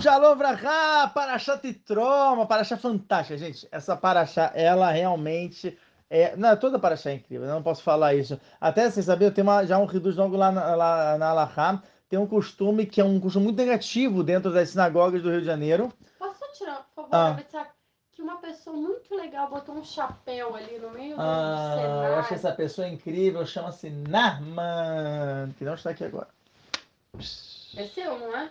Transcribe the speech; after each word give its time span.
Shalom 0.00 0.36
Vrahá, 0.36 1.08
Paraxá 1.08 1.58
Titró, 1.58 2.34
uma 2.34 2.46
Paraxá 2.46 2.76
fantástica, 2.76 3.36
gente. 3.36 3.66
Essa 3.72 3.96
Paraxá, 3.96 4.52
ela 4.54 4.90
realmente 4.92 5.76
é. 6.08 6.36
Não, 6.36 6.56
toda 6.56 6.78
Paraxá 6.78 7.10
é 7.10 7.14
incrível, 7.14 7.48
eu 7.48 7.54
não 7.54 7.62
posso 7.62 7.82
falar 7.82 8.14
isso. 8.14 8.38
Até 8.60 8.88
sem 8.90 9.02
saber, 9.02 9.26
eu 9.26 9.34
tenho 9.34 9.46
uma, 9.46 9.66
já 9.66 9.78
um 9.78 9.84
Riduz 9.84 10.14
logo 10.16 10.36
lá 10.36 10.52
na, 10.52 10.74
lá 10.76 11.18
na 11.18 11.30
Alahá, 11.30 11.82
tem 12.08 12.16
um 12.18 12.28
costume 12.28 12.86
que 12.86 13.00
é 13.00 13.04
um 13.04 13.18
costume 13.18 13.46
muito 13.46 13.56
negativo 13.56 14.22
dentro 14.22 14.52
das 14.52 14.70
sinagogas 14.70 15.20
do 15.20 15.30
Rio 15.30 15.40
de 15.40 15.46
Janeiro. 15.46 15.92
Posso 16.16 16.40
tirar, 16.56 16.86
por 16.94 17.08
favor, 17.08 17.08
Ah. 17.12 17.66
que 18.12 18.22
uma 18.22 18.36
pessoa 18.36 18.76
muito 18.76 19.12
legal 19.16 19.48
botou 19.50 19.74
um 19.74 19.84
chapéu 19.84 20.54
ali 20.54 20.78
no 20.78 20.90
meio 20.90 21.16
do 21.16 21.22
Ah, 21.22 21.74
eu 21.76 21.80
cenário. 21.82 22.14
acho 22.18 22.34
essa 22.34 22.52
pessoa 22.52 22.86
incrível, 22.86 23.44
chama-se 23.44 23.90
Narman, 23.90 25.52
que 25.58 25.64
não 25.64 25.74
está 25.74 25.90
aqui 25.90 26.04
agora. 26.04 26.28
É 27.76 27.84
seu, 27.86 28.16
não 28.18 28.36
é? 28.36 28.48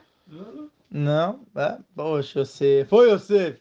Não, 0.90 1.42
é? 1.56 1.78
Poxa, 1.96 2.46
você. 2.46 2.86
Foi 2.90 3.10
você! 3.10 3.60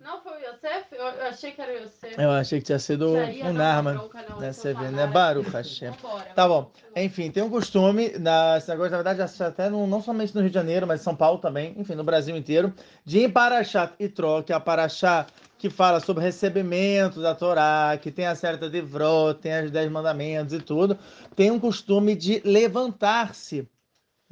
Não 0.00 0.22
foi 0.22 0.32
o 0.32 0.36
Yosef? 0.36 0.86
Eu, 0.92 1.04
eu 1.04 1.26
achei 1.26 1.50
que 1.50 1.60
era 1.60 1.72
o 1.72 1.76
Yosef. 1.82 2.14
Eu 2.16 2.30
achei 2.30 2.58
que 2.60 2.66
tinha 2.66 2.78
sido 2.78 3.12
uma 3.12 3.52
Narman. 3.52 3.94
não, 3.94 4.40
Né, 4.40 4.52
você 4.52 4.72
vê, 4.72 4.88
né? 4.88 5.06
Baruch 5.06 5.50
Hashem. 5.50 5.92
Tá 6.34 6.46
bom. 6.46 6.70
Enfim, 6.94 7.30
tem 7.30 7.42
um 7.42 7.50
costume, 7.50 8.10
na 8.18 8.54
negócio, 8.68 8.90
na 8.92 9.02
verdade, 9.02 9.20
até 9.42 9.68
no- 9.68 9.86
não 9.86 10.00
somente 10.00 10.34
no 10.34 10.40
Rio 10.42 10.50
de 10.50 10.54
Janeiro, 10.54 10.86
mas 10.86 11.00
em 11.00 11.04
São 11.04 11.16
Paulo 11.16 11.38
também, 11.38 11.74
enfim, 11.76 11.94
no 11.94 12.04
Brasil 12.04 12.36
inteiro, 12.36 12.72
de 13.04 13.20
em 13.20 13.30
Parashat 13.30 13.92
Itró, 13.98 14.42
que 14.42 14.52
é 14.52 14.56
a 14.56 14.60
Parashá 14.60 15.26
que 15.58 15.68
fala 15.70 15.98
sobre 15.98 16.22
recebimento 16.22 17.20
da 17.22 17.34
Torá, 17.34 17.98
que 18.00 18.10
tem 18.12 18.26
a 18.26 18.34
certa 18.34 18.68
de 18.68 18.80
Vró, 18.80 19.32
tem 19.32 19.64
os 19.64 19.70
Dez 19.70 19.90
Mandamentos 19.90 20.52
e 20.52 20.60
tudo, 20.60 20.96
tem 21.34 21.50
um 21.50 21.58
costume 21.58 22.14
de 22.14 22.40
levantar-se 22.44 23.66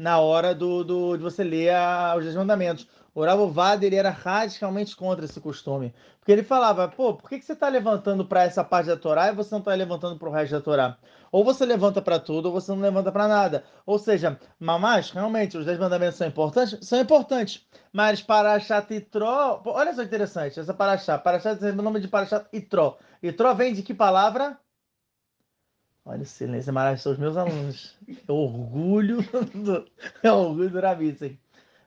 na 0.02 0.19
hora 0.19 0.55
do, 0.55 0.83
do- 0.84 1.16
de 1.16 1.23
você 1.23 1.45
ler 1.45 1.70
a- 1.74 2.15
os 2.16 2.24
Dez 2.24 2.34
Mandamentos. 2.37 2.87
O 3.15 3.24
Rav 3.24 3.41
Ovadia, 3.41 3.87
ele 3.87 3.97
era 3.97 4.10
radicalmente 4.10 4.97
contra 4.97 5.24
esse 5.24 5.41
costume. 5.41 5.95
Porque 6.18 6.32
ele 6.32 6.43
falava, 6.43 6.88
pô, 6.88 7.15
por 7.15 7.29
que, 7.29 7.38
que 7.38 7.45
você 7.45 7.52
está 7.52 7.68
levantando 7.68 8.24
para 8.24 8.43
essa 8.45 8.65
parte 8.65 8.87
da 8.87 8.96
Torá 8.96 9.29
e 9.29 9.35
você 9.35 9.51
não 9.52 9.59
está 9.59 9.74
levantando 9.74 10.18
para 10.18 10.29
o 10.29 10.32
resto 10.32 10.52
da 10.52 10.60
Torá? 10.60 10.96
Ou 11.30 11.45
você 11.45 11.65
levanta 11.66 12.01
para 12.02 12.18
tudo, 12.18 12.46
ou 12.46 12.52
você 12.52 12.71
não 12.73 12.80
levanta 12.80 13.10
para 13.12 13.27
nada. 13.29 13.65
Ou 13.87 13.99
seja, 13.99 14.38
mamás, 14.59 15.10
realmente, 15.10 15.57
os 15.59 15.66
10 15.66 15.79
mandamentos 15.79 16.16
são 16.16 16.27
importantes? 16.27 16.79
São 16.87 17.01
importantes. 17.01 17.66
Mas 17.93 18.23
Parashat 18.23 18.93
Itró, 18.95 19.57
pô, 19.59 19.73
olha 19.73 19.95
só 19.95 20.02
interessante, 20.02 20.59
essa 20.60 20.74
Parashat, 20.74 21.23
Parashat 21.23 21.62
é 21.65 21.71
o 21.71 21.74
nome 21.77 22.01
de 22.01 22.09
Parashat 22.09 22.46
Itró. 22.52 22.96
Itró 23.23 23.52
vem 23.55 23.73
de 23.74 23.82
que 23.82 23.95
palavra? 23.95 24.59
Olha 26.05 26.23
o 26.23 26.27
silêncio, 26.27 26.71
é 26.71 26.73
maravilhoso, 26.73 27.03
são 27.03 27.13
os 27.13 27.19
meus 27.19 27.37
alunos. 27.37 27.97
É 28.09 28.33
orgulho 28.33 29.19
do, 29.55 29.87
é 30.23 30.33
orgulho 30.33 30.71
do 30.71 30.81
Rabitsen. 30.81 31.39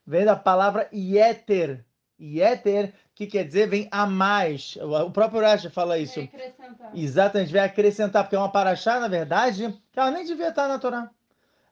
Vem 0.08 0.26
da 0.26 0.36
palavra 0.36 0.88
Yeter. 0.94 1.84
Yeter, 2.20 2.94
que 3.14 3.28
quer 3.28 3.44
dizer 3.44 3.68
vem 3.68 3.90
a 3.92 4.06
mais. 4.06 4.78
O 4.82 5.12
próprio 5.12 5.42
Rashi 5.42 5.70
fala 5.70 5.98
isso. 5.98 6.20
É 6.20 6.24
acrescentar. 6.24 6.92
Exatamente, 6.94 7.52
vai 7.52 7.62
acrescentar, 7.66 8.24
porque 8.24 8.36
é 8.36 8.40
uma 8.40 8.52
paraxá, 8.52 9.00
na 9.00 9.10
verdade, 9.10 9.78
que 9.92 10.00
ela 10.00 10.12
nem 10.12 10.26
devia 10.26 10.50
estar 10.50 10.68
na 10.68 10.80
Torá. 10.80 11.10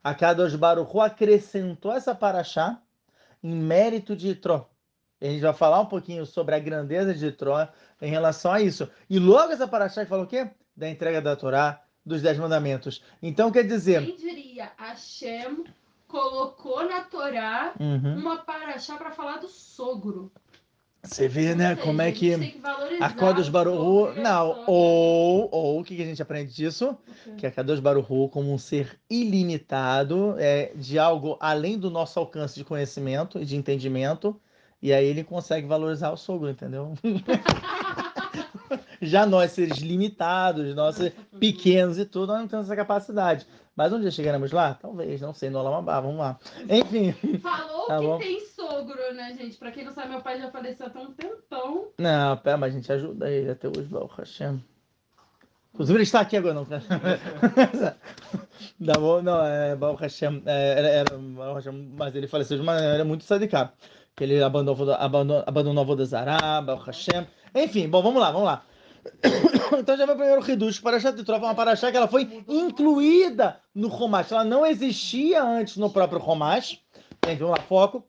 A 0.03 0.13
Kadosh 0.13 0.55
Baruch 0.55 0.91
Hu 0.93 0.99
acrescentou 0.99 1.93
essa 1.93 2.13
paraxá 2.13 2.81
em 3.41 3.55
mérito 3.55 4.17
de 4.17 4.29
Itró. 4.31 4.69
E 5.21 5.27
a 5.27 5.29
gente 5.29 5.41
vai 5.41 5.53
falar 5.53 5.79
um 5.79 5.85
pouquinho 5.85 6.25
sobre 6.25 6.55
a 6.55 6.59
grandeza 6.59 7.13
de 7.13 7.27
Itró 7.27 7.69
em 8.01 8.11
relação 8.11 8.51
a 8.51 8.59
isso. 8.59 8.89
E 9.09 9.17
logo 9.17 9.53
essa 9.53 9.65
paraxá 9.65 10.03
que 10.03 10.09
falou 10.09 10.25
o 10.25 10.27
quê? 10.27 10.49
Da 10.75 10.89
entrega 10.89 11.21
da 11.21 11.37
Torá, 11.37 11.82
dos 12.05 12.21
Dez 12.21 12.37
Mandamentos. 12.37 13.01
Então, 13.21 13.51
quer 13.51 13.63
dizer... 13.63 14.05
Quem 14.05 14.15
diria? 14.15 14.71
Hashem 14.77 15.63
colocou 16.07 16.87
na 16.87 17.01
Torá 17.01 17.73
Uhum. 17.79 18.19
uma 18.19 18.37
paraxá 18.37 18.97
para 18.97 19.11
falar 19.11 19.37
do 19.37 19.47
sogro. 19.47 20.31
Você 21.01 21.27
vê, 21.27 21.53
né, 21.53 21.69
seja, 21.69 21.81
como 21.81 22.01
é 22.01 22.11
que... 22.11 22.37
que 22.37 22.61
A 23.01 23.09
Kadosh 23.09 23.49
o 23.49 23.51
Baruch 23.51 23.75
sogro 23.75 24.11
Hu... 24.11 24.15
e 24.15 24.19
a 24.19 24.23
Não, 24.23 24.63
ou, 24.67 25.49
ou, 25.51 25.79
o 25.81 25.83
que 25.83 25.97
que 25.97 26.01
a 26.01 26.05
gente 26.05 26.21
aprende 26.21 26.53
disso? 26.53 26.91
O 26.91 26.95
quê? 27.31 27.35
que 27.39 27.47
a 27.47 27.51
Kadosh 27.51 27.81
Baruch 27.81 28.09
Hu, 28.09 28.29
como 28.29 28.53
um 28.53 28.57
ser 28.57 28.97
ilimitado, 29.09 30.35
é, 30.37 30.71
de 30.75 30.97
algo 30.97 31.35
além 31.41 31.77
do 31.77 31.89
nosso 31.89 32.19
alcance 32.19 32.55
de 32.55 32.63
conhecimento 32.63 33.37
e 33.37 33.43
de 33.43 33.57
entendimento, 33.57 34.39
e 34.81 34.93
aí 34.93 35.05
ele 35.05 35.23
consegue 35.23 35.67
valorizar 35.67 36.11
o 36.11 36.17
sogro, 36.17 36.49
entendeu? 36.49 36.93
Já 39.05 39.25
nós, 39.25 39.51
seres 39.51 39.77
limitados, 39.79 40.73
nós 40.75 40.97
pequenos 41.39 41.97
e 41.97 42.05
tudo, 42.05 42.27
nós 42.27 42.41
não 42.41 42.47
temos 42.47 42.65
essa 42.65 42.75
capacidade. 42.75 43.45
Mas 43.75 43.91
um 43.91 43.99
dia 43.99 44.11
chegaremos 44.11 44.51
lá? 44.51 44.75
Talvez, 44.79 45.19
não 45.19 45.33
sei, 45.33 45.49
no 45.49 45.59
Olamabá, 45.59 45.99
vamos 45.99 46.19
lá. 46.19 46.37
Enfim, 46.69 47.11
Falou 47.39 47.87
Tá 47.87 47.97
que 47.99 48.05
bom. 48.05 48.19
tem 48.19 48.39
sogro, 48.45 49.13
né, 49.15 49.33
gente? 49.37 49.57
Pra 49.57 49.71
quem 49.71 49.83
não 49.83 49.91
sabe, 49.93 50.09
meu 50.09 50.21
pai 50.21 50.39
já 50.39 50.51
faleceu 50.51 50.87
há 50.93 50.99
um 50.99 51.11
tempão. 51.11 51.87
não, 51.97 52.37
pera, 52.37 52.57
mas 52.57 52.73
a 52.73 52.77
gente 52.77 52.91
ajuda 52.91 53.29
ele 53.31 53.49
até 53.49 53.67
hoje, 53.67 53.83
Baruch 53.89 54.13
Hashem. 54.17 54.63
Inclusive 55.73 55.97
ele 55.97 56.03
está 56.03 56.19
aqui 56.21 56.37
agora, 56.37 56.53
não. 56.53 56.67
Tá 58.85 58.99
bom? 58.99 59.21
Não, 59.21 59.43
é 59.43 59.75
Baruch 59.75 60.01
Hashem, 60.03 60.43
é, 60.45 60.75
era, 60.77 60.87
era 60.87 61.17
Baruch 61.17 61.55
Hashem, 61.65 61.93
mas 61.97 62.15
ele 62.15 62.27
faleceu 62.27 62.57
de 62.57 62.63
uma 62.63 62.73
maneira 62.75 63.03
muito 63.03 63.23
sadicada. 63.23 63.73
Que 64.15 64.23
ele 64.23 64.43
abandonou, 64.43 64.91
abandonou, 64.93 65.43
abandonou 65.47 66.01
a 66.01 66.05
Zará, 66.05 66.61
Baruch 66.61 66.85
Hashem. 66.85 67.25
Enfim, 67.55 67.89
bom, 67.89 68.03
vamos 68.03 68.21
lá, 68.21 68.31
vamos 68.31 68.45
lá. 68.45 68.63
Então 69.79 69.97
já 69.97 70.05
vai 70.05 70.15
o 70.15 70.17
primeiro 70.17 70.51
Hidush, 70.51 70.79
Parashat 70.79 71.17
Yitro, 71.17 71.35
foi 71.35 71.47
uma 71.47 71.55
Parashat 71.55 71.91
que 71.91 71.97
ela 71.97 72.07
foi 72.07 72.43
incluída 72.47 73.59
no 73.73 73.87
Romash. 73.87 74.31
Ela 74.31 74.43
não 74.43 74.65
existia 74.65 75.43
antes 75.43 75.77
no 75.77 75.89
próprio 75.89 76.19
Romash. 76.19 76.79
Gente, 77.25 77.39
vamos 77.39 77.57
lá, 77.57 77.63
foco. 77.63 78.05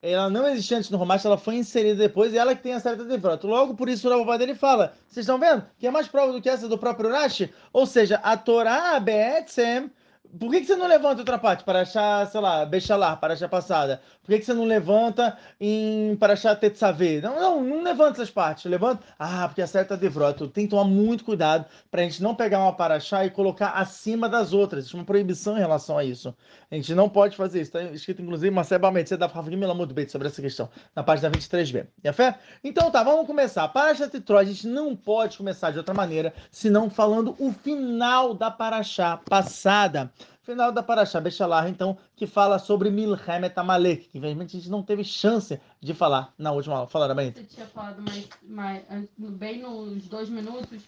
Ela 0.00 0.30
não 0.30 0.46
existia 0.46 0.78
antes 0.78 0.90
no 0.90 0.98
Romash, 0.98 1.24
ela 1.24 1.36
foi 1.36 1.56
inserida 1.56 1.96
depois 1.96 2.32
e 2.32 2.38
ela 2.38 2.54
que 2.54 2.62
tem 2.62 2.72
a 2.72 2.80
certa 2.80 3.04
de 3.04 3.16
Vrot. 3.16 3.44
Logo, 3.44 3.74
por 3.74 3.88
isso 3.88 4.06
o 4.06 4.10
Rabová 4.10 4.36
dele 4.36 4.54
fala, 4.54 4.94
vocês 5.08 5.24
estão 5.24 5.40
vendo? 5.40 5.64
Que 5.76 5.88
é 5.88 5.90
mais 5.90 6.06
prova 6.06 6.32
do 6.32 6.40
que 6.40 6.48
essa 6.48 6.68
do 6.68 6.78
próprio 6.78 7.10
Rashi? 7.10 7.52
Ou 7.72 7.84
seja, 7.84 8.20
a 8.22 8.36
Torá, 8.36 9.00
Be'etzem, 9.00 9.90
por 10.38 10.50
que, 10.50 10.60
que 10.60 10.66
você 10.66 10.76
não 10.76 10.86
levanta 10.86 11.22
outra 11.22 11.38
parte 11.38 11.64
para 11.64 11.80
achar, 11.80 12.26
sei 12.26 12.40
lá, 12.40 12.64
Bechalar, 12.64 13.18
para 13.18 13.34
achar 13.34 13.48
passada? 13.48 14.00
Por 14.28 14.34
que, 14.34 14.40
que 14.40 14.44
você 14.44 14.52
não 14.52 14.66
levanta 14.66 15.38
em 15.58 16.14
para 16.16 16.34
achar 16.34 16.54
Tetzaveh? 16.54 17.22
Não, 17.22 17.40
não, 17.40 17.64
não 17.64 17.82
levanta 17.82 18.18
essas 18.18 18.30
partes. 18.30 18.66
Levanta. 18.66 19.02
Ah, 19.18 19.48
porque 19.48 19.62
acerta 19.62 19.96
Devrot. 19.96 20.48
Tem 20.48 20.64
que 20.64 20.70
tomar 20.70 20.84
muito 20.84 21.24
cuidado 21.24 21.64
para 21.90 22.02
a 22.02 22.04
gente 22.04 22.22
não 22.22 22.34
pegar 22.34 22.58
uma 22.58 22.74
paraxá 22.74 23.24
e 23.24 23.30
colocar 23.30 23.70
acima 23.70 24.28
das 24.28 24.52
outras. 24.52 24.80
Existe 24.80 24.96
uma 24.96 25.04
proibição 25.06 25.56
em 25.56 25.60
relação 25.60 25.96
a 25.96 26.04
isso. 26.04 26.36
A 26.70 26.74
gente 26.74 26.94
não 26.94 27.08
pode 27.08 27.38
fazer 27.38 27.62
isso. 27.62 27.74
Está 27.74 27.90
escrito, 27.90 28.20
inclusive, 28.20 28.50
Marcelo 28.50 28.82
dá 29.18 29.26
Rafa 29.26 29.50
Gimela 29.50 29.72
muito 29.72 29.94
bem 29.94 30.06
sobre 30.06 30.28
essa 30.28 30.42
questão, 30.42 30.68
na 30.94 31.02
página 31.02 31.30
23b. 31.30 31.86
E 32.04 32.08
a 32.10 32.12
fé? 32.12 32.38
Então 32.62 32.90
tá, 32.90 33.02
vamos 33.02 33.26
começar. 33.26 33.66
Paraxá 33.68 34.08
Tetró, 34.08 34.36
a 34.36 34.44
gente 34.44 34.66
não 34.66 34.94
pode 34.94 35.38
começar 35.38 35.70
de 35.70 35.78
outra 35.78 35.94
maneira, 35.94 36.34
senão 36.50 36.90
falando 36.90 37.34
o 37.38 37.50
final 37.50 38.34
da 38.34 38.50
paraxá 38.50 39.16
passada. 39.16 40.12
Final 40.48 40.72
da 40.72 40.82
Paraxá 40.82 41.20
Bechalar, 41.20 41.68
então, 41.68 41.98
que 42.16 42.26
fala 42.26 42.58
sobre 42.58 42.88
Milhemet 42.88 43.52
Amalek, 43.54 44.08
que 44.08 44.16
infelizmente 44.16 44.56
a 44.56 44.58
gente 44.58 44.70
não 44.70 44.82
teve 44.82 45.04
chance 45.04 45.60
de 45.78 45.92
falar 45.92 46.32
na 46.38 46.52
última 46.52 46.76
aula. 46.76 46.88
Fala, 46.88 47.04
Arabanita. 47.04 47.38
Você 47.38 47.46
tinha 47.46 47.66
falado 47.66 48.00
mais, 48.00 48.26
mais 48.48 48.82
bem 49.18 49.60
nos 49.60 50.08
dois 50.08 50.30
minutos. 50.30 50.82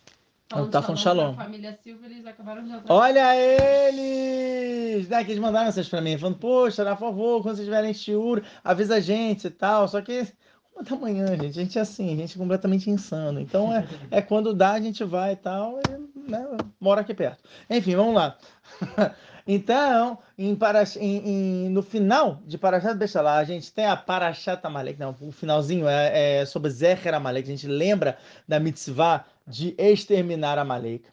tá 0.49 0.81
falando 0.81 0.99
shalom. 0.99 1.35
pra 1.35 1.45
família 1.45 1.79
Silva, 1.85 2.07
eles 2.07 2.25
acabaram 2.25 2.65
de. 2.65 2.73
Olha 2.89 3.37
eles! 3.37 5.07
Né, 5.11 5.25
que 5.25 5.33
eles 5.33 5.43
mandaram 5.43 5.67
mensagem 5.67 5.91
pra 5.91 6.01
mim, 6.01 6.17
falando, 6.17 6.39
poxa, 6.39 6.83
por 6.97 6.99
favor, 6.99 7.43
quando 7.43 7.57
vocês 7.57 7.67
tiverem 7.67 7.93
shiur, 7.93 8.43
avisa 8.65 8.95
a 8.95 9.01
gente 9.01 9.49
e 9.49 9.51
tal. 9.51 9.87
Só 9.89 10.01
que 10.01 10.27
uma 10.75 10.83
da 10.83 10.97
manhã, 10.97 11.27
gente, 11.37 11.59
a 11.59 11.63
gente 11.63 11.79
é 11.79 11.83
assim, 11.83 12.15
a 12.15 12.17
gente 12.17 12.35
é 12.35 12.39
completamente 12.39 12.89
insano. 12.89 13.39
Então 13.39 13.71
é, 13.71 13.87
é 14.11 14.23
quando 14.23 14.55
dá, 14.55 14.73
a 14.73 14.81
gente 14.81 15.05
vai 15.05 15.35
e 15.35 15.37
tal, 15.37 15.79
e, 15.87 16.31
né, 16.31 16.49
mora 16.81 17.03
aqui 17.03 17.13
perto. 17.13 17.45
Enfim, 17.69 17.95
vamos 17.95 18.15
lá. 18.15 18.39
Então, 19.47 20.19
em 20.39 20.55
Parash, 20.55 20.97
em- 20.97 21.67
em- 21.67 21.69
no 21.71 21.83
final 21.83 22.41
de 22.47 22.57
Parashat 22.59 22.95
Bechalá, 22.97 23.37
a 23.39 23.45
gente 23.45 23.73
tem 23.73 23.87
a 23.87 23.97
Parashat 23.97 24.61
Amalek, 24.65 24.99
não, 24.99 25.15
o 25.21 25.33
finalzinho 25.33 25.89
é, 25.89 26.41
é 26.41 26.47
sobre 26.47 26.71
Zecher 26.71 27.15
Amalek, 27.15 27.49
a 27.49 27.53
gente 27.53 27.67
lembra 27.67 28.19
da 28.47 28.61
mitzvah 28.61 29.25
de 29.47 29.75
exterminar 29.79 30.59
Amalek. 30.59 31.05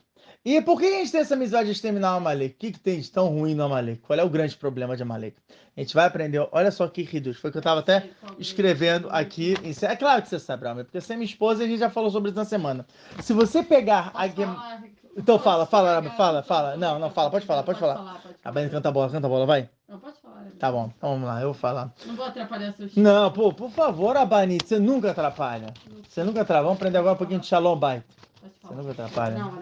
E 0.46 0.62
por 0.62 0.80
que 0.80 0.86
a 0.86 0.92
gente 1.00 1.12
tem 1.12 1.20
essa 1.22 1.36
mitzvah 1.36 1.64
de 1.64 1.72
exterminar 1.72 2.14
o 2.14 2.18
Amalek? 2.18 2.56
O 2.56 2.58
que, 2.58 2.72
que 2.72 2.80
tem 2.80 3.02
de 3.02 3.12
tão 3.12 3.28
ruim 3.28 3.54
no 3.54 3.64
Amalek? 3.66 4.00
Qual 4.00 4.18
é 4.18 4.24
o 4.24 4.30
grande 4.30 4.56
problema 4.56 4.96
de 4.96 5.04
Amalek? 5.04 5.36
A 5.76 5.82
gente 5.82 5.94
vai 5.94 6.06
aprender, 6.06 6.48
olha 6.52 6.72
só 6.72 6.88
que 6.88 7.04
riduz, 7.04 7.38
foi 7.38 7.52
que 7.52 7.58
eu 7.58 7.60
estava 7.60 7.82
até 7.82 8.10
escrevendo 8.40 9.10
aqui. 9.12 9.56
Em... 9.64 9.74
É 9.86 9.96
claro 9.96 10.22
que 10.22 10.30
você 10.30 10.40
sabe, 10.40 10.66
Almer, 10.66 10.86
porque 10.86 11.02
você 11.02 11.14
é 11.14 11.16
minha 11.18 11.26
esposa 11.26 11.62
e 11.62 11.66
a 11.66 11.70
gente 11.70 11.80
já 11.80 11.90
falou 11.90 12.10
sobre 12.10 12.30
isso 12.30 12.38
na 12.38 12.46
semana. 12.46 12.86
Se 13.22 13.34
você 13.34 13.62
pegar 13.62 14.10
a 14.14 14.24
Posso 14.24 14.36
falar? 14.56 14.84
Então 15.18 15.40
fala, 15.40 15.66
fala, 15.66 16.04
fala, 16.12 16.44
fala. 16.44 16.78
Não, 16.78 17.00
não, 17.00 17.10
fala, 17.10 17.32
pode 17.32 17.46
falar, 17.46 17.64
pode 17.64 17.80
falar. 17.80 18.20
pode 18.22 18.36
A 18.46 18.52
Bani 18.52 18.70
canta 18.70 18.90
a 18.90 18.92
bola, 18.92 19.10
canta 19.10 19.26
a 19.26 19.30
bola, 19.30 19.48
vai. 19.48 19.68
Não, 19.90 20.00
pode 20.00 20.16
falar. 20.22 20.46
Tá 20.60 20.72
bom, 20.72 20.92
então 20.96 21.10
vamos 21.10 21.28
lá, 21.28 21.42
eu 21.42 21.48
vou 21.48 21.54
falar. 21.56 21.92
Não 22.06 22.16
vou 22.16 22.26
atrapalhar 22.26 22.72
seus 22.74 22.96
Não, 22.96 23.32
pô, 23.32 23.52
por 23.52 23.72
favor, 23.72 24.16
Abanite, 24.16 24.68
você 24.68 24.78
nunca 24.78 25.10
atrapalha. 25.12 25.74
Você 26.08 26.24
nunca 26.24 26.42
atrapalha. 26.42 26.64
Vamos 26.64 26.78
aprender 26.78 27.00
agora 27.00 27.16
um 27.16 27.18
pouquinho 27.18 27.40
de 27.40 27.48
Shalom 27.48 27.78
Bait. 27.78 28.04
Pode 28.40 28.54
Você 28.62 28.76
nunca 28.76 28.92
atrapalha. 28.92 29.40
Não, 29.40 29.60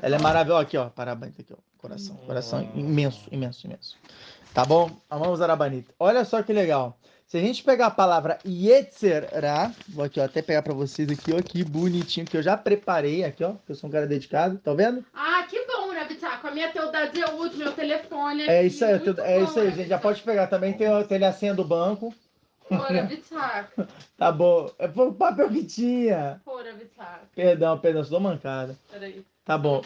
Ela 0.00 0.16
é 0.16 0.18
maravilhosa. 0.18 0.62
Aqui, 0.62 0.78
ó, 0.78 0.88
parabéns 0.88 1.34
aqui, 1.38 1.52
ó. 1.52 1.56
Coração, 1.78 2.16
coração 2.26 2.66
imenso, 2.74 3.28
imenso, 3.30 3.66
imenso. 3.66 3.98
Tá 4.54 4.64
bom? 4.64 4.90
Vamos 5.10 5.42
Arabanita. 5.42 5.92
Olha 5.98 6.24
só 6.24 6.42
que 6.42 6.50
legal. 6.52 6.96
Se 7.34 7.38
a 7.38 7.42
gente 7.42 7.64
pegar 7.64 7.86
a 7.86 7.90
palavra 7.90 8.38
Yetzerá, 8.46 9.72
vou 9.88 10.04
aqui 10.04 10.20
ó, 10.20 10.24
até 10.24 10.40
pegar 10.40 10.62
para 10.62 10.72
vocês 10.72 11.10
aqui, 11.10 11.32
ó, 11.34 11.42
que 11.42 11.64
bonitinho, 11.64 12.24
que 12.24 12.36
eu 12.36 12.42
já 12.44 12.56
preparei 12.56 13.24
aqui, 13.24 13.42
ó, 13.42 13.54
que 13.66 13.72
eu 13.72 13.74
sou 13.74 13.88
um 13.88 13.92
cara 13.92 14.06
dedicado, 14.06 14.56
tá 14.58 14.72
vendo? 14.72 15.04
Ah, 15.12 15.44
que 15.50 15.66
bom, 15.66 15.92
Rabitaco. 15.92 16.46
A 16.46 16.50
minha 16.52 16.70
Teudade 16.70 17.20
é 17.20 17.26
útil, 17.32 17.58
meu 17.58 17.72
telefone 17.72 18.42
aqui. 18.42 18.52
É 18.52 18.62
isso 18.62 18.84
aí, 18.84 18.92
é 18.92 18.98
bom, 19.00 19.44
isso 19.44 19.58
aí, 19.58 19.72
gente, 19.72 19.88
já 19.88 19.98
pode 19.98 20.22
pegar 20.22 20.46
também, 20.46 20.74
tem, 20.74 20.86
tem 21.08 21.24
a 21.24 21.32
senha 21.32 21.52
do 21.52 21.64
banco, 21.64 22.14
Pô, 22.68 22.76
Rabitaco. 22.76 23.84
tá 24.16 24.30
bom, 24.30 24.70
é 24.78 24.86
o 24.86 25.12
papel 25.12 25.48
que 25.48 25.64
tinha. 25.64 26.40
Rabitaco. 26.46 27.26
Perdão, 27.34 27.76
perdão, 27.80 28.04
sou 28.04 28.20
mancada. 28.20 28.78
Peraí. 28.92 29.24
Tá 29.44 29.58
bom. 29.58 29.82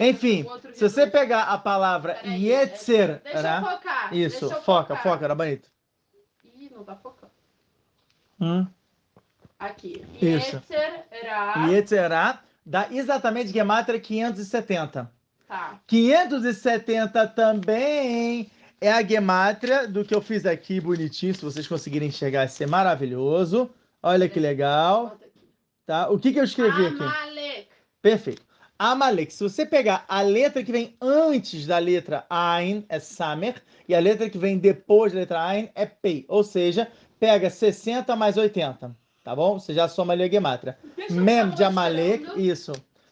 Enfim, 0.00 0.44
se 0.74 0.88
você 0.88 1.06
pegar 1.06 1.44
a 1.44 1.58
palavra 1.58 2.14
Peraí, 2.14 2.40
Deixa 2.40 2.92
Yetzerá, 2.92 3.60
eu 3.60 3.70
focar. 3.70 4.14
isso, 4.16 4.40
deixa 4.40 4.56
eu 4.56 4.62
foca, 4.62 4.96
focar. 4.96 5.02
foca, 5.04 5.24
era 5.24 5.34
bonito. 5.36 5.77
Não 6.78 6.84
tá 6.84 6.94
focando. 6.94 7.32
Hum. 8.40 8.64
Aqui. 9.58 10.04
Isso. 10.22 10.62
Yetzerá. 10.70 11.66
Yetzerá 11.66 12.42
dá 12.64 12.86
exatamente 12.92 13.52
Gematria 13.52 13.98
570. 13.98 15.10
Tá. 15.48 15.80
570 15.88 17.26
também 17.28 18.48
é 18.80 18.92
a 18.92 19.02
Gematria 19.02 19.88
do 19.88 20.04
que 20.04 20.14
eu 20.14 20.22
fiz 20.22 20.46
aqui, 20.46 20.80
bonitinho. 20.80 21.34
Se 21.34 21.44
vocês 21.44 21.66
conseguirem 21.66 22.10
enxergar, 22.10 22.40
vai 22.40 22.48
ser 22.48 22.68
maravilhoso. 22.68 23.68
Olha 24.00 24.28
que 24.28 24.38
legal, 24.38 25.18
tá? 25.84 26.08
O 26.08 26.16
que, 26.16 26.32
que 26.32 26.38
eu 26.38 26.44
escrevi 26.44 26.86
aqui? 26.86 27.66
Perfeito. 28.00 28.47
Amalek, 28.80 29.34
se 29.34 29.42
você 29.42 29.66
pegar 29.66 30.04
a 30.06 30.22
letra 30.22 30.62
que 30.62 30.70
vem 30.70 30.94
antes 31.00 31.66
da 31.66 31.78
letra 31.78 32.24
Ain, 32.30 32.84
é 32.88 33.00
Samer, 33.00 33.60
e 33.88 33.94
a 33.94 33.98
letra 33.98 34.30
que 34.30 34.38
vem 34.38 34.56
depois 34.56 35.12
da 35.12 35.18
letra 35.18 35.44
Ain 35.44 35.68
é 35.74 35.84
Pei. 35.84 36.24
Ou 36.28 36.44
seja, 36.44 36.86
pega 37.18 37.50
60 37.50 38.14
mais 38.14 38.36
80, 38.36 38.94
tá 39.24 39.34
bom? 39.34 39.58
Você 39.58 39.74
já 39.74 39.88
soma 39.88 40.12
ali 40.12 40.22
a 40.22 40.26
eu 40.28 40.40
Mem 41.10 41.50
de 41.50 41.64
Amalek, 41.64 42.40
isso. 42.40 42.70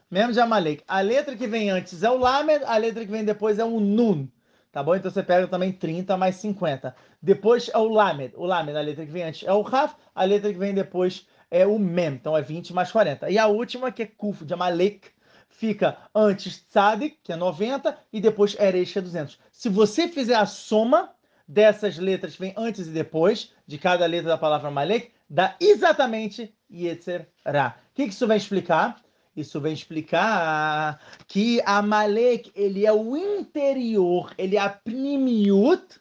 Mem 0.08 0.30
de 0.30 0.38
Amalek. 0.38 0.84
A 0.86 1.00
letra 1.00 1.34
que 1.34 1.48
vem 1.48 1.68
antes 1.68 2.04
é 2.04 2.10
o 2.10 2.16
Lamed, 2.16 2.64
a 2.64 2.76
letra 2.76 3.04
que 3.04 3.10
vem 3.10 3.24
depois 3.24 3.58
é 3.58 3.64
o 3.64 3.80
Nun. 3.80 4.28
Tá 4.70 4.84
bom? 4.84 4.94
Então 4.94 5.10
você 5.10 5.22
pega 5.22 5.48
também 5.48 5.72
30 5.72 6.16
mais 6.16 6.36
50. 6.36 6.94
Depois 7.20 7.68
é 7.74 7.78
o 7.78 7.88
Lamed. 7.88 8.34
O 8.36 8.46
Lamed, 8.46 8.76
a 8.76 8.82
letra 8.82 9.04
que 9.04 9.10
vem 9.10 9.24
antes 9.24 9.42
é 9.42 9.52
o 9.52 9.62
Raf, 9.62 9.96
a 10.14 10.22
letra 10.22 10.52
que 10.52 10.58
vem 10.60 10.72
depois 10.72 11.26
é 11.50 11.66
o 11.66 11.76
Mem. 11.76 12.14
Então 12.14 12.36
é 12.36 12.42
20 12.42 12.72
mais 12.72 12.92
40. 12.92 13.28
E 13.30 13.36
a 13.36 13.48
última, 13.48 13.90
que 13.90 14.04
é 14.04 14.06
Kuf 14.06 14.44
de 14.44 14.54
Amalek, 14.54 15.15
fica 15.56 15.96
antes 16.14 16.58
Tzadik, 16.68 17.18
que 17.22 17.32
é 17.32 17.36
90, 17.36 17.96
e 18.12 18.20
depois 18.20 18.56
Eresh, 18.58 18.92
que 18.92 18.98
é 18.98 19.02
200. 19.02 19.38
Se 19.50 19.68
você 19.68 20.06
fizer 20.06 20.36
a 20.36 20.46
soma 20.46 21.10
dessas 21.48 21.96
letras 21.98 22.34
que 22.34 22.40
vem 22.40 22.54
antes 22.56 22.86
e 22.86 22.90
depois, 22.90 23.52
de 23.66 23.78
cada 23.78 24.04
letra 24.06 24.28
da 24.28 24.38
palavra 24.38 24.68
Amalek, 24.68 25.12
dá 25.28 25.56
exatamente 25.60 26.54
Yetzer 26.70 27.28
Ra. 27.44 27.76
O 27.90 27.94
que 27.94 28.04
isso 28.04 28.26
vai 28.26 28.36
explicar? 28.36 29.02
Isso 29.34 29.60
vem 29.60 29.72
explicar 29.72 31.00
que 31.26 31.60
Amalek, 31.64 32.50
ele 32.54 32.86
é 32.86 32.92
o 32.92 33.16
interior, 33.16 34.32
ele 34.38 34.56
é 34.56 34.60
a 34.60 34.70
primiut 34.70 36.00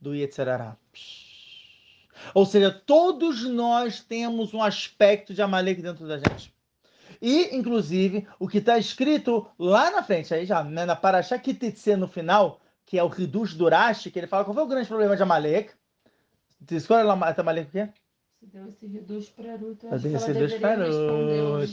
do 0.00 0.14
Yetzirará. 0.14 0.76
Ou 2.34 2.44
seja, 2.44 2.70
todos 2.70 3.44
nós 3.44 4.00
temos 4.00 4.52
um 4.52 4.62
aspecto 4.62 5.32
de 5.32 5.40
Amalek 5.40 5.80
dentro 5.80 6.06
da 6.06 6.18
gente. 6.18 6.52
E, 7.20 7.54
inclusive, 7.56 8.26
o 8.38 8.48
que 8.48 8.58
está 8.58 8.78
escrito 8.78 9.46
lá 9.58 9.90
na 9.90 10.02
frente, 10.02 10.32
aí 10.34 10.44
já, 10.46 10.62
né, 10.64 10.84
na 10.84 10.96
Parashá 10.96 11.38
Kititse 11.38 11.96
no 11.96 12.08
final, 12.08 12.60
que 12.84 12.98
é 12.98 13.02
o 13.02 13.10
Hidush 13.12 13.54
Durashi, 13.54 14.10
que 14.10 14.18
ele 14.18 14.26
fala 14.26 14.44
qual 14.44 14.54
foi 14.54 14.64
o 14.64 14.68
grande 14.68 14.88
problema 14.88 15.16
de 15.16 15.22
Amalek. 15.22 15.72
Escolha 16.70 17.02
lá, 17.04 17.34
Amalek 17.36 17.68
o 17.68 17.72
quê? 17.72 17.88
Se 18.40 18.46
deu 18.46 18.68
esse 18.68 18.86
reduz 18.86 19.28
pra 19.30 19.56
Ruth, 19.56 19.84
eu 19.84 19.94
acho 19.94 20.02
dei 20.02 20.10
que 20.12 20.16
esse 20.18 20.30
ela 20.30 20.34
deveria. 20.34 21.68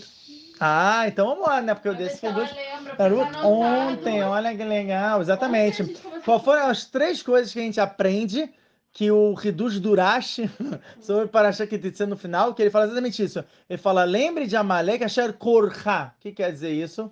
Ah, 0.59 1.07
então 1.07 1.27
vamos 1.27 1.47
lá, 1.47 1.61
né? 1.61 1.73
Porque 1.73 1.88
eu 1.89 1.93
Pra 1.93 2.01
ver 2.01 2.07
desse 2.07 2.19
se 2.19 2.25
ela 2.25 2.38
Hidush 2.43 2.55
lembra, 2.55 2.95
pra 2.95 3.09
porque 3.09 3.21
Ruth 3.21 3.35
anotado. 3.35 3.47
ontem, 3.47 4.23
olha 4.23 4.55
que 4.55 4.63
legal, 4.63 5.21
exatamente. 5.21 5.83
Qual 6.23 6.39
foram 6.39 6.67
as 6.67 6.85
três 6.85 7.21
coisas 7.21 7.51
que 7.51 7.59
a 7.59 7.63
gente 7.63 7.79
aprende 7.79 8.53
que 8.93 9.09
o 9.09 9.33
Reduz 9.33 9.79
Durashi 9.79 10.49
sobre 10.99 11.27
Parashá 11.27 11.65
Kititse 11.65 12.05
no 12.05 12.17
final, 12.17 12.53
que 12.53 12.61
ele 12.61 12.69
fala 12.69 12.85
exatamente 12.85 13.23
isso. 13.23 13.43
Ele 13.69 13.77
fala, 13.77 14.03
lembre 14.03 14.47
de 14.47 14.55
Amalek 14.55 15.03
Asher 15.03 15.33
Korha. 15.33 16.13
O 16.17 16.21
que 16.21 16.31
quer 16.31 16.51
dizer 16.51 16.71
isso? 16.71 17.09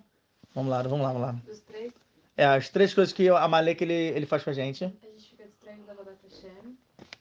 Vamos 0.54 0.70
lá, 0.70 0.82
vamos 0.82 1.00
lá, 1.00 1.12
vamos 1.12 1.22
lá. 1.22 1.32
Dos 1.46 1.60
três, 1.60 1.92
É, 2.36 2.44
as 2.44 2.68
três 2.68 2.92
coisas 2.92 3.12
que 3.12 3.28
Amalek 3.28 3.82
ele, 3.82 3.94
ele 3.94 4.26
faz 4.26 4.42
com 4.42 4.50
a 4.50 4.52
gente. 4.52 4.84
a 4.84 4.88
gente 4.88 5.30
fica 5.30 5.46
distraindo 5.46 5.84
da 5.86 5.94
Vodat 5.94 6.18
Hashem. 6.22 6.76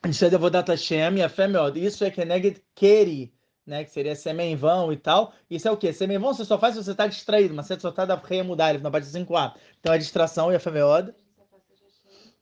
Isso 0.07 0.25
é 0.25 0.29
Devodat 0.29 0.69
Hashem 0.69 1.17
e 1.17 1.21
a 1.21 1.29
fé 1.29 1.47
melhor. 1.47 1.75
Isso 1.77 2.03
é 2.03 2.11
Keneged 2.11 2.61
Keri, 2.73 3.33
né? 3.65 3.83
Que 3.83 3.91
seria 3.91 4.15
semen 4.15 4.53
em 4.53 4.56
vão 4.56 4.91
e 4.91 4.97
tal. 4.97 5.33
Isso 5.50 5.67
é 5.67 5.71
o 5.71 5.77
quê? 5.77 5.94
Semen 5.94 6.17
em 6.17 6.19
vão 6.19 6.33
você 6.33 6.45
só 6.45 6.57
faz 6.57 6.75
se 6.75 6.83
você 6.83 6.91
está 6.91 7.06
distraído, 7.06 7.53
mas 7.53 7.67
você 7.67 7.79
só 7.79 7.89
está 7.89 8.06
da 8.06 8.21
mudar, 8.44 8.79
na 8.79 8.89
parte 8.89 9.07
5a. 9.07 9.53
Então 9.79 9.94
é 9.94 9.97
distração 9.97 10.51
e 10.51 10.56
a 10.56 10.59
fé 10.59 10.71
melhor. 10.71 11.03
A 11.03 11.06
gente 11.06 11.15
se 11.35 11.41
afasta 11.41 11.75
de 11.75 11.83
Hashem. 11.83 12.33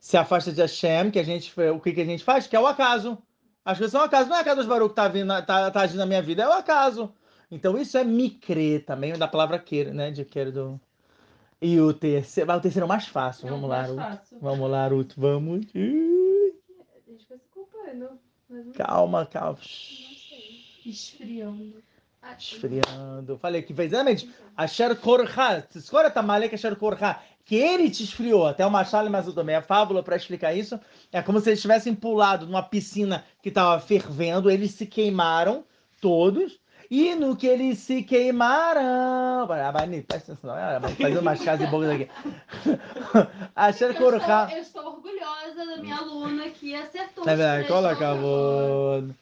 Se 0.00 0.16
afasta 0.16 0.50
de 0.50 0.60
Hashem, 0.62 1.10
que 1.10 1.18
a 1.18 1.22
gente 1.22 1.52
o 1.60 1.78
que, 1.78 1.92
que 1.92 2.00
a 2.00 2.04
gente 2.06 2.24
faz? 2.24 2.46
Que 2.46 2.56
é 2.56 2.60
o 2.60 2.66
acaso. 2.66 3.18
As 3.64 3.76
coisas 3.76 3.92
são 3.92 4.00
acaso. 4.02 4.28
Não 4.30 4.36
é 4.36 4.40
acaso 4.40 4.56
dos 4.56 4.66
Baruch 4.66 4.88
que 4.90 4.96
tá, 4.96 5.06
vindo, 5.06 5.28
tá, 5.44 5.70
tá 5.70 5.80
agindo 5.82 5.98
na 5.98 6.06
minha 6.06 6.22
vida, 6.22 6.42
é 6.42 6.48
o 6.48 6.52
acaso. 6.52 7.12
Então 7.50 7.76
isso 7.76 7.98
é 7.98 8.02
micre 8.04 8.80
também, 8.80 9.12
da 9.18 9.28
palavra 9.28 9.58
querer, 9.58 9.92
né? 9.92 10.10
De 10.10 10.24
querer 10.24 10.50
do. 10.52 10.80
E 11.60 11.78
o 11.78 11.92
terceiro. 11.92 12.50
O 12.50 12.60
terceiro 12.60 12.84
é 12.84 12.86
o 12.86 12.88
mais 12.88 13.06
fácil. 13.06 13.46
É 13.46 13.50
Vamos 13.50 13.68
lá, 13.68 13.76
mais 13.76 13.90
Ruth. 13.90 13.98
fácil. 13.98 14.38
Vamos 14.40 14.70
lá, 14.70 14.88
Ruth. 14.88 15.12
Vamos. 15.16 15.66
A 15.66 15.78
gente 17.10 17.28
vai 17.28 17.38
se 17.38 17.48
culpando. 17.52 18.18
Não, 18.48 18.72
Calma, 18.72 19.26
calma. 19.26 19.58
não 19.58 19.62
sei. 19.62 20.60
Esfriando. 20.86 21.82
Esfriando. 22.38 23.38
Falei 23.38 23.62
que 23.62 23.74
fez 23.74 23.92
exatamente. 23.92 24.30
Asher 24.56 24.96
Korha. 24.96 25.66
Escolha 25.74 26.10
Tamalek 26.10 26.54
Asher 26.54 26.76
Korha. 26.76 27.20
Que 27.44 27.56
ele 27.56 27.90
te 27.90 28.04
esfriou. 28.04 28.46
Até 28.46 28.64
o 28.64 28.70
Machado 28.70 29.10
mas 29.10 29.32
também 29.34 29.56
a 29.56 29.62
fábula 29.62 30.02
para 30.02 30.16
explicar 30.16 30.54
isso. 30.54 30.78
É 31.12 31.20
como 31.20 31.40
se 31.40 31.50
eles 31.50 31.60
tivessem 31.60 31.94
pulado 31.94 32.46
numa 32.46 32.62
piscina 32.62 33.24
que 33.42 33.48
estava 33.48 33.80
fervendo. 33.80 34.50
Eles 34.50 34.72
se 34.72 34.86
queimaram 34.86 35.64
todos. 36.00 36.58
E 36.90 37.14
no 37.14 37.36
que 37.36 37.46
eles 37.46 37.78
se 37.78 38.02
queimaram. 38.02 39.46
Presta 40.08 40.32
atenção. 40.32 40.54
Fazendo 40.96 41.20
umas 41.20 41.40
casas 41.40 41.68
e 41.68 41.70
bocas 41.70 41.90
aqui. 41.90 42.08
Asher 43.54 43.90
Eu 43.90 43.94
Korha. 43.94 44.16
estou, 44.18 44.56
eu 44.56 44.62
estou 44.62 44.86
orgulhosa 44.86 45.66
da 45.66 45.76
minha 45.76 45.96
aluna 45.96 46.48
que 46.50 46.74
acertou. 46.74 47.22
É 47.28 47.36
verdade, 47.36 47.64
três 47.64 47.68
cola 47.68 47.94
coloca 47.94 48.14
cavalo. 48.16 49.14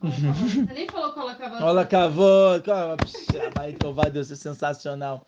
Você 0.00 0.72
nem 0.72 0.88
falou 0.88 1.12
cola 1.12 1.34
cavalo. 1.34 1.60
Cola 1.60 1.86
cavalo. 1.86 2.98
Vai, 3.94 4.10
Deus, 4.10 4.30
é 4.30 4.36
sensacional. 4.36 5.26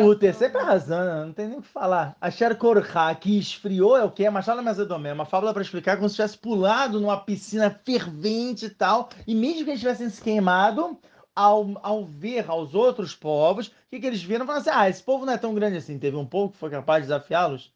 O 0.00 0.14
terceiro 0.14 0.58
é 0.58 0.60
arrasando, 0.60 1.26
não 1.26 1.32
tem 1.32 1.48
nem 1.48 1.58
o 1.58 1.62
que 1.62 1.68
falar. 1.68 2.16
A 2.20 2.30
Korha, 2.54 3.14
que 3.14 3.38
esfriou, 3.38 3.96
é 3.96 4.04
o 4.04 4.10
quê? 4.10 4.24
É 4.24 4.30
Machado 4.30 4.62
Mesodomé, 4.62 5.12
uma 5.12 5.24
fábula 5.24 5.52
para 5.52 5.62
explicar 5.62 5.96
como 5.96 6.08
se 6.08 6.16
tivesse 6.16 6.38
pulado 6.38 7.00
numa 7.00 7.20
piscina 7.20 7.70
fervente 7.84 8.66
e 8.66 8.70
tal, 8.70 9.08
e 9.26 9.34
mesmo 9.34 9.64
que 9.64 9.70
eles 9.70 9.80
tivessem 9.80 10.08
se 10.10 10.20
queimado, 10.20 10.98
ao, 11.34 11.80
ao 11.82 12.04
ver 12.04 12.44
aos 12.48 12.74
outros 12.74 13.14
povos, 13.14 13.68
o 13.68 13.72
que, 13.90 14.00
que 14.00 14.06
eles 14.06 14.22
viram? 14.22 14.46
Falaram 14.46 14.60
assim, 14.62 14.70
ah, 14.72 14.88
esse 14.88 15.02
povo 15.02 15.26
não 15.26 15.32
é 15.32 15.38
tão 15.38 15.54
grande 15.54 15.76
assim, 15.76 15.98
teve 15.98 16.16
um 16.16 16.26
povo 16.26 16.52
que 16.52 16.58
foi 16.58 16.70
capaz 16.70 17.02
de 17.02 17.08
desafiá-los. 17.08 17.72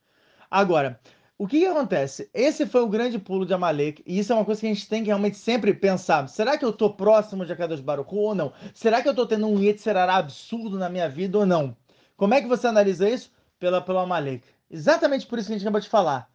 Agora, 0.50 0.98
o 1.38 1.46
que, 1.46 1.60
que 1.60 1.66
acontece? 1.66 2.28
Esse 2.34 2.66
foi 2.66 2.80
o 2.82 2.88
grande 2.88 3.16
pulo 3.16 3.46
de 3.46 3.54
Amalek, 3.54 4.02
e 4.04 4.18
isso 4.18 4.32
é 4.32 4.34
uma 4.34 4.44
coisa 4.44 4.60
que 4.60 4.66
a 4.66 4.74
gente 4.74 4.88
tem 4.88 5.02
que 5.02 5.06
realmente 5.06 5.38
sempre 5.38 5.72
pensar. 5.72 6.28
Será 6.28 6.58
que 6.58 6.64
eu 6.64 6.70
estou 6.70 6.92
próximo 6.92 7.46
de 7.46 7.52
Akadosh 7.52 7.80
Baruch 7.80 8.12
Hu 8.12 8.18
ou 8.18 8.34
não? 8.34 8.52
Será 8.74 9.00
que 9.00 9.06
eu 9.06 9.12
estou 9.12 9.24
tendo 9.24 9.46
um 9.46 9.62
Yetzirará 9.62 10.16
absurdo 10.16 10.76
na 10.76 10.88
minha 10.88 11.08
vida 11.08 11.38
ou 11.38 11.46
não? 11.46 11.76
Como 12.16 12.34
é 12.34 12.40
que 12.40 12.48
você 12.48 12.66
analisa 12.66 13.08
isso? 13.08 13.30
Pela, 13.56 13.80
pelo 13.80 14.00
Amalek. 14.00 14.44
Exatamente 14.68 15.26
por 15.26 15.38
isso 15.38 15.46
que 15.46 15.54
a 15.54 15.56
gente 15.56 15.64
acabou 15.64 15.80
de 15.80 15.88
falar. 15.88 16.28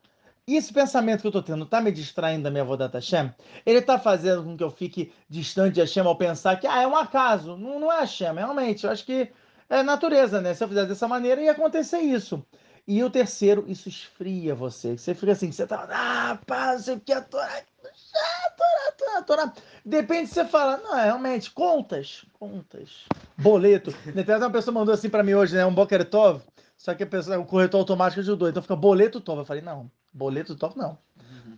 E 0.48 0.56
esse 0.56 0.72
pensamento 0.72 1.20
que 1.20 1.28
eu 1.28 1.30
estou 1.30 1.44
tendo 1.44 1.66
está 1.66 1.82
me 1.82 1.92
distraindo 1.92 2.44
da 2.44 2.52
minha 2.52 2.64
Vodat 2.64 2.94
Hashem? 2.94 3.30
Ele 3.66 3.80
está 3.80 4.00
fazendo 4.00 4.44
com 4.44 4.56
que 4.56 4.64
eu 4.64 4.72
fique 4.72 5.12
distante 5.30 5.76
de 5.76 5.82
Hashem 5.82 6.06
ao 6.06 6.18
pensar 6.18 6.58
que 6.58 6.68
ah, 6.68 6.82
é 6.82 6.88
um 6.88 6.96
acaso. 6.96 7.58
Não, 7.58 7.78
não 7.78 7.92
é 7.92 8.00
Hashem, 8.00 8.34
realmente. 8.34 8.86
Eu 8.86 8.92
acho 8.92 9.06
que 9.06 9.30
é 9.70 9.84
natureza, 9.84 10.40
né? 10.40 10.54
Se 10.54 10.64
eu 10.64 10.68
fizesse 10.68 10.88
dessa 10.88 11.08
maneira, 11.08 11.42
ia 11.42 11.52
acontecer 11.52 12.00
isso. 12.00 12.46
E 12.86 13.02
o 13.02 13.10
terceiro, 13.10 13.64
isso 13.68 13.88
esfria 13.88 14.54
você. 14.54 14.98
Você 14.98 15.16
fica 15.16 15.32
assim, 15.32 15.52
você 15.52 15.66
tá, 15.66 15.88
ah, 15.90 16.38
pá, 16.46 16.78
você 16.78 17.00
quer 17.00 17.18
a 17.18 17.22
Torá, 17.22 17.50
ah, 17.50 18.50
Torá, 18.58 18.92
Torá, 18.98 19.22
Torá. 19.22 19.54
Depende 19.86 20.28
se 20.28 20.34
você 20.34 20.46
fala, 20.46 20.78
não, 20.78 20.98
é 20.98 21.06
realmente, 21.06 21.52
contas, 21.52 22.26
contas, 22.34 23.06
boleto. 23.38 23.94
Até 24.20 24.38
uma 24.38 24.50
pessoa 24.50 24.74
mandou 24.74 24.94
assim 24.94 25.10
pra 25.10 25.24
mim 25.24 25.34
hoje, 25.34 25.56
né, 25.56 25.66
um 25.66 25.74
Boker 25.74 26.04
Tov, 26.10 26.42
só 26.78 26.94
que 26.94 27.04
a 27.04 27.08
pessoa, 27.08 27.40
o 27.40 27.46
corretor 27.46 27.80
automático 27.80 28.20
ajudou, 28.20 28.50
então 28.50 28.62
fica 28.62 28.76
boleto 28.76 29.22
Tov. 29.22 29.40
Eu 29.40 29.46
falei, 29.46 29.62
não, 29.62 29.90
boleto 30.12 30.56
Tov 30.56 30.78
não. 30.78 30.98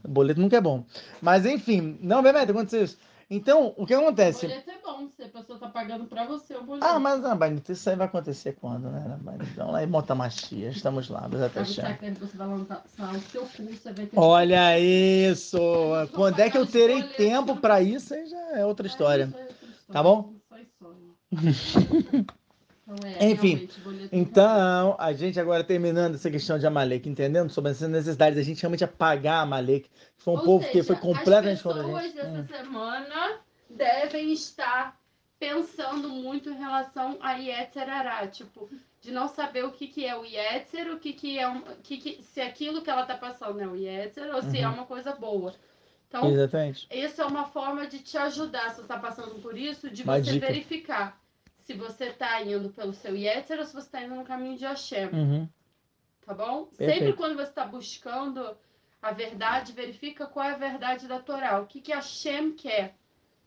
Boleto 0.08 0.40
nunca 0.40 0.58
é 0.58 0.62
bom. 0.62 0.86
Mas 1.22 1.46
enfim, 1.46 1.98
não, 2.02 2.22
verdade, 2.22 2.52
aconteceu 2.52 2.84
isso. 2.84 2.98
Então, 3.30 3.74
o 3.76 3.86
que 3.86 3.94
acontece? 3.94 4.48
Boleto 4.48 4.70
é 4.70 4.78
bom, 4.84 5.08
você 5.08 5.28
pessoa 5.28 5.58
tá 5.58 5.68
pagando 5.70 6.06
pra 6.06 6.26
você 6.26 6.56
o 6.56 6.64
boleto. 6.64 6.86
Ah, 6.86 7.00
mas 7.00 7.26
Anabanita, 7.26 7.72
isso 7.72 7.90
aí 7.90 7.96
vai 7.96 8.06
acontecer 8.06 8.54
quando, 8.54 8.90
né, 8.92 9.02
Anabanita? 9.04 9.46
Então 9.52 9.72
lá 9.72 9.84
em 9.84 9.88
Montamachia, 9.88 10.70
estamos 10.70 11.10
lá, 11.10 11.28
mas 11.32 11.42
até 11.42 11.64
que 11.64 12.20
você 12.20 12.38
vai 12.38 12.48
lançar 12.48 12.84
o 12.86 13.20
seu 13.32 13.42
curso, 13.42 13.64
você 13.64 13.94
vai 13.94 14.06
ter 14.06 14.20
Olha 14.20 14.80
isso! 14.80 15.58
Quando 16.14 16.40
é 16.40 16.50
que 16.50 16.58
eu 16.58 16.68
terei 16.68 17.02
tempo 17.02 17.56
pra 17.56 17.82
isso? 17.82 18.14
Aí 18.14 18.28
já 18.28 18.60
é 18.60 18.66
outra 18.66 18.86
história. 18.86 19.26
Isso 19.26 19.38
é 19.38 19.42
história. 19.42 19.76
Tá 19.92 20.04
bom? 20.04 20.34
Só 20.48 20.58
sonho. 20.80 21.16
É, 23.20 23.32
Enfim, 23.32 23.68
boleto 23.84 24.10
Então, 24.16 24.96
a 25.00 25.12
gente 25.12 25.40
agora 25.40 25.64
terminando 25.64 26.16
essa 26.16 26.30
questão 26.30 26.60
de 26.60 26.68
Amalek, 26.68 27.10
entendendo 27.10 27.50
sobre 27.50 27.72
essa 27.72 27.88
necessidade 27.88 28.36
da 28.36 28.44
gente 28.44 28.62
realmente 28.62 28.84
apagar 28.84 29.42
Amalek, 29.42 29.90
que 29.90 30.22
foi 30.24 30.36
um 30.36 30.38
Ou 30.38 30.44
povo 30.44 30.66
que 30.66 30.72
seja, 30.74 30.84
foi 30.84 30.96
completamente 30.98 31.58
As 31.58 31.62
contra 31.64 31.82
a 31.82 31.84
pessoas 31.86 32.04
gente. 32.04 32.16
dessa 32.16 32.30
Hum. 32.42 32.48
semana 32.48 33.40
devem 33.70 34.32
estar 34.32 35.00
pensando 35.40 36.10
muito 36.10 36.50
em 36.50 36.58
relação 36.58 37.18
a 37.22 37.34
Yetzer 37.34 37.90
Ará, 37.90 38.28
tipo, 38.28 38.70
de 39.02 39.12
não 39.12 39.28
saber 39.28 39.66
o 39.66 39.72
que, 39.72 39.88
que 39.88 40.06
é 40.06 40.16
o 40.16 40.24
Yetzer, 40.24 40.92
o 40.94 41.00
que, 41.00 41.14
que 41.14 41.40
é 41.40 41.48
um, 41.48 41.62
que, 41.84 41.98
que 41.98 42.24
se 42.24 42.40
aquilo 42.40 42.84
que 42.84 42.90
ela 42.90 43.06
tá 43.06 43.18
passando 43.18 43.60
é 43.62 43.68
o 43.68 43.76
Yetzer 43.76 44.34
ou 44.34 44.44
se 44.44 44.60
é 44.60 44.68
Uhum. 44.68 44.76
uma 44.76 44.86
coisa 44.86 45.12
boa. 45.16 45.56
Então, 46.08 46.30
Exatamente. 46.32 46.88
isso 46.92 47.20
é 47.22 47.26
uma 47.26 47.46
forma 47.46 47.88
de 47.88 48.00
te 48.00 48.16
ajudar, 48.18 48.70
se 48.70 48.82
você 48.82 48.88
tá 48.88 49.00
passando 49.00 49.42
por 49.42 49.58
isso, 49.58 49.90
de 49.90 50.04
Uma 50.04 50.18
você 50.24 50.34
dica. 50.34 50.48
verificar 50.48 51.20
se 51.66 51.74
você 51.74 52.12
tá 52.12 52.42
indo 52.44 52.70
pelo 52.70 52.94
seu 52.94 53.16
Yetzer 53.16 53.60
ou 53.60 53.66
se 53.66 53.74
você 53.74 53.90
tá 53.90 54.02
indo 54.04 54.16
no 54.16 54.24
caminho 54.24 54.58
de 54.58 54.66
Hashem 54.66 55.10
Uhum. 55.10 55.50
tá 56.26 56.34
bom? 56.34 56.66
Perfeito. 56.66 56.94
Sempre 56.94 57.14
quando 57.14 57.36
você 57.36 57.50
está 57.50 57.66
buscando 57.66 58.56
a 59.02 59.12
verdade, 59.12 59.74
verifica 59.74 60.26
qual 60.26 60.46
é 60.46 60.54
a 60.54 60.58
verdade 60.58 61.08
da 61.08 61.20
Torá, 61.20 61.60
o 61.60 61.66
que, 61.68 61.82
que 61.82 61.92
a 61.94 62.02
Shem 62.02 62.54
quer, 62.54 62.96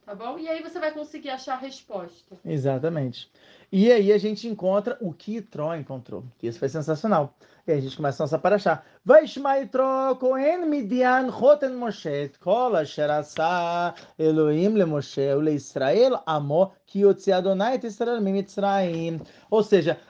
tá 0.05 0.15
bom? 0.15 0.39
E 0.39 0.49
aí 0.49 0.63
você 0.63 0.79
vai 0.79 0.93
conseguir 0.93 1.31
achar 1.31 1.55
a 1.55 1.59
resposta. 1.59 2.37
Exatamente. 2.45 3.31
E 3.71 3.91
aí 3.91 4.13
a 4.13 4.19
gente 4.19 4.47
encontra 4.47 4.97
o 5.01 5.13
que 5.13 5.37
Itró 5.37 5.75
encontrou, 5.75 6.25
que 6.39 6.47
isso 6.47 6.59
foi 6.59 6.69
sensacional. 6.69 7.35
E 7.69 7.73
aí 7.73 7.79
a 7.79 7.83
gente 7.83 7.97
começa 7.97 8.23
a 8.23 8.25
nossa 8.25 8.39
paraxá. 8.39 8.83
Vaishma 9.05 9.59
Itró 9.59 10.15
Kohen 10.15 10.65
Midian 10.65 11.31
Choten 11.31 11.75
Moshe 11.75 12.09
et 12.09 12.39
Kol 12.39 12.75
Asher 12.75 13.11
Asa 13.11 13.95
Elohim 14.19 14.75
le 14.79 14.87
Moshe 14.87 15.35
ule 15.35 15.53
Israel 15.55 16.23
amo 16.27 16.73
yotzi 16.97 17.31
Adonai 17.31 17.75
et 17.75 17.85
Israel. 17.85 19.21
Ou 19.51 19.63
seja, 19.63 20.01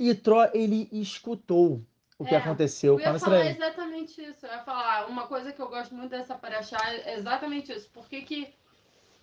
Itró 0.00 0.48
ele 0.54 0.88
escutou 0.90 1.84
o 2.18 2.24
que 2.24 2.34
É, 2.34 2.38
aconteceu 2.38 2.94
Eu 2.94 3.04
com 3.04 3.10
ia 3.10 3.18
falar 3.18 3.36
Israel. 3.44 3.56
exatamente 3.56 4.22
isso. 4.22 4.46
Eu 4.46 4.52
ia 4.52 4.62
falar 4.64 5.06
uma 5.06 5.26
coisa 5.26 5.52
que 5.52 5.60
eu 5.60 5.68
gosto 5.68 5.94
muito 5.94 6.10
dessa 6.10 6.34
paraxá 6.34 6.78
é 7.04 7.18
exatamente 7.18 7.72
isso. 7.72 7.90
Porque 7.92 8.22
que 8.22 8.54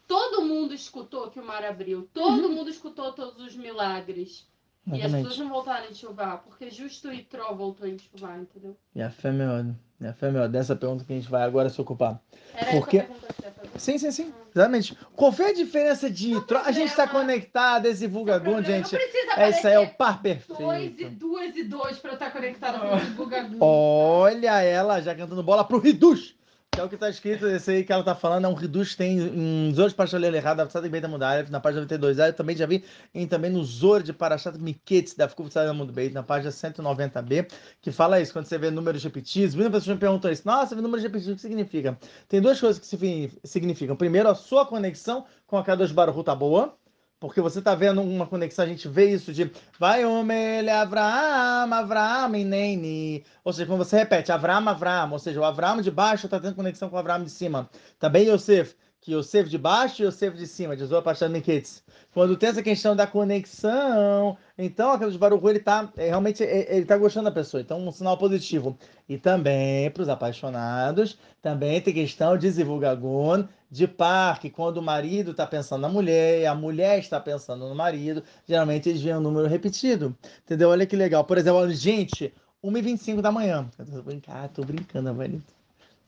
todo 0.08 0.44
mundo 0.44 0.76
escutou 0.76 1.32
que 1.32 1.40
o 1.40 1.44
mar 1.44 1.66
abriu, 1.66 2.08
todo 2.14 2.50
mundo 2.50 2.70
escutou 2.70 3.14
todos 3.14 3.44
os 3.44 3.56
milagres. 3.56 4.48
E 4.92 4.94
as 4.94 5.02
pessoas 5.04 5.14
Exatamente. 5.14 5.40
não 5.40 5.50
voltaram 5.50 5.86
a 5.88 5.92
enxuvar, 5.92 6.38
porque 6.40 6.70
justo 6.72 7.10
o 7.10 7.14
Itró 7.14 7.54
voltou 7.54 7.86
a 7.86 7.90
enxuvar, 7.90 8.40
entendeu? 8.40 8.76
E 8.96 9.02
a 9.02 9.10
fé 9.12 9.32
melhor. 9.32 9.66
E 10.02 10.08
a 10.08 10.14
fé 10.14 10.32
melhor. 10.32 10.48
Dessa 10.50 10.76
pergunta 10.76 11.04
que 11.04 11.14
a 11.14 11.16
gente 11.16 11.30
vai 11.30 11.44
agora 11.44 11.70
se 11.70 11.80
ocupar. 11.80 12.20
Era 12.56 12.72
Por 12.72 12.88
quê? 12.88 12.98
essa 12.98 13.08
pergunta 13.08 13.34
que 13.34 13.44
ia 13.46 13.52
fazer. 13.52 13.70
Sim, 13.80 13.98
sim, 14.00 14.12
sim. 14.12 14.34
Exatamente. 14.56 14.98
Qual 15.16 15.32
foi 15.32 15.52
a 15.52 15.54
diferença 15.54 16.10
de 16.10 16.34
Itró? 16.34 16.60
A 16.66 16.72
gente 16.72 16.90
está 16.90 17.08
conectado, 17.08 17.86
esse 17.86 18.00
divulgador, 18.02 18.56
Não 18.56 18.64
gente. 18.64 18.96
É 19.38 19.50
isso 19.50 19.68
aí, 19.68 19.74
é 19.74 19.80
o 19.80 19.90
par 19.94 20.22
Dois 20.22 20.38
e 20.38 20.90
perfeito. 20.90 21.16
duas 21.16 21.56
e 21.56 21.64
dois 21.64 21.98
pra 22.00 22.12
eu 22.12 22.14
estar 22.16 22.32
conectada 22.32 22.80
com 22.80 22.96
o 22.96 23.16
Gugagu. 23.16 23.58
Olha 23.64 24.62
ela 24.64 25.02
já 25.02 25.14
cantando 25.14 25.44
bola 25.44 25.64
pro 25.64 25.78
Riduz. 25.80 26.36
É 26.78 26.84
o 26.84 26.88
que 26.88 26.96
tá 26.96 27.10
escrito, 27.10 27.46
esse 27.48 27.72
aí 27.72 27.84
que 27.84 27.92
ela 27.92 28.04
tá 28.04 28.16
falando, 28.16 28.46
é 28.46 28.48
um 28.48 28.54
Riduz 28.54 28.92
que 28.92 28.98
tem 28.98 29.18
em 29.18 29.74
Zor 29.74 29.90
de 29.90 29.96
Parashat 29.96 30.24
errado, 30.24 30.58
da 30.58 30.66
Psada 30.66 30.88
Beit 30.88 31.06
Amudar, 31.06 31.50
na 31.50 31.60
página 31.60 31.82
92. 31.82 32.20
Eu 32.20 32.34
também 32.34 32.56
já 32.56 32.66
vi 32.66 32.86
em, 33.14 33.28
também 33.28 33.52
no 33.52 33.62
Zor 33.66 34.02
de 34.02 34.14
Parashat 34.14 34.58
Miketz, 34.58 35.14
da 35.14 35.28
Fukuf 35.28 35.50
Psada 35.50 35.72
Amud 35.72 35.92
Beit, 35.92 36.14
na 36.14 36.24
página 36.24 36.52
190b, 36.52 37.52
que 37.82 37.92
fala 37.92 38.22
isso, 38.22 38.32
quando 38.32 38.46
você 38.46 38.58
vê 38.58 38.72
números 38.72 39.04
repetidos. 39.04 39.56
Muitas 39.56 39.74
pessoas 39.74 39.96
me 39.96 40.00
perguntam 40.00 40.32
isso. 40.32 40.44
Nossa, 40.46 40.74
vê 40.74 40.82
números 40.82 41.04
repetidos, 41.04 41.34
o 41.34 41.36
que 41.36 41.42
significa? 41.42 42.00
Tem 42.30 42.40
duas 42.40 42.58
coisas 42.60 42.80
que 42.80 42.86
signi- 42.88 43.32
significam. 43.44 43.98
Primeiro, 43.98 44.30
a 44.30 44.36
sua 44.36 44.66
conexão 44.66 45.26
com 45.48 45.58
a 45.58 45.64
Kadosh 45.64 45.92
Baruch 45.92 46.18
Hu 46.18 46.24
tá 46.24 46.34
boa, 46.36 46.78
porque 47.20 47.42
você 47.42 47.62
tá 47.62 47.76
vendo 47.76 48.02
uma 48.02 48.26
conexão, 48.26 48.64
a 48.64 48.68
gente 48.68 48.88
vê 48.88 49.12
isso 49.12 49.34
de 49.34 49.52
vai 49.78 50.06
Omele 50.06 50.70
Avraham, 50.70 51.74
Avraham 51.74 52.36
Ineni. 52.36 53.26
Ou 53.44 53.52
seja, 53.52 53.68
quando 53.68 53.84
você 53.84 53.98
repete 53.98 54.32
Avraham, 54.32 54.70
Avraham, 54.70 55.12
ou 55.12 55.20
seja, 55.20 55.40
o 55.40 55.44
Avraham 55.44 55.82
de 55.82 55.92
baixo 55.92 56.28
está 56.28 56.40
tendo 56.40 56.56
conexão 56.56 56.90
com 56.90 56.96
o 56.96 57.00
Avraham 57.00 57.24
de 57.24 57.30
cima. 57.30 57.70
Também 58.00 58.30
Yosef, 58.30 58.76
que 59.02 59.14
Yosef 59.14 59.50
de 59.50 59.58
baixo 59.58 60.02
e 60.02 60.06
Yosef 60.06 60.36
de 60.38 60.46
cima, 60.46 60.76
de 60.76 60.86
Zohar 60.86 61.04
Pachad 61.04 61.32
Miketz. 61.32 61.84
Quando 62.14 62.36
tem 62.36 62.50
essa 62.50 62.64
questão 62.64 62.96
da 62.96 63.06
conexão, 63.06 64.38
então 64.58 64.92
aquele 64.92 65.16
Hu, 65.16 65.50
ele 65.50 65.60
tá, 65.60 65.92
é, 65.96 66.08
realmente, 66.08 66.44
é, 66.44 66.76
ele 66.76 66.86
tá 66.86 66.98
gostando 66.98 67.26
da 67.26 67.32
pessoa, 67.32 67.62
então 67.62 67.80
um 67.80 67.92
sinal 67.92 68.18
positivo. 68.18 68.78
E 69.08 69.18
também, 69.18 69.90
para 69.92 70.04
os 70.04 70.10
apaixonados, 70.10 71.18
também 71.42 71.80
tem 71.82 71.94
questão 71.94 72.38
de 72.38 72.50
Zivugagon, 72.50 73.48
de 73.72 73.88
par, 73.88 74.40
que 74.40 74.50
quando 74.50 74.78
o 74.78 74.82
marido 74.82 75.32
está 75.32 75.46
pensando 75.46 75.82
na 75.82 75.90
mulher 75.90 76.42
e 76.42 76.46
a 76.46 76.56
mulher 76.56 77.00
está 77.00 77.20
pensando 77.20 77.70
no 77.70 77.76
marido, 77.76 78.24
geralmente 78.48 78.90
eles 78.90 79.02
veem 79.02 79.18
um 79.18 79.22
número 79.22 79.48
repetido. 79.48 80.16
Entendeu? 80.44 80.70
Olha 80.70 80.86
que 80.86 80.96
legal. 80.96 81.24
Por 81.24 81.38
exemplo, 81.38 81.70
gente, 81.72 82.34
1h25 82.64 83.22
da 83.22 83.32
manhã. 83.32 83.70
Eu 83.78 83.86
tô 83.86 84.02
brincando, 84.02 84.50
tô 84.50 84.64
brincando, 84.64 85.14
velho. 85.14 85.44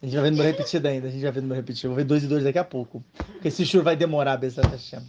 A 0.02 0.06
gente 0.06 0.16
vai 0.16 0.24
ver 0.24 0.32
número 0.32 0.50
repetido 0.50 0.88
ainda, 0.88 1.08
a 1.08 1.12
gente 1.12 1.22
vai 1.22 1.32
ver 1.32 1.42
número 1.42 1.60
repetido. 1.62 1.90
Vou 1.90 1.98
ver 1.98 2.04
2 2.06 2.24
e 2.24 2.28
2 2.28 2.44
daqui 2.44 2.58
a 2.60 2.64
pouco. 2.64 3.04
Porque 3.34 3.48
esse 3.50 3.66
churro 3.66 3.84
vai 3.84 3.96
demorar, 3.96 4.38
Bezat 4.38 4.68
Hashem. 4.68 5.02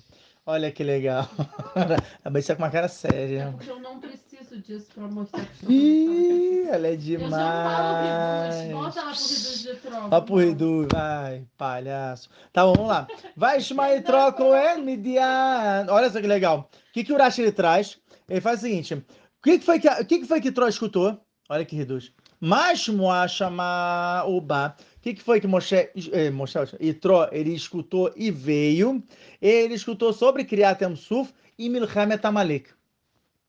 Olha 0.44 0.70
que 0.72 0.82
legal. 0.82 1.28
A 2.24 2.28
Bessa 2.28 2.48
tá 2.48 2.56
com 2.56 2.62
uma 2.64 2.70
cara 2.70 2.86
É 2.86 2.88
séria. 2.88 3.52
porque 3.52 3.70
eu 3.70 3.78
não 3.80 4.00
preciso 4.00 4.58
disso 4.60 4.88
pra 4.92 5.06
mostrar 5.06 5.40
que 5.46 5.52
estou 5.52 5.70
Ih, 5.70 6.66
ela 6.68 6.88
é 6.88 6.94
Eu 6.94 6.98
já 6.98 7.28
falo 7.28 8.02
Reduz. 8.02 8.66
demais. 8.66 8.72
Bota 8.72 9.02
lá 9.02 9.12
pro 9.12 9.22
Reduz 9.22 9.62
de 9.62 9.74
troca. 9.76 10.08
Vai 10.08 10.22
pro 10.22 10.36
Redu, 10.36 10.88
vai, 10.92 11.44
palhaço. 11.56 12.28
Tá 12.52 12.64
bom, 12.66 12.72
vamos 12.74 12.88
lá. 12.90 13.06
Vai, 13.36 13.60
Shmai 13.60 14.02
troco 14.02 14.42
el 14.54 14.82
Midian. 14.82 15.86
Olha 15.88 16.10
só 16.10 16.20
que 16.20 16.26
legal. 16.26 16.68
O 16.90 16.92
que, 16.92 17.04
que 17.04 17.12
o 17.12 17.14
Urashi 17.14 17.42
ele 17.42 17.52
traz? 17.52 17.98
Ele 18.28 18.40
faz 18.40 18.58
o 18.58 18.62
seguinte: 18.62 18.94
o 18.94 19.02
que, 19.44 19.58
que 19.60 19.64
foi 19.64 19.78
que, 19.78 19.88
o 19.88 20.04
que, 20.04 20.18
que 20.18 20.26
foi 20.26 20.40
que 20.40 20.50
Tró 20.52 20.66
escutou? 20.66 21.18
Olha 21.48 21.64
que 21.64 21.76
reduz. 21.76 22.12
Mas 22.44 22.88
Moashama 22.88 24.24
Uba. 24.26 24.76
O 24.96 25.00
que, 25.00 25.14
que 25.14 25.22
foi 25.22 25.40
que 25.40 25.46
Moshe, 25.46 25.90
eh, 26.12 26.28
Moshe 26.28 26.58
e 26.80 26.92
Tró 26.92 27.28
ele 27.30 27.54
escutou 27.54 28.12
e 28.16 28.32
veio? 28.32 29.00
Ele 29.40 29.74
escutou 29.74 30.12
sobre 30.12 30.44
Kriyat 30.44 30.80
Suf 30.96 31.32
e 31.56 31.68
Milchemet 31.68 32.26
Amalek. 32.26 32.70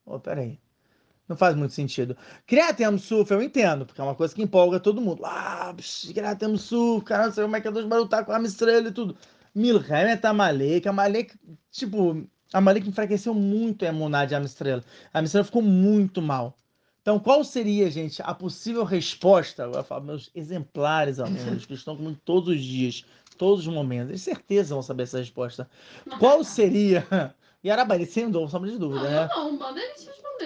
Oh, 0.05 0.19
peraí. 0.19 0.59
Não 1.27 1.35
faz 1.35 1.55
muito 1.55 1.73
sentido. 1.73 2.15
Kriyat 2.45 2.77
Suf 2.99 3.31
eu 3.31 3.41
entendo, 3.41 3.83
porque 3.83 3.99
é 3.99 4.03
uma 4.03 4.13
coisa 4.13 4.35
que 4.35 4.43
empolga 4.43 4.79
todo 4.79 5.01
mundo. 5.01 5.23
Ah, 5.25 5.73
Kriyat 6.13 6.57
Suf, 6.59 7.03
caramba, 7.03 7.31
sei 7.31 7.43
como 7.45 7.55
é 7.55 7.61
que 7.61 7.67
é 7.67 7.71
dois 7.71 7.87
barutar 7.87 8.23
com 8.23 8.31
a 8.31 8.41
estrela 8.43 8.89
e 8.89 8.91
tudo. 8.91 9.17
Milchemet 9.55 10.23
Amalek, 10.23 10.87
Amalek, 10.87 11.35
tipo, 11.71 12.27
Amalek 12.53 12.87
enfraqueceu 12.87 13.33
muito 13.33 13.85
a 13.85 13.87
Emuná 13.87 14.25
de 14.25 14.35
Amistrela. 14.35 14.83
A 15.11 15.17
Amistrela 15.17 15.45
ficou 15.45 15.63
muito 15.63 16.21
mal. 16.21 16.55
Então, 17.03 17.19
qual 17.19 17.43
seria, 17.43 17.91
gente, 17.91 18.21
a 18.21 18.33
possível 18.33 18.85
resposta? 18.85 19.63
Eu 19.63 19.83
falo, 19.83 20.05
meus 20.05 20.31
exemplares 20.33 21.19
alunos, 21.19 21.65
que 21.65 21.73
estão 21.73 21.97
comigo 21.97 22.17
todos 22.23 22.47
os 22.47 22.63
dias, 22.63 23.03
todos 23.37 23.67
os 23.67 23.73
momentos, 23.73 24.13
de 24.13 24.19
certeza 24.19 24.73
vão 24.73 24.81
saber 24.81 25.03
essa 25.03 25.19
resposta. 25.19 25.69
Qual 26.17 26.43
seria? 26.43 27.05
E 27.65 27.71
Arabari, 27.71 28.05
sem 28.05 28.29
dúvida, 28.29 28.51
sombra 28.51 28.69
de 28.69 28.77
dúvida, 28.77 29.09
né? 29.09 29.29
Não, 29.33 29.53
não, 29.53 29.57
manda 29.57 29.79
eles 29.79 30.05
respondi 30.05 30.43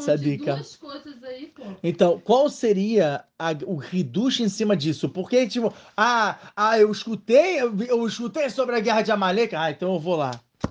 Sadiqa. 0.00 0.54
duas 0.54 0.76
coisas 0.76 1.22
aí. 1.22 1.52
Então, 1.82 2.18
qual 2.18 2.48
seria 2.48 3.22
a- 3.38 3.52
o 3.66 3.76
reducho 3.76 4.42
em 4.42 4.48
cima 4.48 4.74
disso? 4.74 5.06
Porque, 5.10 5.46
tipo, 5.46 5.70
ah, 5.94 6.38
ah 6.56 6.78
eu 6.78 6.90
escutei, 6.90 7.60
eu, 7.60 7.78
eu 7.82 8.06
escutei 8.06 8.48
sobre 8.48 8.74
a 8.74 8.80
guerra 8.80 9.02
de 9.02 9.12
Amalek, 9.12 9.54
ah, 9.54 9.70
então 9.70 9.92
eu 9.92 10.00
vou 10.00 10.16
lá. 10.16 10.30
O 10.64 10.68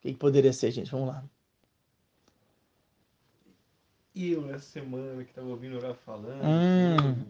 que, 0.00 0.12
que 0.12 0.18
poderia 0.18 0.54
ser, 0.54 0.70
gente? 0.70 0.90
Vamos 0.90 1.08
lá. 1.08 1.22
Eu, 4.14 4.50
essa 4.50 4.66
semana 4.66 5.24
que 5.24 5.32
tava 5.34 5.48
ouvindo 5.48 5.76
o 5.78 5.80
Rafa 5.80 6.00
falando, 6.04 6.62
Hum, 6.68 6.74
tudo, 6.74 7.26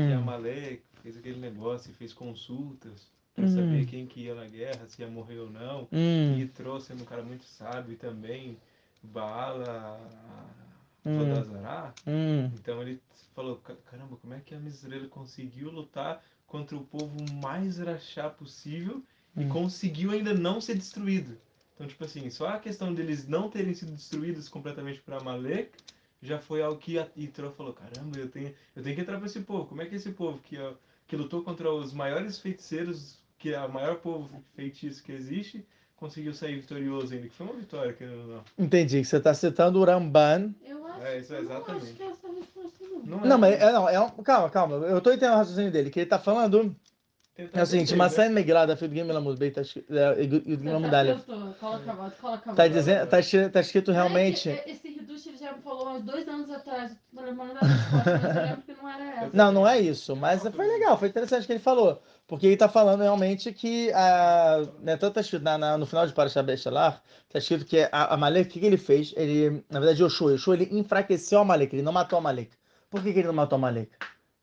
que 0.00 0.12
a 0.12 0.20
hum, 0.20 0.22
Malek 0.22 0.84
fez 1.02 1.16
aquele 1.16 1.38
negócio 1.40 1.90
e 1.90 1.94
fez 1.94 2.12
consultas 2.12 3.10
pra 3.34 3.46
Hum. 3.46 3.48
saber 3.48 3.86
quem 3.86 4.06
que 4.06 4.20
ia 4.22 4.34
na 4.34 4.46
guerra, 4.46 4.86
se 4.88 5.02
ia 5.02 5.08
morrer 5.08 5.38
ou 5.38 5.50
não. 5.50 5.88
hum, 5.92 6.40
E 6.40 6.46
trouxe 6.46 6.92
um 6.92 7.04
cara 7.04 7.22
muito 7.22 7.44
sábio 7.44 7.96
também 7.96 8.58
Baala 9.02 10.00
Hum. 11.04 11.14
Rodazará. 11.16 11.94
hum. 12.06 12.50
Então 12.52 12.82
ele 12.82 13.00
falou, 13.34 13.56
"Ca- 13.58 13.76
caramba, 13.90 14.16
como 14.16 14.34
é 14.34 14.40
que 14.40 14.54
a 14.54 14.60
Misrael 14.60 15.08
conseguiu 15.08 15.70
lutar 15.70 16.22
contra 16.46 16.76
o 16.76 16.84
povo 16.86 17.20
mais 17.22 17.78
rachá 17.78 18.28
possível 18.30 19.02
e 19.36 19.44
Hum. 19.44 19.46
conseguiu 19.46 20.10
ainda 20.12 20.34
não 20.34 20.60
ser 20.60 20.74
destruído? 20.76 21.38
Então, 21.74 21.86
tipo 21.86 22.04
assim, 22.04 22.28
só 22.30 22.48
a 22.48 22.58
questão 22.58 22.94
deles 22.94 23.26
não 23.28 23.50
terem 23.50 23.74
sido 23.74 23.92
destruídos 23.92 24.48
completamente 24.48 25.00
por 25.02 25.14
Amalek 25.14 25.78
já 26.22 26.38
foi 26.38 26.62
algo 26.62 26.78
que 26.78 26.98
a 26.98 27.06
Itro 27.16 27.52
falou, 27.56 27.72
caramba, 27.72 28.18
eu 28.18 28.28
tenho, 28.28 28.54
eu 28.74 28.82
tenho 28.82 28.94
que 28.94 29.02
entrar 29.02 29.18
pra 29.18 29.26
esse 29.26 29.40
povo. 29.40 29.66
Como 29.66 29.82
é 29.82 29.86
que 29.86 29.94
esse 29.96 30.10
povo 30.12 30.38
que, 30.42 30.58
ó, 30.58 30.72
que 31.06 31.16
lutou 31.16 31.42
contra 31.42 31.70
os 31.72 31.92
maiores 31.92 32.38
feiticeiros 32.38 33.18
que 33.38 33.52
é 33.52 33.60
o 33.60 33.70
maior 33.72 33.96
povo 33.96 34.42
feitiço 34.54 35.02
que 35.04 35.12
existe, 35.12 35.64
conseguiu 35.94 36.32
sair 36.32 36.56
vitorioso 36.56 37.12
ainda, 37.14 37.28
que 37.28 37.34
foi 37.34 37.46
uma 37.46 37.54
vitória, 37.54 37.92
querendo 37.92 38.20
ou 38.22 38.26
não. 38.36 38.44
Entendi, 38.58 39.00
que 39.00 39.04
você 39.06 39.18
está 39.18 39.34
citando 39.34 39.78
o 39.78 39.84
Ramban. 39.84 40.54
Eu 40.64 40.86
acho, 40.86 41.02
É, 41.02 41.18
isso 41.18 41.34
é 41.34 41.38
eu 41.38 41.42
não 41.44 41.50
exatamente. 41.50 41.84
acho 41.84 41.94
que 41.94 42.02
é 42.02 42.06
essa 42.06 42.28
resposta, 42.28 42.84
não. 42.84 43.00
Não, 43.04 43.20
Não, 43.26 43.38
mas 43.38 43.60
é, 43.60 43.72
não, 43.72 43.88
é 43.88 44.00
um, 44.00 44.08
calma, 44.22 44.50
calma. 44.50 44.76
Eu 44.86 45.00
tô 45.02 45.10
entendendo 45.12 45.34
o 45.34 45.36
raciocínio 45.36 45.70
dele, 45.70 45.90
que 45.90 46.00
ele 46.00 46.06
tá 46.08 46.18
falando. 46.18 46.74
Tentar 47.34 47.60
É 47.60 47.62
o 47.62 47.66
seguinte, 47.66 47.92
né? 47.92 47.98
Masan 47.98 48.30
Megillah, 48.30 48.74
filho 48.76 48.88
de 48.90 48.96
Gimel 48.96 49.16
Amud 49.18 49.38
Beit, 49.38 49.54
tá 49.54 49.60
escrito. 49.60 49.94
é, 49.94 50.22
e- 50.22 50.24
e- 50.24 50.52
e- 50.54 50.56
tá- 50.56 50.98
Aleph. 50.98 51.18
eu 51.28 51.34
tô- 51.36 51.52
Coloca 51.60 51.90
a 51.92 51.94
voz, 51.94 52.14
coloca 52.14 52.50
a 52.50 52.54
Tá 52.54 52.62
voz. 52.62 52.72
dizendo, 52.72 53.06
tá, 53.06 53.20
escrito- 53.20 53.52
tá 53.52 53.60
escrito 53.60 53.92
realmente. 53.92 54.48
É 54.48 54.70
Esse 54.70 54.88
já 55.46 55.54
falou 55.54 55.88
há 55.88 55.98
dois 55.98 56.26
anos 56.28 56.50
atrás. 56.50 56.96
Tô 57.14 57.22
lembrando 57.22 57.54
da 57.54 57.60
resposta, 57.60 58.20
mas 58.22 58.36
eu 58.36 58.42
lembro 58.42 58.62
que 58.62 58.72
não 58.74 58.88
era 58.88 59.04
essa. 59.04 59.30
Não, 59.32 59.52
não 59.52 59.68
é 59.68 59.78
isso, 59.80 60.16
mas 60.16 60.42
foi 60.42 60.66
legal, 60.66 60.98
foi 60.98 61.08
interessante 61.08 61.44
o 61.44 61.46
que 61.46 61.52
ele 61.52 61.60
falou. 61.60 62.02
Porque 62.26 62.46
ele 62.46 62.56
tá 62.56 62.68
falando 62.68 63.02
realmente 63.02 63.52
que, 63.52 63.92
a, 63.92 64.62
né, 64.80 64.96
tanto 64.96 65.14
tá 65.22 65.38
na, 65.40 65.56
na- 65.58 65.78
no 65.78 65.86
final 65.86 66.06
de 66.06 66.12
Parashat 66.12 66.44
Bestelar, 66.44 67.00
tá 67.28 67.38
escrito 67.38 67.64
que 67.64 67.88
a 67.92 68.14
Amalek, 68.14 68.48
o 68.48 68.52
que, 68.52 68.60
que 68.60 68.66
ele 68.66 68.76
fez? 68.76 69.14
Ele, 69.16 69.64
na 69.70 69.78
verdade, 69.78 70.02
Yoshua, 70.02 70.32
Yoshua, 70.32 70.54
ele 70.56 70.68
enfraqueceu 70.76 71.38
Amalek, 71.38 71.74
ele 71.74 71.82
não 71.82 71.92
matou 71.92 72.18
Amalek. 72.18 72.50
Por 72.90 73.02
que, 73.02 73.12
que 73.12 73.18
ele 73.20 73.28
não 73.28 73.34
matou 73.34 73.56
Amalek? 73.56 73.90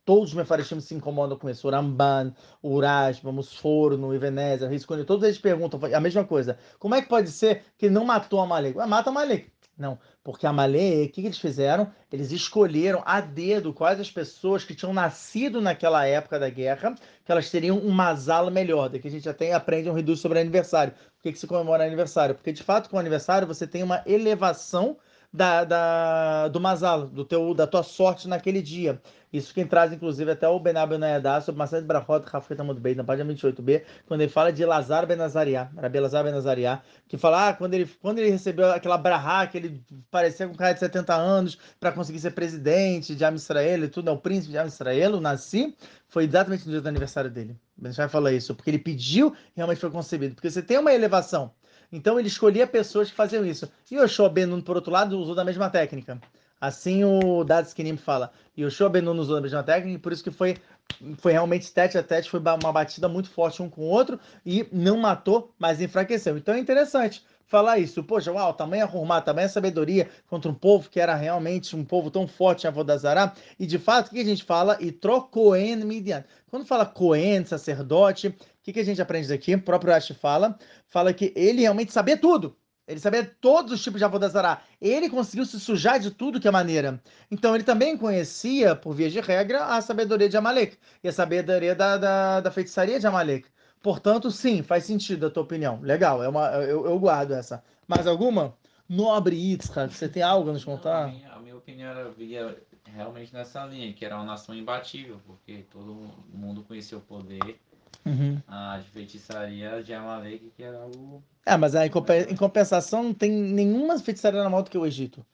Todos 0.05 0.29
os 0.29 0.35
Mefarishim 0.35 0.79
se 0.81 0.93
incomodam 0.93 1.37
com 1.37 1.49
isso. 1.49 1.67
O 1.67 1.71
Ramban, 1.71 2.33
o 2.61 2.73
Urashba, 2.73 3.31
Musforno, 3.31 4.09
o 4.09 4.67
Riscone, 4.69 5.05
todos 5.05 5.23
eles 5.23 5.37
perguntam 5.37 5.79
a 5.93 5.99
mesma 5.99 6.25
coisa. 6.25 6.57
Como 6.77 6.93
é 6.93 7.01
que 7.01 7.07
pode 7.07 7.31
ser 7.31 7.63
que 7.77 7.89
não 7.89 8.03
matou 8.03 8.41
Amalek? 8.41 8.77
Ué, 8.77 8.85
mata 8.85 9.09
Amalek. 9.09 9.53
Não, 9.77 9.97
porque 10.23 10.45
Amalek, 10.45 11.09
o 11.09 11.11
que, 11.11 11.21
que 11.21 11.27
eles 11.27 11.39
fizeram? 11.39 11.91
Eles 12.11 12.31
escolheram 12.31 13.01
a 13.05 13.19
dedo 13.19 13.73
quais 13.73 13.99
as 13.99 14.11
pessoas 14.11 14.63
que 14.63 14.75
tinham 14.75 14.93
nascido 14.93 15.59
naquela 15.59 16.05
época 16.05 16.37
da 16.37 16.47
guerra, 16.49 16.93
que 17.25 17.31
elas 17.31 17.49
teriam 17.49 17.79
um 17.79 17.89
masalo 17.89 18.51
melhor. 18.51 18.89
Daqui 18.89 19.07
a 19.07 19.11
gente 19.11 19.27
até 19.27 19.51
aprende 19.53 19.89
um 19.89 19.93
reduto 19.93 20.19
sobre 20.19 20.39
aniversário. 20.39 20.93
Por 20.93 21.23
que, 21.23 21.31
que 21.31 21.39
se 21.39 21.47
comemora 21.47 21.85
aniversário? 21.85 22.35
Porque 22.35 22.51
de 22.51 22.61
fato 22.61 22.89
com 22.89 22.97
o 22.97 22.99
aniversário 22.99 23.47
você 23.47 23.65
tem 23.65 23.81
uma 23.81 24.03
elevação 24.05 24.97
da, 25.33 25.63
da, 25.63 26.47
do 26.49 26.59
masalo, 26.59 27.07
do 27.07 27.25
teu, 27.25 27.53
da 27.55 27.65
tua 27.65 27.81
sorte 27.81 28.27
naquele 28.27 28.61
dia. 28.61 29.01
Isso 29.33 29.51
quem 29.51 29.65
traz, 29.65 29.91
inclusive, 29.91 30.29
até 30.29 30.47
o 30.47 30.59
Benab 30.59 30.91
Benayadá 30.91 31.41
sobre 31.41 31.57
Masad 31.57 31.83
Brachot, 31.83 32.23
Rafet 32.27 32.61
Amud 32.61 32.79
Beit, 32.79 32.95
na 32.95 33.03
página 33.03 33.33
28b, 33.33 33.81
quando 34.05 34.21
ele 34.21 34.29
fala 34.29 34.53
de 34.53 34.63
Lazar 34.63 35.07
Benazariá, 35.07 35.71
Rabi 35.75 35.99
Lazar 35.99 36.23
Benazariá, 36.23 36.83
que 37.07 37.17
fala, 37.17 37.49
ah, 37.49 37.53
quando 37.53 37.73
ele, 37.73 37.89
quando 37.99 38.19
ele 38.19 38.29
recebeu 38.29 38.71
aquela 38.71 38.95
brahá, 38.95 39.47
que 39.47 39.57
ele 39.57 39.83
parecia 40.11 40.45
com 40.45 40.53
um 40.53 40.55
cara 40.55 40.73
de 40.73 40.79
70 40.79 41.15
anos 41.15 41.57
para 41.79 41.91
conseguir 41.91 42.19
ser 42.19 42.29
presidente 42.31 43.15
de 43.15 43.25
Am 43.25 43.35
Israel 43.35 43.83
e 43.83 43.87
tudo, 43.87 44.11
é 44.11 44.13
o 44.13 44.17
príncipe 44.17 44.51
de 44.51 44.59
Am 44.59 44.67
Israel, 44.67 45.15
o 45.15 45.19
Nasci, 45.19 45.75
foi 46.07 46.25
exatamente 46.25 46.65
no 46.65 46.71
dia 46.71 46.81
do 46.81 46.87
aniversário 46.87 47.31
dele. 47.31 47.57
Ben 47.75 47.91
Shai 47.91 48.07
fala 48.07 48.31
isso, 48.31 48.53
porque 48.53 48.69
ele 48.69 48.77
pediu 48.77 49.33
e 49.35 49.53
realmente 49.55 49.81
foi 49.81 49.89
concebido. 49.89 50.35
Porque 50.35 50.51
você 50.51 50.61
tem 50.61 50.77
uma 50.77 50.93
elevação. 50.93 51.51
Então 51.93 52.17
ele 52.19 52.27
escolhia 52.27 52.65
pessoas 52.65 53.11
que 53.11 53.15
faziam 53.15 53.45
isso. 53.45 53.71
E 53.91 53.95
Yoshua 53.95 54.27
Benun, 54.27 54.61
por 54.61 54.75
outro 54.75 54.91
lado, 54.91 55.15
usou 55.15 55.35
da 55.35 55.45
mesma 55.45 55.69
técnica. 55.69 56.19
Assim 56.59 57.03
o 57.03 57.43
Dad 57.43 57.67
Skinim 57.67 57.97
fala. 57.97 58.31
Yoshua 58.57 58.89
Benun 58.89 59.19
usou 59.19 59.35
da 59.35 59.41
mesma 59.41 59.61
técnica, 59.61 59.95
e 59.95 59.99
por 59.99 60.11
isso 60.11 60.23
que 60.23 60.31
foi, 60.31 60.57
foi 61.19 61.33
realmente 61.33 61.71
tete 61.71 61.95
a 61.95 62.01
tete, 62.01 62.31
foi 62.31 62.39
uma 62.39 62.71
batida 62.71 63.07
muito 63.07 63.29
forte 63.29 63.61
um 63.61 63.69
com 63.69 63.81
o 63.81 63.89
outro, 63.89 64.19
e 64.43 64.67
não 64.71 64.97
matou, 64.97 65.53
mas 65.59 65.79
enfraqueceu. 65.81 66.35
Então 66.35 66.55
é 66.55 66.59
interessante 66.59 67.23
falar 67.45 67.77
isso. 67.77 68.03
Poxa, 68.03 68.31
uau, 68.31 68.51
tamanha 68.55 68.87
Hurmá, 68.87 69.21
tamanha 69.21 69.47
sabedoria 69.47 70.09
contra 70.27 70.49
um 70.49 70.55
povo 70.55 70.89
que 70.89 70.99
era 70.99 71.13
realmente 71.13 71.75
um 71.75 71.85
povo 71.85 72.09
tão 72.09 72.27
forte 72.27 72.63
em 72.63 72.67
Avodazará. 72.67 73.33
E 73.59 73.67
de 73.67 73.77
fato, 73.77 74.07
o 74.07 74.09
que 74.09 74.19
a 74.19 74.25
gente 74.25 74.43
fala? 74.43 74.75
E 74.81 74.91
Cohen 75.29 75.75
Midian. 75.85 76.23
Quando 76.49 76.65
fala 76.65 76.85
Cohen, 76.85 77.45
sacerdote, 77.45 78.35
o 78.63 78.65
que, 78.65 78.71
que 78.71 78.79
a 78.79 78.85
gente 78.85 79.01
aprende 79.01 79.27
daqui? 79.27 79.53
O 79.53 79.61
próprio 79.61 79.91
Rashi 79.91 80.13
fala, 80.13 80.57
fala 80.87 81.13
que 81.13 81.33
ele 81.35 81.63
realmente 81.63 81.91
sabia 81.91 82.15
tudo. 82.15 82.55
Ele 82.87 82.97
sabia 82.97 83.25
todos 83.41 83.73
os 83.73 83.83
tipos 83.83 83.99
de 83.99 84.05
Avodazará. 84.05 84.61
Ele 84.79 85.09
conseguiu 85.09 85.45
se 85.45 85.59
sujar 85.59 85.99
de 85.99 86.11
tudo 86.11 86.39
que 86.39 86.47
é 86.47 86.51
maneira. 86.51 87.03
Então 87.29 87.53
ele 87.53 87.65
também 87.65 87.97
conhecia, 87.97 88.73
por 88.73 88.93
via 88.95 89.09
de 89.09 89.19
regra, 89.19 89.65
a 89.65 89.81
sabedoria 89.81 90.29
de 90.29 90.37
Amalek. 90.37 90.77
E 91.03 91.09
a 91.09 91.11
sabedoria 91.11 91.75
da, 91.75 91.97
da, 91.97 92.39
da 92.39 92.51
feitiçaria 92.51 92.97
de 92.97 93.05
Amalek. 93.05 93.49
Portanto, 93.81 94.31
sim, 94.31 94.63
faz 94.63 94.85
sentido 94.85 95.25
a 95.25 95.29
tua 95.29 95.43
opinião. 95.43 95.81
Legal, 95.81 96.23
é 96.23 96.29
uma, 96.29 96.47
eu, 96.53 96.85
eu 96.85 96.97
guardo 96.97 97.33
essa. 97.33 97.61
Mais 97.85 98.07
alguma? 98.07 98.55
Nobre 98.87 99.35
Yitzhak, 99.35 99.93
você 99.93 100.07
tem 100.07 100.23
algo 100.23 100.49
a 100.49 100.53
nos 100.53 100.65
Não, 100.65 100.73
a, 100.73 100.77
contar? 100.77 101.07
minha, 101.09 101.33
a 101.33 101.39
minha 101.39 101.57
opinião 101.57 101.89
era 101.89 102.09
via 102.11 102.57
realmente 102.85 103.33
nessa 103.33 103.65
linha, 103.65 103.91
que 103.91 104.05
era 104.05 104.15
uma 104.15 104.23
nação 104.23 104.55
imbatível, 104.55 105.19
porque 105.27 105.65
todo 105.69 106.09
mundo 106.29 106.63
conhecia 106.63 106.97
o 106.97 107.01
poder, 107.01 107.59
Uhum. 108.05 108.41
a 108.47 108.79
de 108.79 108.89
feitiçaria 108.89 109.81
de 109.83 109.93
Amalek, 109.93 110.51
que 110.55 110.63
era 110.63 110.85
o. 110.85 111.23
É, 111.45 111.55
mas 111.57 111.75
aí, 111.75 111.87
em 111.87 111.91
compe- 111.91 112.27
em 112.29 112.35
compensação, 112.35 113.03
não 113.03 113.13
tem 113.13 113.31
nenhuma 113.31 113.97
feitiçaria 113.99 114.41
na 114.43 114.49
mão 114.49 114.61
do 114.61 114.69
que 114.69 114.77
o 114.77 114.85
Egito. 114.85 115.25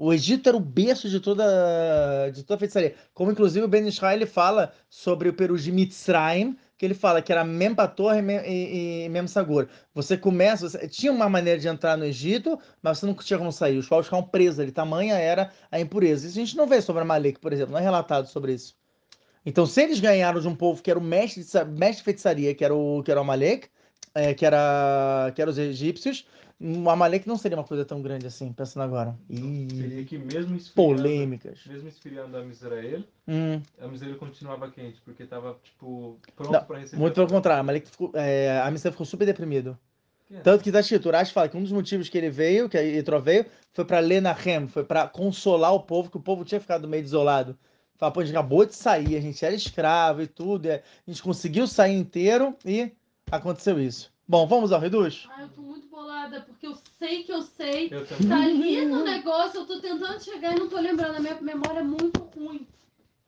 O 0.00 0.12
Egito 0.12 0.48
era 0.48 0.56
o 0.56 0.60
berço 0.60 1.08
de 1.08 1.18
toda, 1.18 2.30
de 2.30 2.44
toda 2.44 2.54
a 2.54 2.58
feitiçaria. 2.58 2.94
Como, 3.12 3.32
inclusive, 3.32 3.64
o 3.64 3.68
Ben 3.68 3.88
Israel 3.88 4.14
ele 4.16 4.26
fala 4.26 4.72
sobre 4.88 5.28
o 5.28 5.34
peru 5.34 5.58
de 5.58 5.72
Mitzrayim, 5.72 6.56
que 6.76 6.86
ele 6.86 6.94
fala 6.94 7.20
que 7.20 7.32
era 7.32 7.42
Mem 7.42 7.74
Pator 7.74 8.14
e 8.14 8.20
e, 8.20 9.06
e. 9.06 9.10
Você 9.92 10.16
começa, 10.16 10.68
você, 10.68 10.86
tinha 10.86 11.10
uma 11.10 11.28
maneira 11.28 11.58
de 11.58 11.66
entrar 11.66 11.96
no 11.96 12.04
Egito, 12.04 12.56
mas 12.80 12.98
você 12.98 13.06
não 13.06 13.14
tinha 13.14 13.38
como 13.40 13.50
sair. 13.50 13.76
Os 13.76 13.88
povos 13.88 14.06
ficavam 14.06 14.24
presos 14.24 14.60
ali. 14.60 14.70
Tamanha 14.70 15.16
era 15.16 15.50
a 15.68 15.80
impureza. 15.80 16.28
Isso 16.28 16.38
a 16.38 16.44
gente 16.44 16.56
não 16.56 16.68
vê 16.68 16.80
sobre 16.80 17.02
Amalek, 17.02 17.40
por 17.40 17.52
exemplo. 17.52 17.72
Não 17.72 17.80
é 17.80 17.82
relatado 17.82 18.28
sobre 18.28 18.52
isso. 18.54 18.77
Então, 19.48 19.64
se 19.64 19.82
eles 19.82 19.98
ganharam 19.98 20.38
de 20.38 20.46
um 20.46 20.54
povo 20.54 20.82
que 20.82 20.90
era 20.90 21.00
o 21.00 21.02
mestre 21.02 21.42
de, 21.42 21.64
mestre 21.64 21.96
de 21.96 22.02
feitiçaria, 22.02 22.54
que 22.54 22.62
era 22.62 22.74
o, 22.74 23.02
que 23.02 23.10
era 23.10 23.18
o 23.18 23.22
Amalek, 23.22 23.68
é, 24.14 24.34
que, 24.34 24.44
era, 24.44 25.32
que 25.34 25.40
eram 25.40 25.50
os 25.50 25.56
egípcios, 25.56 26.28
o 26.60 26.90
Amalek 26.90 27.26
não 27.26 27.38
seria 27.38 27.56
uma 27.56 27.64
coisa 27.64 27.82
tão 27.82 28.02
grande 28.02 28.26
assim, 28.26 28.52
pensando 28.52 28.82
agora. 28.82 29.16
Seria 29.26 30.04
que 30.04 30.18
mesmo 30.18 30.54
esfriando, 30.54 30.96
polêmicas. 30.96 31.60
mesmo 31.66 31.88
esfriando 31.88 32.36
a 32.36 32.44
Israel, 32.44 33.02
Hum, 33.26 33.62
a 33.80 33.86
Israel 33.86 34.18
continuava 34.18 34.70
quente, 34.70 35.00
porque 35.02 35.22
estava, 35.22 35.58
tipo, 35.62 36.18
pronto 36.36 36.66
para 36.66 36.80
receber. 36.80 37.00
muito 37.00 37.14
pelo 37.14 37.28
contrário, 37.28 37.60
Amalek 37.60 37.88
ficou, 37.88 38.10
é, 38.14 38.60
a 38.60 38.70
missão 38.70 38.92
ficou 38.92 39.06
super 39.06 39.24
deprimido. 39.24 39.78
Que 40.26 40.36
é? 40.36 40.40
Tanto 40.40 40.62
que 40.62 40.68
escrito, 40.68 41.08
Urash 41.08 41.30
fala 41.30 41.48
que 41.48 41.56
um 41.56 41.62
dos 41.62 41.72
motivos 41.72 42.10
que 42.10 42.18
ele 42.18 42.28
veio, 42.28 42.68
que 42.68 42.76
a 42.76 42.82
Yitro 42.82 43.18
veio, 43.18 43.46
foi 43.72 43.86
para 43.86 43.98
Lenahem, 43.98 44.68
foi 44.68 44.84
para 44.84 45.08
consolar 45.08 45.72
o 45.72 45.80
povo, 45.80 46.10
que 46.10 46.18
o 46.18 46.20
povo 46.20 46.44
tinha 46.44 46.60
ficado 46.60 46.86
meio 46.86 47.02
desolado. 47.02 47.58
Fala, 47.98 48.12
pô, 48.12 48.20
a 48.20 48.24
gente 48.24 48.36
acabou 48.36 48.64
de 48.64 48.76
sair, 48.76 49.16
a 49.16 49.20
gente 49.20 49.44
era 49.44 49.52
escravo 49.54 50.22
e 50.22 50.28
tudo, 50.28 50.66
e 50.66 50.70
a 50.70 50.82
gente 51.04 51.20
conseguiu 51.20 51.66
sair 51.66 51.96
inteiro 51.96 52.56
e 52.64 52.92
aconteceu 53.28 53.80
isso. 53.80 54.12
Bom, 54.26 54.46
vamos 54.46 54.70
ao 54.70 54.78
Reduz? 54.78 55.26
Ai, 55.30 55.42
eu 55.42 55.48
tô 55.48 55.60
muito 55.62 55.88
bolada, 55.88 56.42
porque 56.42 56.64
eu 56.66 56.76
sei 56.96 57.24
que 57.24 57.32
eu 57.32 57.42
sei. 57.42 57.88
Eu 57.90 58.06
também. 58.06 58.28
Tá 58.28 58.36
ali 58.36 58.84
no 58.84 59.02
negócio, 59.02 59.60
eu 59.60 59.66
tô 59.66 59.80
tentando 59.80 60.22
chegar 60.22 60.54
e 60.54 60.60
não 60.60 60.68
tô 60.68 60.78
lembrando. 60.78 61.16
A 61.16 61.20
minha 61.20 61.40
memória 61.40 61.80
é 61.80 61.82
muito 61.82 62.20
ruim. 62.36 62.68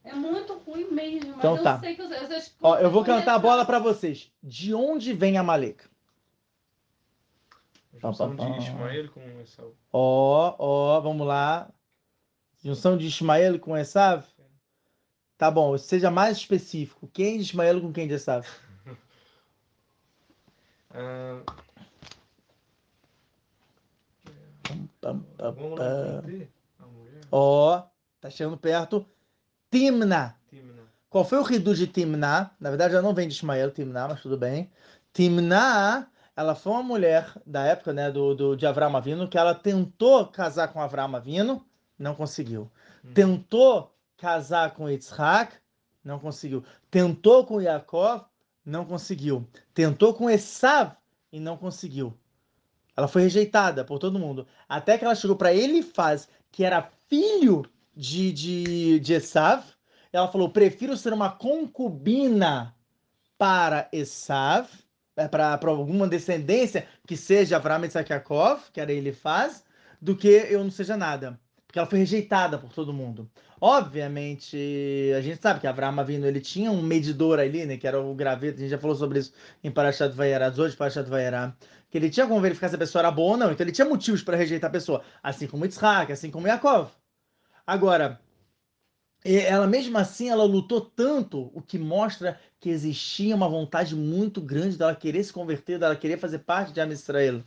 É 0.05 0.15
muito 0.15 0.55
ruim 0.59 0.87
mesmo. 0.93 1.31
Mas 1.31 1.39
Então 1.39 1.57
eu 1.57 1.63
tá. 1.65 1.81
sei 1.81 1.97
que 1.97 2.03
eu 2.03 2.09
sei. 2.09 2.19
Eu, 2.19 2.29
sei 2.29 2.41
que 2.41 2.51
Ó, 2.63 2.79
eu 2.79 2.91
vou 2.91 3.05
cantar 3.05 3.35
a 3.35 3.39
bola 3.41 3.65
para 3.65 3.81
vocês. 3.81 4.31
De 4.41 4.73
onde 4.73 5.13
vem 5.13 5.37
Amalek? 5.37 5.83
Junção 8.01 8.37
Pá, 8.37 8.45
pá, 8.45 8.51
pá. 8.51 8.59
de 8.59 8.67
Ismael 8.69 9.11
com 9.11 9.21
Esaú. 9.41 9.75
Ó, 9.93 10.55
ó, 10.59 11.01
vamos 11.01 11.27
lá. 11.27 11.69
Junção 12.63 12.97
de 12.97 13.07
Ismael 13.07 13.59
com 13.59 13.77
Esav? 13.77 14.25
Tá 15.41 15.51
bom, 15.51 15.79
seja 15.79 16.11
mais 16.11 16.37
específico. 16.37 17.09
Quem 17.15 17.39
de 17.39 17.45
Ismael 17.45 17.81
com 17.81 17.91
quem 17.91 18.07
de 18.07 18.13
Esav? 18.13 18.47
Pam, 25.01 25.25
pam, 25.39 25.55
pam. 25.77 26.23
mulher. 26.23 26.49
Ó, 27.33 27.83
tá 28.21 28.29
chegando 28.29 28.59
perto. 28.59 29.07
Timna. 29.71 30.37
Timna. 30.51 30.83
Qual 31.09 31.25
foi 31.25 31.39
o 31.39 31.43
Ridu 31.43 31.75
de 31.75 31.87
Timna? 31.87 32.51
Na 32.61 32.69
verdade, 32.69 32.93
ela 32.93 33.03
não 33.03 33.15
vem 33.15 33.27
de 33.27 33.33
Ismael, 33.33 33.71
Timna, 33.71 34.09
mas 34.09 34.21
tudo 34.21 34.37
bem. 34.37 34.71
Timna, 35.11 36.07
ela 36.37 36.55
foi 36.55 36.73
uma 36.73 36.83
mulher 36.83 37.33
da 37.47 37.65
época, 37.65 37.95
né, 37.95 38.11
do, 38.11 38.35
do, 38.35 38.57
de 38.57 38.67
Avram 38.67 38.95
Avino, 38.95 39.27
que 39.27 39.39
ela 39.39 39.55
tentou 39.55 40.27
casar 40.27 40.69
com 40.69 40.83
Avram 40.83 41.17
Avino, 41.17 41.65
não 41.99 42.15
conseguiu. 42.15 42.71
Hum. 43.03 43.15
Tentou 43.15 43.91
casar 44.21 44.75
com 44.75 44.89
Yitzhak, 44.89 45.57
não 46.05 46.19
conseguiu. 46.19 46.63
Tentou 46.91 47.47
com 47.47 47.61
Yaakov, 47.61 48.25
não 48.65 48.85
conseguiu. 48.85 49.49
Tentou 49.73 50.13
com 50.13 50.29
Esav 50.29 50.93
e 51.33 51.41
não 51.41 51.57
conseguiu. 51.57 52.17
Ela 52.95 53.09
foi 53.09 53.23
rejeitada 53.23 53.83
por 53.83 53.99
todo 53.99 54.19
mundo. 54.19 54.47
Até 54.69 54.99
que 54.99 55.05
ela 55.05 55.15
chegou 55.15 55.37
para 55.37 55.55
Elifaz, 55.55 56.29
que 56.53 56.65
era 56.65 56.91
filho 57.09 57.65
de, 57.97 58.31
de, 58.33 59.01
de 59.01 59.15
Esav. 59.15 59.65
Ela 60.13 60.29
falou: 60.29 60.51
prefiro 60.51 60.97
ser 60.97 61.15
uma 61.15 61.31
concubina 61.31 62.77
para 63.39 63.89
Esav, 63.91 64.69
é, 65.17 65.27
para 65.27 65.59
alguma 65.65 66.07
descendência 66.07 66.87
que 67.07 67.17
seja 67.17 67.57
Avram 67.57 67.83
Yitzhak 67.83 68.11
que 68.71 68.81
era 68.81 68.93
Elifaz, 68.93 69.65
do 70.01 70.15
que 70.15 70.29
eu 70.29 70.63
não 70.63 70.71
seja 70.71 70.97
nada. 70.97 71.41
Porque 71.71 71.79
ela 71.79 71.87
foi 71.87 72.01
rejeitada 72.01 72.59
por 72.59 72.73
todo 72.73 72.93
mundo. 72.93 73.31
Obviamente, 73.61 74.57
a 75.17 75.21
gente 75.21 75.41
sabe 75.41 75.61
que 75.61 75.69
Avraham 75.69 76.01
Avinu, 76.01 76.27
ele 76.27 76.41
tinha 76.41 76.69
um 76.69 76.83
medidor 76.83 77.39
ali, 77.39 77.65
né, 77.65 77.77
que 77.77 77.87
era 77.87 78.01
o 78.01 78.13
graveto, 78.13 78.59
a 78.59 78.61
gente 78.61 78.71
já 78.71 78.79
falou 78.79 78.97
sobre 78.97 79.21
isso 79.21 79.33
em 79.63 79.71
Parashat 79.71 80.13
Vayera, 80.13 80.51
18 80.51 80.77
Parashat 80.77 81.09
Vayera, 81.09 81.57
que 81.89 81.97
ele 81.97 82.11
tinha 82.11 82.27
como 82.27 82.41
verificar 82.41 82.69
se 82.69 82.75
a 82.75 82.79
pessoa 82.79 83.03
era 83.03 83.11
boa 83.13 83.33
ou 83.33 83.37
não, 83.37 83.53
então 83.53 83.65
ele 83.65 83.71
tinha 83.71 83.87
motivos 83.87 84.21
para 84.21 84.37
rejeitar 84.37 84.69
a 84.69 84.73
pessoa, 84.73 85.05
assim 85.23 85.47
como 85.47 85.65
Yitzhak, 85.65 86.11
assim 86.11 86.29
como 86.29 86.49
Yaakov. 86.49 86.91
Agora, 87.65 88.21
ela 89.25 89.69
mesmo 89.69 89.97
assim, 89.97 90.29
ela 90.29 90.43
lutou 90.43 90.81
tanto, 90.81 91.53
o 91.55 91.63
que 91.63 91.79
mostra 91.79 92.37
que 92.59 92.69
existia 92.69 93.37
uma 93.37 93.49
vontade 93.49 93.95
muito 93.95 94.41
grande 94.41 94.77
dela 94.77 94.97
querer 94.97 95.23
se 95.23 95.33
converter, 95.33 95.79
dela 95.79 95.95
querer 95.95 96.19
fazer 96.19 96.41
parte 96.41 96.73
de 96.73 96.81
Am 96.81 96.93
Israel. 96.93 97.45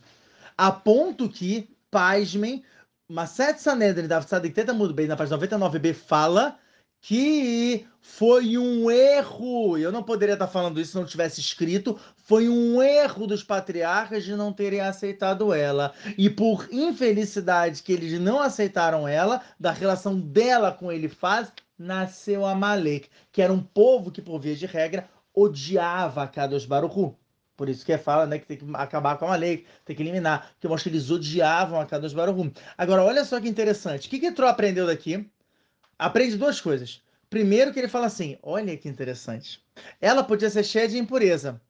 A 0.57 0.71
ponto 0.71 1.27
que, 1.27 1.75
pasmem, 1.91 2.63
Maset 3.09 3.59
Sanedrin 3.59 4.07
da 4.07 4.21
Tzadik 4.21 4.55
Teta 4.55 4.73
muito 4.73 4.93
bem 4.93 5.07
na 5.07 5.17
página 5.17 5.37
99b 5.37 5.93
fala 5.93 6.57
que 7.01 7.85
foi 7.99 8.57
um 8.57 8.89
erro, 8.89 9.77
eu 9.77 9.91
não 9.91 10.01
poderia 10.01 10.33
estar 10.33 10.47
falando 10.47 10.79
isso 10.79 10.91
se 10.91 10.97
não 10.97 11.05
tivesse 11.05 11.41
escrito, 11.41 11.99
foi 12.15 12.47
um 12.47 12.81
erro 12.81 13.27
dos 13.27 13.43
patriarcas 13.43 14.23
de 14.23 14.33
não 14.37 14.53
terem 14.53 14.79
aceitado 14.79 15.53
ela. 15.53 15.93
E 16.17 16.29
por 16.29 16.65
infelicidade 16.71 17.83
que 17.83 17.91
eles 17.91 18.17
não 18.21 18.39
aceitaram 18.39 19.05
ela, 19.05 19.41
da 19.59 19.71
relação 19.71 20.17
dela 20.17 20.71
com 20.71 20.89
ele 20.89 21.09
faz, 21.09 21.51
nasceu 21.77 22.45
Amalek, 22.45 23.09
que 23.33 23.41
era 23.41 23.51
um 23.51 23.61
povo 23.61 24.09
que, 24.09 24.21
por 24.21 24.39
via 24.39 24.55
de 24.55 24.65
regra, 24.65 25.09
odiava 25.35 26.23
a 26.23 26.27
Kadosh 26.27 26.65
Baruchu. 26.65 27.13
Por 27.55 27.69
isso 27.69 27.85
que 27.85 27.93
é 27.93 27.97
fala, 27.97 28.25
né, 28.25 28.39
que 28.39 28.47
tem 28.47 28.57
que 28.57 28.65
acabar 28.73 29.17
com 29.17 29.27
a 29.27 29.35
lei, 29.35 29.65
tem 29.85 29.95
que 29.95 30.01
eliminar, 30.01 30.51
que 30.59 30.67
mostra 30.67 30.89
que 30.89 30.97
eles 30.97 31.11
odiavam 31.11 31.79
a 31.79 31.85
Kadosh 31.85 32.13
Baruch 32.13 32.51
Agora, 32.77 33.03
olha 33.03 33.23
só 33.23 33.39
que 33.39 33.47
interessante. 33.47 34.07
O 34.07 34.09
que 34.09 34.19
que 34.19 34.31
Tro 34.31 34.47
aprendeu 34.47 34.87
daqui? 34.87 35.29
Aprende 35.97 36.35
duas 36.35 36.59
coisas. 36.59 37.01
Primeiro 37.29 37.71
que 37.71 37.79
ele 37.79 37.87
fala 37.87 38.07
assim, 38.07 38.37
olha 38.41 38.75
que 38.75 38.89
interessante. 38.89 39.63
Ela 40.01 40.23
podia 40.23 40.49
ser 40.49 40.63
cheia 40.63 40.87
de 40.87 40.97
impureza, 40.97 41.61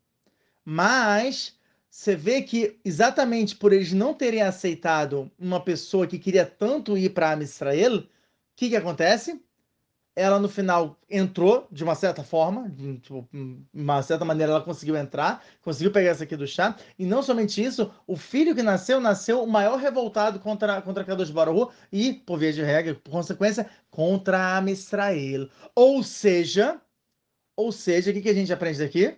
mas 0.64 1.58
você 1.90 2.16
vê 2.16 2.42
que 2.42 2.80
exatamente 2.84 3.56
por 3.56 3.72
eles 3.72 3.94
não 3.94 4.14
terem 4.14 4.42
aceitado 4.42 5.32
uma 5.38 5.64
pessoa 5.64 6.08
que 6.08 6.18
queria 6.18 6.46
tanto 6.46 6.98
ir 6.98 7.10
para 7.12 7.42
Israel, 7.42 7.98
o 7.98 8.08
que 8.56 8.70
que 8.70 8.76
acontece? 8.76 9.40
Ela 10.16 10.40
no 10.40 10.48
final 10.48 10.98
entrou 11.10 11.68
de 11.72 11.84
uma 11.84 11.96
certa 11.96 12.24
forma, 12.24 12.70
de 12.70 13.00
tipo, 13.00 13.28
uma 13.74 14.02
certa 14.04 14.24
maneira 14.24 14.52
ela 14.52 14.62
conseguiu 14.62 14.96
entrar, 14.96 15.44
conseguiu 15.62 15.92
pegar 15.92 16.12
essa 16.12 16.24
aqui 16.24 16.36
do 16.36 16.46
chá, 16.46 16.76
e 16.98 17.06
não 17.06 17.24
somente 17.24 17.64
isso, 17.64 17.92
o 18.06 18.16
filho 18.16 18.54
que 18.54 18.62
nasceu, 18.62 19.00
nasceu 19.00 19.44
o 19.44 19.48
maior 19.48 19.78
revoltado 19.80 20.40
contra, 20.40 20.82
contra 20.82 21.04
Kadosh 21.04 21.32
Baruch 21.32 21.74
e, 21.92 22.14
por 22.14 22.38
via 22.38 22.54
de 22.54 22.62
regra, 22.62 22.96
por 22.96 23.12
consequência, 23.12 23.68
contra 23.90 24.58
Amisrael. 24.58 25.50
Ou 25.76 26.04
seja, 26.04 26.80
ou 27.56 27.72
seja, 27.72 28.12
o 28.12 28.14
que, 28.14 28.22
que 28.22 28.30
a 28.30 28.34
gente 28.34 28.54
aprende 28.54 28.80
daqui? 28.80 29.18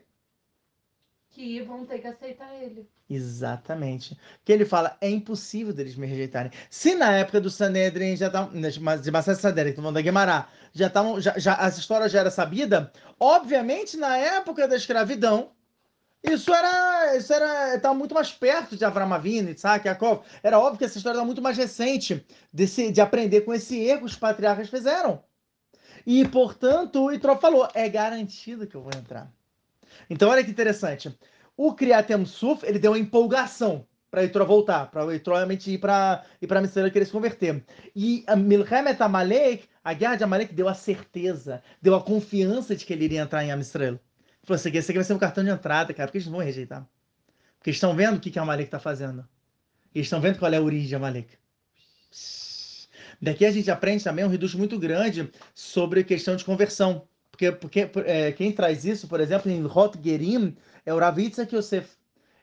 Que 1.30 1.62
vão 1.62 1.86
ter 1.86 2.00
que 2.00 2.08
aceitar 2.08 2.50
ele. 2.64 2.88
Exatamente. 3.10 4.18
Que 4.44 4.54
ele 4.54 4.66
fala, 4.66 4.98
é 5.02 5.10
impossível 5.10 5.74
deles 5.74 5.96
me 5.96 6.08
rejeitarem. 6.08 6.52
Se 6.70 6.96
na 6.96 7.12
época 7.12 7.42
do 7.42 7.50
Sanedrin 7.50 8.16
já 8.16 8.28
estavam, 8.28 8.54
de 8.62 9.12
Massad 9.12 9.38
Sanedrin, 9.38 9.74
que 9.74 9.82
da 9.92 10.02
Guemará, 10.02 10.48
já 10.76 10.88
estavam, 10.88 11.20
já, 11.20 11.40
já, 11.40 11.58
essa 11.60 11.80
história 11.80 12.08
já 12.08 12.20
era 12.20 12.30
sabida, 12.30 12.92
obviamente 13.20 13.98
na 13.98 14.18
época 14.18 14.68
da 14.68 14.76
escravidão, 14.76 15.52
isso 16.22 16.54
era, 16.54 17.16
isso 17.16 17.34
era, 17.34 17.76
estava 17.76 17.96
muito 17.96 18.14
mais 18.14 18.32
perto 18.32 18.76
de 18.76 18.84
Avram 18.84 19.14
Avinu, 19.14 19.50
Isaac, 19.52 19.88
Yaakov. 19.88 20.24
Era 20.42 20.60
óbvio 20.60 20.80
que 20.80 20.86
essa 20.86 20.98
história 20.98 21.18
era 21.18 21.26
muito 21.26 21.42
mais 21.42 21.56
recente 21.56 22.26
desse, 22.52 22.92
de 22.92 23.00
aprender 23.00 23.42
com 23.42 23.54
esse 23.54 23.80
erro 23.80 24.00
que 24.00 24.06
os 24.06 24.16
patriarcas 24.16 24.68
fizeram. 24.68 25.24
E, 26.06 26.28
portanto, 26.28 27.04
o 27.04 27.12
Itró 27.12 27.38
falou, 27.38 27.68
é 27.76 27.88
garantido 27.88 28.66
que 28.66 28.76
eu 28.76 28.82
vou 28.82 28.92
entrar. 28.96 29.32
Então, 30.10 30.30
olha 30.30 30.44
que 30.44 30.50
interessante 30.50 31.16
o 31.58 31.74
Kriatem 31.74 32.26
Suf, 32.26 32.66
ele 32.66 32.80
deu 32.80 32.92
uma 32.92 33.00
empolgação 33.00 33.88
para 34.12 34.22
o 34.22 34.24
Yitro 34.24 34.46
voltar, 34.46 34.90
para 34.92 35.06
o 35.06 35.12
Yitro 35.12 35.34
realmente 35.34 35.72
ir 35.72 35.78
para 35.78 36.24
ir 36.42 36.54
a 36.54 36.62
Mitzvah 36.62 36.90
querer 36.90 37.06
se 37.06 37.12
converter. 37.12 37.64
E 37.96 38.24
a 38.28 38.36
Milchemet 38.36 39.02
Amalek, 39.02 39.68
a 39.86 39.94
guerra 39.94 40.16
de 40.16 40.24
Amalek 40.24 40.52
deu 40.52 40.68
a 40.68 40.74
certeza, 40.74 41.62
deu 41.80 41.94
a 41.94 42.02
confiança 42.02 42.76
de 42.76 42.84
que 42.84 42.92
ele 42.92 43.06
iria 43.06 43.22
entrar 43.22 43.46
em 43.46 43.52
Amistrel. 43.52 44.00
Falou 44.44 44.56
assim, 44.56 44.70
esse 44.70 44.92
aqui 44.92 44.98
vai 44.98 45.04
ser 45.04 45.14
um 45.14 45.20
cartão 45.20 45.44
de 45.44 45.52
entrada, 45.52 45.94
cara, 45.94 46.08
porque 46.08 46.18
eles 46.18 46.26
não 46.26 46.38
vão 46.38 46.44
rejeitar. 46.44 46.88
Porque 47.60 47.70
eles 47.70 47.78
estão 47.78 47.96
vendo 47.96 48.18
o 48.18 48.20
que, 48.20 48.32
que 48.32 48.40
a 48.40 48.42
Amalek 48.42 48.66
está 48.66 48.80
fazendo. 48.80 49.28
Eles 49.94 50.08
estão 50.08 50.20
vendo 50.20 50.40
qual 50.40 50.52
é 50.52 50.58
a 50.58 50.62
origem 50.62 50.88
de 50.88 50.96
Amalek. 50.96 51.38
Daqui 53.22 53.46
a 53.46 53.52
gente 53.52 53.70
aprende 53.70 54.04
também 54.04 54.26
um 54.26 54.28
reduto 54.28 54.58
muito 54.58 54.80
grande 54.80 55.32
sobre 55.54 56.00
a 56.00 56.04
questão 56.04 56.36
de 56.36 56.44
conversão. 56.44 57.08
Porque, 57.30 57.52
porque 57.52 57.92
é, 58.08 58.32
quem 58.32 58.52
traz 58.52 58.86
isso, 58.86 59.08
por 59.08 59.20
exemplo, 59.20 59.52
em 59.52 59.62
Rot 59.62 60.00
Gerim, 60.04 60.58
é 60.84 60.92
o 60.92 60.98
Rav 60.98 61.20
Yitzhak 61.20 61.56
Yosef. 61.56 61.92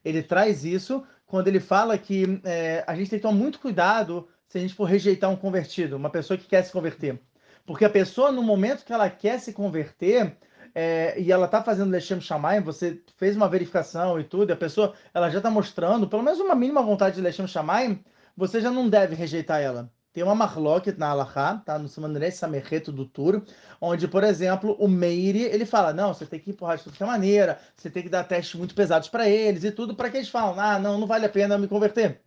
Ele 0.05 0.23
traz 0.23 0.65
isso 0.65 1.05
quando 1.27 1.49
ele 1.49 1.59
fala 1.59 1.99
que 1.99 2.41
é, 2.45 2.85
a 2.87 2.95
gente 2.95 3.11
tem 3.11 3.19
que 3.19 3.23
tomar 3.25 3.37
muito 3.37 3.59
cuidado 3.59 4.29
se 4.47 4.59
a 4.59 4.61
gente 4.61 4.75
for 4.75 4.85
rejeitar 4.85 5.29
um 5.29 5.37
convertido, 5.37 5.97
uma 5.97 6.11
pessoa 6.11 6.39
que 6.39 6.47
quer 6.47 6.63
se 6.63 6.71
converter. 6.71 7.19
Porque 7.65 7.85
a 7.85 7.91
pessoa, 7.91 8.33
no 8.33 8.43
momento 8.43 8.85
que 8.85 8.93
ela 8.93 9.09
quer 9.09 9.39
se 9.39 9.53
converter, 9.53 10.37
é, 10.75 11.21
e 11.21 11.31
ela 11.31 11.47
está 11.47 11.63
fazendo 11.63 11.91
Lechem 11.91 12.21
Shamayim, 12.21 12.63
você 12.63 13.01
fez 13.17 13.37
uma 13.37 13.49
verificação 13.49 14.19
e 14.19 14.25
tudo, 14.25 14.51
e 14.51 14.53
a 14.53 14.57
pessoa 14.57 14.95
ela 15.13 15.31
já 15.31 15.39
está 15.39 15.51
mostrando 15.51 16.09
pelo 16.09 16.23
menos 16.23 16.41
uma 16.41 16.55
mínima 16.55 16.83
vontade 16.83 17.17
de 17.17 17.21
Lechem 17.21 17.47
Shamayim, 17.47 18.03
você 18.37 18.61
já 18.61 18.71
não 18.71 18.89
deve 18.89 19.15
rejeitar 19.15 19.61
ela. 19.61 19.91
Tem 20.13 20.23
uma 20.23 20.35
marloquet 20.35 20.99
na 20.99 21.09
Alaha, 21.09 21.63
tá? 21.65 21.79
No 21.79 21.89
Simanrei 21.89 22.31
Samerreto 22.31 22.93
do 22.93 23.07
Tur, 23.07 23.43
onde, 23.81 24.07
por 24.07 24.23
exemplo, 24.23 24.77
o 24.79 24.87
Meiri, 24.87 25.43
ele 25.43 25.65
fala, 25.65 25.93
não, 25.95 26.13
você 26.13 26.27
tem 26.27 26.39
que 26.39 26.51
empurrar 26.51 26.77
de 26.77 26.83
qualquer 26.83 27.07
maneira, 27.07 27.59
você 27.75 27.89
tem 27.89 28.03
que 28.03 28.11
dar 28.11 28.25
testes 28.25 28.55
muito 28.55 28.75
pesados 28.75 29.09
para 29.09 29.27
eles 29.27 29.65
e 29.65 29.73
tudo, 29.73 29.95
para 29.95 30.11
que 30.11 30.19
eles 30.19 30.29
falam, 30.29 30.61
ah, 30.61 30.79
não, 30.79 30.99
não 30.99 31.07
vale 31.07 31.25
a 31.25 31.31
pena 31.31 31.57
me 31.57 31.67
converter. 31.67 32.21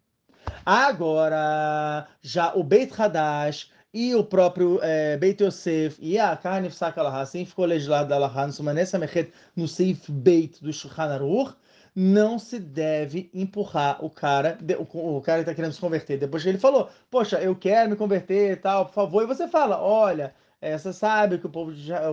Agora, 0.66 2.08
já 2.24 2.54
o 2.56 2.64
Beit 2.64 2.92
Hadash 3.00 3.70
e 3.96 4.14
o 4.14 4.26
próprio 4.26 4.78
é, 4.84 5.16
Beit 5.16 5.42
Yosef 5.42 5.98
e 6.02 6.20
a 6.20 6.36
Karnif 6.36 6.76
Sakalaha, 6.76 7.22
assim 7.22 7.46
ficou 7.46 7.64
legislado 7.64 8.10
da 8.10 8.52
Samerreto, 8.86 9.32
no 9.56 9.70
Seif 9.70 10.12
Beit 10.12 10.62
do 10.62 10.74
Shulchan 10.74 11.14
Aruch, 11.14 11.56
não 11.96 12.38
se 12.38 12.60
deve 12.60 13.30
empurrar 13.34 14.04
o 14.04 14.10
cara, 14.10 14.58
o, 14.94 15.22
cara 15.22 15.38
que 15.38 15.44
está 15.44 15.56
querendo 15.56 15.72
se 15.72 15.80
converter. 15.80 16.18
Depois 16.18 16.44
que 16.44 16.50
ele 16.50 16.58
falou, 16.58 16.90
poxa, 17.10 17.40
eu 17.40 17.56
quero 17.56 17.90
me 17.90 17.96
converter 17.96 18.52
e 18.52 18.56
tal, 18.58 18.86
por 18.86 18.94
favor, 18.94 19.24
e 19.24 19.28
você 19.28 19.48
fala, 19.48 19.82
olha, 19.82 20.36
é, 20.62 20.78
você 20.78 20.94
sabe 20.94 21.38
que 21.38 21.46
o 21.46 21.50
povo, 21.50 21.72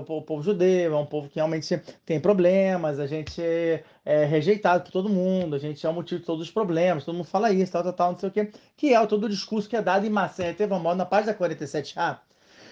o 0.08 0.22
povo 0.22 0.42
judeu 0.42 0.94
é 0.94 0.98
um 0.98 1.06
povo 1.06 1.28
que 1.28 1.36
realmente 1.36 1.80
tem 2.04 2.20
problemas, 2.20 2.98
a 2.98 3.06
gente 3.06 3.40
é 4.04 4.24
rejeitado 4.24 4.84
por 4.84 4.92
todo 4.92 5.08
mundo, 5.08 5.56
a 5.56 5.58
gente 5.58 5.84
é 5.86 5.88
o 5.88 5.94
motivo 5.94 6.20
de 6.20 6.26
todos 6.26 6.46
os 6.46 6.50
problemas, 6.50 7.04
todo 7.04 7.14
mundo 7.14 7.26
fala 7.26 7.52
isso, 7.52 7.72
tal, 7.72 7.82
tal, 7.82 7.92
tal, 7.92 8.12
não 8.12 8.18
sei 8.18 8.28
o 8.28 8.32
quê, 8.32 8.50
que 8.76 8.94
é 8.94 9.06
todo 9.06 9.24
o 9.24 9.28
discurso 9.28 9.68
que 9.68 9.76
é 9.76 9.82
dado 9.82 10.06
em 10.06 10.10
Massé 10.10 10.52
Tevamol 10.52 10.94
na 10.94 11.06
página 11.06 11.34
47a. 11.34 12.18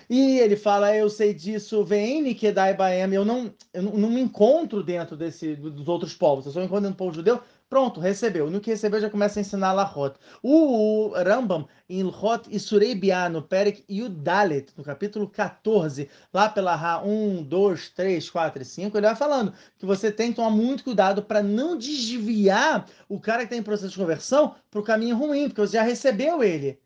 E 0.09 0.41
ele 0.41 0.57
fala, 0.57 0.95
eu 0.97 1.09
sei 1.09 1.33
disso, 1.33 1.85
vem 1.85 2.35
que 2.35 2.51
dai 2.51 2.75
baem, 2.75 3.15
eu 3.15 3.25
não, 3.25 3.55
eu 3.73 3.83
não 3.83 4.11
me 4.11 4.21
encontro 4.21 4.83
dentro 4.83 5.17
desse, 5.17 5.55
dos 5.55 5.87
outros 5.87 6.15
povos, 6.15 6.47
eu 6.47 6.53
só 6.53 6.59
me 6.59 6.67
encontro 6.67 6.83
dentro 6.83 6.97
do 6.97 6.99
povo 6.99 7.15
judeu. 7.15 7.41
Pronto, 7.71 8.01
recebeu. 8.01 8.51
No 8.51 8.61
que 8.61 8.71
recebeu, 8.71 9.01
já 9.01 9.09
começa 9.09 9.39
a 9.39 9.43
ensinar 9.43 9.73
Lahot. 9.73 10.17
O 10.43 11.13
Rambam, 11.15 11.69
em 11.89 12.03
Lhot 12.03 12.49
Isurei 12.51 12.97
Biá, 12.97 13.29
no 13.29 13.43
Perek 13.43 13.85
Yudalet, 13.89 14.73
no 14.77 14.83
capítulo 14.83 15.29
14, 15.29 16.11
lá 16.35 16.49
pela 16.49 16.75
Ra 16.75 17.01
1, 17.01 17.45
2, 17.45 17.91
3, 17.91 18.29
4 18.29 18.63
e 18.63 18.65
5, 18.65 18.99
ele 18.99 19.07
vai 19.07 19.15
falando 19.15 19.55
que 19.79 19.87
você 19.87 20.11
tem 20.11 20.31
que 20.31 20.37
tomar 20.37 20.51
muito 20.51 20.83
cuidado 20.83 21.23
para 21.23 21.45
não 21.45 21.79
desviar 21.79 22.87
o 23.09 23.21
cara 23.21 23.39
que 23.39 23.45
está 23.45 23.57
em 23.57 23.63
processo 23.63 23.93
de 23.93 23.99
conversão 23.99 24.57
para 24.69 24.81
o 24.81 24.85
caminho 24.85 25.17
ruim, 25.17 25.49
porque 25.49 25.61
você 25.61 25.77
já 25.77 25.83
recebeu 25.85 26.43
ele 26.43 26.81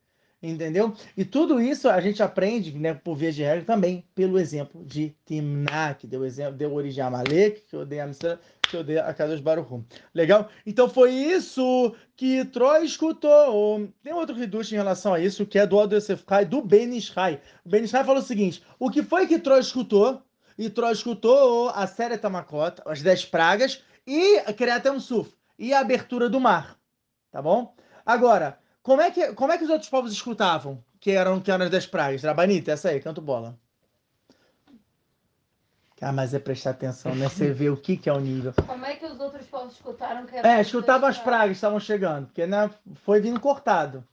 entendeu? 0.48 0.94
E 1.16 1.24
tudo 1.24 1.60
isso 1.60 1.88
a 1.88 2.00
gente 2.00 2.22
aprende, 2.22 2.76
né, 2.76 2.94
por 2.94 3.16
via 3.16 3.32
de 3.32 3.42
regra, 3.42 3.64
também 3.64 4.04
pelo 4.14 4.38
exemplo 4.38 4.84
de 4.84 5.14
Timná, 5.24 5.94
que 5.94 6.06
deu, 6.06 6.24
exemplo, 6.24 6.54
deu 6.54 6.74
origem 6.74 7.02
a 7.02 7.10
Malek, 7.10 7.62
que 7.68 7.76
eu 7.76 7.86
dei 7.86 8.00
a 8.00 8.04
Amsterdã, 8.04 8.38
que 8.74 8.78
eu 8.78 8.84
dei 8.84 8.98
a 8.98 9.14
Kadosh 9.14 9.40
Baruch 9.40 9.84
Legal? 10.12 10.48
Então 10.66 10.88
foi 10.88 11.12
isso 11.12 11.94
que 12.16 12.44
Troy 12.46 12.84
escutou. 12.84 13.88
Tem 14.02 14.12
outro 14.12 14.34
reduto 14.34 14.74
em 14.74 14.76
relação 14.76 15.14
a 15.14 15.20
isso, 15.20 15.46
que 15.46 15.58
é 15.58 15.66
do 15.66 15.80
Yosefkai, 15.80 16.44
do 16.44 16.60
Ben 16.60 16.96
Ishai. 16.96 17.40
O 17.64 17.68
Ben 17.68 17.84
Ishai 17.84 18.04
falou 18.04 18.20
o 18.20 18.24
seguinte, 18.24 18.64
o 18.78 18.90
que 18.90 19.02
foi 19.02 19.28
que 19.28 19.38
Troy 19.38 19.60
escutou? 19.60 20.20
E 20.58 20.68
Troy 20.68 20.92
escutou 20.92 21.68
a 21.70 21.86
série 21.86 22.18
Tamakot, 22.18 22.82
as 22.84 23.00
10 23.00 23.26
pragas, 23.26 23.82
e 24.06 24.38
a 24.38 24.52
Kriatem 24.52 24.98
Suf, 24.98 25.32
e 25.58 25.72
a 25.72 25.80
abertura 25.80 26.28
do 26.28 26.40
mar. 26.40 26.76
Tá 27.30 27.40
bom? 27.40 27.74
Agora, 28.04 28.58
como 28.82 29.02
é 29.02 29.10
que, 29.10 29.32
como 29.34 29.52
é 29.52 29.58
que 29.58 29.64
os 29.64 29.70
outros 29.70 29.88
povos 29.88 30.12
escutavam? 30.12 30.82
Que 31.00 31.12
eram, 31.12 31.40
que 31.40 31.50
eram 31.50 31.64
as 31.64 31.70
das 31.70 31.86
pragas? 31.86 32.22
Rabanita, 32.22 32.72
essa 32.72 32.88
aí, 32.88 33.00
canto 33.00 33.20
bola. 33.20 33.58
Ah, 36.04 36.12
mas 36.12 36.34
é 36.34 36.38
prestar 36.38 36.70
atenção, 36.70 37.14
né? 37.14 37.28
Você 37.28 37.50
vê 37.50 37.70
o 37.70 37.76
que, 37.78 37.96
que 37.96 38.10
é 38.10 38.12
o 38.12 38.20
nível. 38.20 38.52
Como 38.66 38.84
é 38.84 38.94
que 38.94 39.06
os 39.06 39.18
outros 39.18 39.46
povos 39.46 39.72
escutaram 39.72 40.26
que 40.26 40.36
É, 40.36 40.60
escutavam 40.60 41.08
as 41.08 41.18
pragas 41.18 41.48
que 41.48 41.54
estavam 41.54 41.80
chegando, 41.80 42.26
porque 42.26 42.46
né, 42.46 42.70
foi 42.96 43.20
vindo 43.20 43.40
cortado. 43.40 44.04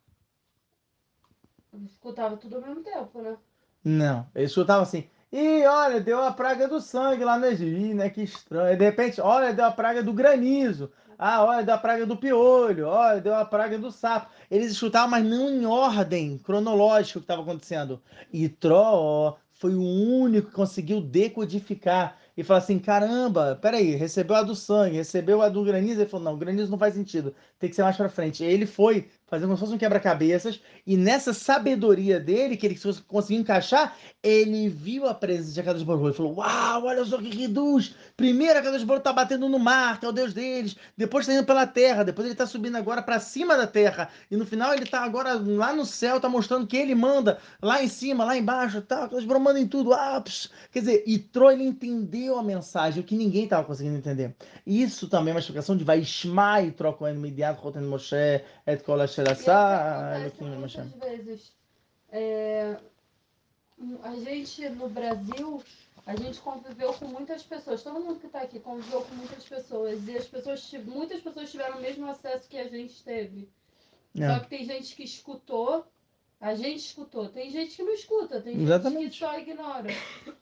escutava 1.86 2.38
tudo 2.38 2.56
ao 2.56 2.62
mesmo 2.62 2.82
tempo, 2.82 3.22
né? 3.22 3.36
Não, 3.84 4.26
eles 4.34 4.52
escutavam 4.52 4.84
assim. 4.84 5.06
E 5.32 5.66
olha, 5.66 6.00
deu 6.00 6.22
a 6.22 6.32
praga 6.32 6.68
do 6.68 6.80
sangue 6.80 7.26
lá 7.26 7.38
no 7.38 7.46
Egito. 7.46 7.96
Né? 7.96 8.10
Que 8.10 8.22
estranho. 8.22 8.74
E 8.74 8.78
de 8.78 8.86
repente, 8.86 9.20
olha, 9.20 9.54
deu 9.54 9.66
a 9.66 9.72
praga 9.72 10.02
do 10.02 10.14
granizo. 10.14 10.92
Ah, 11.18 11.44
olha, 11.44 11.64
deu 11.64 11.76
a 11.76 11.78
praga 11.78 12.06
do 12.06 12.18
piolho. 12.18 12.88
Olha, 12.88 13.22
deu 13.22 13.36
a 13.36 13.46
praga 13.46 13.78
do 13.78 13.92
sapo. 13.92 14.30
Eles 14.50 14.72
escutavam, 14.72 15.10
mas 15.10 15.26
não 15.26 15.50
em 15.50 15.66
ordem 15.66 16.38
cronológica 16.38 17.20
o 17.20 17.22
que 17.22 17.26
estava 17.26 17.42
acontecendo. 17.42 18.02
E 18.32 18.50
Tró 18.50 19.38
foi 19.62 19.76
o 19.76 19.84
único 19.84 20.48
que 20.48 20.56
conseguiu 20.56 21.00
decodificar 21.00 22.18
e 22.36 22.44
falar 22.44 22.60
assim: 22.60 22.80
caramba, 22.80 23.58
peraí, 23.62 23.96
recebeu 23.96 24.36
a 24.36 24.44
do 24.44 24.56
sangue, 24.56 24.98
recebeu 24.98 25.42
a 25.42 25.50
do 25.50 25.64
granizo. 25.64 26.02
Ele 26.02 26.10
falou: 26.10 26.26
não, 26.26 26.38
granizo 26.38 26.72
não 26.72 26.78
faz 26.78 26.94
sentido, 26.94 27.34
tem 27.60 27.70
que 27.70 27.76
ser 27.76 27.84
mais 27.84 27.98
para 27.98 28.10
frente. 28.10 28.44
E 28.44 28.48
ele 28.48 28.66
foi 28.66 29.08
fazendo 29.32 29.48
como 29.48 29.56
se 29.56 29.62
fosse 29.62 29.74
um 29.74 29.78
quebra-cabeças, 29.78 30.60
e 30.86 30.98
nessa 30.98 31.34
sabedoria 31.34 32.20
dele, 32.20 32.58
que 32.58 32.66
ele 32.66 32.78
conseguiu 33.08 33.40
encaixar, 33.40 33.96
ele 34.22 34.68
viu 34.68 35.08
a 35.08 35.14
presença 35.14 35.54
de 35.54 35.60
Akadosh 35.62 35.84
Baruch 35.84 36.04
Ele 36.08 36.14
falou, 36.14 36.36
uau, 36.36 36.84
olha 36.84 37.06
só 37.06 37.18
que 37.18 37.30
reduz! 37.30 37.96
Primeiro 38.18 38.60
Akadosh 38.60 38.84
Baruch 38.84 39.06
tá 39.06 39.14
batendo 39.14 39.48
no 39.48 39.58
mar, 39.58 40.02
que 40.02 40.06
é 40.06 40.10
o 40.10 40.12
Deus 40.12 40.34
deles, 40.34 40.76
depois 40.98 41.26
tá 41.26 41.34
indo 41.34 41.46
pela 41.46 41.66
terra, 41.66 42.04
depois 42.04 42.28
ele 42.28 42.36
tá 42.36 42.46
subindo 42.46 42.76
agora 42.76 43.02
para 43.02 43.22
cima 43.22 43.56
da 43.56 43.66
terra, 43.66 44.10
e 44.30 44.36
no 44.36 44.46
final 44.46 44.74
ele 44.74 44.86
tá 44.86 45.02
agora 45.02 45.36
lá 45.36 45.74
no 45.74 45.86
céu, 45.86 46.20
tá 46.20 46.28
mostrando 46.28 46.68
que 46.68 46.76
ele 46.76 46.94
manda, 46.94 47.40
lá 47.62 47.82
em 47.82 47.88
cima, 47.88 48.26
lá 48.26 48.38
embaixo, 48.38 48.82
tá, 48.82 49.06
Akadosh 49.06 49.24
Baruch 49.24 49.46
manda 49.46 49.62
em 49.62 49.68
tudo, 49.68 49.94
ah, 49.94 50.20
psh. 50.20 50.50
quer 50.74 50.80
dizer, 50.80 51.04
e 51.08 51.18
Tro, 51.18 51.50
ele 51.50 51.64
entendeu 51.64 52.21
a 52.30 52.44
mensagem, 52.44 53.02
o 53.02 53.06
que 53.06 53.16
ninguém 53.16 53.48
tava 53.48 53.66
conseguindo 53.66 53.98
entender. 53.98 54.36
Isso 54.66 55.08
também 55.08 55.32
é 55.32 55.36
uma 55.36 55.40
explicação 55.40 55.76
de 55.76 55.84
vai 55.84 56.02
e 56.02 56.72
Tro 56.72 56.94
Kohen 56.94 57.16
Midian, 57.16 57.52
Roten 57.52 57.84
Moshe, 57.84 58.44
Et 58.68 58.84
Kol 58.84 59.02
Asher 59.02 59.26
muitas 60.86 60.92
vezes, 61.00 61.54
é, 62.12 62.78
a 64.04 64.16
gente 64.16 64.70
no 64.70 64.90
Brasil, 64.90 65.64
a 66.06 66.16
gente 66.16 66.40
conviveu 66.40 66.94
com 66.94 67.06
muitas 67.06 67.44
pessoas, 67.44 67.84
todo 67.84 68.00
mundo 68.00 68.20
que 68.20 68.28
está 68.28 68.42
aqui 68.42 68.60
conviveu 68.60 69.02
com 69.02 69.16
muitas 69.16 69.44
pessoas, 69.46 70.08
e 70.08 70.18
as 70.18 70.28
pessoas, 70.28 70.72
muitas 70.86 71.22
pessoas 71.22 71.52
tiveram 71.52 71.78
o 71.78 71.82
mesmo 71.82 72.10
acesso 72.10 72.48
que 72.50 72.58
a 72.58 72.68
gente 72.68 73.04
teve. 73.04 73.50
É. 74.16 74.28
Só 74.28 74.40
que 74.40 74.50
tem 74.50 74.66
gente 74.66 74.96
que 74.96 75.04
escutou, 75.04 75.86
a 76.42 76.56
gente 76.56 76.80
escutou, 76.80 77.30
tem 77.30 77.52
gente 77.52 77.76
que 77.76 77.84
não 77.84 77.94
escuta, 77.94 78.42
tem 78.42 78.60
Exatamente. 78.60 79.04
gente 79.04 79.12
que 79.12 79.20
só 79.20 79.40
ignora. 79.40 79.90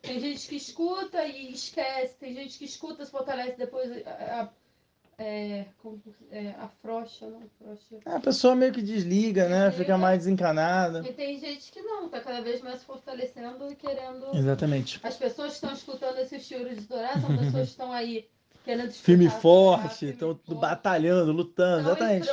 Tem 0.01 0.19
gente 0.19 0.47
que 0.47 0.55
escuta 0.55 1.25
e 1.25 1.51
esquece, 1.51 2.15
tem 2.15 2.33
gente 2.33 2.57
que 2.57 2.63
escuta, 2.63 3.03
se 3.03 3.11
fortalece 3.11 3.57
depois. 3.57 3.91
A, 4.07 4.49
é, 5.17 5.65
como, 5.79 6.01
é, 6.31 6.51
afrouxa, 6.51 7.27
não. 7.27 7.41
É, 8.05 8.15
a 8.15 8.19
pessoa 8.21 8.55
meio 8.55 8.71
que 8.71 8.81
desliga, 8.81 9.49
né? 9.49 9.69
Fica 9.69 9.97
mais 9.97 10.19
desencanada. 10.19 11.05
E 11.05 11.11
tem 11.11 11.37
gente 11.37 11.69
que 11.69 11.81
não, 11.81 12.07
tá 12.07 12.21
cada 12.21 12.39
vez 12.41 12.61
mais 12.61 12.81
fortalecendo 12.83 13.69
e 13.69 13.75
querendo. 13.75 14.33
Exatamente. 14.33 15.01
As 15.03 15.17
pessoas 15.17 15.49
que 15.49 15.55
estão 15.55 15.73
escutando 15.73 16.17
esses 16.19 16.47
tiros 16.47 16.77
de 16.77 16.85
Torá 16.85 17.19
são 17.19 17.35
pessoas 17.37 17.65
que 17.65 17.71
estão 17.71 17.91
aí 17.91 18.29
Firme 19.01 19.29
forte, 19.29 20.09
estão 20.09 20.39
batalhando, 20.47 21.31
lutando, 21.31 21.83
são 21.83 21.91
exatamente. 21.93 22.29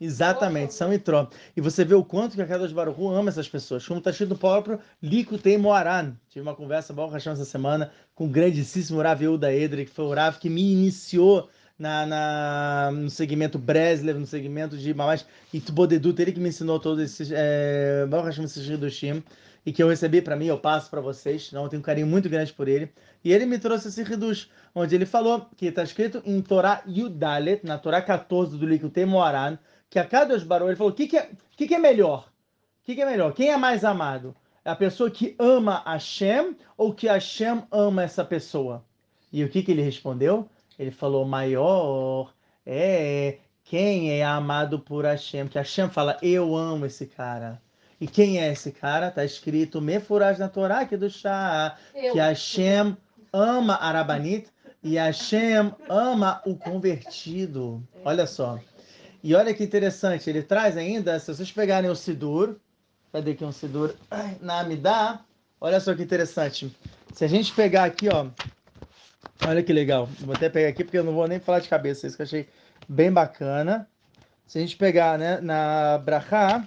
Exatamente, 0.00 0.74
são 0.74 0.92
itró. 0.92 1.28
E 1.56 1.60
você 1.60 1.84
vê 1.84 1.94
o 1.94 2.04
quanto 2.04 2.34
que 2.34 2.42
a 2.42 2.46
Kadosh 2.46 2.72
Baruch 2.72 3.00
ama 3.00 3.28
essas 3.28 3.48
pessoas. 3.48 3.86
Como 3.86 3.98
está 3.98 4.10
escrito 4.10 4.30
no 4.30 4.38
próprio 4.38 4.80
Likutei 5.00 5.56
Moaran. 5.56 6.14
Tive 6.28 6.42
uma 6.42 6.56
conversa 6.56 6.92
boa 6.92 7.08
essa 7.16 7.44
semana 7.44 7.92
com 8.14 8.26
o 8.26 8.28
grandíssimo 8.28 9.00
Rav 9.00 9.22
Euda 9.22 9.54
Edre, 9.54 9.84
que 9.84 9.92
foi 9.92 10.04
o 10.04 10.12
Rav 10.12 10.38
que 10.38 10.50
me 10.50 10.72
iniciou 10.72 11.48
na, 11.78 12.06
na, 12.06 12.90
no 12.92 13.10
segmento 13.10 13.58
Breslev, 13.58 14.18
no 14.18 14.26
segmento 14.26 14.76
de 14.76 14.92
Mamash 14.94 15.26
Itbodedut, 15.52 16.20
ele 16.20 16.32
que 16.32 16.40
me 16.40 16.48
ensinou 16.48 16.78
todos 16.78 17.02
esses 17.02 17.30
é, 17.32 18.06
esses 18.44 18.68
Hidushim, 18.68 19.22
e 19.64 19.72
que 19.72 19.82
eu 19.82 19.88
recebi 19.88 20.20
para 20.20 20.36
mim, 20.36 20.46
eu 20.46 20.58
passo 20.58 20.90
para 20.90 21.00
vocês, 21.00 21.48
então 21.48 21.62
eu 21.62 21.68
tenho 21.68 21.80
um 21.80 21.84
carinho 21.84 22.06
muito 22.06 22.28
grande 22.28 22.52
por 22.52 22.68
ele. 22.68 22.92
E 23.24 23.32
ele 23.32 23.46
me 23.46 23.58
trouxe 23.58 23.88
esse 23.88 24.02
Hidush, 24.02 24.50
onde 24.74 24.94
ele 24.94 25.06
falou 25.06 25.46
que 25.56 25.66
está 25.66 25.82
escrito 25.82 26.22
em 26.24 26.40
Torá 26.42 26.82
Yudalet, 26.86 27.64
na 27.64 27.78
Torá 27.78 28.02
14 28.02 28.58
do 28.58 28.66
Likutei 28.66 29.04
Moaran, 29.04 29.58
que 29.88 29.98
a 29.98 30.04
cada 30.04 30.34
dos 30.34 30.42
barões, 30.42 30.70
ele 30.70 30.76
falou, 30.76 30.92
o 30.92 30.96
que, 30.96 31.06
que, 31.06 31.16
é, 31.16 31.30
que, 31.56 31.68
que 31.68 31.74
é 31.74 31.78
melhor? 31.78 32.28
O 32.80 32.84
que, 32.84 32.94
que 32.94 33.02
é 33.02 33.06
melhor? 33.06 33.32
Quem 33.32 33.50
é 33.50 33.56
mais 33.56 33.84
amado? 33.84 34.34
É 34.64 34.70
a 34.70 34.76
pessoa 34.76 35.10
que 35.10 35.36
ama 35.38 35.82
Hashem 35.86 36.56
ou 36.76 36.92
que 36.92 37.06
Hashem 37.06 37.62
ama 37.70 38.02
essa 38.02 38.24
pessoa? 38.24 38.84
E 39.32 39.44
o 39.44 39.48
que, 39.48 39.62
que 39.62 39.70
ele 39.70 39.82
respondeu? 39.82 40.48
Ele 40.78 40.90
falou 40.90 41.24
maior 41.24 42.32
é 42.64 43.38
quem 43.64 44.12
é 44.12 44.24
amado 44.24 44.78
por 44.78 45.04
Hashem, 45.04 45.48
que 45.48 45.58
Hashem 45.58 45.88
fala 45.88 46.18
eu 46.22 46.56
amo 46.56 46.86
esse 46.86 47.06
cara. 47.06 47.60
E 48.02 48.06
quem 48.08 48.40
é 48.40 48.50
esse 48.50 48.72
cara? 48.72 49.12
Tá 49.12 49.24
escrito 49.24 49.80
Mefuraj 49.80 50.36
na 50.36 50.48
Torá 50.48 50.80
aqui 50.80 50.96
do 50.96 51.08
chá, 51.08 51.76
que 51.92 52.18
Hashem 52.18 52.96
ama 53.32 53.76
Arabanit 53.76 54.48
e 54.82 54.96
Hashem 54.96 55.72
ama 55.88 56.42
o 56.44 56.56
convertido. 56.56 57.80
Olha 58.04 58.26
só. 58.26 58.58
E 59.22 59.36
olha 59.36 59.54
que 59.54 59.62
interessante, 59.62 60.28
ele 60.28 60.42
traz 60.42 60.76
ainda, 60.76 61.16
se 61.20 61.32
vocês 61.32 61.52
pegarem 61.52 61.88
o 61.88 61.94
Sidur, 61.94 62.56
cadê 63.12 63.30
aqui 63.30 63.44
um 63.44 63.52
Sidur? 63.52 63.94
Na 64.40 64.58
Amidá, 64.58 65.20
olha 65.60 65.78
só 65.78 65.94
que 65.94 66.02
interessante. 66.02 66.76
Se 67.14 67.24
a 67.24 67.28
gente 67.28 67.52
pegar 67.52 67.84
aqui, 67.84 68.08
ó, 68.08 68.26
Olha 69.46 69.62
que 69.62 69.72
legal. 69.72 70.08
Vou 70.20 70.34
até 70.34 70.48
pegar 70.48 70.68
aqui 70.68 70.82
porque 70.82 70.98
eu 70.98 71.04
não 71.04 71.12
vou 71.12 71.28
nem 71.28 71.38
falar 71.38 71.60
de 71.60 71.68
cabeça. 71.68 72.06
Isso 72.06 72.16
que 72.16 72.22
eu 72.22 72.26
achei 72.26 72.48
bem 72.88 73.12
bacana. 73.12 73.88
Se 74.46 74.58
a 74.58 74.60
gente 74.60 74.76
pegar 74.76 75.18
né, 75.18 75.40
na 75.40 75.98
Brachá 75.98 76.64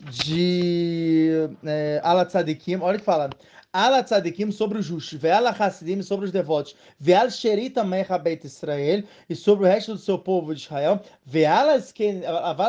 de 0.00 1.48
é, 1.64 2.00
Alatzadikim, 2.02 2.80
olha 2.80 2.98
que 2.98 3.04
fala. 3.04 3.30
Alatzadikim 3.72 4.50
sobre 4.50 4.78
os 4.78 4.86
justos, 4.86 5.16
Ve'ala 5.16 5.54
Hasidim 5.56 6.02
sobre 6.02 6.26
os 6.26 6.32
devotos, 6.32 6.74
Ve'al 6.98 7.30
Sheri 7.30 7.70
também 7.70 8.02
Rabeit 8.02 8.44
Israel, 8.44 9.04
e 9.28 9.36
sobre 9.36 9.64
o 9.64 9.68
resto 9.68 9.92
do 9.92 9.98
seu 9.98 10.18
povo 10.18 10.52
de 10.52 10.62
Israel, 10.62 11.00
Ve'ala 11.24 11.78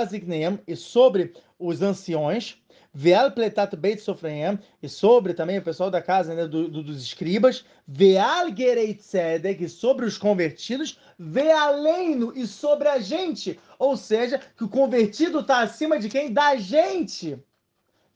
Zikneim, 0.06 0.60
e 0.68 0.76
sobre 0.76 1.34
os 1.58 1.82
anciões, 1.82 2.61
Veal 2.94 3.32
pletat 3.32 3.76
beit 3.78 4.02
sofreem, 4.02 4.60
e 4.84 4.90
sobre 4.90 5.34
também 5.34 5.58
o 5.58 5.62
pessoal 5.62 5.90
da 5.90 6.02
casa 6.02 6.36
né, 6.36 6.46
do, 6.46 6.68
do, 6.68 6.84
dos 6.84 7.02
escribas, 7.02 7.64
Veal 7.88 8.54
gereit 8.56 9.02
tzedek, 9.02 9.70
sobre 9.70 10.06
os 10.06 10.18
convertidos, 10.18 11.00
Vealeino, 11.18 12.34
e 12.36 12.46
sobre 12.46 12.90
a 12.90 13.00
gente. 13.00 13.58
Ou 13.80 13.96
seja, 13.96 14.40
que 14.58 14.64
o 14.66 14.70
convertido 14.70 15.40
está 15.40 15.62
acima 15.62 15.98
de 15.98 16.10
quem? 16.10 16.34
Da 16.34 16.56
gente. 16.58 17.40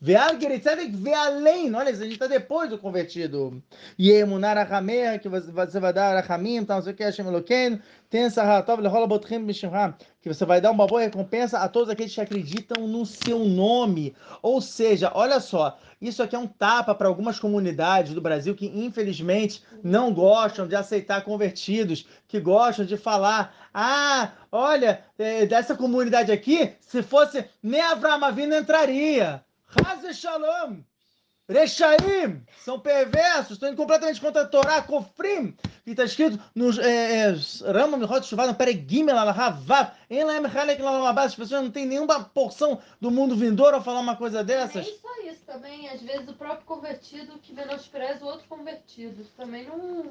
Veal 0.05 0.39
Geritzedek. 0.39 0.93
Olha, 1.75 1.89
a 1.89 1.93
gente 1.93 2.11
está 2.11 2.27
depois 2.27 2.69
do 2.69 2.77
convertido. 2.77 3.59
E 3.97 4.11
emunar 4.11 4.55
a 4.55 5.17
que 5.17 5.27
você 5.27 5.79
vai 5.79 5.91
dar 5.91 6.15
a 6.15 6.21
Ramim, 6.21 6.57
então, 6.57 6.75
não 6.75 6.83
sei 6.83 6.93
o 6.93 6.95
que, 6.95 7.03
Hashem 7.03 7.25
Eloqueno. 7.25 7.81
Tem 8.07 8.21
lehola 8.21 9.07
botrim 9.07 9.43
bishimha, 9.43 9.95
que 10.21 10.31
você 10.31 10.45
vai 10.45 10.61
dar 10.61 10.69
uma 10.69 10.85
boa 10.85 11.01
recompensa 11.01 11.57
a 11.57 11.67
todos 11.67 11.89
aqueles 11.89 12.13
que 12.13 12.21
acreditam 12.21 12.87
no 12.87 13.03
seu 13.03 13.39
nome. 13.39 14.15
Ou 14.43 14.61
seja, 14.61 15.11
olha 15.11 15.39
só, 15.39 15.75
isso 15.99 16.21
aqui 16.21 16.35
é 16.35 16.39
um 16.39 16.45
tapa 16.45 16.93
para 16.93 17.07
algumas 17.07 17.39
comunidades 17.39 18.13
do 18.13 18.21
Brasil 18.21 18.53
que, 18.53 18.67
infelizmente, 18.67 19.63
não 19.83 20.13
gostam 20.13 20.67
de 20.67 20.75
aceitar 20.75 21.23
convertidos, 21.23 22.05
que 22.27 22.39
gostam 22.39 22.85
de 22.85 22.95
falar: 22.95 23.55
ah, 23.73 24.33
olha, 24.51 25.03
é, 25.17 25.47
dessa 25.47 25.75
comunidade 25.75 26.31
aqui, 26.31 26.73
se 26.79 27.01
fosse 27.01 27.43
nem 27.63 27.81
Avram 27.81 28.23
Avinu 28.23 28.55
entraria. 28.55 29.43
Haz 29.83 30.17
Shalom. 30.17 30.81
Rechaim 31.47 32.41
são 32.63 32.79
perversos, 32.79 33.51
estão 33.51 33.69
indo 33.69 33.77
completamente 33.77 34.19
contra 34.19 34.41
a 34.41 34.47
Torá, 34.47 34.81
Kofrim, 34.81 35.55
que 35.83 35.91
está 35.91 36.03
escrito 36.03 36.39
nos 36.55 36.79
é, 36.79 37.29
é, 37.29 37.35
Rama 37.71 37.97
Mihot 37.97 38.25
Shuvah, 38.25 38.47
no 38.47 38.55
Peregimel, 38.55 39.15
Alahavav, 39.15 39.91
as 41.19 41.35
pessoas 41.35 41.61
não 41.61 41.69
têm 41.69 41.85
nenhuma 41.85 42.23
porção 42.23 42.81
do 42.99 43.11
mundo 43.11 43.35
vindouro 43.35 43.75
ao 43.75 43.83
falar 43.83 43.99
uma 43.99 44.15
coisa 44.15 44.43
dessas. 44.43 44.87
Nem 44.87 44.97
só 44.97 45.21
isso 45.29 45.41
também, 45.45 45.87
às 45.89 46.01
vezes 46.01 46.27
o 46.27 46.33
próprio 46.33 46.65
convertido 46.65 47.37
que 47.37 47.53
menospreza 47.53 48.25
o 48.25 48.27
outro 48.27 48.47
convertido, 48.47 49.23
também 49.37 49.67
não... 49.67 50.09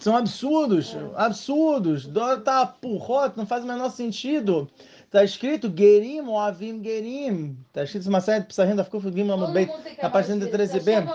São 0.00 0.16
absurdos, 0.16 0.94
é. 0.94 1.10
absurdos, 1.14 2.10
tá 2.44 2.66
porrota, 2.66 3.34
não 3.36 3.46
faz 3.46 3.62
o 3.62 3.68
menor 3.68 3.90
sentido. 3.90 4.68
Está 5.06 5.22
escrito 5.22 5.72
Gerim 5.74 6.20
ou 6.20 6.38
Avim 6.38 6.82
Gerim. 6.82 7.56
Está 7.68 7.84
escrito 7.84 8.08
uma 8.08 8.20
série 8.20 8.40
de 8.40 8.48
Psarim 8.48 8.74
da 8.74 8.84
Fkuf 8.84 9.10
Gim 9.12 9.22
no 9.22 9.48
bem, 9.52 9.70
na 10.02 10.10
página 10.10 10.44
13b. 10.46 11.08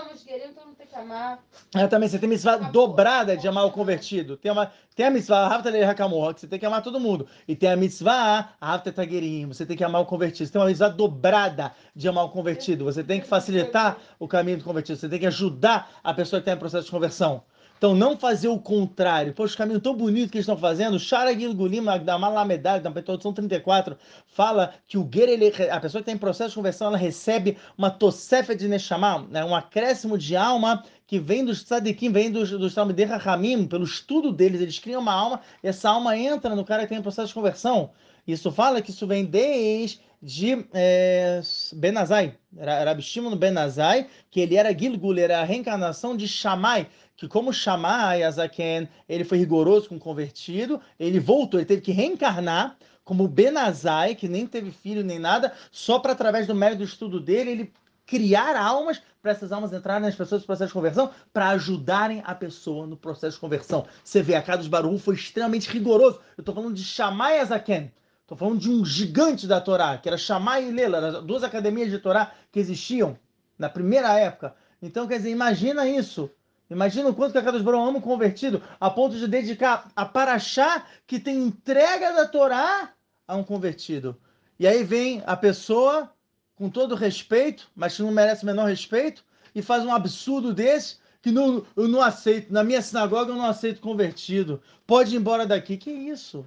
É, 1.74 1.86
também, 1.86 2.08
você 2.08 2.18
tem 2.18 2.28
mitzvah 2.28 2.56
dobrada 2.56 3.36
de 3.36 3.46
amar 3.46 3.66
o 3.66 3.70
convertido. 3.70 4.36
Tem, 4.36 4.50
uma, 4.50 4.72
tem 4.94 5.06
a 5.06 5.10
mitzvah 5.10 5.46
Havtalei 5.46 5.82
Hakamor, 5.84 6.34
que 6.34 6.40
você 6.40 6.46
tem 6.46 6.58
que 6.58 6.66
amar 6.66 6.82
todo 6.82 6.98
mundo. 6.98 7.26
E 7.46 7.54
tem 7.54 7.70
a 7.70 7.76
mitzvah 7.76 8.50
Havtetagerim, 8.60 9.46
você 9.46 9.64
tem 9.64 9.76
que 9.76 9.84
amar 9.84 10.00
o 10.02 10.06
convertido. 10.06 10.46
Você 10.46 10.52
tem 10.52 10.60
uma 10.60 10.68
mitzvah 10.68 10.88
dobrada 10.88 11.72
de 11.94 12.08
amar 12.08 12.24
o 12.24 12.30
convertido. 12.30 12.84
Você 12.84 13.04
tem 13.04 13.20
que 13.20 13.26
facilitar 13.26 13.98
o 14.18 14.26
caminho 14.26 14.58
do 14.58 14.64
convertido. 14.64 14.98
Você 14.98 15.08
tem 15.08 15.18
que 15.18 15.26
ajudar 15.26 15.90
a 16.02 16.12
pessoa 16.12 16.40
que 16.40 16.48
está 16.48 16.56
em 16.56 16.58
processo 16.58 16.86
de 16.86 16.90
conversão. 16.90 17.42
Então, 17.82 17.96
não 17.96 18.16
fazer 18.16 18.46
o 18.46 18.60
contrário. 18.60 19.32
Poxa, 19.32 19.54
o 19.54 19.58
caminho 19.58 19.80
tão 19.80 19.92
bonito 19.92 20.30
que 20.30 20.36
eles 20.36 20.44
estão 20.44 20.56
fazendo. 20.56 21.00
Shara 21.00 21.36
Gilgulim, 21.36 21.82
da 22.04 22.16
Malamedade, 22.16 22.84
na 22.84 22.90
Introdução 22.90 23.32
34, 23.32 23.98
fala 24.24 24.72
que 24.86 24.96
o 24.96 25.10
Ger, 25.12 25.28
ele, 25.28 25.52
a 25.68 25.80
pessoa 25.80 26.00
que 26.00 26.06
tem 26.06 26.16
processo 26.16 26.50
de 26.50 26.54
conversão, 26.54 26.86
ela 26.86 26.96
recebe 26.96 27.58
uma 27.76 27.90
tosefa 27.90 28.54
de 28.54 28.68
Neshama, 28.68 29.26
né, 29.28 29.44
um 29.44 29.52
acréscimo 29.52 30.16
de 30.16 30.36
alma 30.36 30.84
que 31.08 31.18
vem 31.18 31.44
dos 31.44 31.64
tzadikim, 31.64 32.12
vem 32.12 32.30
dos, 32.30 32.50
dos 32.50 32.72
Talmidei 32.72 33.04
Rahamim, 33.04 33.66
pelo 33.66 33.82
estudo 33.82 34.30
deles, 34.30 34.60
eles 34.60 34.78
criam 34.78 35.00
uma 35.00 35.12
alma, 35.12 35.40
e 35.60 35.66
essa 35.66 35.90
alma 35.90 36.16
entra 36.16 36.54
no 36.54 36.64
cara 36.64 36.84
que 36.84 36.90
tem 36.90 37.02
processo 37.02 37.28
de 37.28 37.34
conversão. 37.34 37.90
Isso 38.24 38.52
fala 38.52 38.80
que 38.80 38.92
isso 38.92 39.08
vem 39.08 39.24
desde 39.24 40.00
de 40.22 40.64
é, 40.72 41.40
Benazai, 41.72 42.38
Rabi 42.56 43.02
Shimon 43.02 43.34
Benazai, 43.34 44.06
que 44.30 44.38
ele 44.38 44.56
era 44.56 44.72
Gilgul, 44.72 45.18
era 45.18 45.40
a 45.40 45.44
reencarnação 45.44 46.16
de 46.16 46.28
Shammai, 46.28 46.86
que 47.22 47.28
como 47.28 47.52
Shammai 47.52 48.24
Azaken, 48.24 48.88
ele 49.08 49.22
foi 49.22 49.38
rigoroso 49.38 49.88
com 49.88 49.94
o 49.94 50.00
convertido, 50.00 50.80
ele 50.98 51.20
voltou, 51.20 51.60
ele 51.60 51.66
teve 51.68 51.80
que 51.80 51.92
reencarnar 51.92 52.76
como 53.04 53.28
Benazai, 53.28 54.16
que 54.16 54.26
nem 54.26 54.44
teve 54.44 54.72
filho 54.72 55.04
nem 55.04 55.20
nada, 55.20 55.52
só 55.70 56.00
para 56.00 56.14
através 56.14 56.48
do 56.48 56.54
mérito 56.54 56.78
do 56.78 56.84
estudo 56.84 57.20
dele, 57.20 57.50
ele 57.52 57.72
criar 58.04 58.56
almas 58.56 59.00
para 59.22 59.30
essas 59.30 59.52
almas 59.52 59.72
entrarem 59.72 60.02
nas 60.02 60.16
pessoas 60.16 60.40
no 60.40 60.46
processo 60.46 60.70
de 60.70 60.74
conversão, 60.74 61.10
para 61.32 61.50
ajudarem 61.50 62.22
a 62.24 62.34
pessoa 62.34 62.88
no 62.88 62.96
processo 62.96 63.36
de 63.36 63.40
conversão. 63.40 63.86
Você 64.02 64.20
vê, 64.20 64.34
a 64.34 64.42
Kados 64.42 64.66
Baruch 64.66 64.98
foi 64.98 65.14
extremamente 65.14 65.70
rigoroso. 65.70 66.18
Eu 66.36 66.42
estou 66.42 66.52
falando 66.52 66.74
de 66.74 66.82
Shammai 66.82 67.38
Azaken, 67.38 67.92
Estou 68.22 68.36
falando 68.36 68.58
de 68.58 68.68
um 68.68 68.84
gigante 68.84 69.46
da 69.46 69.60
Torá, 69.60 69.96
que 69.96 70.08
era 70.08 70.18
Shammai 70.18 70.68
e 70.68 70.72
Lela, 70.72 71.22
duas 71.22 71.44
academias 71.44 71.88
de 71.88 72.00
Torá 72.00 72.32
que 72.50 72.58
existiam 72.58 73.16
na 73.56 73.68
primeira 73.68 74.18
época. 74.18 74.56
Então, 74.80 75.06
quer 75.06 75.18
dizer, 75.18 75.30
imagina 75.30 75.86
isso. 75.86 76.28
Imagina 76.72 77.08
o 77.10 77.14
quanto 77.14 77.32
que 77.32 77.38
a 77.38 77.42
Kadosh 77.42 77.62
Baruch 77.62 77.88
ama 77.88 77.98
um 77.98 78.00
convertido, 78.00 78.62
a 78.80 78.90
ponto 78.90 79.16
de 79.16 79.28
dedicar 79.28 79.90
a 79.94 80.04
Paraxá, 80.04 80.86
que 81.06 81.20
tem 81.20 81.36
entrega 81.36 82.12
da 82.12 82.26
Torá, 82.26 82.92
a 83.28 83.36
um 83.36 83.44
convertido. 83.44 84.16
E 84.58 84.66
aí 84.66 84.82
vem 84.82 85.22
a 85.26 85.36
pessoa, 85.36 86.10
com 86.54 86.70
todo 86.70 86.94
respeito, 86.94 87.68
mas 87.76 87.96
que 87.96 88.02
não 88.02 88.10
merece 88.10 88.42
o 88.42 88.46
menor 88.46 88.68
respeito, 88.68 89.24
e 89.54 89.60
faz 89.60 89.84
um 89.84 89.92
absurdo 89.92 90.54
desse, 90.54 90.96
que 91.20 91.30
não, 91.30 91.64
eu 91.76 91.86
não 91.86 92.00
aceito. 92.00 92.52
Na 92.52 92.64
minha 92.64 92.80
sinagoga 92.80 93.30
eu 93.30 93.36
não 93.36 93.46
aceito 93.46 93.80
convertido. 93.80 94.60
Pode 94.86 95.14
ir 95.14 95.18
embora 95.18 95.46
daqui. 95.46 95.76
Que 95.76 95.90
isso? 95.90 96.44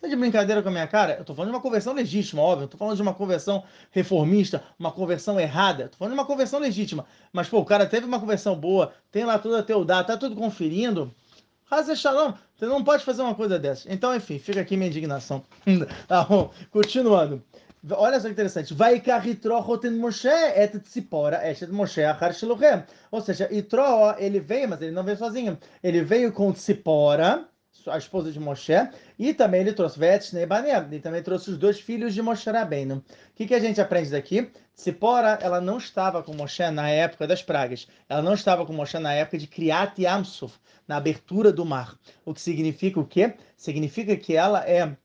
Tá 0.00 0.08
de 0.08 0.16
brincadeira 0.16 0.62
com 0.62 0.68
a 0.68 0.72
minha 0.72 0.86
cara? 0.86 1.16
Eu 1.18 1.24
tô 1.24 1.34
falando 1.34 1.50
de 1.50 1.56
uma 1.56 1.62
conversão 1.62 1.92
legítima, 1.92 2.42
óbvio. 2.42 2.64
Eu 2.64 2.68
tô 2.68 2.76
falando 2.76 2.96
de 2.96 3.02
uma 3.02 3.14
conversão 3.14 3.64
reformista, 3.90 4.62
uma 4.78 4.92
conversão 4.92 5.38
errada. 5.38 5.84
Eu 5.84 5.88
tô 5.88 5.96
falando 5.96 6.14
de 6.14 6.18
uma 6.20 6.26
conversão 6.26 6.60
legítima. 6.60 7.04
Mas, 7.32 7.48
pô, 7.48 7.58
o 7.58 7.64
cara 7.64 7.86
teve 7.86 8.06
uma 8.06 8.20
conversão 8.20 8.54
boa, 8.54 8.92
tem 9.10 9.24
lá 9.24 9.38
tudo 9.38 9.56
a 9.56 9.62
teu 9.62 9.84
dado, 9.84 10.06
tá 10.06 10.16
tudo 10.16 10.36
conferindo. 10.36 11.12
Razer 11.64 11.96
Shalom, 11.96 12.34
você 12.54 12.66
não 12.66 12.84
pode 12.84 13.04
fazer 13.04 13.22
uma 13.22 13.34
coisa 13.34 13.58
dessa. 13.58 13.92
Então, 13.92 14.14
enfim, 14.14 14.38
fica 14.38 14.60
aqui 14.60 14.76
minha 14.76 14.88
indignação. 14.88 15.42
tá 16.06 16.22
bom, 16.24 16.50
continuando. 16.70 17.42
Olha 17.90 18.20
só 18.20 18.26
que 18.26 18.32
interessante. 18.32 18.74
Vai 18.74 19.00
carritro 19.00 19.58
roten 19.58 19.92
Moshe 19.92 20.28
et 20.28 20.78
tzipora 20.78 21.40
et 21.42 21.66
Moshe 21.68 22.04
achar. 22.04 22.86
Ou 23.10 23.20
seja, 23.20 23.52
Itro, 23.52 24.14
ele 24.18 24.38
veio, 24.38 24.68
mas 24.68 24.80
ele 24.80 24.92
não 24.92 25.02
veio 25.02 25.18
sozinho. 25.18 25.58
Ele 25.82 26.02
veio 26.04 26.32
com 26.32 26.52
Tzipora, 26.52 27.48
a 27.86 27.98
esposa 27.98 28.30
de 28.30 28.38
Moshe, 28.38 28.72
e 29.18 29.34
também 29.34 29.62
ele 29.62 29.72
trouxe 29.72 29.98
Nebanem, 30.32 30.72
e 30.92 31.00
também 31.00 31.22
trouxe 31.22 31.50
os 31.50 31.58
dois 31.58 31.80
filhos 31.80 32.14
de 32.14 32.22
Moshe 32.22 32.48
Rabbeinu. 32.50 32.96
O 32.96 33.04
que, 33.34 33.46
que 33.46 33.54
a 33.54 33.60
gente 33.60 33.80
aprende 33.80 34.10
daqui? 34.10 34.50
Sipora, 34.74 35.38
ela 35.40 35.60
não 35.60 35.78
estava 35.78 36.22
com 36.22 36.34
Moshe 36.34 36.68
na 36.70 36.88
época 36.88 37.26
das 37.26 37.42
pragas, 37.42 37.88
ela 38.08 38.22
não 38.22 38.34
estava 38.34 38.64
com 38.64 38.72
Moshe 38.72 38.98
na 38.98 39.12
época 39.12 39.38
de 39.38 39.46
Kriat 39.46 40.00
Yamsuf, 40.00 40.54
na 40.86 40.96
abertura 40.96 41.52
do 41.52 41.64
mar. 41.64 41.98
O 42.24 42.34
que 42.34 42.40
significa 42.40 43.00
o 43.00 43.06
quê? 43.06 43.34
Significa 43.56 44.16
que 44.16 44.36
ela 44.36 44.66
é 44.68 44.96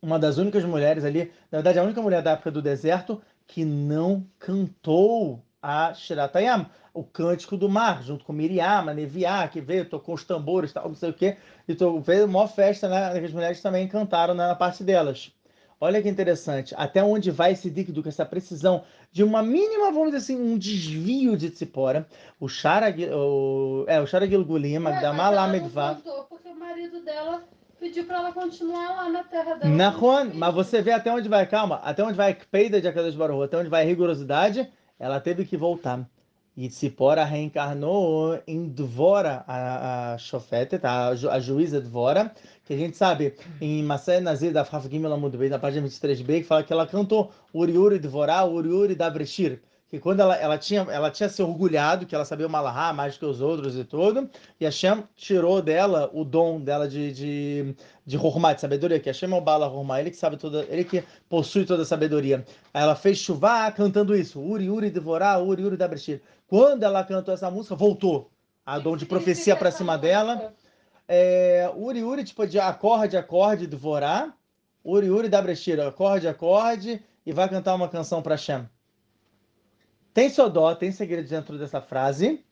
uma 0.00 0.18
das 0.18 0.38
únicas 0.38 0.64
mulheres 0.64 1.04
ali, 1.04 1.32
na 1.50 1.58
verdade 1.58 1.78
a 1.78 1.82
única 1.82 2.00
mulher 2.00 2.22
da 2.22 2.32
época 2.32 2.50
do 2.50 2.62
deserto 2.62 3.20
que 3.46 3.64
não 3.64 4.26
cantou 4.38 5.42
a 5.62 5.92
Shiratayam, 5.94 6.66
o 6.96 7.04
cântico 7.04 7.56
do 7.56 7.68
mar, 7.68 8.02
junto 8.02 8.24
com 8.24 8.32
Miriam, 8.32 8.92
Neviá, 8.94 9.46
que 9.48 9.60
veio, 9.60 9.84
tocou 9.84 10.14
os 10.14 10.24
tambores, 10.24 10.72
tal, 10.72 10.88
não 10.88 10.94
sei 10.94 11.10
o 11.10 11.12
quê, 11.12 11.36
e 11.68 11.74
to, 11.74 12.02
fez 12.02 12.24
uma 12.24 12.48
festa, 12.48 12.88
né, 12.88 13.18
as 13.18 13.32
mulheres 13.32 13.60
também 13.60 13.86
cantaram 13.86 14.34
né, 14.34 14.46
na 14.46 14.54
parte 14.54 14.82
delas. 14.82 15.30
Olha 15.78 16.00
que 16.00 16.08
interessante, 16.08 16.74
até 16.78 17.04
onde 17.04 17.30
vai 17.30 17.52
esse 17.52 17.68
líquido 17.68 18.02
com 18.02 18.08
essa 18.08 18.24
precisão 18.24 18.82
de 19.12 19.22
uma 19.22 19.42
mínima, 19.42 19.92
vamos 19.92 20.06
dizer 20.06 20.16
assim, 20.16 20.40
um 20.40 20.56
desvio 20.56 21.36
de 21.36 21.50
Tzipora. 21.50 22.06
O 22.40 22.48
Sharagil, 22.48 23.14
o, 23.14 23.84
é, 23.86 24.00
o 24.00 24.06
Sharagil 24.06 24.42
Gulim, 24.42 24.78
Magdama 24.78 25.28
Lamedvá. 25.28 25.98
porque 26.30 26.48
o 26.48 26.58
marido 26.58 27.04
dela 27.04 27.44
pediu 27.78 28.06
para 28.06 28.16
ela 28.16 28.32
continuar 28.32 28.96
lá 28.96 29.08
na 29.10 29.22
terra 29.22 29.56
dela. 29.56 29.74
Nahon, 29.74 30.30
mas 30.32 30.54
você 30.54 30.80
vê 30.80 30.92
até 30.92 31.12
onde 31.12 31.28
vai, 31.28 31.46
calma, 31.46 31.76
até 31.84 32.02
onde 32.02 32.14
vai 32.14 32.32
a 32.32 32.36
peida 32.50 32.80
de 32.80 32.88
Akadosh 32.88 33.14
Baruch, 33.14 33.44
até 33.44 33.58
onde 33.58 33.68
vai 33.68 33.82
a 33.82 33.86
rigorosidade, 33.86 34.66
ela 34.98 35.20
teve 35.20 35.44
que 35.44 35.58
voltar. 35.58 36.08
E 36.56 36.68
Tzipora 36.68 37.22
reencarnou 37.22 38.40
em 38.46 38.66
Dvora, 38.66 39.44
a, 39.46 40.14
a 40.14 40.18
Shofetet, 40.18 40.86
a, 40.86 41.08
a 41.08 41.38
juíza 41.38 41.82
Dvora, 41.82 42.32
que 42.64 42.72
a 42.72 42.76
gente 42.78 42.96
sabe 42.96 43.34
em 43.60 43.82
Masé 43.82 44.20
Nazir 44.20 44.54
da 44.54 44.64
Faf 44.64 44.88
Gimel 44.88 45.12
Amud 45.12 45.36
na 45.50 45.58
página 45.58 45.86
23b, 45.86 46.40
que 46.40 46.44
fala 46.44 46.64
que 46.64 46.72
ela 46.72 46.86
cantou 46.86 47.30
Uri 47.52 47.76
Uri 47.76 47.98
Dvorá, 47.98 48.42
Uri 48.44 48.70
Uri 48.70 48.94
da 48.94 49.10
Breshir 49.10 49.60
que 49.88 50.00
quando 50.00 50.20
ela, 50.20 50.34
ela, 50.36 50.58
tinha, 50.58 50.80
ela 50.90 51.10
tinha 51.10 51.28
se 51.28 51.40
orgulhado 51.42 52.06
que 52.06 52.14
ela 52.14 52.24
sabia 52.24 52.46
o 52.46 52.50
Malahá 52.50 52.92
mais 52.92 53.16
que 53.16 53.24
os 53.24 53.40
outros 53.40 53.76
e 53.76 53.84
tudo, 53.84 54.28
e 54.60 54.64
Hashem 54.64 55.04
tirou 55.14 55.62
dela 55.62 56.10
o 56.12 56.24
dom 56.24 56.60
dela 56.60 56.88
de, 56.88 57.12
de, 57.12 57.74
de 58.04 58.16
Hormá, 58.16 58.52
de 58.52 58.60
sabedoria, 58.60 58.98
que 58.98 59.08
Hashem 59.08 59.32
é 59.32 59.36
o 59.36 59.40
Bala 59.40 59.68
Hormá, 59.68 60.00
ele 60.00 60.10
que 60.10 60.16
sabe 60.16 60.36
toda, 60.36 60.66
ele 60.68 60.84
que 60.84 61.04
possui 61.28 61.64
toda 61.64 61.84
a 61.84 61.86
sabedoria. 61.86 62.44
Aí 62.74 62.82
ela 62.82 62.96
fez 62.96 63.18
chuva 63.18 63.70
cantando 63.70 64.16
isso, 64.16 64.40
Uri 64.40 64.68
Uri 64.68 64.90
devorar, 64.90 65.40
Uri 65.40 65.64
Uri 65.64 65.76
da 65.76 65.86
Breshir. 65.86 66.20
Quando 66.48 66.82
ela 66.82 67.04
cantou 67.04 67.32
essa 67.32 67.50
música, 67.50 67.76
voltou 67.76 68.30
a 68.64 68.80
dom 68.80 68.96
de 68.96 69.06
profecia 69.06 69.54
para 69.54 69.70
cima 69.70 69.96
dela. 69.96 70.52
É, 71.06 71.70
Uri 71.76 72.02
Uri, 72.02 72.24
tipo, 72.24 72.44
de 72.44 72.58
acorde, 72.58 73.16
acorde, 73.16 73.68
devorar, 73.68 74.36
Uri 74.84 75.10
Uri 75.10 75.28
da 75.28 75.40
Breshir, 75.40 75.80
acorde, 75.80 76.26
acorde, 76.26 77.00
e 77.24 77.32
vai 77.32 77.48
cantar 77.48 77.74
uma 77.76 77.88
canção 77.88 78.20
para 78.20 78.34
Hashem. 78.34 78.66
Tem 80.16 80.30
Sodó, 80.30 80.74
tem 80.74 80.90
segredo 80.90 81.28
dentro 81.28 81.58
dessa 81.58 81.78
frase, 81.78 82.42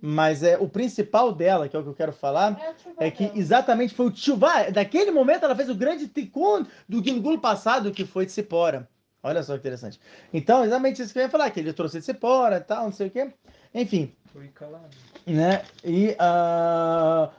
mas 0.00 0.42
é 0.42 0.56
o 0.56 0.66
principal 0.66 1.34
dela, 1.34 1.68
que 1.68 1.76
é 1.76 1.78
o 1.78 1.82
que 1.82 1.88
eu 1.90 1.94
quero 1.94 2.14
falar, 2.14 2.58
é, 2.98 3.08
é 3.08 3.10
que 3.10 3.30
exatamente 3.34 3.92
foi 3.94 4.06
o 4.06 4.10
Tchuvá. 4.10 4.70
Daquele 4.70 5.10
momento 5.10 5.44
ela 5.44 5.54
fez 5.54 5.68
o 5.68 5.74
grande 5.74 6.08
tikkun 6.08 6.64
do 6.88 7.04
Gilgul 7.04 7.38
passado, 7.38 7.92
que 7.92 8.06
foi 8.06 8.24
de 8.24 8.32
Sipora. 8.32 8.88
Olha 9.22 9.42
só 9.42 9.52
que 9.52 9.58
interessante. 9.58 10.00
Então, 10.32 10.64
exatamente 10.64 11.02
isso 11.02 11.12
que 11.12 11.18
eu 11.18 11.24
ia 11.24 11.28
falar, 11.28 11.50
que 11.50 11.60
ele 11.60 11.74
trouxe 11.74 11.98
de 11.98 12.06
Sipora 12.06 12.56
e 12.56 12.60
tal, 12.60 12.84
não 12.84 12.92
sei 12.92 13.08
o 13.08 13.10
quê. 13.10 13.30
Enfim. 13.74 14.14
Foi 14.32 14.48
calado. 14.48 14.88
Né? 15.30 15.62
E 15.84 16.16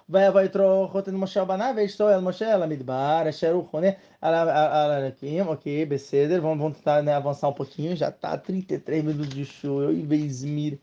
vai 0.08 0.32
vai 0.32 0.50
trocar 0.50 1.12
no 1.12 1.20
Moshe 1.20 1.38
Abaná, 1.40 1.74
veio 1.74 1.86
estou 1.86 2.10
el 2.10 2.22
Moshe 2.22 2.44
el 2.46 2.66
Midbar, 2.68 3.28
Asher 3.28 3.56
Uchone, 3.56 3.98
Alarakim, 4.22 5.42
ok, 5.42 5.86
Beceder, 5.86 6.42
vamos, 6.42 6.60
vamos 6.60 6.78
tentar 6.78 7.04
né, 7.04 7.14
avançar 7.14 7.50
um 7.50 7.54
pouquinho, 7.54 7.96
já 7.96 8.10
tá 8.12 8.38
33 8.38 9.04
minutos 9.04 9.30
de 9.30 9.46
show, 9.46 9.82
eu 9.84 9.92
e 9.92 10.04
Vezmir. 10.04 10.80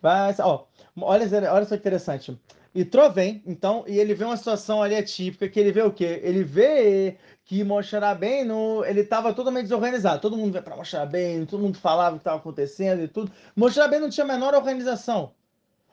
Vai, 0.00 0.34
ó, 0.40 0.64
olha, 1.00 1.52
olha 1.52 1.64
só 1.64 1.74
que 1.76 1.80
interessante. 1.80 2.38
E 2.74 2.84
Tro 2.84 3.10
vem, 3.10 3.42
então, 3.46 3.84
e 3.86 3.98
ele 3.98 4.14
vê 4.14 4.24
uma 4.24 4.36
situação 4.36 4.82
ali 4.82 4.96
atípica, 4.96 5.48
que 5.48 5.60
ele 5.60 5.72
vê 5.72 5.82
o 5.82 5.92
quê? 5.92 6.20
Ele 6.22 6.42
vê 6.42 7.16
que 7.44 7.62
Moshe 7.64 7.96
Rabbeinu, 7.96 8.84
ele 8.84 9.00
estava 9.00 9.34
totalmente 9.34 9.64
desorganizado. 9.64 10.20
Todo 10.20 10.36
mundo 10.38 10.52
veio 10.52 10.64
para 10.64 10.76
Moshe 10.76 10.96
Rabbeinu, 10.96 11.44
todo 11.46 11.60
mundo 11.60 11.76
falava 11.76 12.16
o 12.16 12.18
que 12.18 12.22
estava 12.22 12.38
acontecendo 12.38 13.02
e 13.02 13.08
tudo. 13.08 13.30
Moshe 13.54 13.78
Rabbeinu 13.78 14.06
não 14.06 14.10
tinha 14.10 14.24
a 14.24 14.28
menor 14.28 14.54
organização. 14.54 15.32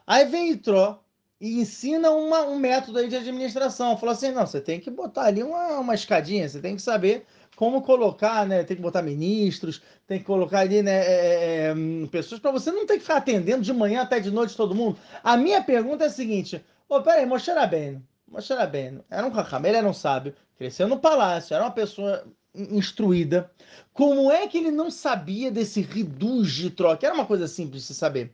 Aí 0.09 0.25
vem 0.25 0.49
Itró 0.53 1.03
e 1.39 1.61
ensina 1.61 2.09
uma, 2.09 2.41
um 2.41 2.57
método 2.57 2.97
aí 2.97 3.07
de 3.07 3.15
administração. 3.15 3.95
Falou 3.95 4.13
assim, 4.13 4.31
não, 4.31 4.43
você 4.43 4.59
tem 4.59 4.79
que 4.79 4.89
botar 4.89 5.25
ali 5.25 5.43
uma, 5.43 5.77
uma 5.77 5.93
escadinha, 5.93 6.49
você 6.49 6.59
tem 6.59 6.75
que 6.75 6.81
saber 6.81 7.27
como 7.55 7.83
colocar, 7.83 8.43
né? 8.47 8.63
Tem 8.63 8.75
que 8.75 8.81
botar 8.81 9.03
ministros, 9.03 9.83
tem 10.07 10.17
que 10.17 10.25
colocar 10.25 10.61
ali, 10.61 10.81
né, 10.81 10.93
é, 10.93 11.11
é, 11.11 11.65
é 11.67 11.73
hum, 11.75 12.07
pessoas 12.11 12.41
para 12.41 12.49
você 12.49 12.71
não 12.71 12.87
ter 12.87 12.95
que 12.95 13.01
ficar 13.01 13.17
atendendo 13.17 13.61
de 13.61 13.71
manhã 13.71 14.01
até 14.01 14.19
de 14.19 14.31
noite 14.31 14.57
todo 14.57 14.73
mundo. 14.73 14.97
A 15.23 15.37
minha 15.37 15.63
pergunta 15.63 16.05
é 16.05 16.07
a 16.07 16.11
seguinte: 16.11 16.59
oh, 16.89 17.03
peraí, 17.03 17.27
Moshe 17.27 17.51
Rabbeinu, 17.51 18.03
Moshe 18.27 18.51
Rabbeinu 18.51 19.05
era 19.11 19.27
um 19.27 19.65
ele 19.67 19.77
era 19.77 19.87
um 19.87 19.93
sábio, 19.93 20.33
cresceu 20.57 20.87
no 20.87 20.99
palácio, 20.99 21.53
era 21.53 21.63
uma 21.63 21.71
pessoa 21.71 22.25
instruída. 22.55 23.51
Como 23.93 24.31
é 24.31 24.47
que 24.47 24.57
ele 24.57 24.71
não 24.71 24.89
sabia 24.89 25.51
desse 25.51 25.81
reduz 25.81 26.51
de 26.51 26.71
troca? 26.71 27.05
Era 27.05 27.13
uma 27.13 27.27
coisa 27.27 27.47
simples 27.47 27.83
de 27.83 27.87
se 27.89 27.93
saber. 27.93 28.33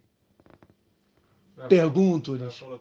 Pergunto-lhes. 1.69 2.61
Né? 2.61 2.79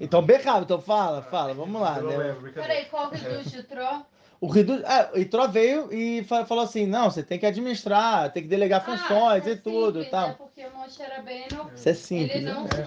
Então, 0.00 0.22
bem 0.22 0.40
rápido, 0.40 0.64
então 0.64 0.80
fala, 0.80 1.22
fala, 1.22 1.54
vamos 1.54 1.80
lá. 1.80 2.00
Né? 2.00 2.36
Peraí, 2.52 2.86
qual 2.86 3.10
reduz 3.10 3.50
de 3.50 3.62
Tró? 3.62 4.04
O 4.40 4.48
Reduz, 4.48 4.82
é, 4.82 5.10
o 5.14 5.18
Itró 5.18 5.46
veio 5.48 5.92
e 5.92 6.22
falou 6.24 6.64
assim: 6.64 6.86
não, 6.86 7.10
você 7.10 7.22
tem 7.22 7.38
que 7.38 7.46
administrar, 7.46 8.30
tem 8.32 8.42
que 8.42 8.48
delegar 8.48 8.82
ah, 8.82 8.84
funções 8.84 9.46
é 9.46 9.52
e 9.52 9.56
tudo. 9.56 10.02
Simples, 10.02 10.10
tal. 10.10 10.28
É 10.28 10.32
porque 10.34 10.66
o 10.66 10.76
Moshe 10.76 11.02
Rabbeinu, 11.02 11.70
Isso 11.74 11.88
é 11.88 11.94
simples. 11.94 12.36
Ele 12.36 12.44
não, 12.44 12.64
né? 12.64 12.86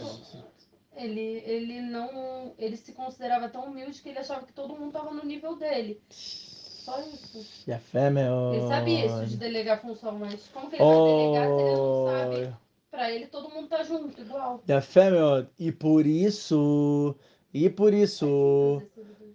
Ele, 0.96 1.44
ele 1.46 1.82
não. 1.82 2.54
Ele 2.58 2.78
se 2.78 2.92
considerava 2.94 3.50
tão 3.50 3.66
humilde 3.66 4.02
que 4.02 4.10
ele 4.10 4.20
achava 4.20 4.46
que 4.46 4.54
todo 4.54 4.76
mundo 4.76 4.92
tava 4.92 5.12
no 5.12 5.26
nível 5.26 5.56
dele. 5.56 6.00
Só 6.10 7.02
isso. 7.02 7.64
E 7.68 7.74
a 7.74 7.80
fé, 7.80 8.10
meu. 8.10 8.54
Ele 8.54 8.68
sabia 8.68 9.06
isso 9.06 9.26
de 9.26 9.38
delegar 9.38 9.82
função, 9.82 10.20
mas 10.20 10.48
como 10.54 10.70
que 10.70 10.76
ele 10.76 10.84
vai 10.84 10.96
delegar 10.96 11.48
se 11.48 11.62
ele 11.62 11.76
não 11.76 12.06
sabe? 12.06 12.56
Pra 13.00 13.10
ele 13.10 13.28
todo 13.28 13.50
mundo 13.50 13.70
tá 13.70 13.82
junto, 13.82 14.20
igual. 14.20 14.62
E 14.68 14.82
fé, 14.82 15.10
meu. 15.10 15.48
E 15.58 15.72
por 15.72 16.06
isso. 16.06 17.16
E 17.54 17.70
por 17.70 17.94
isso. 17.94 18.84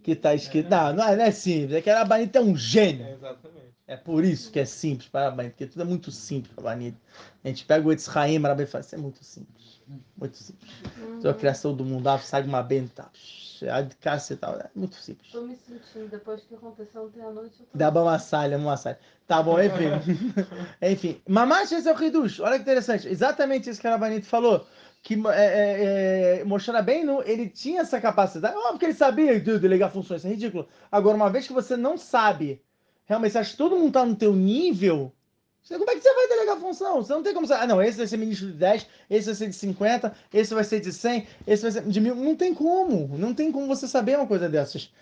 Que 0.03 0.15
tá 0.15 0.35
escrito. 0.35 0.69
Não, 0.69 0.93
não 0.93 1.03
é, 1.03 1.17
não 1.17 1.25
é 1.25 1.31
simples. 1.31 1.73
É 1.73 1.81
que 1.81 1.89
a 1.89 2.01
Rabanita 2.01 2.41
é 2.41 2.43
um 2.43 2.55
gênio. 2.55 3.07
É, 3.07 3.13
exatamente. 3.15 3.75
É 3.87 3.97
por 3.97 4.23
isso 4.23 4.53
que 4.53 4.61
é 4.61 4.67
simples 4.67 5.09
para 5.09 5.31
Rabanita. 5.31 5.55
Porque 5.55 5.67
tudo 5.67 5.81
é 5.81 5.87
muito 5.87 6.11
simples 6.11 6.53
para 6.53 6.63
Rabanita. 6.63 6.99
A 7.43 7.49
gente 7.49 7.65
pega 7.65 7.89
o 7.89 7.91
Etzraim, 7.91 8.35
Rabanita 8.35 8.65
e 8.65 8.67
fala: 8.67 8.85
Isso 8.85 8.95
é 8.97 8.99
muito 8.99 9.25
simples. 9.25 9.64
Muito 10.17 10.37
simples. 10.37 10.71
Uhum. 10.99 11.31
A 11.31 11.35
criação 11.35 11.75
do 11.75 11.85
mundo, 11.85 12.09
sabe 12.19 12.49
uma 12.49 12.63
benta. 12.63 13.11
A 13.71 13.81
de 13.81 13.97
casa 13.97 14.35
e 14.35 14.37
tal. 14.37 14.55
É 14.57 14.71
muito 14.75 14.97
simples. 14.97 15.31
Tô 15.31 15.43
me 15.43 15.57
sentindo, 15.57 16.09
depois 16.11 16.43
que 16.43 16.55
aconteceu 16.55 17.05
ontem 17.05 17.23
à 17.23 17.31
noite, 17.31 17.59
tô... 17.59 17.67
Dá 17.79 17.89
uma 17.91 18.19
salha, 18.19 18.59
uma 18.59 18.77
salha. 18.77 18.99
Tá 19.27 19.43
bom, 19.43 19.59
enfim. 19.63 19.91
enfim. 20.83 21.23
Esse 21.63 21.89
é 21.89 21.95
o 21.95 22.03
Hidush. 22.03 22.41
Olha 22.41 22.57
que 22.57 22.63
interessante. 22.63 23.09
Exatamente 23.09 23.71
isso 23.71 23.81
que 23.81 23.87
a 23.87 23.91
Rabanito 23.91 24.27
falou. 24.27 24.67
Que 25.03 25.15
é, 25.15 25.21
é, 25.29 26.41
é, 26.41 26.45
Moshe 26.45 26.71
Rabbeinu, 26.71 27.23
ele 27.25 27.49
tinha 27.49 27.83
essa 27.83 28.01
capacidade. 28.01 28.57
Óbvio 28.57 28.79
que 28.79 28.87
ele 28.87 28.95
sabia 28.95 29.39
de 29.39 29.59
delegar 29.59 29.91
funções. 29.91 30.21
Isso 30.21 30.27
é 30.27 30.31
ridículo. 30.31 30.69
Agora, 30.91 31.17
uma 31.17 31.31
vez 31.31 31.47
que 31.47 31.53
você 31.53 31.77
não 31.77 31.97
sabe, 31.97 32.63
realmente, 33.05 33.33
você 33.33 33.39
acha 33.39 33.51
que 33.53 33.59
todo 33.59 33.77
mundo 33.77 33.93
tá 33.93 34.05
no 34.05 34.17
teu 34.17 34.35
nível... 34.35 35.13
você- 35.65 35.79
Como 35.79 35.91
é 35.91 35.95
que 35.95 36.01
você 36.03 36.15
vai 36.15 36.29
delegar 36.29 36.59
função? 36.59 36.97
Você 37.03 37.13
não 37.13 37.23
tem 37.23 37.35
como 37.35 37.47
saber. 37.47 37.63
Ah, 37.63 37.67
não, 37.67 37.83
esse 37.83 37.99
vai 37.99 38.07
ser 38.07 38.17
ministro 38.19 38.49
de 38.49 38.53
10, 38.55 38.87
esse 39.09 39.27
vai 39.27 39.35
ser 39.35 39.49
de 39.49 39.55
50, 39.57 40.15
esse 40.33 40.55
vai 40.55 40.63
ser 40.65 40.81
de 40.81 40.93
100, 40.93 41.27
esse 41.47 41.63
vai 41.63 41.73
ser 41.73 41.83
de 41.83 42.01
mil. 42.01 42.15
Não 42.15 42.37
tem 42.37 42.55
como. 42.55 43.17
Não 43.19 43.35
tem 43.35 43.51
como 43.51 43.67
você 43.67 43.89
saber 43.89 44.17
uma 44.19 44.27
coisa 44.27 44.49
dessas. 44.49 44.93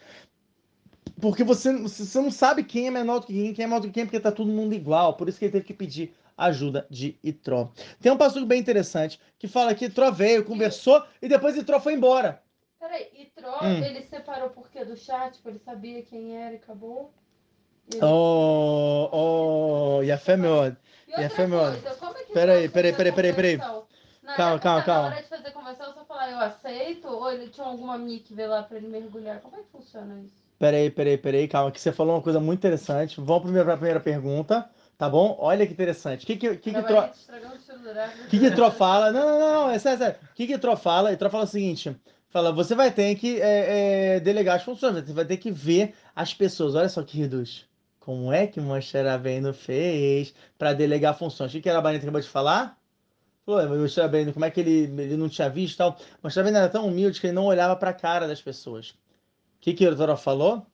Porque 1.21 1.45
você, 1.45 1.77
você 1.77 2.21
não 2.21 2.31
sabe 2.31 2.65
quem 2.65 2.87
é 2.87 2.91
menor 2.91 3.21
do 3.21 3.27
que 3.27 3.33
quem, 3.33 3.55
quem 3.55 3.65
é 3.65 3.69
maior 3.69 3.81
do 3.81 3.87
que 3.89 3.93
quem, 3.93 4.05
porque 4.07 4.19
tá 4.21 4.33
todo 4.33 4.51
mundo 4.51 4.75
igual. 4.75 5.17
Por 5.17 5.29
isso 5.29 5.39
que 5.39 5.45
ele 5.45 5.53
teve 5.53 5.65
que 5.65 5.75
pedir 5.75 6.15
ajuda 6.37 6.87
de 6.91 7.17
Itró. 7.23 7.71
Tem 8.01 8.11
um 8.11 8.17
passo 8.17 8.45
bem 8.47 8.59
interessante 8.61 9.21
que 9.39 9.47
fala 9.47 9.75
que 9.75 9.85
Itró 9.85 10.11
veio, 10.11 10.45
conversou 10.45 11.05
e 11.21 11.29
depois 11.29 11.57
Itró 11.57 11.79
foi 11.79 11.95
embora. 11.95 12.43
Peraí, 12.81 13.31
Tro, 13.37 13.49
Hum. 13.63 13.85
ele 13.85 14.03
separou 14.03 14.51
por 14.51 14.69
quê 14.69 14.85
do 14.85 14.97
chat? 14.97 15.35
Tipo, 15.35 15.51
ele 15.51 15.61
sabia 15.61 16.03
quem 16.03 16.37
era 16.37 16.55
e 16.55 16.57
acabou? 16.57 17.13
Oh, 18.01 19.09
oh, 19.13 20.03
e 20.03 20.11
a 20.11 20.19
fé, 20.19 20.37
meu. 20.37 20.51
E 20.55 20.59
outra 20.59 20.77
e 21.09 21.25
a 21.25 21.31
fé, 21.31 21.47
meu. 21.47 21.61
coisa, 21.61 21.91
como 21.97 22.17
é 22.17 22.23
que 22.23 22.33
Peraí, 22.33 22.69
peraí, 22.69 22.93
peraí, 22.93 23.13
peraí, 23.13 23.33
peraí. 23.35 23.59
Calma, 23.59 24.53
época, 24.53 24.61
calma, 24.61 24.79
Na 24.79 24.85
calma. 24.85 25.09
hora 25.09 25.23
de 25.23 25.29
fazer 25.29 25.51
conversão, 25.51 25.93
você 25.93 26.05
falar 26.07 26.31
eu 26.31 26.39
aceito? 26.39 27.09
Ou 27.09 27.31
ele 27.31 27.49
tinha 27.49 27.67
alguma 27.67 27.99
mic 27.99 28.33
ver 28.33 28.47
lá 28.47 28.63
pra 28.63 28.77
ele 28.77 28.87
mergulhar? 28.87 29.41
Como 29.41 29.57
é 29.57 29.59
que 29.59 29.71
funciona 29.71 30.21
isso? 30.21 30.35
Peraí, 30.59 30.91
peraí, 30.91 31.19
peraí, 31.19 31.49
calma, 31.49 31.73
que 31.73 31.81
você 31.81 31.91
falou 31.91 32.15
uma 32.15 32.23
coisa 32.23 32.39
muito 32.39 32.61
interessante. 32.61 33.21
Vamos 33.21 33.43
primeiro 33.43 33.65
para 33.65 33.75
a 33.75 33.79
primeira 33.79 34.01
pergunta, 34.01 34.71
tá 34.97 35.09
bom? 35.09 35.37
Olha 35.41 35.67
que 35.67 35.73
interessante. 35.73 36.23
O 36.23 36.27
que 36.27 36.37
que, 36.37 36.57
que, 36.57 36.73
que 36.73 36.83
Tro... 36.83 37.11
Que 38.31 38.39
que 38.39 38.51
Tro 38.53 38.71
fala? 38.71 39.11
Não, 39.11 39.27
não, 39.27 39.39
não, 39.41 39.53
não, 39.65 39.71
é 39.71 39.79
sério, 39.79 39.99
sério. 39.99 40.19
O 40.23 40.35
que 40.35 40.47
que 40.47 40.57
Tro 40.59 40.77
fala? 40.77 41.13
E 41.13 41.17
Tro 41.17 41.29
fala 41.29 41.45
o 41.45 41.49
seguinte: 41.49 41.95
fala, 42.31 42.53
você 42.53 42.77
vai 42.77 42.93
ter 42.93 43.15
que 43.17 43.41
é, 43.41 44.15
é, 44.17 44.21
delegar 44.21 44.57
as 44.57 44.63
funções, 44.63 45.05
você 45.05 45.13
vai 45.13 45.25
ter 45.25 45.37
que 45.37 45.51
ver 45.51 45.95
as 46.15 46.33
pessoas. 46.33 46.77
Olha 46.77 46.89
só 46.89 47.03
que 47.03 47.19
reduz. 47.19 47.67
Como 48.05 48.33
é 48.33 48.49
que 48.49 48.61
Moshe 48.61 49.01
Rabbeinu 49.01 49.55
fez 49.55 50.35
para 50.59 50.73
delegar 50.73 51.17
funções? 51.17 51.55
O 51.55 51.61
que 51.61 51.71
a 51.71 51.75
Rabanita 51.75 52.05
acabou 52.05 52.21
de 52.21 52.29
falar? 52.29 52.77
Moshe 53.47 54.01
Rabbeinu, 54.01 54.33
como 54.33 54.45
é 54.45 54.51
que 54.51 54.59
ele, 54.59 55.03
ele 55.03 55.17
não 55.17 55.29
tinha 55.29 55.49
visto 55.49 55.79
tal? 55.79 55.97
Moshe 56.21 56.37
Rabbeinu 56.37 56.59
era 56.59 56.69
tão 56.69 56.89
humilde 56.89 57.21
que 57.21 57.29
ele 57.29 57.35
não 57.35 57.45
olhava 57.45 57.77
para 57.77 57.91
a 57.91 57.95
cara 57.95 58.27
das 58.27 58.43
pessoas. 58.43 58.91
O 58.91 58.97
que, 59.61 59.73
que 59.73 59.87
o 59.87 59.97
Torá 59.97 60.17
falou? 60.17 60.67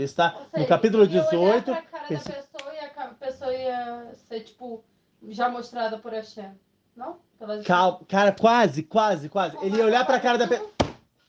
Está 0.00 0.36
no 0.56 0.66
capítulo 0.66 1.06
18. 1.06 1.30
Ou 1.30 1.36
seja, 1.36 1.70
ia 1.70 1.70
olhar 1.70 1.82
cara 1.82 2.08
da 2.08 2.18
pessoa 2.18 2.74
e 2.74 2.78
a 2.78 3.08
pessoa 3.14 3.54
ia 3.54 4.12
ser 4.28 4.40
tipo 4.40 4.84
já 5.28 5.48
mostrada 5.48 5.98
por 5.98 6.12
Hashem. 6.12 6.52
Não? 6.96 7.18
Pelas- 7.38 7.64
Calma, 7.66 8.00
cara, 8.08 8.32
quase, 8.32 8.82
quase, 8.82 9.28
quase. 9.28 9.56
Ele 9.60 9.76
ia 9.76 9.84
olhar 9.84 10.04
pra 10.06 10.18
cara 10.18 10.38
da 10.38 10.48
pessoa. 10.48 10.70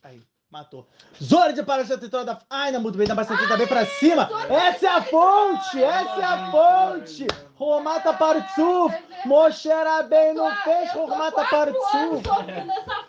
Aí, 0.04 0.22
matou. 0.50 0.88
Zora 1.22 1.52
de 1.52 1.62
Parashat 1.64 2.08
da. 2.08 2.40
Ai, 2.50 2.72
não, 2.72 2.80
muito 2.82 2.98
bem, 2.98 3.06
da 3.08 3.16
Parashat 3.16 3.58
bem 3.58 3.68
pra 3.68 3.86
cima. 3.86 4.30
Essa 4.50 4.86
é 4.86 4.90
a 4.90 5.02
fonte, 5.02 5.84
essa 5.84 6.22
é 6.22 6.24
a 6.24 6.52
fonte. 6.52 7.28
Romata 7.56 8.14
Partsuf. 8.14 8.96
Moshe 9.26 9.68
Rabbeinu 9.68 10.44
fez 10.64 10.92
Romata 10.94 11.44
Partsuf. 11.46 12.22
nessa 12.66 12.94
fonte. 12.94 13.07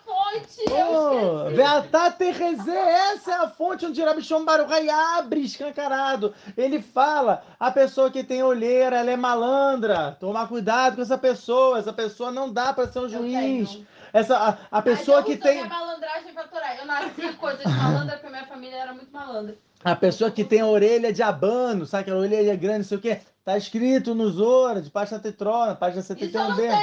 Eu 0.57 1.47
Oh. 1.47 1.49
Beatá 1.51 2.11
Terrezê, 2.11 2.75
essa 2.75 3.31
é 3.31 3.35
a 3.35 3.49
fonte 3.49 3.85
onde 3.85 4.01
Rabi 4.01 4.21
Shon 4.21 4.43
Baruchai 4.45 4.89
abre 4.89 5.41
escancarado. 5.41 6.33
Ele 6.57 6.81
fala, 6.81 7.43
a 7.59 7.71
pessoa 7.71 8.09
que 8.11 8.23
tem 8.23 8.43
olheira, 8.43 8.97
ela 8.97 9.11
é 9.11 9.15
malandra. 9.17 10.17
Tomar 10.19 10.47
cuidado 10.47 10.95
com 10.97 11.01
essa 11.01 11.17
pessoa. 11.17 11.79
Essa 11.79 11.93
pessoa 11.93 12.31
não 12.31 12.51
dá 12.51 12.73
para 12.73 12.91
ser 12.91 12.99
um 12.99 13.03
Eu 13.03 13.09
juiz. 13.09 13.69
tenho. 13.69 13.87
Essa, 14.11 14.37
a, 14.37 14.79
a 14.79 14.81
pessoa 14.81 15.19
eu 15.19 15.23
que 15.23 15.37
tem, 15.37 15.57
minha 15.57 15.67
malandragem 15.69 16.33
pra. 16.33 16.49
Eu 16.79 16.85
nasci 16.85 17.33
coisa 17.33 17.63
de 17.63 17.67
malandra 17.69 18.17
porque 18.17 18.29
minha 18.29 18.45
família 18.45 18.77
era 18.77 18.93
muito 18.93 19.11
malandra. 19.11 19.55
A 19.83 19.95
pessoa 19.95 20.29
que 20.31 20.43
tem 20.43 20.61
a 20.61 20.67
orelha 20.67 21.11
de 21.13 21.21
abano, 21.23 21.85
sabe 21.85 22.01
aquela 22.03 22.19
orelha 22.19 22.55
grande, 22.55 22.79
não 22.79 22.85
sei 22.85 22.97
o 22.97 23.01
quê. 23.01 23.19
Tá 23.45 23.57
escrito 23.57 24.13
no 24.13 24.29
Zora, 24.29 24.79
de 24.81 24.91
página 24.91 25.17
tetrona, 25.17 25.73
página 25.73 26.01
Isso 26.01 26.13
eu 26.13 26.17
71b. 26.17 26.33
não 26.49 26.55
tenho, 26.55 26.75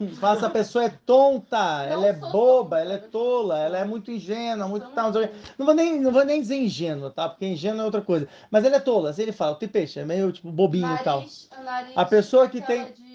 não. 0.00 0.08
Fala, 0.16 0.36
essa 0.36 0.50
pessoa 0.50 0.84
é 0.86 0.92
tonta, 1.06 1.84
ela 1.84 2.06
é 2.06 2.12
boba, 2.12 2.76
tonta. 2.76 2.80
ela 2.80 2.92
é 2.94 2.98
tola, 2.98 3.58
ela 3.60 3.78
é 3.78 3.84
muito 3.84 4.10
ingênua, 4.10 4.66
muito 4.66 4.86
eu 4.86 4.90
tal. 4.90 5.12
não 5.12 5.20
não. 5.20 5.28
Não 5.58 5.66
vou 5.66 5.74
nem, 5.74 6.00
não 6.00 6.10
vou 6.10 6.24
nem 6.24 6.40
dizer 6.40 6.56
ingênua, 6.56 7.10
tá? 7.10 7.28
Porque 7.28 7.46
ingênua 7.46 7.82
é 7.82 7.84
outra 7.84 8.00
coisa. 8.02 8.26
Mas 8.50 8.64
ele 8.64 8.74
é 8.74 8.80
tola. 8.80 9.10
Assim 9.10 9.22
ele 9.22 9.32
fala, 9.32 9.54
tem 9.54 9.68
peixe, 9.68 10.00
é 10.00 10.04
meio 10.04 10.32
tipo 10.32 10.50
bobinho 10.50 10.92
e 10.92 11.04
tal. 11.04 11.24
Nariz, 11.62 11.92
A 11.94 12.04
pessoa 12.04 12.48
que 12.48 12.60
tem- 12.60 12.86
de- 12.86 13.11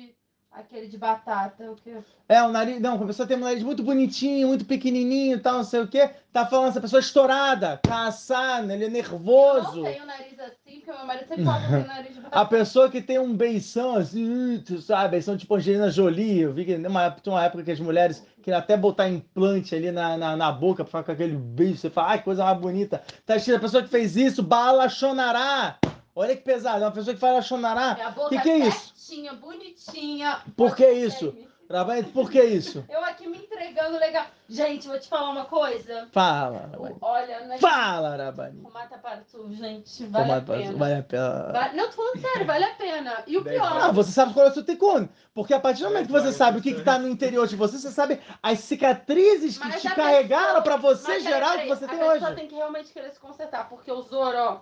aquele 0.60 0.88
de 0.88 0.98
batata, 0.98 1.70
o 1.72 1.76
quê? 1.76 1.94
É, 2.28 2.42
o 2.44 2.50
nariz. 2.50 2.80
Não, 2.82 2.96
a 2.96 3.06
pessoa 3.06 3.28
tem 3.28 3.38
um 3.38 3.42
nariz 3.42 3.64
muito 3.64 3.84
bonitinho, 3.84 4.48
muito 4.48 4.66
pequenininho 4.66 5.38
e 5.38 5.40
tal, 5.40 5.58
não 5.58 5.64
sei 5.64 5.82
o 5.82 5.88
quê. 5.88 6.10
Tá 6.34 6.46
falando 6.46 6.70
essa 6.70 6.82
pessoa 6.82 7.00
estourada, 7.00 7.80
caçada, 7.88 8.74
ele 8.74 8.84
é 8.86 8.88
Eu 8.88 8.92
nervoso. 8.92 9.78
não 9.78 9.84
tenho 9.84 10.06
nariz 10.06 10.40
assim, 10.40 10.80
porque 10.80 10.92
meu 10.92 11.06
marido 11.06 11.28
sempre 11.28 11.46
fala 11.46 11.60
que 11.60 11.66
eu 11.66 11.70
tenho 11.72 11.88
nariz 11.88 12.14
de 12.14 12.20
A 12.20 12.24
batata. 12.24 12.46
pessoa 12.48 12.90
que 12.90 13.02
tem 13.02 13.20
um 13.20 13.34
beição 13.36 13.96
assim, 13.96 14.62
tu 14.66 14.82
sabe, 14.82 15.12
beição 15.12 15.38
tipo 15.38 15.56
Angelina 15.56 15.90
Jolie. 15.90 16.42
Eu 16.42 16.54
vi 16.54 16.66
que 16.66 16.76
tinha 16.76 16.90
uma 17.34 17.44
época 17.44 17.64
que 17.64 17.72
as 17.72 17.80
mulheres 17.80 18.24
queriam 18.42 18.60
até 18.60 18.76
botar 18.78 19.08
implante 19.10 19.74
ali 19.76 19.92
na, 19.92 20.18
na, 20.18 20.36
na 20.36 20.52
boca 20.52 20.84
pra 20.84 20.88
ficar 20.88 21.04
com 21.04 21.12
aquele 21.12 21.36
beijo. 21.36 21.78
Você 21.78 21.90
fala, 21.90 22.10
ai, 22.10 22.18
que 22.20 22.26
coisa 22.26 22.44
mais 22.44 22.58
bonita. 22.60 23.02
Tá 23.26 23.36
escrito, 23.36 23.58
a 23.58 23.62
pessoa 23.62 23.84
que 23.84 23.90
fez 23.90 24.16
isso, 24.18 24.44
Bala 24.44 24.90
Shonará. 24.90 25.78
Olha 26.20 26.36
que 26.36 26.42
pesado, 26.42 26.84
é 26.84 26.88
uma 26.88 26.92
pessoa 26.92 27.14
que 27.14 27.20
fala 27.20 27.44
Shonará. 27.44 27.94
Minha 27.94 28.10
boca 28.10 28.30
Que 28.30 28.42
que 28.42 28.50
é 28.50 28.58
isso? 28.58 28.92
certinha, 28.96 29.34
bonitinha. 29.34 30.42
Por 30.56 30.76
que 30.76 30.84
Pode 30.86 31.06
isso? 31.06 31.38
Rabai, 31.70 32.02
Por 32.02 32.32
que 32.32 32.42
isso? 32.42 32.84
Eu 32.90 33.04
aqui 33.06 33.28
me 33.28 33.38
entregando 33.38 34.00
legal. 34.00 34.26
Gente, 34.50 34.88
vou 34.88 34.98
te 35.00 35.08
falar 35.08 35.30
uma 35.30 35.46
coisa. 35.46 36.08
Fala, 36.12 36.70
Rabai. 36.72 36.96
Olha, 37.02 37.40
né? 37.42 37.58
Fala, 37.60 38.16
Rabani. 38.16 38.62
O 38.66 38.72
Mata 38.72 38.98
para 38.98 39.18
tu, 39.32 39.54
gente, 39.54 40.06
vale 40.08 40.32
a 40.32 40.42
pena. 40.42 40.74
Vale 40.78 40.94
a 40.96 41.04
pena. 41.04 41.52
Vale- 41.52 41.76
Não, 41.78 41.86
tô 41.88 41.92
falando 41.98 42.20
sério, 42.22 42.48
vale 42.48 42.64
a 42.64 42.74
pena. 42.74 43.24
E 43.28 43.38
o 43.38 43.44
pior, 43.44 43.80
Não, 43.80 43.94
você 43.94 44.12
sabe 44.12 44.34
qual 44.34 44.48
é 44.48 44.50
o 44.50 44.54
seu 44.54 44.64
ticune. 44.64 45.08
Porque 45.36 45.54
a 45.54 45.60
partir 45.60 45.84
do 45.84 45.90
momento 45.90 46.08
que 46.08 46.12
você 46.14 46.32
sabe 46.32 46.58
o 46.58 46.62
que 46.64 46.70
está 46.72 46.98
no 46.98 47.08
interior 47.08 47.46
de 47.46 47.56
você, 47.56 47.78
você 47.78 47.92
sabe 47.92 48.20
as 48.42 48.58
cicatrizes 48.62 49.60
que 49.60 49.68
Mas 49.68 49.82
te 49.82 49.88
a 49.88 49.94
carregaram 49.94 50.46
pessoa- 50.48 50.62
para 50.64 50.78
você 50.78 51.20
gerar 51.20 51.58
o 51.58 51.60
que 51.60 51.68
você 51.68 51.86
a 51.86 51.88
tem 51.90 51.98
pessoa 52.00 52.14
hoje. 52.16 52.36
tem 52.36 52.48
que 52.48 52.56
realmente 52.56 52.92
querer 52.92 53.12
se 53.12 53.20
consertar, 53.20 53.70
porque 53.70 53.92
o 53.92 54.02
Zoro, 54.02 54.38
ó, 54.38 54.60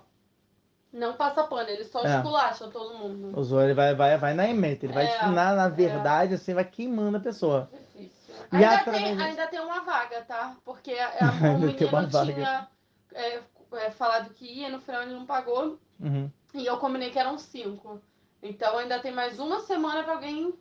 não 0.92 1.14
passa 1.14 1.44
pano, 1.44 1.68
ele 1.68 1.84
só 1.84 2.04
É. 2.04 2.16
esculacha 2.16 2.68
todo 2.68 2.94
mundo. 2.98 3.42
Zoro 3.42 3.64
ele 3.64 3.74
vai, 3.74 3.94
vai, 3.94 4.16
vai 4.16 4.34
na 4.34 4.48
emenda, 4.48 4.84
ele 4.84 4.92
vai, 4.92 5.06
É, 5.06 5.26
na, 5.26 5.54
na 5.54 5.68
verdade, 5.68 6.34
assim, 6.34 6.54
vai 6.54 6.64
queimando 6.64 7.16
a 7.16 7.20
pessoa. 7.20 7.68
Difícil. 7.72 8.34
E 8.52 8.56
Ainda, 8.56 8.84
tem, 8.84 9.20
ainda 9.20 9.46
tem 9.46 9.60
uma 9.60 9.80
vaga, 9.80 10.22
tá? 10.22 10.56
Porque 10.64 10.92
a, 10.92 11.08
a, 11.08 11.30
o 11.54 11.58
menino 11.58 11.72
tinha 11.74 12.68
é, 13.14 13.40
é, 13.72 13.90
falado 13.90 14.30
que 14.30 14.44
ia, 14.44 14.68
no 14.68 14.80
final 14.80 15.02
ele 15.02 15.14
não 15.14 15.26
pagou, 15.26 15.78
Uhum. 15.98 16.30
e 16.54 16.66
eu 16.66 16.76
combinei 16.78 17.10
que 17.10 17.18
eram 17.18 17.38
cinco. 17.38 18.00
Então 18.42 18.78
ainda 18.78 18.98
tem 19.00 19.12
mais 19.12 19.38
uma 19.38 19.60
semana 19.60 20.02
pra 20.04 20.14
alguém 20.14 20.54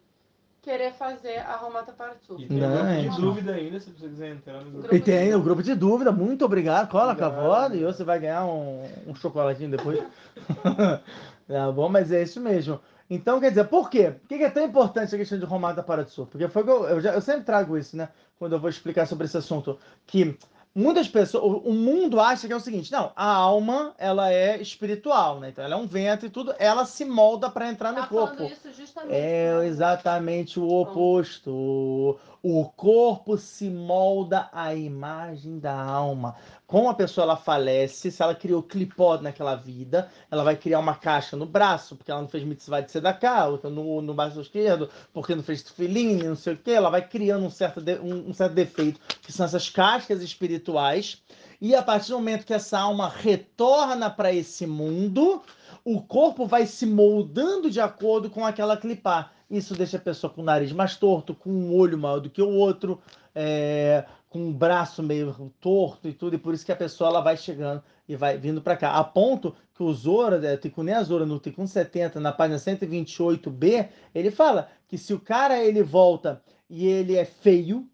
querer 0.66 0.94
fazer 0.94 1.38
a 1.38 1.56
Romata 1.58 1.94
Partu. 1.94 2.38
E 2.40 2.48
tem 2.48 2.58
Não, 2.58 2.68
um 2.68 2.72
grupo 2.72 2.94
gente. 2.96 3.16
de 3.16 3.22
dúvida 3.22 3.54
ainda, 3.54 3.80
se 3.80 3.92
você 3.92 4.10
quiser 4.10 4.32
entrar 4.32 4.66
no 4.66 4.72
grupo. 4.72 4.96
E 4.96 5.00
tem 5.00 5.36
o 5.36 5.42
grupo 5.42 5.62
de 5.62 5.76
dúvida, 5.76 6.12
muito 6.12 6.44
obrigado. 6.44 6.90
Cola 6.90 7.16
com 7.16 7.24
a 7.24 7.30
voz 7.30 7.74
e 7.76 7.84
você 7.84 8.04
vai 8.04 8.20
ganhar 8.20 8.46
um, 8.46 8.84
um 9.06 9.14
chocolatinho 9.14 9.70
depois. 9.70 10.00
tá 11.48 11.72
bom, 11.72 11.88
mas 11.88 12.12
é 12.12 12.24
isso 12.24 12.42
mesmo. 12.42 12.80
Então, 13.08 13.40
quer 13.40 13.50
dizer, 13.50 13.66
por 13.66 13.92
quê? 13.92 14.16
Por 14.20 14.28
que 14.28 14.44
é 14.44 14.50
tão 14.50 14.66
importante 14.66 15.14
a 15.14 15.18
questão 15.20 15.38
de 15.38 15.46
Romata 15.46 15.84
para 15.84 16.04
de 16.04 16.10
Sul? 16.10 16.26
Porque 16.26 16.48
foi 16.48 16.64
eu, 16.64 16.86
eu, 16.86 17.00
já, 17.00 17.14
eu 17.14 17.22
sempre 17.22 17.44
trago 17.44 17.78
isso, 17.78 17.96
né? 17.96 18.10
Quando 18.40 18.54
eu 18.54 18.60
vou 18.60 18.70
explicar 18.70 19.06
sobre 19.06 19.26
esse 19.26 19.38
assunto. 19.38 19.78
Que 20.08 20.36
muitas 20.76 21.08
pessoas, 21.08 21.62
o, 21.64 21.72
mundo 21.72 22.20
acha 22.20 22.46
que 22.46 22.54
é 22.54 22.56
o 22.56 22.60
seguinte, 22.60 22.92
não, 22.92 23.12
a 23.16 23.32
alma, 23.34 23.96
ela 23.98 24.32
é 24.32 24.62
espiritual, 24.62 25.40
né? 25.40 25.50
Então 25.50 25.64
ela 25.64 25.76
é 25.76 25.78
um 25.78 25.88
vento 25.88 26.26
e 26.26 26.30
tudo, 26.30 26.54
ela 26.60 26.86
se 26.86 27.06
molda 27.06 27.50
para 27.50 27.70
entrar 27.70 27.94
no 27.94 28.02
Tá 28.02 28.08
corpo. 28.08 28.36
falando 28.36 28.52
isso 28.52 28.74
justamente. 28.74 29.16
É 29.16 29.58
né? 29.58 29.68
exatamente 29.68 30.60
o 30.60 30.68
oposto. 30.68 32.20
O 32.48 32.64
corpo 32.66 33.40
se 33.40 33.72
molda 33.72 34.48
à 34.54 34.76
imagem 34.76 35.58
da 35.58 35.74
alma. 35.74 36.36
Como 36.68 36.88
a 36.88 36.94
pessoa 36.94 37.24
ela 37.24 37.36
falece, 37.36 38.12
se 38.12 38.22
ela 38.22 38.36
criou 38.36 38.62
clipod 38.62 39.24
naquela 39.24 39.56
vida, 39.56 40.12
ela 40.30 40.44
vai 40.44 40.56
criar 40.56 40.78
uma 40.78 40.94
caixa 40.94 41.36
no 41.36 41.48
braço, 41.48 41.96
porque 41.96 42.12
ela 42.12 42.22
não 42.22 42.28
fez 42.28 42.44
mitzvah 42.44 42.82
de 42.82 42.92
sedaká, 42.92 43.48
outra 43.48 43.68
no, 43.68 44.00
no 44.00 44.14
braço 44.14 44.40
esquerdo, 44.40 44.92
porque 45.12 45.34
não 45.34 45.42
fez 45.42 45.64
filine, 45.64 46.22
não 46.22 46.36
sei 46.36 46.54
o 46.54 46.58
quê. 46.58 46.74
Ela 46.74 46.92
vai 46.92 47.02
criando 47.10 47.48
um 47.48 47.50
certo, 47.50 47.82
de- 47.82 47.98
um, 47.98 48.30
um 48.30 48.34
certo 48.36 48.54
defeito, 48.54 49.00
que 49.24 49.34
são 49.34 49.44
essas 49.44 49.68
cascas 49.68 50.22
espirituais. 50.22 51.24
E 51.60 51.74
a 51.74 51.82
partir 51.82 52.10
do 52.10 52.18
momento 52.20 52.46
que 52.46 52.54
essa 52.54 52.78
alma 52.78 53.10
retorna 53.10 54.08
para 54.08 54.32
esse 54.32 54.68
mundo, 54.68 55.42
o 55.84 56.00
corpo 56.00 56.46
vai 56.46 56.68
se 56.68 56.86
moldando 56.86 57.72
de 57.72 57.82
acordo 57.82 58.30
com 58.30 58.46
aquela 58.46 58.78
clipar. 58.78 59.34
Isso 59.50 59.76
deixa 59.76 59.98
a 59.98 60.00
pessoa 60.02 60.32
com 60.32 60.42
o 60.42 60.46
nariz 60.46 60.72
mais 60.72 60.96
torto, 60.96 61.36
com 61.36 61.50
um 61.50 61.76
olho 61.76 61.98
maior 61.98 62.20
do 62.20 62.30
que 62.30 62.42
o 62.42 62.50
outro, 62.50 63.00
é, 63.34 64.06
com 64.30 64.40
um 64.40 64.54
braço 64.54 65.04
meio 65.04 65.52
torto 65.60 66.08
e 66.08 66.14
tudo, 66.14 66.36
e 66.36 66.40
por 66.40 66.54
isso 66.54 66.66
que 66.66 66.72
a 66.72 66.76
pessoa 66.76 67.10
ela 67.10 67.22
vai 67.22 67.38
chegando 67.38 67.84
e 68.08 68.16
vai 68.16 68.38
vindo 68.38 68.62
para 68.62 68.76
cá. 68.76 68.94
A 68.94 69.04
ponto 69.04 69.56
que 69.74 69.84
o 69.84 69.94
Zora, 69.94 70.46
é, 70.46 70.58
Tikkun 70.58 70.92
Azora, 70.94 71.26
no 71.26 71.40
Tikkun 71.40 71.68
70, 71.68 72.20
na 72.20 72.32
página 72.32 72.58
128b, 72.58 73.90
ele 74.14 74.32
fala 74.32 74.70
que 74.88 74.98
se 74.98 75.14
o 75.14 75.20
cara 75.20 75.64
ele 75.64 75.84
volta 75.84 76.42
e 76.70 76.88
ele 76.88 77.16
é 77.16 77.26
feio, 77.26 77.88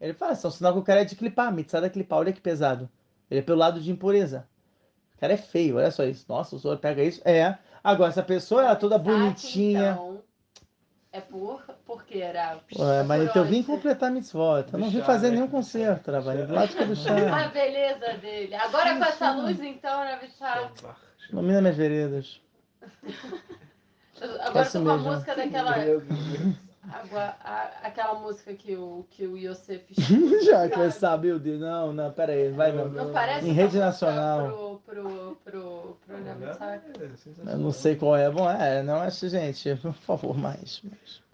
ele 0.00 0.12
fala, 0.12 0.32
isso 0.32 0.46
é 0.46 0.48
um 0.48 0.52
sinal 0.52 0.72
que 0.72 0.78
o 0.78 0.84
cara 0.84 1.02
é 1.02 1.04
de 1.04 1.16
clipar, 1.16 1.52
mitzvah 1.52 1.80
da 1.80 1.90
clipar, 1.90 2.20
olha 2.20 2.32
que 2.32 2.40
pesado. 2.40 2.88
Ele 3.30 3.40
é 3.40 3.42
pelo 3.42 3.58
lado 3.58 3.80
de 3.80 3.90
impureza. 3.90 4.46
O 5.16 5.18
cara 5.18 5.32
é 5.32 5.36
feio, 5.36 5.76
olha 5.76 5.90
só 5.90 6.04
isso. 6.04 6.24
Nossa, 6.28 6.54
o 6.54 6.58
Zora 6.58 6.76
pega 6.78 7.02
isso. 7.02 7.20
É. 7.24 7.58
Agora, 7.82 8.10
essa 8.10 8.22
pessoa 8.22 8.62
ela 8.62 8.72
é 8.72 8.76
toda 8.76 8.98
bonitinha. 8.98 9.92
então, 9.92 10.22
é 11.16 11.20
por. 11.20 11.62
Porque 11.86 12.18
era. 12.18 12.58
Ué, 12.78 13.02
mas 13.04 13.22
então 13.22 13.42
eu 13.42 13.48
vim 13.48 13.62
completar 13.62 14.10
a 14.10 14.12
mitzvot. 14.12 14.66
Eu 14.72 14.78
não 14.78 14.90
vim 14.90 15.02
fazer 15.02 15.30
nenhum 15.30 15.48
concerto, 15.48 16.10
Rabani. 16.10 16.44
Do 16.44 16.54
lado 16.54 16.74
do 16.74 16.92
A 16.92 16.96
chá. 16.96 17.48
beleza 17.48 18.18
dele. 18.18 18.54
Agora 18.54 18.96
com 18.96 19.04
essa 19.04 19.32
luz, 19.32 19.60
então, 19.60 20.00
né, 20.04 20.18
Bichá? 20.20 20.70
Ilumina 21.30 21.60
minhas 21.60 21.76
veredas. 21.76 22.40
Agora 24.40 24.70
com 24.70 24.90
a 24.90 24.96
música 24.98 25.34
daquela. 25.34 25.74
Agora, 26.92 27.36
a- 27.42 27.70
aquela 27.82 28.14
música 28.14 28.54
que 28.54 28.76
o, 28.76 29.04
que 29.10 29.26
o 29.26 29.36
Yosef 29.36 29.84
Já 30.44 30.68
que 30.68 30.78
meu 31.18 31.38
Deus. 31.38 31.60
Não, 31.60 31.92
não, 31.92 32.12
pera 32.12 32.32
aí. 32.32 32.50
Vai 32.50 32.72
não. 32.72 32.88
Não 32.88 33.12
parece 33.12 33.48
Em 33.48 33.52
rede 33.52 33.78
nacional. 33.78 34.48
Pro, 34.48 34.80
pro, 34.86 35.36
pro, 35.44 35.96
pro 36.06 36.24
Nami 36.24 36.54
Sack? 36.54 36.82
Eu 37.46 37.58
não 37.58 37.72
sei 37.72 37.96
qual 37.96 38.16
é. 38.16 38.30
Bom, 38.30 38.48
é, 38.50 38.82
não 38.82 38.96
acho, 38.96 39.28
gente. 39.28 39.74
Por 39.82 39.92
favor, 39.94 40.36
mais. 40.36 40.80
mais. 40.82 41.26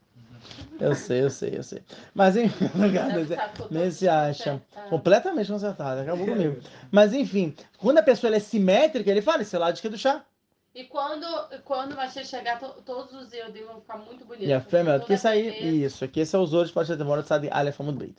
Eu 0.80 0.94
sei, 0.94 1.22
eu 1.22 1.30
sei, 1.30 1.56
eu 1.56 1.62
sei. 1.62 1.82
Mas 2.14 2.36
enfim, 2.36 2.68
mas 3.70 3.94
se 3.94 4.08
acha 4.08 4.60
completamente 4.90 5.50
consertado. 5.50 6.00
Acabou 6.00 6.26
comigo. 6.26 6.60
Mas 6.90 7.12
enfim, 7.12 7.54
quando 7.78 7.98
a 7.98 8.02
pessoa 8.02 8.28
ela 8.28 8.36
é 8.36 8.40
simétrica, 8.40 9.10
ele 9.10 9.22
fala, 9.22 9.42
esse 9.42 9.54
é 9.54 9.58
o 9.58 9.60
lado 9.60 9.80
que 9.80 9.86
é 9.86 9.90
do 9.90 9.98
chá. 9.98 10.24
E 10.74 10.84
quando, 10.84 11.26
quando 11.64 11.94
o 11.94 12.24
chegar, 12.24 12.58
to- 12.58 12.80
todos 12.82 13.12
os 13.12 13.32
Eudim 13.32 13.64
vão 13.64 13.80
ficar 13.80 13.98
muito 13.98 14.24
bonitos. 14.24 14.48
E 14.48 14.52
a 14.52 14.60
fêmea, 14.60 14.98
porque 14.98 15.12
que 15.12 15.14
isso 15.14 15.28
aí, 15.28 15.84
isso, 15.84 16.04
aqui 16.04 16.20
esse 16.20 16.34
é 16.34 16.38
os 16.38 16.54
outros, 16.54 16.72
pode 16.72 16.88
ter 16.88 16.96
demora, 16.96 17.22
sabe, 17.22 17.48
Aleph 17.50 17.80
Amud 17.80 17.98
Beit. 17.98 18.16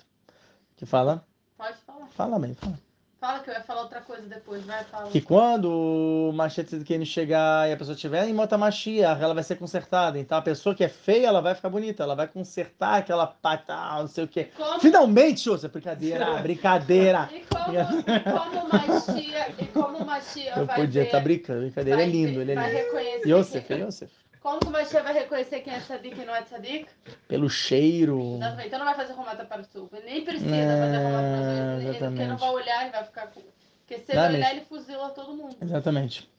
Que 0.77 0.85
fala, 0.85 1.25
Pode 1.57 1.77
falar. 1.77 2.07
fala 2.07 2.39
bem, 2.39 2.53
fala. 2.53 2.79
Fala 3.23 3.39
que 3.39 3.49
eu 3.49 3.53
ia 3.53 3.61
falar 3.61 3.83
outra 3.83 4.01
coisa 4.01 4.23
depois, 4.23 4.65
vai, 4.65 4.83
fala. 4.83 5.09
Que 5.09 5.21
quando 5.21 5.71
o 5.71 6.33
Machete 6.33 6.71
Tzidkenu 6.71 7.05
chegar 7.05 7.69
e 7.69 7.71
a 7.71 7.77
pessoa 7.77 7.95
tiver 7.95 8.27
em 8.27 8.33
Mota 8.33 8.57
Mashiach, 8.57 9.23
ela 9.23 9.33
vai 9.33 9.45
ser 9.45 9.55
consertada. 9.55 10.19
Então 10.19 10.37
a 10.37 10.41
pessoa 10.41 10.75
que 10.75 10.83
é 10.83 10.89
feia, 10.89 11.27
ela 11.27 11.39
vai 11.39 11.55
ficar 11.55 11.69
bonita, 11.69 12.03
ela 12.03 12.15
vai 12.15 12.27
consertar 12.27 12.95
aquela 12.95 13.25
pata, 13.25 13.73
não 13.97 14.09
sei 14.09 14.25
o 14.25 14.27
quê. 14.27 14.49
Como, 14.57 14.77
Finalmente, 14.81 15.45
José, 15.45 15.69
brincadeira, 15.69 16.33
brincadeira. 16.41 17.29
e 17.31 17.45
como, 17.45 17.73
e 17.73 18.19
como 18.19 18.59
o 18.59 18.69
Machia, 18.73 19.55
como 19.71 19.97
o 19.99 20.05
Machia 20.05 20.53
Eu 20.57 20.65
vai 20.65 20.75
podia 20.75 21.03
estar 21.03 21.21
brincando, 21.21 21.61
brincadeira, 21.61 22.01
é 22.01 22.03
vai 22.03 22.11
lindo, 22.11 22.41
ele 22.41 22.51
é 22.51 22.55
vai 22.55 22.71
lindo. 22.73 22.83
reconhecer 22.83 23.29
Yosef, 23.29 23.73
é 23.73 23.77
Yosef. 23.77 24.22
Como 24.43 24.59
que 24.59 24.67
o 24.67 24.71
vai 25.03 25.13
reconhecer 25.13 25.61
quem 25.61 25.73
é 25.73 25.79
tzadik 25.79 26.19
e 26.19 26.25
não 26.25 26.35
é 26.35 26.41
tzadik? 26.41 26.85
Pelo 27.29 27.49
cheiro. 27.49 28.35
Exatamente. 28.35 28.67
Então 28.67 28.79
não 28.79 28.85
vai 28.85 28.95
fazer 28.95 29.13
romata 29.13 29.45
para 29.45 29.61
o 29.61 29.63
sul. 29.63 29.89
Nem 30.03 30.25
precisa 30.25 30.53
É, 30.53 30.77
fazer 30.79 30.97
romata 30.97 31.27
para 31.29 31.39
o 31.39 31.81
sul. 31.81 32.09
Porque 32.09 32.25
não 32.27 32.37
vai 32.37 32.49
olhar 32.49 32.87
e 32.87 32.91
vai 32.91 33.03
ficar 33.05 33.27
com... 33.27 33.41
Porque 33.87 34.03
se 34.03 34.11
ele 34.11 34.19
olhar, 34.35 34.51
ele 34.51 34.65
fuzila 34.65 35.09
todo 35.11 35.33
mundo. 35.33 35.55
Exatamente. 35.61 36.29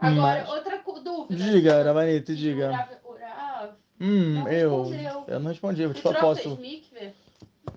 Agora, 0.00 0.40
Mas- 0.40 0.48
outra 0.48 0.78
dúvida. 1.04 1.44
Diga, 1.44 1.82
Rabanito, 1.84 2.34
diga. 2.34 2.88
Urav, 3.04 3.70
Hum, 4.00 4.34
Não 4.34 4.48
eu. 4.48 4.82
respondeu. 4.82 5.24
Eu 5.28 5.40
não 5.40 5.48
respondi, 5.50 5.82
eu 5.82 5.90
o 5.90 5.94
te 5.94 6.02
Troll 6.02 6.14
posso. 6.16 6.58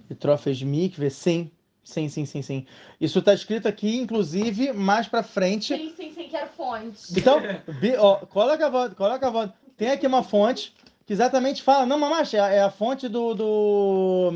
E 0.09 0.15
troféus 0.15 0.57
de 0.57 0.65
mikve, 0.65 1.09
sim. 1.11 1.51
Sim, 1.83 2.09
sim, 2.09 2.25
sim, 2.25 2.41
sim. 2.41 2.65
Isso 2.99 3.21
tá 3.21 3.33
escrito 3.33 3.67
aqui, 3.67 3.95
inclusive, 3.95 4.73
mais 4.73 5.07
pra 5.07 5.21
frente. 5.23 5.73
Sim, 5.77 5.93
sim, 5.95 6.11
sim, 6.11 6.27
quero 6.27 6.47
fonte. 6.49 6.99
Então, 7.17 7.39
bi- 7.79 7.95
ó, 7.95 8.15
coloca 8.25 8.65
a 8.65 8.69
voz, 8.69 8.93
coloca 8.93 9.27
a 9.27 9.29
voz. 9.29 9.51
Tem 9.77 9.91
aqui 9.91 10.07
uma 10.07 10.23
fonte 10.23 10.73
que 11.05 11.13
exatamente 11.13 11.61
fala, 11.61 11.85
não, 11.85 11.99
mamacha, 11.99 12.37
é 12.37 12.61
a 12.61 12.71
fonte 12.71 13.07
do, 13.07 13.33
do 13.33 14.31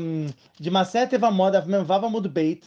de 0.58 0.70
Maset 0.70 1.14
Evamod, 1.14 1.58
Vava 1.84 2.08
Mudbeit, 2.08 2.62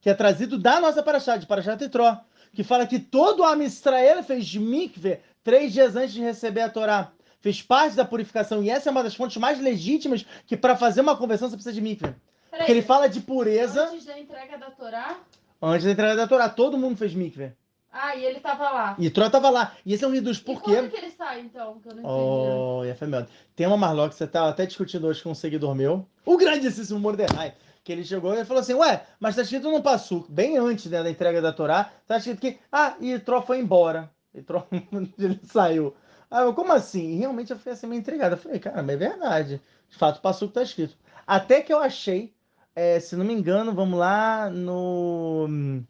que 0.00 0.10
é 0.10 0.14
trazido 0.14 0.58
da 0.58 0.80
nossa 0.80 1.02
Parashá, 1.02 1.36
de 1.36 1.46
Parashá 1.46 1.76
Tetró, 1.76 2.18
que 2.52 2.64
fala 2.64 2.86
que 2.86 2.98
todo 2.98 3.44
homem 3.44 3.66
Israel 3.66 4.22
fez 4.22 4.54
mikve 4.54 5.20
três 5.42 5.72
dias 5.72 5.94
antes 5.94 6.12
de 6.12 6.20
receber 6.20 6.62
a 6.62 6.68
Torá. 6.68 7.12
Fez 7.40 7.62
parte 7.62 7.94
da 7.94 8.04
purificação, 8.04 8.62
e 8.62 8.70
essa 8.70 8.88
é 8.88 8.92
uma 8.92 9.04
das 9.04 9.14
fontes 9.14 9.36
mais 9.36 9.60
legítimas 9.60 10.26
que 10.46 10.56
para 10.56 10.76
fazer 10.76 11.02
uma 11.02 11.16
conversão 11.16 11.48
você 11.48 11.54
precisa 11.54 11.74
de 11.74 11.80
mikve. 11.80 12.14
Porque 12.50 12.72
ele 12.72 12.82
fala 12.82 13.08
de 13.08 13.20
pureza 13.20 13.88
antes 13.88 14.04
da 14.04 14.18
entrega 14.18 14.58
da 14.58 14.70
Torá? 14.70 15.16
antes 15.62 15.84
da 15.84 15.92
entrega 15.92 16.16
da 16.16 16.26
Torá. 16.26 16.48
Todo 16.48 16.76
mundo 16.76 16.96
fez 16.96 17.14
mikve. 17.14 17.52
Ah, 17.98 18.14
e 18.14 18.24
ele 18.24 18.40
tava 18.40 18.70
lá. 18.70 18.96
E 18.98 19.08
Torá 19.08 19.30
tava 19.30 19.48
lá. 19.48 19.72
E 19.84 19.94
esse 19.94 20.04
é 20.04 20.06
um 20.06 20.10
reduz. 20.10 20.36
E 20.36 20.42
Por 20.42 20.62
quê? 20.62 20.74
quando 20.74 20.90
que 20.90 20.96
ele 20.96 21.10
sai, 21.10 21.40
então? 21.40 21.80
Que 21.80 21.88
eu 21.88 21.94
não 21.94 22.02
entendi. 22.02 22.14
Oh, 22.14 22.84
e 22.84 22.90
a 22.90 22.94
Femel. 22.94 23.26
Tem 23.54 23.66
uma 23.66 23.76
Marlock, 23.78 24.14
você 24.14 24.26
tá 24.26 24.46
até 24.48 24.66
discutindo 24.66 25.06
hoje 25.06 25.22
com 25.22 25.30
um 25.30 25.34
seguidor 25.34 25.74
meu, 25.74 26.06
o 26.24 26.36
grandíssimo 26.36 27.00
Mordecai, 27.00 27.54
que 27.82 27.90
ele 27.90 28.04
chegou 28.04 28.34
e 28.34 28.44
falou 28.44 28.60
assim, 28.60 28.74
ué, 28.74 29.06
mas 29.18 29.34
tá 29.34 29.42
escrito 29.42 29.70
no 29.70 29.82
Passuco, 29.82 30.30
bem 30.30 30.58
antes 30.58 30.90
né, 30.90 31.02
da 31.02 31.10
entrega 31.10 31.40
da 31.40 31.52
Torá, 31.52 31.90
tá 32.06 32.18
escrito 32.18 32.40
que, 32.40 32.58
ah, 32.70 32.96
e 33.00 33.18
Tró 33.18 33.40
foi 33.40 33.58
embora. 33.60 34.10
E 34.34 34.42
Tró, 34.42 34.66
ele 35.18 35.40
saiu. 35.44 35.94
Ah, 36.30 36.42
eu, 36.42 36.52
como 36.52 36.72
assim? 36.72 37.14
E 37.14 37.18
realmente 37.18 37.50
eu 37.50 37.58
fui 37.58 37.72
assim 37.72 37.86
meio 37.86 38.00
intrigado. 38.00 38.34
Eu 38.34 38.38
falei, 38.38 38.58
cara, 38.58 38.82
mas 38.82 38.96
é 38.96 38.98
verdade. 38.98 39.62
De 39.88 39.96
fato, 39.96 40.18
o 40.18 40.20
Passuco 40.20 40.52
tá 40.52 40.62
escrito. 40.62 40.96
Até 41.26 41.62
que 41.62 41.72
eu 41.72 41.78
achei, 41.78 42.34
é, 42.74 43.00
se 43.00 43.16
não 43.16 43.24
me 43.24 43.32
engano, 43.32 43.72
vamos 43.72 43.98
lá, 43.98 44.50
no... 44.50 45.82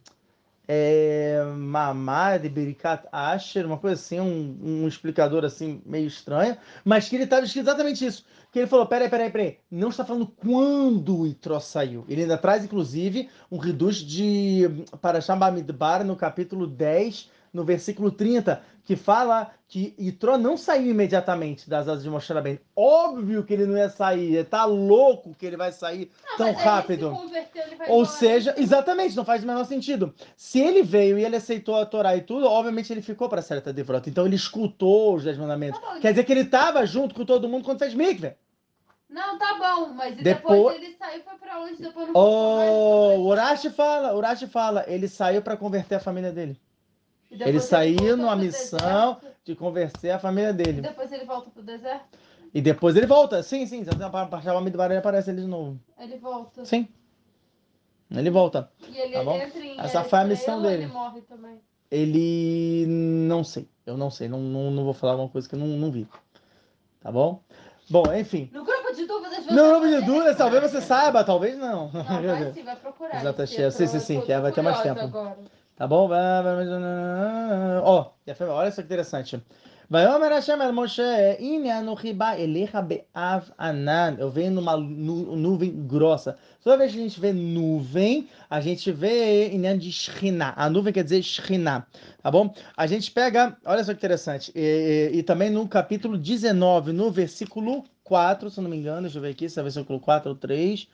É, 0.69 1.41
de 2.43 2.49
Berikat 2.49 3.07
Asher, 3.13 3.65
uma 3.65 3.79
coisa 3.79 3.95
assim, 4.01 4.19
um, 4.19 4.59
um 4.63 4.89
explicador 4.89 5.45
assim 5.45 5.81
meio 5.87 6.07
estranho, 6.09 6.57
mas 6.85 7.09
que 7.09 7.15
ele 7.15 7.25
estava 7.25 7.45
escrito 7.45 7.67
exatamente 7.67 8.05
isso. 8.05 8.25
Que 8.51 8.61
ele 8.61 8.67
falou: 8.67 8.87
peraí, 8.87 9.09
peraí, 9.09 9.31
peraí, 9.31 9.59
não 9.71 9.91
está 9.91 10.05
falando 10.05 10.27
quando 10.27 11.21
o 11.21 11.27
Itró 11.27 11.61
saiu. 11.61 12.05
Ele 12.09 12.23
ainda 12.23 12.39
traz, 12.39 12.65
inclusive, 12.65 13.29
um 13.51 13.59
reduz 13.59 13.97
de 13.97 14.63
Parashah 15.01 15.37
Bamidbar 15.37 16.05
no 16.05 16.17
capítulo 16.17 16.67
10, 16.67 17.31
no 17.53 17.65
versículo 17.65 18.11
30, 18.11 18.63
que 18.87 18.95
fala 18.95 19.51
que 19.69 19.95
Itró 19.99 20.39
não 20.39 20.57
saiu 20.57 20.93
imediatamente 20.93 21.69
das 21.69 21.89
asas 21.89 22.05
de 22.05 22.09
Moshe 22.09 22.33
Rabbeinu. 22.33 22.61
Óbvio 22.75 23.43
que 23.43 23.53
ele 23.53 23.67
não 23.67 23.77
ia 23.77 23.91
sair, 23.91 24.37
ele 24.37 24.45
tá 24.45 24.65
louco 24.65 25.35
que 25.35 25.45
ele 25.45 25.57
vai 25.57 25.73
sair 25.73 26.09
Não, 26.31 26.37
tão 26.37 26.53
rápido. 26.53 27.09
Ele 27.09 27.17
se 27.17 27.23
converteu, 27.23 27.63
ele 27.65 27.75
vai 27.75 27.89
Ou 27.89 28.03
embora. 28.03 28.17
seja, 28.17 28.55
exatamente, 28.57 29.17
não 29.17 29.25
faz 29.25 29.43
o 29.43 29.47
menor 29.47 29.65
sentido. 29.67 30.15
Se 30.37 30.61
ele 30.61 30.85
veio 30.85 31.19
e 31.19 31.25
ele 31.25 31.35
aceitou 31.35 31.75
a 31.75 31.85
Torá 31.85 32.17
e 32.17 32.21
tudo, 32.21 32.47
obviamente 32.47 32.93
ele 32.93 33.03
ficou 33.03 33.29
para 33.29 33.43
certa 33.43 33.73
devrota. 33.73 34.09
Então 34.09 34.25
ele 34.25 34.37
escutou 34.37 35.17
os 35.17 35.25
Dez 35.25 35.37
Mandamentos. 35.37 35.81
Tá 35.81 35.95
bom, 35.95 36.01
Quer 36.01 36.11
dizer 36.13 36.23
que 36.25 36.33
ele 36.33 36.43
estava 36.43 36.87
junto 36.87 37.13
com 37.13 37.25
todo 37.25 37.49
mundo 37.49 37.65
quando 37.65 37.81
fez 37.81 37.93
mikve. 37.93 38.35
Não, 39.11 39.37
tá 39.37 39.55
bom, 39.55 39.95
mas 39.95 40.15
Depois- 40.17 40.57
depois, 40.59 40.77
ele 40.83 40.97
saiu 40.97 41.23
foi 41.23 41.35
pra 41.39 41.61
onde? 41.61 41.77
Depois 41.83 42.07
não 42.07 42.13
voltou 42.15 42.57
mais, 42.57 42.71
Oh, 42.71 43.09
depois- 43.09 43.19
o 43.19 43.23
Urashi 43.31 43.71
fala, 43.71 44.15
o 44.15 44.17
Urashi 44.19 44.47
fala, 44.47 44.85
ele 44.87 45.09
saiu 45.09 45.43
para 45.43 45.57
converter 45.57 45.97
a 45.97 46.01
família 46.01 46.31
dele. 46.33 46.57
E 47.45 47.49
Ele 47.49 47.61
saiu 47.61 47.97
voltou 47.99 48.17
numa 48.17 48.37
missão 48.37 48.79
deserto, 49.19 49.27
de 49.45 49.55
converter 49.55 50.11
a 50.11 50.19
família 50.19 50.51
E 50.51 50.53
dele. 50.53 50.81
depois 50.81 51.13
ele 51.13 51.25
volta 51.25 51.51
pro 51.51 51.63
deserto? 51.63 52.19
E 52.55 52.61
depois 52.61 52.97
ele 52.97 53.07
volta. 53.07 53.43
Sim, 53.43 53.67
sim. 53.67 53.85
Se 53.85 53.91
a 53.91 54.09
parte 54.27 54.47
do 54.47 54.61
Midbar, 54.61 54.91
ele 54.91 54.99
aparece 54.99 55.31
ele 55.31 55.43
de 55.43 55.47
novo. 55.47 55.79
Ele 55.99 56.17
volta. 56.17 56.65
Sim. 56.65 56.89
Ele 58.11 58.31
volta. 58.31 58.71
E 58.89 58.97
ele 58.99 59.13
Tá 59.15 59.25
bom? 59.25 59.37
entra 59.37 59.59
em 59.61 59.79
Essa 59.81 60.05
foi 60.05 60.19
a 60.21 60.25
missão 60.25 60.63
dele. 60.63 60.85
ele 60.85 60.93
morre 60.93 61.21
também. 61.23 61.61
Ele. 61.91 62.87
Não 62.89 63.45
sei. 63.45 63.69
Eu 63.85 63.97
não 63.97 64.11
sei. 64.11 64.29
Não, 64.29 64.39
não, 64.41 64.71
não 64.71 64.85
vou 64.85 64.95
falar 64.95 65.17
uma 65.17 65.29
coisa 65.29 65.49
que 65.49 65.55
eu 65.55 65.59
não, 65.59 65.67
não 65.67 65.91
vi. 65.91 66.07
Tá 67.01 67.11
bom? 67.13 67.43
Bom, 67.91 68.03
enfim. 68.15 68.49
No 68.53 68.65
grupo 68.65 68.93
de 68.95 69.07
dúvidas. 69.07 69.47
Não, 69.47 69.55
não 69.75 69.81
você 69.81 70.01
de 70.01 70.07
dúvidas, 70.07 70.37
talvez 70.37 70.63
você 70.71 70.81
saiba, 70.83 71.23
talvez 71.25 71.57
não. 71.59 71.91
Não, 71.93 72.03
vai 72.05 72.53
sim, 72.55 72.63
vai 72.65 72.77
procurar. 72.77 73.21
Exato, 73.21 73.37
porque 73.37 73.71
sim, 73.71 73.87
sim, 73.87 74.01
sim, 74.01 74.21
que 74.23 74.39
vai 74.39 74.51
ter 74.53 74.63
mais 74.63 74.81
tempo. 74.81 75.01
Agora. 75.01 75.37
Tá 75.77 75.87
bom? 75.87 76.09
Ó, 77.83 78.01
oh, 78.01 78.45
olha 78.45 78.71
só 78.71 78.81
que 78.81 78.87
interessante. 78.87 79.43
Vaiomer 79.89 80.33
Hashem 80.33 80.61
el 80.63 80.73
Moshe, 80.73 81.37
ine 81.39 81.71
anochi 81.71 82.13
ba 82.13 82.37
elecha 82.37 82.83
be'av 82.83 83.53
anan. 83.57 84.17
Eu 84.19 84.31
venho 84.31 84.53
numa 84.53 84.77
nu, 84.77 85.37
nuvem 85.37 85.87
grossa. 85.87 86.37
Toda 86.65 86.79
vez 86.79 86.93
que 86.93 86.99
a 86.99 87.03
gente 87.03 87.21
vê 87.21 87.33
nuvem, 87.33 88.27
a 88.51 88.61
gente 88.61 88.91
vê 88.91 89.53
inan 89.53 89.79
de 89.79 89.93
shriná. 89.93 90.55
A 90.57 90.69
nuvem 90.69 90.93
quer 90.93 91.05
dizer 91.05 91.23
shriná, 91.23 91.87
tá 92.21 92.31
bom? 92.31 92.53
A 92.77 92.87
gente 92.87 93.13
pega, 93.13 93.57
olha 93.65 93.85
só 93.85 93.93
que 93.93 93.99
interessante, 93.99 94.51
e, 94.57 95.13
e, 95.13 95.19
e, 95.19 95.23
também 95.23 95.51
no 95.51 95.69
capítulo 95.69 96.19
19, 96.19 96.93
no 96.93 97.11
versículo 97.13 97.85
4, 98.03 98.51
se 98.51 98.61
não 98.61 98.71
me 98.71 98.77
engano, 98.79 99.03
deixa 99.03 99.19
eu 99.19 99.23
ver 99.23 99.31
aqui, 99.31 99.49
se 99.49 99.61
é 99.61 99.63
versículo 99.63 100.01
4 100.01 100.31
ou 100.31 100.37
3. 100.37 100.89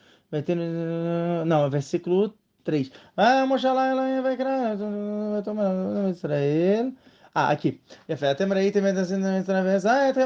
Não, 1.47 1.65
é 1.65 1.69
versículo 1.69 2.29
3. 2.29 2.42
3. 2.63 2.91
Ah, 3.17 3.45
lá, 3.73 3.87
ela 3.87 4.21
vai 4.21 5.41
tomar 5.43 6.09
Israel. 6.09 6.93
Ah, 7.35 7.49
aqui. 7.49 7.81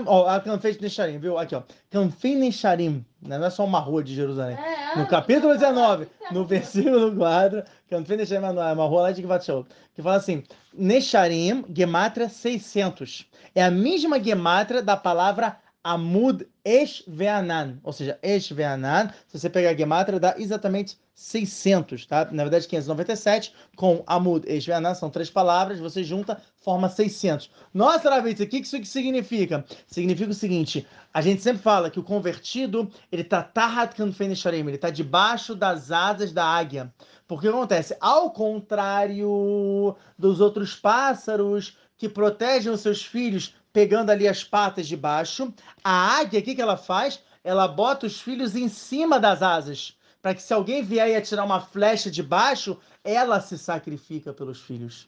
Ó, 0.05 0.39
Canfei 0.41 0.77
Necharim, 0.81 1.19
viu? 1.19 1.38
Aqui, 1.38 1.55
ó. 1.55 1.61
Canfei 1.89 2.35
Necharim, 2.35 3.05
né? 3.21 3.38
não 3.38 3.45
é 3.45 3.49
só 3.49 3.63
uma 3.63 3.79
rua 3.79 4.03
de 4.03 4.13
Jerusalém. 4.13 4.57
No 4.97 5.07
capítulo 5.07 5.53
19, 5.53 6.07
no 6.33 6.43
versículo 6.43 7.15
4, 7.15 7.63
Canfei 7.89 8.17
Necharim 8.17 8.45
é 8.45 8.49
uma 8.49 8.85
rua 8.85 9.03
lá 9.03 9.11
de 9.13 9.21
Gvatshou, 9.21 9.65
que 9.95 10.01
fala 10.01 10.17
assim, 10.17 10.43
Necharim, 10.73 11.63
Gematra 11.73 12.27
600. 12.27 13.25
É 13.55 13.63
a 13.63 13.71
mesma 13.71 14.21
Gematra 14.21 14.81
da 14.81 14.97
palavra 14.97 15.57
Amud 15.88 16.45
Esh 16.65 17.01
Veanan, 17.07 17.79
ou 17.81 17.93
seja, 17.93 18.19
Esh 18.21 18.49
Veanan, 18.49 19.09
se 19.25 19.39
você 19.39 19.49
pegar 19.49 19.69
a 19.69 19.73
Gematria, 19.73 20.19
dá 20.19 20.35
exatamente 20.38 20.97
600, 21.15 22.05
tá? 22.05 22.27
Na 22.29 22.43
verdade, 22.43 22.67
597, 22.67 23.53
com 23.77 24.03
Amud 24.05 24.45
Esh 24.45 24.65
Veanan, 24.65 24.93
são 24.93 25.09
três 25.09 25.29
palavras, 25.29 25.79
você 25.79 26.03
junta, 26.03 26.41
forma 26.57 26.89
600. 26.89 27.49
Nossa, 27.73 28.09
Ravitz, 28.09 28.41
o 28.41 28.47
que 28.47 28.57
isso 28.57 28.83
significa? 28.83 29.63
Significa 29.88 30.29
o 30.29 30.33
seguinte, 30.33 30.85
a 31.13 31.21
gente 31.21 31.41
sempre 31.41 31.61
fala 31.61 31.89
que 31.89 32.01
o 32.01 32.03
convertido, 32.03 32.91
ele 33.09 33.23
tá 33.23 33.41
Tahat 33.41 33.95
Kanfen 33.95 34.33
ele 34.67 34.77
tá 34.77 34.89
debaixo 34.89 35.55
das 35.55 35.89
asas 35.89 36.33
da 36.33 36.43
águia. 36.43 36.93
Porque 37.25 37.47
o 37.47 37.51
que 37.51 37.57
acontece? 37.57 37.95
Ao 38.01 38.29
contrário 38.31 39.95
dos 40.19 40.41
outros 40.41 40.75
pássaros 40.75 41.77
que 41.97 42.07
protegem 42.07 42.71
os 42.71 42.81
seus 42.81 43.03
filhos 43.03 43.55
pegando 43.78 44.09
ali 44.09 44.28
as 44.28 44.43
patas 44.43 44.88
de 44.88 44.97
baixo, 44.97 45.53
a 45.84 46.17
águia, 46.17 46.39
o 46.39 46.43
que, 46.43 46.55
que 46.55 46.61
ela 46.63 46.78
faz? 46.78 47.19
Ela 47.43 47.67
bota 47.67 48.07
os 48.07 48.19
filhos 48.19 48.55
em 48.55 48.67
cima 48.67 49.19
das 49.19 49.43
asas, 49.43 49.95
para 50.19 50.34
que 50.34 50.41
se 50.41 50.51
alguém 50.51 50.82
vier 50.82 51.07
e 51.09 51.15
atirar 51.15 51.45
uma 51.45 51.61
flecha 51.61 52.09
de 52.09 52.23
baixo, 52.23 52.80
ela 53.03 53.39
se 53.39 53.55
sacrifica 53.55 54.34
pelos 54.34 54.59
filhos. 54.61 55.07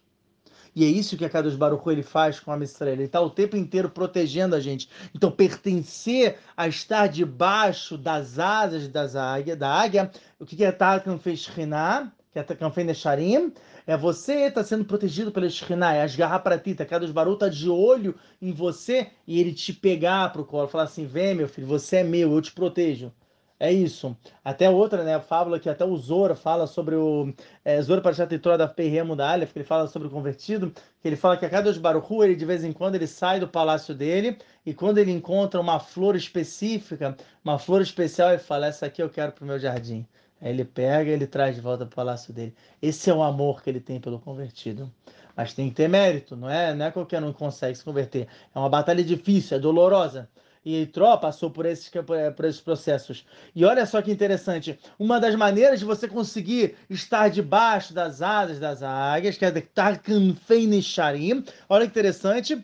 E 0.76 0.86
é 0.86 0.88
isso 0.88 1.18
que 1.18 1.26
a 1.26 1.30
Kadosh 1.32 1.56
Baruch 1.56 1.90
ele 1.90 2.04
faz 2.04 2.40
com 2.40 2.52
a 2.52 2.58
Israel. 2.60 2.94
Ele 2.94 3.06
está 3.06 3.20
o 3.20 3.32
tempo 3.32 3.58
inteiro 3.58 3.90
protegendo 3.90 4.56
a 4.56 4.60
gente. 4.60 4.88
Então, 5.16 5.32
pertencer 5.32 6.38
a 6.56 6.68
estar 6.68 7.08
debaixo 7.08 7.98
das 7.98 8.38
asas 8.38 8.88
das 8.88 9.16
águia, 9.16 9.56
da 9.56 9.68
águia, 9.68 10.12
o 10.40 10.46
que 10.46 10.64
é 10.64 10.72
Tarkan 10.72 11.18
fez 11.18 11.40
Shekhinah, 11.40 12.14
que 12.32 12.38
é 12.38 12.44
Tarkan 12.44 12.70
fez 12.70 12.86
Nesharim, 12.86 13.52
é 13.90 13.98
você 13.98 14.46
estar 14.46 14.64
sendo 14.64 14.86
protegido 14.86 15.32
pela 15.32 15.50
Shekhinah, 15.50 15.96
é 15.96 16.04
as 16.04 16.16
garras 16.16 16.44
para 16.44 16.60
ti. 16.60 16.76
A 16.78 16.86
Kadosh 16.86 17.10
Baruch 17.10 17.38
está 17.38 17.50
de 17.50 17.68
olho 17.68 18.14
em 18.40 18.52
você 18.52 19.08
e 19.26 19.40
ele 19.40 19.52
te 19.52 19.74
pegar 19.74 20.32
para 20.32 20.44
o 20.44 20.46
colo, 20.46 20.68
falar 20.68 20.84
assim, 20.84 21.08
vem 21.08 21.34
meu 21.34 21.50
filho, 21.50 21.66
você 21.66 21.98
é 21.98 22.04
meu, 22.04 22.32
eu 22.32 22.40
te 22.40 22.52
protejo. 22.52 23.12
É 23.60 23.74
isso. 23.74 24.16
Até 24.46 24.70
outra, 24.70 25.04
né, 25.04 25.16
a 25.16 25.20
fábula 25.20 25.60
que 25.60 25.68
até 25.68 25.84
o 25.84 25.98
Zora 25.98 26.36
fala 26.36 26.68
sobre 26.68 26.94
o 26.94 27.34
é, 27.66 27.82
Zora 27.82 28.00
para 28.00 28.14
Chatetora 28.14 28.60
da 28.60 28.68
Perremo 28.68 29.16
da 29.16 29.32
Aleph, 29.32 29.54
que 29.54 29.58
ele 29.58 29.66
fala 29.66 29.88
sobre 29.88 30.08
o 30.08 30.12
convertido, 30.12 30.72
que 31.02 31.08
ele 31.08 31.16
fala 31.16 31.36
que 31.36 31.46
a 31.46 31.50
cada 31.50 31.74
Baruchu, 31.74 32.24
ele 32.24 32.36
de 32.36 32.46
vez 32.46 32.64
em 32.64 32.72
quando 32.72 32.94
ele 32.94 33.08
sai 33.08 33.40
do 33.40 33.48
palácio 33.48 33.96
dele 33.96 34.38
e 34.64 34.72
quando 34.72 35.00
ele 35.00 35.12
encontra 35.12 35.60
uma 35.60 35.80
flor 35.80 36.16
específica, 36.16 37.18
uma 37.44 37.58
flor 37.58 37.82
especial, 37.82 38.30
ele 38.30 38.38
fala: 38.38 38.68
essa 38.68 38.86
aqui 38.86 39.02
eu 39.02 39.10
quero 39.10 39.32
para 39.32 39.44
o 39.44 39.48
meu 39.48 39.58
jardim. 39.58 40.06
Aí 40.42 40.52
ele 40.52 40.64
pega 40.64 41.12
ele 41.12 41.28
traz 41.28 41.56
de 41.56 41.62
volta 41.62 41.86
para 41.86 41.94
o 41.94 41.96
palácio 41.96 42.34
dele. 42.34 42.56
Esse 42.82 43.10
é 43.10 43.14
o 43.14 43.22
amor 43.22 43.62
que 43.62 43.70
ele 43.70 43.80
tem 43.80 44.00
pelo 44.00 44.20
convertido. 44.20 44.92
Mas 45.36 45.54
tem 45.54 45.70
que 45.70 45.76
ter 45.76 45.88
mérito, 45.88 46.36
não 46.36 46.50
é? 46.50 46.74
Não 46.74 46.86
é 46.86 46.92
qualquer 46.92 47.24
um 47.24 47.32
que 47.32 47.40
consegue 47.40 47.78
se 47.78 47.84
converter. 47.84 48.28
É 48.54 48.60
uma 48.60 48.70
batalha 48.70 49.04
difícil, 49.04 49.58
é 49.58 49.60
dolorosa. 49.60 50.30
E 50.66 50.86
Tró 50.88 51.16
passou 51.18 51.50
por 51.50 51.66
esses, 51.66 51.90
por 52.36 52.46
esses 52.46 52.60
processos. 52.60 53.26
E 53.56 53.64
olha 53.64 53.86
só 53.86 54.02
que 54.02 54.12
interessante. 54.12 54.78
Uma 54.98 55.20
das 55.20 55.36
maneiras 55.36 55.80
de 55.80 55.86
você 55.86 56.08
conseguir 56.08 56.76
estar 56.90 57.30
debaixo 57.30 57.94
das 57.94 58.22
asas 58.22 58.60
das 58.60 58.84
águias, 58.84 59.38
que 59.38 59.46
é 59.46 59.52
Tarkanfeinisharim. 59.52 61.44
Olha 61.70 61.86
que 61.86 61.92
interessante. 61.92 62.62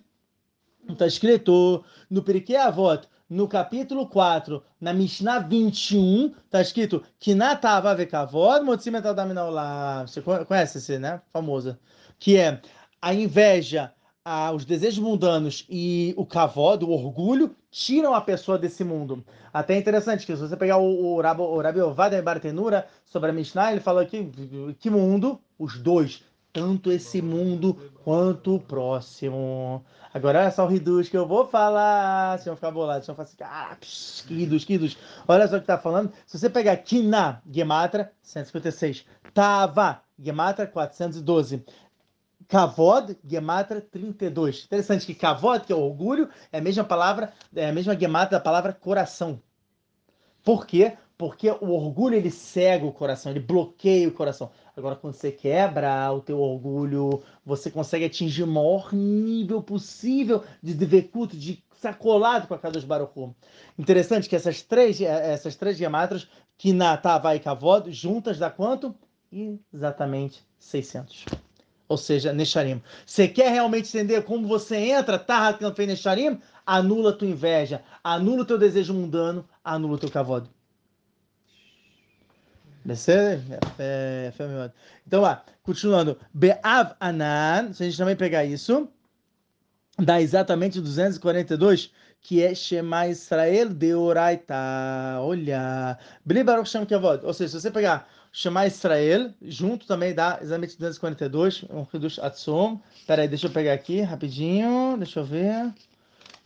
Está 0.89 1.07
escrito 1.07 1.83
no 2.09 2.21
Periquê 2.21 2.55
Avot, 2.55 3.07
no 3.29 3.47
capítulo 3.47 4.07
4, 4.07 4.63
na 4.79 4.93
Mishnah 4.93 5.39
21, 5.39 6.33
está 6.45 6.61
escrito 6.61 7.03
Kinatava 7.19 7.95
vekavod 7.95 8.63
motzim 8.63 8.95
etadaminaolam. 8.95 10.05
Você 10.07 10.21
conhece 10.21 10.77
esse, 10.77 10.99
né? 10.99 11.21
Famoso. 11.33 11.77
Que 12.19 12.37
é 12.37 12.61
a 13.01 13.13
inveja, 13.13 13.91
a, 14.23 14.51
os 14.51 14.63
desejos 14.63 14.99
mundanos 14.99 15.65
e 15.69 16.13
o 16.17 16.25
kavod, 16.25 16.83
o 16.85 16.91
orgulho, 16.91 17.55
tiram 17.71 18.13
a 18.13 18.21
pessoa 18.21 18.57
desse 18.57 18.83
mundo. 18.83 19.25
Até 19.51 19.75
é 19.75 19.77
interessante 19.77 20.25
que 20.25 20.35
se 20.35 20.41
você 20.41 20.55
pegar 20.55 20.77
o, 20.77 21.15
o, 21.15 21.21
Rabo, 21.21 21.43
o 21.43 21.61
Rabi 21.61 21.81
Ovadia 21.81 22.21
Bartenura 22.21 22.87
sobre 23.05 23.31
a 23.31 23.33
Mishnah, 23.33 23.71
ele 23.71 23.81
fala 23.81 24.05
que 24.05 24.29
que 24.79 24.89
mundo? 24.89 25.39
Os 25.57 25.79
dois. 25.79 26.23
Tanto 26.55 26.89
esse 26.89 27.21
mundo 27.21 27.91
quanto 28.01 28.55
o 28.55 28.59
próximo. 28.61 29.83
Agora 30.13 30.39
olha 30.39 30.51
só 30.51 30.63
o 30.63 30.69
riduz 30.69 31.09
que 31.09 31.17
eu 31.17 31.27
vou 31.27 31.45
falar. 31.45 32.37
Vocês 32.37 32.45
vão 32.45 32.55
ficar 32.55 32.71
bolados. 32.71 33.05
Vocês 33.05 33.07
vão 33.07 33.25
falar 33.25 33.27
assim, 33.27 33.35
cara, 33.35 33.75
que 34.25 34.33
riduz, 34.33 34.63
que 34.63 34.71
riduz. 34.71 34.97
Olha 35.27 35.49
só 35.49 35.57
o 35.57 35.59
que 35.59 35.67
tá 35.67 35.77
falando. 35.77 36.13
Se 36.25 36.39
você 36.39 36.49
pegar 36.49 36.77
Kina, 36.77 37.41
Gematra, 37.51 38.09
156. 38.21 39.05
Tava, 39.33 40.01
Gematra, 40.17 40.65
412. 40.65 41.61
Kavod, 42.47 43.17
Gematra 43.27 43.81
32. 43.81 44.63
Interessante 44.63 45.05
que 45.05 45.13
Kavod, 45.13 45.65
que 45.65 45.73
é 45.73 45.75
orgulho, 45.75 46.29
é 46.53 46.59
a 46.59 46.61
mesma 46.61 46.85
palavra, 46.85 47.33
é 47.53 47.67
a 47.67 47.73
mesma 47.73 47.99
Gematra 47.99 48.37
da 48.37 48.39
palavra 48.39 48.71
coração. 48.71 49.41
Por 50.41 50.65
quê? 50.65 50.95
Porque 51.17 51.49
o 51.49 51.69
orgulho 51.71 52.15
ele 52.15 52.29
cega 52.29 52.85
o 52.85 52.91
coração, 52.91 53.31
ele 53.31 53.39
bloqueia 53.39 54.07
o 54.07 54.11
coração. 54.11 54.51
Agora, 54.75 54.95
quando 54.95 55.13
você 55.13 55.31
quebra 55.31 56.11
o 56.11 56.19
teu 56.19 56.39
orgulho, 56.39 57.23
você 57.45 57.71
consegue 57.71 58.05
atingir 58.05 58.43
o 58.43 58.47
maior 58.47 58.93
nível 58.93 59.61
possível 59.63 60.43
de 60.61 60.73
devekut, 60.73 61.37
de 61.37 61.63
sacolado 61.79 62.47
com 62.47 62.53
a 62.53 62.59
Kadosh 62.59 62.83
Baruch. 62.83 63.31
Interessante 63.79 64.27
que 64.27 64.35
essas 64.35 64.61
três, 64.61 64.99
essas 64.99 65.55
três 65.55 65.77
gematras, 65.77 66.27
que 66.57 66.73
na 66.73 66.97
Tavá 66.97 67.35
e 67.35 67.39
Kavod, 67.39 67.91
juntas 67.91 68.37
dá 68.37 68.49
quanto? 68.49 68.93
Exatamente 69.73 70.43
600 70.59 71.25
ou 71.87 71.97
seja, 71.97 72.33
Necharim. 72.33 72.81
Você 73.05 73.27
quer 73.27 73.51
realmente 73.51 73.87
entender 73.89 74.23
como 74.23 74.47
você 74.47 74.75
entra, 74.75 75.19
Tahat 75.19 75.59
Kanfei 75.59 75.85
Necharim? 75.85 76.39
Anula 76.65 77.13
tua 77.13 77.27
inveja, 77.27 77.83
anula 78.03 78.41
o 78.41 78.45
teu 78.45 78.57
desejo 78.57 78.93
mundano, 78.93 79.47
anula 79.63 79.93
o 79.93 79.97
teu 79.97 80.09
kavod. 80.09 80.49
Descer? 82.85 83.41
É, 83.79 84.29
é 84.29 84.71
então 85.07 85.21
lá, 85.21 85.43
continuando. 85.63 86.17
Be'av 86.31 86.95
Anan, 86.99 87.73
se 87.73 87.81
a 87.81 87.85
gente 87.87 87.97
também 87.97 88.15
pegar 88.15 88.45
isso, 88.45 88.87
dá 89.97 90.21
exatamente 90.21 90.79
242, 90.79 91.91
que 92.21 92.43
é 92.43 92.53
Shema 92.53 93.07
Israel 93.07 93.69
de 93.69 93.95
Oraita. 93.95 94.55
Olha. 95.19 95.97
É 96.29 97.25
Ou 97.25 97.33
seja, 97.33 97.49
se 97.53 97.61
você 97.61 97.71
pegar 97.71 98.07
Shema 98.31 98.67
Israel, 98.67 99.33
junto 99.41 99.87
também 99.87 100.13
dá 100.13 100.37
exatamente 100.39 100.77
242, 100.77 101.63
um 101.71 101.87
Hidush 101.91 102.19
Atzum. 102.19 102.79
Peraí, 103.07 103.27
deixa 103.27 103.47
eu 103.47 103.51
pegar 103.51 103.73
aqui 103.73 104.01
rapidinho, 104.01 104.95
deixa 104.97 105.21
eu 105.21 105.25
ver. 105.25 105.73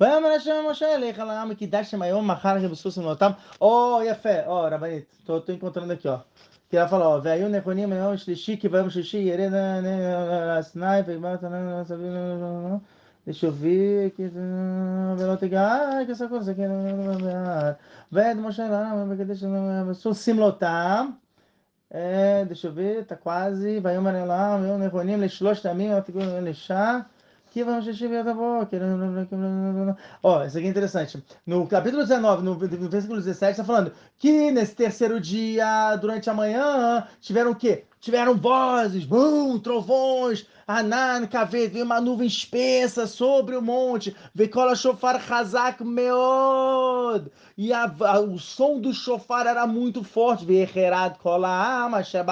ויאמר 0.00 0.28
השם 0.28 0.64
משה 0.70 0.94
אליך 0.94 1.18
לעם 1.18 1.54
קידשתם 1.54 2.02
היום 2.02 2.30
מחר 2.30 2.60
כבסוסים 2.60 3.02
לאותם. 3.02 3.30
או 3.60 4.00
יפה, 4.06 4.46
או 4.46 4.62
רבנית, 4.70 5.04
tô, 5.26 5.40
tô 5.40 5.52
encontrando 5.52 5.92
aqui, 5.92 6.08
ó. 6.08 6.16
Que 6.70 6.76
ela 6.76 6.88
fala, 6.88 7.04
ó, 7.04 7.20
והיו 7.22 7.48
נכונים 7.48 7.92
ליום 7.92 8.16
שלישי, 8.16 8.56
כי 8.60 8.68
ביום 8.68 8.90
שלישי 8.90 9.16
ירד 9.16 9.52
הסיני 10.58 11.00
ויגמרת 11.06 11.44
deixa 13.26 13.46
eu 13.46 13.52
ver 13.52 14.12
aqui, 14.12 14.22
ולא 15.18 15.34
תיגע, 15.34 15.78
כסקול 16.08 16.42
זה 16.42 16.54
כן, 16.54 16.70
ואת 18.12 18.36
משה 18.36 18.68
לעם 18.68 19.10
וקדש 19.10 19.44
סוסים 19.92 20.38
לאותם. 20.38 21.10
deixa 22.50 22.66
eu 22.66 22.72
ver, 22.72 23.04
tá 23.08 23.16
quase, 23.16 23.80
ויאמר 23.82 24.24
לעם, 24.24 24.62
והיו 24.62 24.78
נכונים 24.78 25.20
לשלושת 25.20 25.64
ימים, 25.64 25.92
ותגעו 25.98 26.22
לאישה. 26.40 26.98
כי 26.98 27.02
vamos 27.02 27.17
Ó, 30.23 30.43
isso 30.45 30.57
aqui 30.57 30.67
é 30.67 30.69
interessante. 30.69 31.23
No 31.45 31.67
capítulo 31.67 32.03
19, 32.03 32.43
no 32.43 32.55
versículo 32.57 33.19
17, 33.19 33.51
está 33.51 33.63
falando 33.63 33.91
que 34.17 34.51
nesse 34.51 34.75
terceiro 34.75 35.19
dia, 35.19 35.95
durante 35.97 36.29
a 36.29 36.33
manhã, 36.33 37.07
tiveram 37.19 37.51
o 37.51 37.55
quê? 37.55 37.85
Tiveram 37.99 38.35
vozes, 38.35 39.03
bum, 39.03 39.59
trovões, 39.59 40.45
Anan, 40.65 41.25
Kaved, 41.25 41.73
veio 41.73 41.83
uma 41.83 41.99
nuvem 41.99 42.27
espessa 42.27 43.07
sobre 43.07 43.57
o 43.57 43.61
monte, 43.61 44.15
Vekola 44.35 44.75
Shofar 44.75 45.19
Hazak 45.27 45.83
Meod, 45.83 47.31
e 47.57 47.73
a, 47.73 47.91
a, 48.01 48.19
o 48.19 48.37
som 48.37 48.79
do 48.79 48.93
shofar 48.93 49.47
era 49.47 49.65
muito 49.65 50.03
forte, 50.03 50.45
Vecherad 50.45 51.17
Kola 51.17 51.89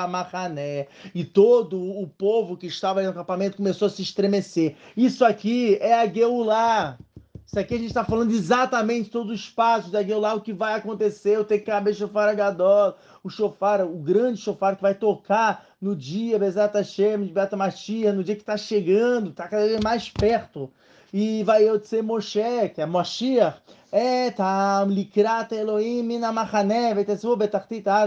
Machané, 0.07 0.87
e 1.15 1.25
todo 1.25 1.81
o 1.81 2.07
povo 2.07 2.55
que 2.55 2.67
estava 2.67 3.01
no 3.01 3.09
acampamento 3.09 3.57
começou 3.57 3.87
a 3.87 3.89
se 3.89 4.03
estremecer. 4.03 4.75
Isso 4.95 5.25
aqui 5.25 5.75
é 5.81 5.95
a 5.95 6.07
Geulah. 6.07 6.97
Isso 7.47 7.57
aqui 7.57 7.75
a 7.75 7.77
gente 7.77 7.87
está 7.87 8.03
falando 8.03 8.31
exatamente 8.31 9.09
todos 9.09 9.33
os 9.33 9.49
passos 9.49 9.89
da 9.89 10.03
Geulah, 10.03 10.35
o 10.35 10.41
que 10.41 10.51
vai 10.51 10.73
acontecer, 10.73 11.39
o 11.39 11.45
Tekabe 11.45 11.93
Shofar 11.93 12.27
Agadol, 12.27 12.95
o 13.27 13.29
shofar, 13.29 13.85
o 13.85 13.97
grande 13.97 14.39
shofar 14.39 14.75
que 14.75 14.81
vai 14.81 14.95
tocar 14.95 15.65
no 15.81 15.95
dia 15.95 16.39
Bezat 16.39 16.73
Hashem, 16.73 17.25
de 17.25 17.31
Beta 17.31 17.55
Machia, 17.55 18.11
no 18.11 18.23
dia 18.23 18.35
que 18.35 18.41
está 18.41 18.57
chegando, 18.57 19.29
está 19.29 19.47
cada 19.47 19.65
vez 19.65 19.79
mais 19.83 20.09
perto. 20.09 20.71
E 21.13 21.43
vai 21.43 21.63
eu 21.63 21.77
dizer 21.77 22.01
Moshe, 22.01 22.69
que 22.73 22.81
é 22.81 22.85
Moshiach, 22.85 23.61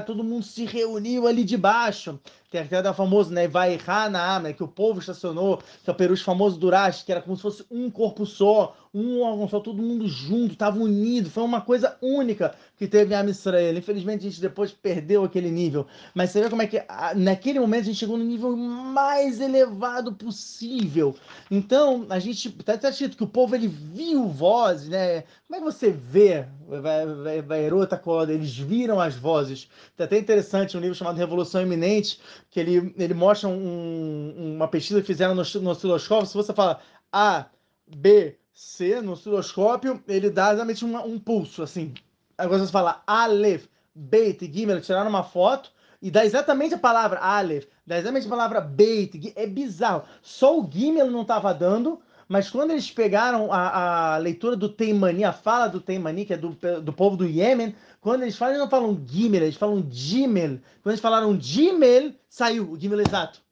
Todo 0.07 0.25
mundo 0.25 0.45
se 0.45 0.65
reuniu 0.65 1.27
ali 1.27 1.45
debaixo. 1.45 2.19
Tem 2.51 2.63
o 2.63 2.95
famoso, 2.95 3.33
né, 3.33 3.47
vai 3.47 3.79
Hanaam, 3.87 4.41
né, 4.41 4.53
que 4.53 4.65
o 4.65 4.67
povo 4.67 4.99
estacionou, 4.99 5.59
que 5.85 5.89
é 5.89 5.93
o 5.93 5.95
perus 5.95 6.21
famoso 6.21 6.59
do 6.59 6.67
Urash, 6.67 7.05
que 7.05 7.13
era 7.13 7.23
como 7.23 7.37
se 7.37 7.43
fosse 7.43 7.65
um 7.71 7.89
corpo 7.89 8.27
só, 8.27 8.77
um 8.93 9.21
órgão 9.23 9.49
só, 9.49 9.61
todo 9.61 9.81
mundo 9.81 10.09
junto, 10.09 10.55
estava 10.55 10.77
unido, 10.77 11.31
foi 11.31 11.45
uma 11.45 11.61
coisa 11.61 11.97
única 12.03 12.53
que 12.77 12.89
teve 12.89 13.15
a 13.15 13.25
Israel. 13.25 13.79
Infelizmente 13.79 14.27
a 14.27 14.31
gente 14.31 14.41
depois 14.41 14.73
perdeu 14.73 15.23
aquele 15.23 15.49
nível, 15.49 15.87
mas 16.13 16.31
você 16.31 16.43
vê 16.43 16.51
como 16.51 16.63
é 16.63 16.67
que 16.67 16.83
naquele 17.15 17.61
momento 17.61 17.83
a 17.83 17.85
gente 17.85 17.99
chegou 17.99 18.19
no 18.19 18.25
nível 18.25 18.57
mais 18.57 19.41
elevado 19.41 20.13
possível. 20.13 21.15
Então, 21.49 22.05
a 22.11 22.19
gente, 22.19 22.49
está 22.49 22.77
tá 22.77 22.91
escrito 22.91 23.17
que 23.17 23.23
o 23.23 23.29
povo 23.29 23.55
ele 23.55 23.69
viu 23.69 24.27
vozes, 24.27 24.89
né, 24.89 25.23
como 25.51 25.57
é 25.57 25.59
que 25.59 25.77
você 25.77 25.91
vê, 25.91 26.47
vai, 26.69 27.05
vai, 27.07 27.43
vai 27.43 27.65
erota, 27.65 28.01
eles 28.29 28.57
viram 28.57 29.01
as 29.01 29.17
vozes. 29.17 29.69
Tá 29.97 30.05
até 30.05 30.17
interessante 30.17 30.77
um 30.77 30.81
livro 30.81 30.95
chamado 30.95 31.17
Revolução 31.17 31.61
Iminente, 31.61 32.21
que 32.49 32.61
ele, 32.61 32.95
ele 32.97 33.15
mostra 33.15 33.49
um, 33.49 34.55
uma 34.55 34.69
pesquisa 34.69 35.01
que 35.01 35.09
fizeram 35.09 35.35
no, 35.35 35.43
no 35.61 35.71
osciloscópio. 35.71 36.27
Se 36.27 36.35
você 36.35 36.55
fala 36.55 36.79
A, 37.13 37.47
B, 37.85 38.39
C 38.55 39.01
no 39.01 39.13
osciloscópio, 39.13 40.01
ele 40.07 40.31
dá 40.31 40.53
exatamente 40.53 40.85
um, 40.85 40.97
um 41.05 41.19
pulso, 41.19 41.65
assim. 41.65 41.95
Agora 42.39 42.65
você 42.65 42.71
fala 42.71 43.03
Aleph, 43.05 43.67
Beit 43.93 44.49
Gimel, 44.53 44.81
tiraram 44.81 45.11
uma 45.11 45.25
foto 45.25 45.73
e 46.01 46.13
dá 46.13 46.25
exatamente 46.25 46.75
a 46.75 46.79
palavra 46.79 47.19
Aleph, 47.19 47.65
dá 47.85 47.99
exatamente 47.99 48.29
a 48.29 48.31
palavra 48.31 48.61
Beit. 48.61 49.33
É 49.35 49.49
bizarro. 49.49 50.05
Só 50.23 50.61
o 50.61 50.71
Gimel 50.71 51.11
não 51.11 51.23
estava 51.23 51.53
dando, 51.53 52.01
mas 52.31 52.49
quando 52.49 52.71
eles 52.71 52.89
pegaram 52.89 53.53
a, 53.53 54.15
a 54.15 54.17
leitura 54.19 54.55
do 54.55 54.69
Teimani, 54.69 55.25
a 55.25 55.33
fala 55.33 55.67
do 55.67 55.81
Teimani, 55.81 56.25
que 56.25 56.33
é 56.33 56.37
do, 56.37 56.57
do 56.81 56.93
povo 56.93 57.17
do 57.17 57.27
Iêmen, 57.27 57.75
quando 58.01 58.23
eles 58.23 58.37
falam, 58.37 58.55
eles 58.55 58.63
não 58.63 58.71
falam 58.71 59.03
Gimel, 59.05 59.43
eles 59.43 59.57
falam 59.57 59.85
Gimel. 59.91 60.61
Quando 60.81 60.93
eles 60.93 61.01
falaram 61.01 61.41
Gimel, 61.41 62.13
saiu 62.29 62.71
o 62.71 62.79
Gimel 62.79 63.01
exato. 63.01 63.43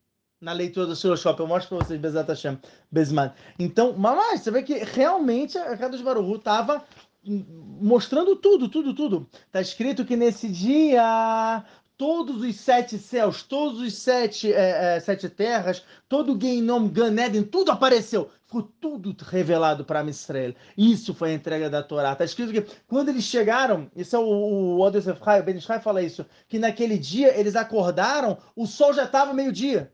Na 0.40 0.52
leitura 0.52 0.86
do 0.86 0.94
shopping, 0.94 1.42
eu 1.42 1.48
mostro 1.48 1.76
para 1.76 1.86
vocês, 1.88 2.00
Bezat 2.00 2.28
Hashem, 2.28 2.56
Bezman. 2.88 3.32
Então, 3.58 3.94
mamãe, 3.94 4.38
você 4.38 4.48
vê 4.48 4.62
que 4.62 4.74
realmente 4.74 5.58
a 5.58 5.76
Kadosh 5.76 6.00
Baruch 6.00 6.38
estava 6.38 6.84
mostrando 7.24 8.36
tudo, 8.36 8.68
tudo, 8.68 8.94
tudo. 8.94 9.28
Está 9.46 9.60
escrito 9.60 10.04
que 10.04 10.14
nesse 10.14 10.48
dia 10.48 11.64
todos 11.98 12.42
os 12.42 12.54
sete 12.54 12.96
céus, 12.96 13.42
todos 13.42 13.80
os 13.80 13.92
sete, 13.94 14.52
é, 14.52 14.96
é, 14.96 15.00
sete 15.00 15.28
terras, 15.28 15.82
todo 16.08 16.32
o 16.32 16.40
Geinom, 16.40 16.88
Ganeden, 16.88 17.42
tudo 17.42 17.72
apareceu. 17.72 18.30
Ficou 18.48 18.62
tudo 18.62 19.14
revelado 19.24 19.84
para 19.84 20.02
Israel. 20.04 20.54
Isso 20.74 21.12
foi 21.12 21.32
a 21.32 21.34
entrega 21.34 21.68
da 21.68 21.82
Torá. 21.82 22.12
Está 22.12 22.24
escrito 22.24 22.50
que 22.50 22.62
quando 22.86 23.10
eles 23.10 23.24
chegaram, 23.24 23.90
isso 23.94 24.16
é 24.16 24.18
o, 24.18 24.22
o 24.22 24.80
Odesef 24.80 25.20
o 25.20 25.42
Ben 25.42 25.58
Ishai 25.58 25.80
fala 25.80 26.00
isso, 26.00 26.24
que 26.48 26.58
naquele 26.58 26.96
dia 26.98 27.38
eles 27.38 27.54
acordaram, 27.54 28.38
o 28.56 28.66
sol 28.66 28.94
já 28.94 29.04
estava 29.04 29.34
meio-dia. 29.34 29.92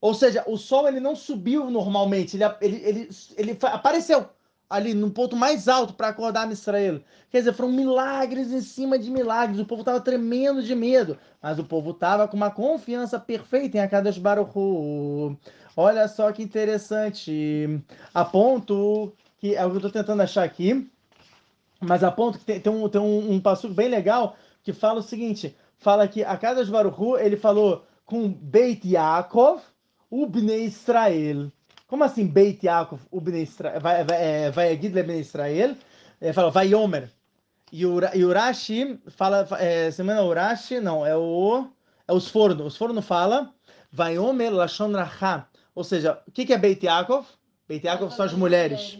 Ou 0.00 0.14
seja, 0.14 0.42
o 0.46 0.56
sol 0.56 0.88
ele 0.88 0.98
não 0.98 1.14
subiu 1.14 1.70
normalmente, 1.70 2.38
ele, 2.38 2.44
ele, 2.62 2.76
ele, 2.76 3.08
ele 3.36 3.58
apareceu 3.60 4.30
ali 4.68 4.92
no 4.94 5.10
ponto 5.10 5.36
mais 5.36 5.66
alto 5.66 5.94
para 5.94 6.08
acordar 6.08 6.50
Israel. 6.50 7.00
Quer 7.30 7.38
dizer, 7.38 7.52
foram 7.52 7.72
milagres 7.72 8.52
em 8.52 8.60
cima 8.60 8.98
de 8.98 9.10
milagres. 9.10 9.60
O 9.60 9.64
povo 9.64 9.82
estava 9.82 10.00
tremendo 10.00 10.62
de 10.62 10.74
medo, 10.74 11.18
mas 11.40 11.58
o 11.58 11.64
povo 11.64 11.90
estava 11.90 12.28
com 12.28 12.36
uma 12.36 12.50
confiança 12.50 13.18
perfeita 13.18 13.78
em 13.78 13.80
Akadosh 13.80 14.18
Baruch 14.18 14.52
Hu. 14.54 15.36
Olha 15.80 16.08
só 16.08 16.32
que 16.32 16.42
interessante. 16.42 17.80
A 18.12 18.24
ponto 18.24 19.12
que 19.38 19.54
é 19.54 19.64
o 19.64 19.68
que 19.68 19.76
eu 19.76 19.76
estou 19.76 19.92
tentando 19.92 20.20
achar 20.20 20.42
aqui, 20.42 20.90
mas 21.80 22.02
a 22.02 22.10
ponto 22.10 22.36
que 22.36 22.44
tem, 22.44 22.58
tem 22.58 22.72
um, 22.72 22.88
tem 22.88 23.00
um, 23.00 23.34
um 23.34 23.40
passo 23.40 23.68
bem 23.68 23.88
legal 23.88 24.34
que 24.64 24.72
fala 24.72 24.98
o 24.98 25.04
seguinte: 25.04 25.56
fala 25.76 26.08
que 26.08 26.24
Akadosh 26.24 26.68
Baruch 26.68 27.00
Hu, 27.00 27.16
ele 27.16 27.36
falou 27.36 27.86
com 28.04 28.28
Beit 28.28 28.88
Yaakov, 28.88 29.62
o 30.10 30.26
Bnei 30.26 30.64
Israel. 30.64 31.48
Como 31.86 32.02
assim 32.02 32.26
Beit 32.26 32.66
Yaakov, 32.66 33.00
o 33.08 33.20
Bnei 33.20 33.44
Israel, 33.44 33.80
vai, 33.80 34.02
vai, 34.02 34.20
é, 34.20 34.50
vai 34.50 34.76
Bnei 34.76 35.20
Israel? 35.20 35.76
Ele 36.20 36.32
fala, 36.32 36.50
vai 36.50 36.74
Yomer. 36.74 37.08
E 37.70 37.86
o, 37.86 38.00
e 38.16 38.24
o 38.24 38.32
Rashi 38.32 38.98
fala, 39.06 39.46
é, 39.60 39.92
semana 39.92 40.24
Urashi, 40.24 40.80
não, 40.80 41.06
é 41.06 41.16
o, 41.16 41.68
é 42.08 42.12
os 42.12 42.28
forno. 42.28 42.64
Os 42.64 42.76
forno 42.76 43.00
fala, 43.00 43.54
vai 43.92 44.16
Yomer 44.16 44.52
Lashon 44.52 44.90
Racha. 44.90 45.46
Ou 45.78 45.84
seja, 45.84 46.20
o 46.26 46.32
que, 46.32 46.44
que 46.44 46.52
é 46.52 46.58
Beit 46.58 46.84
Yaakov? 46.84 47.24
Beit 47.68 47.86
Yaakov 47.86 48.12
são 48.12 48.26
as 48.26 48.32
mulheres. 48.32 48.98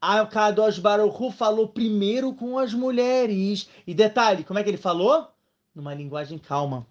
A 0.00 0.24
Kadosh 0.24 0.78
Baruch 0.78 1.32
falou 1.32 1.66
primeiro 1.66 2.32
com 2.32 2.56
as 2.56 2.72
mulheres. 2.72 3.68
E 3.84 3.92
detalhe, 3.92 4.44
como 4.44 4.60
é 4.60 4.62
que 4.62 4.70
ele 4.70 4.76
falou? 4.76 5.26
Numa 5.74 5.92
linguagem 5.92 6.38
calma. 6.38 6.86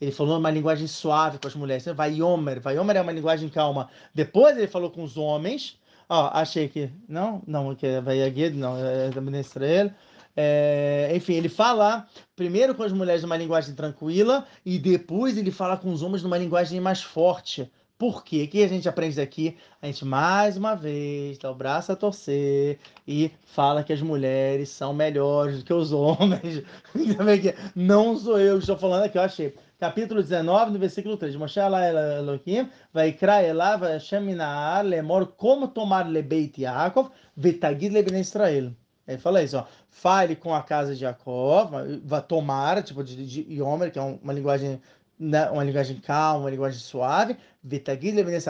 Ele 0.00 0.12
falou 0.12 0.38
uma 0.38 0.48
linguagem 0.48 0.86
suave 0.86 1.40
com 1.40 1.48
as 1.48 1.56
mulheres. 1.56 1.84
Vai 1.86 2.12
Yomer. 2.12 2.60
Vai 2.60 2.76
Yomer 2.76 2.98
é 2.98 3.00
uma 3.00 3.10
linguagem 3.10 3.48
calma. 3.48 3.90
Depois 4.14 4.56
ele 4.56 4.68
falou 4.68 4.92
com 4.92 5.02
os 5.02 5.16
homens. 5.16 5.76
Ó, 6.08 6.30
achei 6.32 6.68
que. 6.68 6.88
Não, 7.08 7.42
não, 7.44 7.74
que 7.74 7.84
é 7.84 8.00
vai 8.00 8.18
Yagid, 8.20 8.56
não, 8.56 8.76
é 8.78 9.10
também 9.10 9.40
Israel. 9.40 9.90
É, 10.36 11.12
enfim, 11.16 11.34
ele 11.34 11.48
fala 11.48 12.06
primeiro 12.36 12.76
com 12.76 12.84
as 12.84 12.92
mulheres 12.92 13.22
numa 13.22 13.36
linguagem 13.36 13.74
tranquila 13.74 14.46
e 14.64 14.78
depois 14.78 15.36
ele 15.36 15.50
fala 15.50 15.76
com 15.76 15.92
os 15.92 16.00
homens 16.00 16.22
numa 16.22 16.38
linguagem 16.38 16.80
mais 16.80 17.02
forte. 17.02 17.68
Por 18.02 18.24
quê? 18.24 18.42
O 18.42 18.48
que 18.48 18.64
a 18.64 18.66
gente 18.66 18.88
aprende 18.88 19.14
daqui? 19.14 19.56
A 19.80 19.86
gente 19.86 20.04
mais 20.04 20.56
uma 20.56 20.74
vez 20.74 21.38
dá 21.38 21.48
o 21.48 21.54
braço 21.54 21.92
a 21.92 21.94
torcer 21.94 22.80
e 23.06 23.30
fala 23.44 23.84
que 23.84 23.92
as 23.92 24.02
mulheres 24.02 24.70
são 24.70 24.92
melhores 24.92 25.58
do 25.60 25.64
que 25.64 25.72
os 25.72 25.92
homens. 25.92 26.64
Não 27.76 28.18
sou 28.18 28.40
eu 28.40 28.54
que 28.56 28.62
estou 28.62 28.76
falando 28.76 29.04
aqui, 29.04 29.16
eu 29.16 29.22
achei 29.22 29.54
capítulo 29.78 30.20
19, 30.20 30.72
no 30.72 30.80
versículo 30.80 31.16
3. 31.16 31.36
Moshe 31.36 31.60
Allah 31.60 32.18
Elohim, 32.18 32.68
vai 32.92 33.12
crer 33.12 33.44
Elav 33.50 33.84
Hashem 33.84 34.20
Minaar, 34.20 34.84
lemor 34.84 35.28
como 35.36 35.68
tomar 35.68 36.08
lebeit 36.08 36.60
Yaakov, 36.60 37.08
vetagid 37.36 37.92
leben 37.92 38.18
Israel. 38.18 38.72
Ele 39.06 39.18
fala 39.18 39.44
isso, 39.44 39.56
ó. 39.56 39.64
Fale 39.88 40.34
com 40.34 40.52
a 40.52 40.60
casa 40.64 40.92
de 40.92 41.02
Jacó, 41.02 41.70
vai 42.02 42.22
tomar, 42.22 42.82
tipo 42.82 43.04
de, 43.04 43.24
de 43.24 43.54
Yomer, 43.54 43.92
que 43.92 43.98
é 44.00 44.02
uma 44.02 44.32
linguagem, 44.32 44.80
né, 45.16 45.48
uma 45.50 45.62
linguagem 45.62 45.98
calma, 45.98 46.40
uma 46.40 46.50
linguagem 46.50 46.80
suave. 46.80 47.36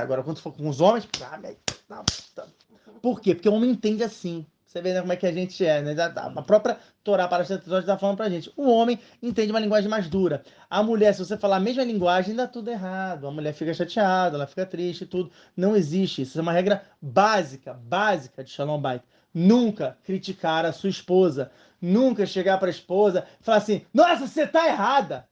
Agora, 0.01 0.23
quando 0.23 0.41
for 0.41 0.53
com 0.53 0.69
os 0.69 0.81
homens, 0.81 1.07
por 3.01 3.21
quê? 3.21 3.35
Porque 3.35 3.49
o 3.49 3.55
homem 3.55 3.71
entende 3.71 4.03
assim. 4.03 4.47
Você 4.73 4.81
vê 4.81 4.95
né, 4.95 5.03
como 5.03 5.13
é 5.13 5.17
que 5.17 5.27
a 5.27 5.33
gente 5.33 5.67
é, 5.67 5.83
né? 5.83 5.95
A 6.03 6.43
própria 6.43 6.79
Torá 7.05 7.29
para 7.29 7.43
está 7.43 7.99
falando 7.99 8.17
para 8.17 8.25
a 8.25 8.31
gente. 8.31 8.51
O 8.57 8.71
homem 8.71 8.99
entende 9.23 9.53
uma 9.53 9.61
linguagem 9.61 9.91
mais 9.91 10.09
dura. 10.09 10.43
A 10.71 10.83
mulher, 10.83 11.13
se 11.13 11.19
você 11.23 11.37
falar 11.37 11.57
a 11.57 11.61
mesma 11.61 11.85
linguagem, 11.85 12.35
dá 12.35 12.47
tudo 12.47 12.71
errado. 12.71 13.27
A 13.27 13.31
mulher 13.31 13.53
fica 13.53 13.75
chateada, 13.75 14.37
ela 14.37 14.47
fica 14.47 14.65
triste, 14.65 15.05
tudo. 15.05 15.31
Não 15.55 15.77
existe 15.77 16.23
isso. 16.23 16.31
Isso 16.31 16.39
é 16.39 16.43
uma 16.43 16.53
regra 16.53 16.83
básica, 17.03 17.75
básica 17.75 18.43
de 18.43 18.51
Shalom 18.51 18.81
Bait. 18.81 19.03
Nunca 19.35 19.99
criticar 20.05 20.65
a 20.65 20.73
sua 20.73 20.89
esposa. 20.89 21.51
Nunca 21.79 22.25
chegar 22.25 22.57
para 22.57 22.69
a 22.69 22.71
esposa 22.71 23.27
e 23.43 23.45
falar 23.45 23.59
assim: 23.59 23.85
Nossa, 23.93 24.27
você 24.27 24.45
está 24.45 24.69
errada. 24.69 25.29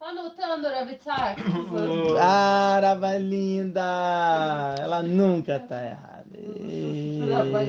Tá 0.00 0.08
anotando, 0.08 0.66
Ravitzak? 0.66 1.36
Ah, 2.18 2.80
Rava 2.82 3.18
linda! 3.18 4.74
Ela 4.78 5.02
nunca 5.02 5.60
tá 5.60 5.76
errada. 5.84 6.24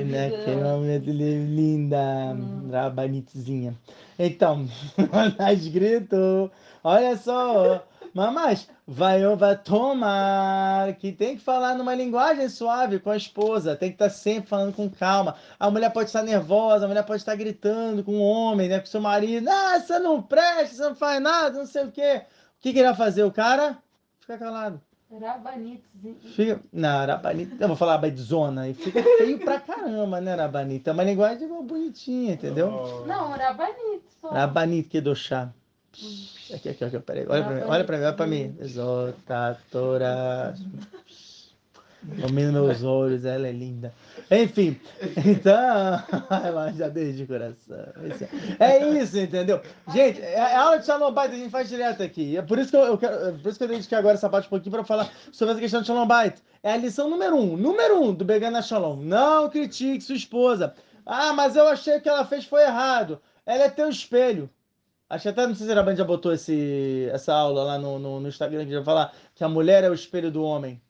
Né? 0.06 0.30
Que 0.46 0.56
momento 0.56 1.10
linda, 1.12 2.34
Rabanitzinha. 2.72 3.76
Então, 4.18 4.66
tá 5.38 5.52
escrito, 5.52 6.50
olha 6.82 7.18
só, 7.18 7.84
Mas, 8.14 8.68
vai 8.86 9.24
vai 9.36 9.58
tomar, 9.58 10.94
que 10.96 11.12
tem 11.12 11.38
que 11.38 11.44
falar 11.44 11.76
numa 11.76 11.96
linguagem 11.96 12.50
suave 12.50 13.00
com 13.00 13.10
a 13.10 13.16
esposa, 13.16 13.76
tem 13.76 13.90
que 13.90 13.96
estar 13.96 14.10
sempre 14.10 14.50
falando 14.50 14.74
com 14.74 14.90
calma. 14.90 15.36
A 15.60 15.72
mulher 15.72 15.92
pode 15.92 16.08
estar 16.08 16.22
nervosa, 16.22 16.86
a 16.86 16.88
mulher 16.88 17.06
pode 17.06 17.22
estar 17.22 17.36
gritando 17.36 18.04
com 18.04 18.14
o 18.14 18.22
homem, 18.22 18.68
né, 18.68 18.80
com 18.80 18.86
seu 18.86 19.02
marido. 19.02 19.50
Ah, 19.50 19.80
você 19.80 19.98
não 20.00 20.22
presta, 20.22 20.76
você 20.76 20.84
não 20.84 20.96
faz 20.96 21.22
nada, 21.22 21.58
não 21.58 21.66
sei 21.66 21.86
o 21.86 21.92
quê. 21.92 22.24
O 22.58 22.62
que, 22.62 22.74
que 22.74 22.80
ele 22.80 22.88
vai 22.88 22.96
fazer? 22.96 23.24
O 23.24 23.32
cara 23.32 23.78
fica 24.20 24.38
calado. 24.38 24.82
Rabanito. 25.20 25.84
Fica... 26.36 26.62
Não, 26.72 27.06
Rabanito. 27.06 27.58
Eu 27.60 27.68
vou 27.68 27.76
falar 27.76 28.02
zona 28.16 28.70
e 28.70 28.74
fica 28.74 29.04
feio 29.04 29.40
pra 29.40 29.60
caramba, 29.60 30.22
né, 30.22 30.36
Rabanito? 30.36 30.90
É 30.90 30.94
uma 30.94 31.04
linguagem 31.04 31.48
bonitinha, 31.48 32.34
entendeu? 32.34 33.04
Não, 33.06 33.32
Rabanito. 33.32 34.06
Só. 34.22 34.30
Rabanito 34.30 34.90
que 34.90 35.02
do 35.02 35.16
chá. 35.16 35.52
Aqui, 36.54 36.70
aqui, 36.70 36.84
aqui, 36.84 37.00
peraí. 37.00 37.26
Olha 37.28 37.44
pra 37.44 37.54
mim, 37.54 37.62
olha 37.68 37.84
pra 37.84 37.98
mim, 37.98 38.04
olha 38.04 38.14
pra 38.14 38.28
mim. 38.28 38.56
Exaltatora. 38.60 40.56
Domina 42.04 42.52
meus 42.52 42.84
olhos, 42.84 43.26
ela 43.26 43.48
é 43.48 43.52
linda. 43.52 43.94
Enfim, 44.32 44.80
então. 45.24 46.04
Ela 46.44 46.72
já 46.72 46.88
desde 46.88 47.24
o 47.24 47.28
coração. 47.28 47.78
É 48.60 48.88
isso, 48.98 49.20
entendeu? 49.20 49.62
Gente, 49.94 50.20
é, 50.20 50.34
é 50.34 50.56
aula 50.56 50.80
de 50.80 50.86
Shalom 50.86 51.12
Bait, 51.14 51.32
a 51.32 51.36
gente 51.36 51.52
faz 51.52 51.70
direto 51.70 52.02
aqui. 52.02 52.38
É 52.38 52.42
por 52.42 52.58
isso 52.58 52.72
que 52.72 52.78
eu, 52.78 52.86
eu 52.86 52.98
quero. 52.98 53.14
é 53.28 53.32
Por 53.34 53.50
isso 53.50 53.58
que 53.60 53.64
eu 53.66 53.68
dediquei 53.68 53.96
agora 53.96 54.16
essa 54.16 54.30
parte 54.30 54.48
um 54.48 54.50
pouquinho 54.50 54.72
para 54.72 54.84
falar 54.84 55.12
sobre 55.32 55.52
essa 55.52 55.62
questão 55.62 55.82
de 55.82 55.88
Shalom 55.88 56.08
Bait. 56.08 56.42
É 56.64 56.72
a 56.72 56.78
lição 56.78 57.08
número 57.08 57.36
um. 57.36 57.56
Número 57.56 58.02
um 58.02 58.14
do 58.14 58.26
Begana 58.26 58.64
Shalom. 58.64 58.96
Não 58.96 59.48
critique 59.50 60.04
sua 60.04 60.16
esposa. 60.16 60.74
Ah, 61.06 61.34
mas 61.34 61.56
eu 61.56 61.68
achei 61.68 62.00
que 62.00 62.10
ela 62.10 62.26
fez 62.26 62.46
foi 62.46 62.64
errado. 62.64 63.22
Ela 63.46 63.66
é 63.66 63.70
teu 63.70 63.90
espelho. 63.90 64.50
Acho 65.12 65.24
que 65.24 65.30
até 65.30 65.46
não 65.46 65.54
sei 65.54 65.66
se 65.66 65.72
a 65.74 65.76
Rabani 65.76 65.98
já 65.98 66.06
botou 66.06 66.32
esse, 66.32 67.10
essa 67.12 67.34
aula 67.34 67.64
lá 67.66 67.78
no, 67.78 68.00
no, 68.00 68.20
no 68.22 68.30
Instagram 68.30 68.64
que 68.66 68.72
já 68.72 68.82
falar 68.82 69.14
que 69.36 69.44
a 69.44 69.50
mulher 69.50 69.84
é 69.84 69.90
o 69.90 69.94
espelho 69.94 70.32
do 70.32 70.42
homem. 70.42 70.82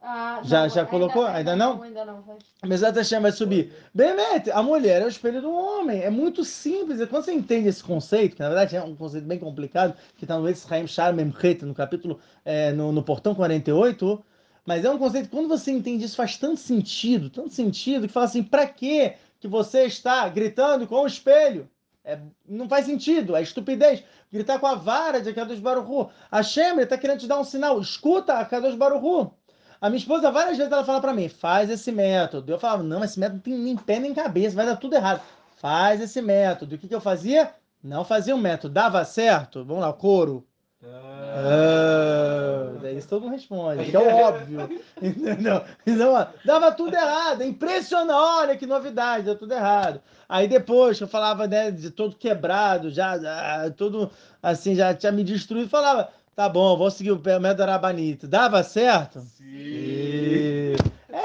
Ah, 0.00 0.40
Já- 0.44 0.62
não, 0.62 0.68
já 0.70 0.86
colocou? 0.86 1.26
Ainda 1.26 1.56
não? 1.56 1.82
Ainda 1.82 2.04
não. 2.04 2.24
Mesat 2.64 2.96
Hashem 2.96 3.20
vai 3.20 3.32
subir. 3.32 3.72
Bemet, 3.92 4.50
a 4.52 4.62
mulher 4.62 5.02
é 5.02 5.04
o 5.04 5.08
espelho 5.08 5.42
do 5.42 5.52
homem. 5.52 6.00
É 6.00 6.08
muito 6.10 6.44
simples. 6.44 7.04
Quando 7.08 7.24
você 7.24 7.32
entende 7.32 7.68
esse 7.68 7.82
conceito, 7.82 8.36
que 8.36 8.40
na 8.42 8.48
verdade 8.48 8.76
é 8.76 8.82
um 8.82 8.94
conceito 8.94 9.26
bem 9.26 9.38
complicado, 9.40 9.94
que 10.16 10.24
está 10.24 10.38
no 10.38 10.48
Etzraim 10.48 10.86
Shar 10.86 11.12
Memchet, 11.12 11.64
no 11.64 11.74
capítulo, 11.74 12.20
é, 12.44 12.70
no, 12.72 12.92
no 12.92 13.02
portão 13.02 13.34
48, 13.34 14.24
mas 14.64 14.84
é 14.84 14.90
um 14.90 14.96
conceito 14.96 15.24
que 15.28 15.36
quando 15.36 15.48
você 15.48 15.72
entende 15.72 16.04
isso 16.04 16.16
faz 16.16 16.36
tanto 16.38 16.60
sentido, 16.60 17.28
tanto 17.28 17.52
sentido, 17.52 18.06
que 18.06 18.12
fala 18.12 18.26
assim, 18.26 18.44
pra 18.44 18.66
que 18.66 19.14
que 19.40 19.48
você 19.48 19.86
está 19.86 20.28
gritando 20.28 20.86
com 20.86 21.02
o 21.02 21.06
espelho? 21.06 21.68
É, 22.10 22.18
não 22.48 22.68
faz 22.68 22.86
sentido, 22.86 23.36
é 23.36 23.42
estupidez. 23.42 24.02
Gritar 24.32 24.58
com 24.58 24.66
a 24.66 24.74
vara 24.74 25.20
de 25.20 25.32
Kadosh 25.32 25.60
Baruchu. 25.60 26.10
A 26.30 26.42
Shemer 26.42 26.84
está 26.84 26.98
querendo 26.98 27.20
te 27.20 27.28
dar 27.28 27.38
um 27.38 27.44
sinal. 27.44 27.80
Escuta 27.80 28.34
a 28.34 28.44
Kadosh 28.44 28.74
Baruchu. 28.74 29.32
A 29.80 29.88
minha 29.88 29.98
esposa, 29.98 30.30
várias 30.30 30.58
vezes, 30.58 30.72
ela 30.72 30.84
fala 30.84 31.00
pra 31.00 31.14
mim, 31.14 31.28
faz 31.28 31.70
esse 31.70 31.92
método. 31.92 32.52
Eu 32.52 32.58
falava, 32.58 32.82
não, 32.82 33.04
esse 33.04 33.18
método 33.18 33.36
não 33.36 33.42
tem 33.42 33.58
nem 33.58 33.76
pé 33.76 33.98
nem 34.00 34.12
cabeça, 34.12 34.56
vai 34.56 34.66
dar 34.66 34.76
tudo 34.76 34.94
errado. 34.94 35.22
Faz 35.56 36.00
esse 36.00 36.20
método. 36.20 36.74
E 36.74 36.76
o 36.76 36.78
que, 36.78 36.88
que 36.88 36.94
eu 36.94 37.00
fazia? 37.00 37.54
Não 37.82 38.04
fazia 38.04 38.34
um 38.34 38.40
método. 38.40 38.74
Dava 38.74 39.04
certo? 39.04 39.64
Vamos 39.64 39.82
lá, 39.82 39.92
coro. 39.92 40.46
Ah, 40.82 42.78
daí 42.80 42.96
isso 42.96 43.08
todo 43.08 43.22
mundo 43.22 43.32
responde, 43.32 43.84
que 43.90 43.96
é 43.96 44.00
óbvio. 44.00 44.68
Entendeu? 45.00 45.62
Então, 45.86 46.28
dava 46.44 46.72
tudo 46.72 46.94
errado. 46.94 47.42
É 47.42 47.46
impressionante. 47.46 48.10
Olha 48.12 48.56
que 48.56 48.66
novidade, 48.66 49.24
deu 49.24 49.36
tudo 49.36 49.52
errado. 49.52 50.00
Aí 50.28 50.48
depois 50.48 50.96
que 50.98 51.04
eu 51.04 51.08
falava 51.08 51.46
né, 51.46 51.70
de 51.70 51.90
todo 51.90 52.16
quebrado, 52.16 52.90
já, 52.90 53.18
já 53.18 53.70
todo 53.76 54.10
assim, 54.42 54.74
já 54.74 54.94
tinha 54.94 55.12
me 55.12 55.22
destruído, 55.24 55.68
falava, 55.68 56.08
tá 56.34 56.48
bom, 56.48 56.76
vou 56.76 56.90
seguir 56.90 57.12
o 57.12 57.20
método 57.40 57.62
Arabanito. 57.64 58.26
Dava 58.26 58.62
certo? 58.62 59.20
Sim. 59.20 59.44
E- 59.44 60.49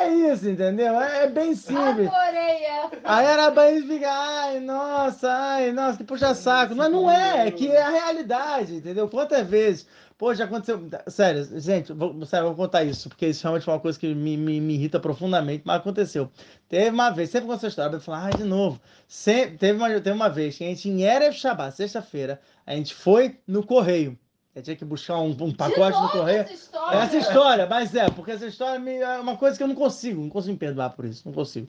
É 0.06 0.34
isso, 0.34 0.48
entendeu? 0.48 1.00
É 1.00 1.28
bem 1.28 1.56
simples. 1.56 2.08
Adorei 2.08 2.64
essa. 2.64 3.00
Aí 3.04 3.26
era 3.26 3.50
bem 3.50 3.82
fica, 3.82 4.08
ai, 4.10 4.60
nossa, 4.60 5.32
ai, 5.32 5.72
nossa, 5.72 5.98
que 5.98 6.04
puxa 6.04 6.36
saco. 6.36 6.76
Mas 6.76 6.92
não 6.92 7.10
é, 7.10 7.48
é 7.48 7.52
que 7.52 7.68
é 7.68 7.82
a 7.82 7.90
realidade, 7.90 8.76
entendeu? 8.76 9.10
Quantas 9.10 9.48
vezes? 9.48 9.88
Pô, 10.18 10.34
já 10.34 10.46
aconteceu. 10.46 10.88
Sério, 11.08 11.60
gente, 11.60 11.92
vou, 11.92 12.26
sério, 12.26 12.48
vou 12.48 12.56
contar 12.56 12.84
isso, 12.84 13.10
porque 13.10 13.28
isso 13.28 13.44
realmente 13.44 13.68
é 13.68 13.72
uma 13.74 13.80
coisa 13.80 14.00
que 14.00 14.14
me, 14.14 14.38
me, 14.38 14.62
me 14.62 14.76
irrita 14.76 15.00
profundamente, 15.00 15.64
mas 15.66 15.78
aconteceu. 15.78 16.30
Teve 16.70 16.90
uma 16.92 17.10
vez, 17.10 17.32
sempre 17.32 17.48
com 17.48 17.54
essa 17.54 17.68
história, 17.68 17.96
eu 17.96 18.02
falo, 18.02 18.20
ai, 18.20 18.34
de 18.34 18.44
novo. 18.44 18.80
Sempre, 19.08 19.58
teve, 19.58 19.78
uma, 19.78 19.90
teve 19.90 20.12
uma 20.12 20.30
vez 20.30 20.58
que 20.58 20.64
a 20.64 20.68
gente, 20.68 20.88
em 20.88 21.02
Erev 21.02 21.34
Shabbat, 21.34 21.76
sexta-feira, 21.76 22.40
a 22.66 22.74
gente 22.76 22.94
foi 22.94 23.40
no 23.48 23.66
correio. 23.66 24.18
Eu 24.56 24.64
tinha 24.64 24.76
que 24.76 24.86
buscar 24.86 25.18
um, 25.20 25.36
um 25.42 25.54
pacote 25.54 26.00
no 26.02 26.10
correio. 26.10 26.40
Essa 26.42 26.54
história. 26.54 26.98
Essa 26.98 27.18
história, 27.18 27.68
mas 27.68 27.94
é, 27.94 28.10
porque 28.10 28.32
essa 28.32 28.46
história 28.46 28.80
me- 28.80 29.00
é 29.00 29.20
uma 29.20 29.36
coisa 29.36 29.58
que 29.58 29.62
eu 29.64 29.68
não 29.68 29.76
consigo, 29.76 30.22
não 30.22 30.30
consigo 30.30 30.54
me 30.54 30.58
perdoar 30.60 30.92
por 30.92 31.04
isso, 31.04 31.24
não 31.26 31.34
consigo. 31.34 31.68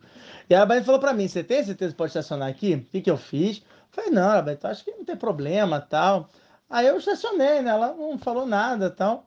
E 0.48 0.54
a 0.54 0.60
Rabanito 0.60 0.86
falou 0.86 1.00
pra 1.00 1.12
mim, 1.12 1.26
você 1.26 1.42
tem 1.42 1.64
certeza 1.64 1.90
que 1.90 1.98
pode 1.98 2.10
estacionar 2.10 2.48
aqui? 2.48 2.74
O 2.74 2.82
que, 2.92 3.00
que 3.02 3.10
eu 3.10 3.16
fiz? 3.16 3.56
Eu 3.58 3.64
falei, 3.90 4.10
não, 4.10 4.28
Rabanito, 4.28 4.68
acho 4.68 4.84
que 4.84 4.92
não 4.92 5.04
tem 5.04 5.16
problema, 5.16 5.80
tal. 5.80 6.28
Aí 6.70 6.86
eu 6.86 6.96
estacionei, 6.96 7.60
né, 7.60 7.70
ela 7.70 7.92
não 7.92 8.16
falou 8.18 8.46
nada, 8.46 8.88
tal. 8.88 9.26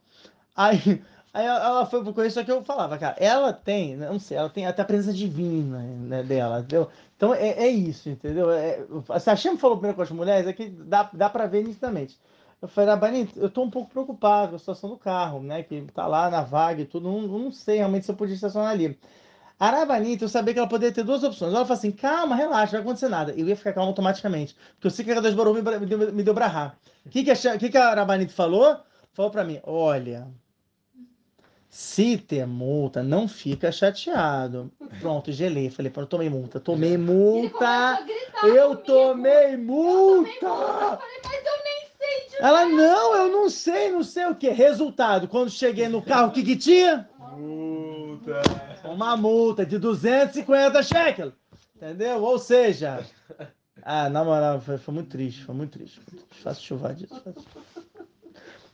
Aí, 0.56 1.02
aí 1.34 1.46
ela 1.46 1.86
foi 1.86 2.02
pro 2.02 2.14
correio, 2.14 2.32
só 2.32 2.42
que 2.46 2.52
eu 2.52 2.64
falava, 2.64 2.98
cara, 2.98 3.18
ela 3.20 3.52
tem, 3.52 3.98
né, 3.98 4.08
não 4.10 4.20
sei, 4.20 4.38
ela 4.38 4.50
tem 4.50 4.68
até 4.68 4.84
a 4.84 4.86
presença 4.86 5.12
divina 5.12 5.80
né, 5.80 6.24
dela, 6.24 6.60
entendeu? 6.60 6.88
Então 7.18 7.34
é, 7.34 7.50
é 7.50 7.68
isso, 7.68 8.08
entendeu? 8.10 8.50
É, 8.52 8.80
se 9.20 9.30
a 9.30 9.36
Shem 9.36 9.58
falou 9.58 9.76
primeiro 9.76 9.98
com 9.98 10.02
as 10.04 10.12
mulheres, 10.12 10.48
é 10.48 10.54
que 10.54 10.70
dá, 10.70 11.10
dá 11.12 11.30
pra 11.30 11.46
ver 11.46 11.64
nitidamente. 11.66 12.18
Eu 12.62 12.68
falei, 12.68 12.90
Rabanito, 12.90 13.40
eu 13.40 13.50
tô 13.50 13.64
um 13.64 13.70
pouco 13.70 13.90
preocupado 13.90 14.50
com 14.50 14.56
a 14.56 14.60
situação 14.60 14.90
do 14.90 14.98
carro, 14.98 15.42
né? 15.42 15.64
Que 15.64 15.82
tá 15.94 16.06
lá 16.08 16.30
na 16.30 16.42
vaga 16.42 16.82
e 16.82 16.86
tudo. 16.86 17.10
Não, 17.10 17.22
não 17.22 17.52
sei 17.52 17.78
realmente 17.78 18.06
se 18.06 18.12
eu 18.12 18.16
podia 18.16 18.36
estacionar 18.36 18.72
ali. 18.72 19.00
A 19.58 19.70
Rabanito, 19.72 20.26
eu 20.26 20.30
sabia 20.30 20.54
que 20.54 20.60
ela 20.60 20.68
poderia 20.68 20.94
ter 20.94 21.04
duas 21.04 21.24
opções. 21.24 21.54
Ela 21.54 21.66
falou 21.66 21.78
assim: 21.78 21.92
calma, 21.92 22.36
relaxa, 22.36 22.78
não 22.78 22.84
vai 22.84 22.92
acontecer 22.92 23.10
nada. 23.10 23.34
Eu 23.34 23.48
ia 23.48 23.56
ficar 23.56 23.74
calmo 23.74 23.90
automaticamente. 23.90 24.56
Porque 24.76 24.88
eu 24.88 24.92
sei 24.92 25.06
que 25.06 25.12
a 25.12 25.16
Kadosh 25.16 25.34
Baruch 25.34 25.62
me, 25.62 25.80
me 25.80 25.86
deu, 25.86 26.14
me 26.14 26.24
deu. 26.24 26.34
O 26.34 27.10
que, 27.10 27.24
que, 27.24 27.32
a, 27.32 27.58
que, 27.58 27.70
que 27.70 27.78
a 27.78 27.94
Rabanito 27.94 28.34
falou? 28.34 28.78
Falou 29.14 29.32
pra 29.32 29.44
mim: 29.44 29.60
olha. 29.64 30.28
Se 31.72 32.18
ter 32.18 32.48
multa, 32.48 33.04
não 33.04 33.28
fica 33.28 33.72
chateado. 33.72 34.72
Pronto, 35.00 35.32
gelei. 35.32 35.70
Falei, 35.70 35.92
pronto, 35.92 36.10
tomei 36.10 36.28
multa. 36.28 36.60
Tomei 36.60 36.98
multa. 36.98 38.00
Eu 38.44 38.50
tomei 38.50 38.58
Eu 38.60 38.70
multa. 38.70 38.84
tomei 38.86 39.56
multa. 39.56 40.30
Eu 40.42 40.50
falei, 40.50 41.22
mas 41.24 41.46
eu 41.46 41.64
nem 41.64 41.69
Ela, 42.40 42.66
não, 42.66 43.16
eu 43.16 43.32
não 43.32 43.50
sei, 43.50 43.92
não 43.92 44.04
sei 44.04 44.26
o 44.28 44.36
que. 44.36 44.50
Resultado, 44.50 45.28
quando 45.28 45.50
cheguei 45.52 45.88
no 45.90 46.02
carro, 46.02 46.30
o 46.30 46.32
que 46.32 46.44
que 46.44 46.56
tinha? 46.56 47.08
Multa. 47.38 48.42
Uma 48.86 49.16
multa 49.18 49.66
de 49.66 49.78
250 49.78 50.82
shekel. 50.84 51.34
Entendeu? 51.76 52.22
Ou 52.24 52.40
seja, 52.40 53.06
ah, 53.84 54.10
na 54.10 54.24
moral, 54.24 54.60
foi, 54.62 54.78
foi 54.78 54.94
muito 54.94 55.10
triste, 55.10 55.44
foi 55.44 55.56
muito 55.56 55.72
triste. 55.78 56.00
Foi 56.00 56.14
muito 56.14 56.26
triste. 56.28 56.44
Faço 56.44 56.64
chuvar 56.64 56.94
disso. 56.94 57.22
faço- 57.24 57.89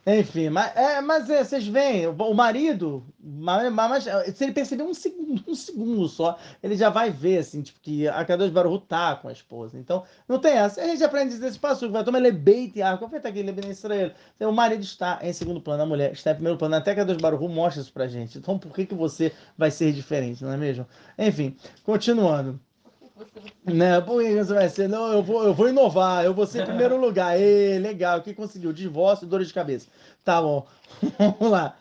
Enfim, 0.08 0.50
mas, 0.50 0.76
é, 0.76 1.02
mas 1.02 1.28
é, 1.32 1.44
vocês 1.44 1.66
veem, 1.66 2.06
o, 2.06 2.34
marido, 2.36 3.04
mas, 3.20 3.74
mas- 3.74 4.04
se 4.38 4.44
ele 4.44 4.54
perceber 4.54 4.84
um 4.84 4.94
segundo, 4.94 5.44
um 5.50 5.56
segundo 5.56 6.08
só, 6.08 6.38
ele 6.62 6.76
já 6.78 6.92
vai 6.92 7.10
ver, 7.10 7.40
assim, 7.40 7.64
tipo, 7.64 7.80
que 7.80 8.08
a 8.08 8.24
Kadosh 8.24 8.52
Baruch 8.52 8.86
tá 8.88 9.16
com 9.16 9.28
a 9.30 9.32
esposa. 9.32 9.80
Então, 9.80 10.04
não 10.28 10.38
tem 10.38 10.52
essa. 10.54 10.80
A 10.80 10.86
gente 10.88 11.04
aprende 11.04 11.40
desse 11.40 11.58
passo, 11.58 11.90
vai 11.90 12.04
tomar 12.04 12.20
lebeit 12.20 12.80
arco, 12.84 13.04
eu 13.06 13.10
falei, 13.10 13.28
aqui, 13.32 13.42
lebeit 13.42 13.68
Israel. 13.72 14.12
Então, 14.36 14.52
o 14.52 14.54
marido 14.54 14.84
está 14.84 15.20
em 15.24 15.34
segundo 15.34 15.60
plano, 15.60 15.82
a 15.82 15.86
mulher 15.88 16.12
está 16.14 16.32
em 16.32 16.36
primeiro 16.36 16.58
plano, 16.60 16.76
até 16.76 16.92
a 16.92 16.96
Kadosh 16.96 17.18
Baruch 17.18 17.48
mostra 17.48 17.82
isso 17.82 17.92
pra 17.92 18.08
gente. 18.08 18.38
Então, 18.38 18.60
por 18.60 18.72
que 18.74 18.86
que 18.86 18.94
você 18.94 19.34
vai 19.58 19.72
ser 19.72 19.92
diferente, 19.92 20.44
não 20.44 20.52
é 20.54 20.58
mesmo? 20.58 20.86
Enfim, 21.18 21.56
continuando. 21.84 22.60
Né? 23.66 24.00
Você 24.02 24.54
vai 24.54 24.70
ser? 24.70 24.88
Não, 24.88 25.12
eu 25.12 25.24
vou, 25.24 25.44
eu 25.44 25.54
vou 25.54 25.70
inovar, 25.70 26.24
eu 26.24 26.34
vou 26.34 26.46
ser 26.46 26.64
em 26.64 26.66
primeiro 26.66 26.98
lugar. 26.98 27.40
Ê, 27.40 27.80
legal, 27.80 28.22
quem 28.22 28.34
conseguiu? 28.34 28.72
Divórcio 28.74 29.26
e 29.26 29.30
dor 29.30 29.44
de 29.44 29.54
cabeça. 29.54 29.88
Tá 30.24 30.42
bom, 30.42 30.68
vamos 31.18 31.52
lá. 31.52 31.76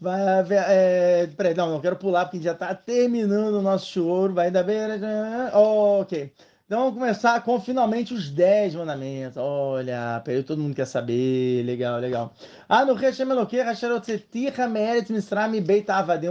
Vai, 0.00 0.20
é, 0.50 1.26
peraí, 1.36 1.54
não, 1.54 1.70
não 1.70 1.80
quero 1.80 1.96
pular 1.96 2.26
porque 2.26 2.42
já 2.42 2.54
tá 2.54 2.74
terminando 2.74 3.54
o 3.54 3.62
nosso 3.62 3.86
choro. 3.86 4.34
Vai 4.34 4.46
ainda 4.46 4.62
bem. 4.62 4.76
né? 4.98 5.50
Ok. 5.54 6.32
Então 6.66 6.78
vamos 6.84 6.94
começar 6.94 7.42
com 7.44 7.60
finalmente 7.60 8.14
os 8.14 8.30
10 8.30 8.76
mandamentos. 8.76 9.36
Olha, 9.36 10.22
todo 10.46 10.62
mundo 10.62 10.74
quer 10.74 10.86
saber. 10.86 11.62
Legal, 11.62 12.00
legal. 12.00 12.32
Ah, 12.66 12.86
no. 12.86 12.94
O 12.94 12.96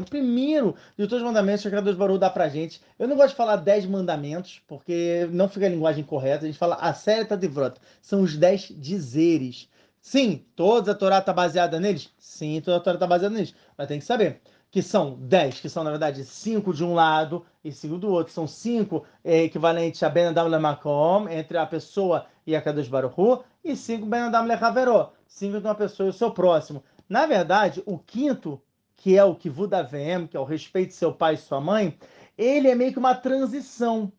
primeiro 0.09 0.75
de 0.97 1.05
todos 1.05 1.21
os 1.21 1.23
mandamentos 1.23 1.61
que 1.61 1.67
o 1.67 1.71
Criador 1.71 1.93
de 1.93 1.99
Baru 1.99 2.17
dá 2.17 2.31
pra 2.31 2.49
gente. 2.49 2.81
Eu 2.97 3.07
não 3.07 3.15
gosto 3.15 3.29
de 3.29 3.35
falar 3.35 3.57
10 3.57 3.85
mandamentos, 3.85 4.59
porque 4.67 5.29
não 5.31 5.47
fica 5.47 5.67
a 5.67 5.69
linguagem 5.69 6.03
correta. 6.03 6.45
A 6.45 6.47
gente 6.47 6.57
fala 6.57 6.77
a 6.77 6.95
série 6.95 7.25
de 7.37 7.47
Vrot. 7.47 7.75
São 8.01 8.21
os 8.23 8.35
10 8.35 8.73
dizeres. 8.75 9.69
Sim, 10.01 10.43
toda 10.55 10.93
a 10.93 10.95
Torá 10.95 11.19
está 11.19 11.31
baseada 11.31 11.79
neles? 11.79 12.09
Sim, 12.17 12.59
toda 12.59 12.77
a 12.77 12.79
Torá 12.79 12.95
está 12.95 13.05
baseada 13.05 13.35
neles. 13.35 13.53
Mas 13.77 13.87
tem 13.87 13.99
que 13.99 14.05
saber 14.05 14.41
que 14.73 14.81
são 14.81 15.13
10, 15.13 15.59
que 15.59 15.69
são, 15.69 15.83
na 15.83 15.91
verdade, 15.91 16.25
5 16.25 16.73
de 16.73 16.83
um 16.83 16.95
lado 16.95 17.45
e 17.63 17.71
5 17.71 17.95
do 17.95 18.09
outro. 18.09 18.33
São 18.33 18.47
5 18.47 19.05
é, 19.23 19.43
equivalentes 19.43 20.01
a 20.01 20.09
Ben 20.09 20.25
Adam 20.25 20.47
Lemakom, 20.47 21.29
entre 21.29 21.59
a 21.59 21.65
pessoa 21.67 22.25
e 22.43 22.55
a 22.55 22.61
Kadosh 22.61 22.87
Baruch 22.87 23.13
Hu, 23.15 23.43
e 23.63 23.75
5 23.75 24.03
Ben 24.07 24.21
Adam 24.21 24.45
Lechaveró, 24.45 25.13
5 25.27 25.59
de 25.59 25.67
uma 25.67 25.75
pessoa 25.75 26.07
e 26.07 26.09
o 26.09 26.13
seu 26.13 26.31
próximo. 26.31 26.83
Na 27.07 27.27
verdade, 27.27 27.83
o 27.85 27.99
quinto, 27.99 28.59
que 28.95 29.15
é 29.15 29.23
o 29.23 29.35
Kivud 29.35 29.71
Avem, 29.75 30.25
que 30.25 30.35
é 30.35 30.39
o 30.39 30.43
respeito 30.43 30.87
de 30.87 30.95
seu 30.95 31.13
pai 31.13 31.35
e 31.35 31.37
sua 31.37 31.61
mãe, 31.61 31.95
ele 32.35 32.67
é 32.67 32.73
meio 32.73 32.91
que 32.91 32.97
uma 32.97 33.13
transição 33.13 34.11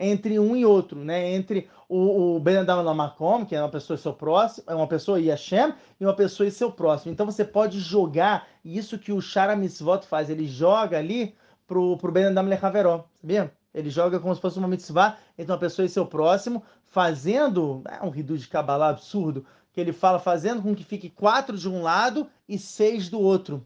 entre 0.00 0.38
um 0.38 0.56
e 0.56 0.64
outro, 0.64 1.04
né? 1.04 1.34
Entre 1.34 1.68
o, 1.88 2.36
o 2.36 2.40
Ben 2.40 2.58
Adam 2.58 2.82
Lamakom, 2.82 3.46
que 3.46 3.56
é 3.56 3.60
uma 3.60 3.70
pessoa 3.70 3.96
e 3.96 4.00
seu 4.00 4.12
próximo, 4.12 4.64
é 4.66 4.74
uma 4.74 4.86
pessoa 4.86 5.18
e 5.18 5.28
Hashem, 5.28 5.72
e 5.98 6.04
uma 6.04 6.14
pessoa 6.14 6.46
e 6.46 6.50
seu 6.50 6.70
próximo. 6.70 7.12
Então 7.12 7.24
você 7.24 7.44
pode 7.44 7.80
jogar 7.80 8.46
isso 8.64 8.98
que 8.98 9.12
o 9.12 9.20
Shara 9.20 9.56
Mitzvot 9.56 10.06
faz, 10.06 10.28
ele 10.28 10.46
joga 10.46 10.98
ali 10.98 11.34
pro, 11.66 11.96
pro 11.96 12.12
Ben 12.12 12.26
Adam 12.26 12.44
Lechaveró, 12.44 13.04
sabia? 13.20 13.52
Ele 13.72 13.90
joga 13.90 14.18
como 14.18 14.34
se 14.34 14.40
fosse 14.40 14.58
uma 14.58 14.66
mitzvah 14.66 15.18
entre 15.38 15.52
uma 15.52 15.58
pessoa 15.58 15.86
e 15.86 15.88
seu 15.88 16.06
próximo, 16.06 16.64
fazendo, 16.84 17.82
é 17.86 18.04
um 18.04 18.10
ridu 18.10 18.36
de 18.36 18.48
Kabbalah 18.48 18.88
absurdo, 18.88 19.44
que 19.72 19.80
ele 19.80 19.92
fala, 19.92 20.18
fazendo 20.18 20.62
com 20.62 20.74
que 20.74 20.82
fique 20.82 21.08
quatro 21.10 21.56
de 21.56 21.68
um 21.68 21.82
lado 21.82 22.26
e 22.48 22.58
seis 22.58 23.08
do 23.08 23.20
outro. 23.20 23.64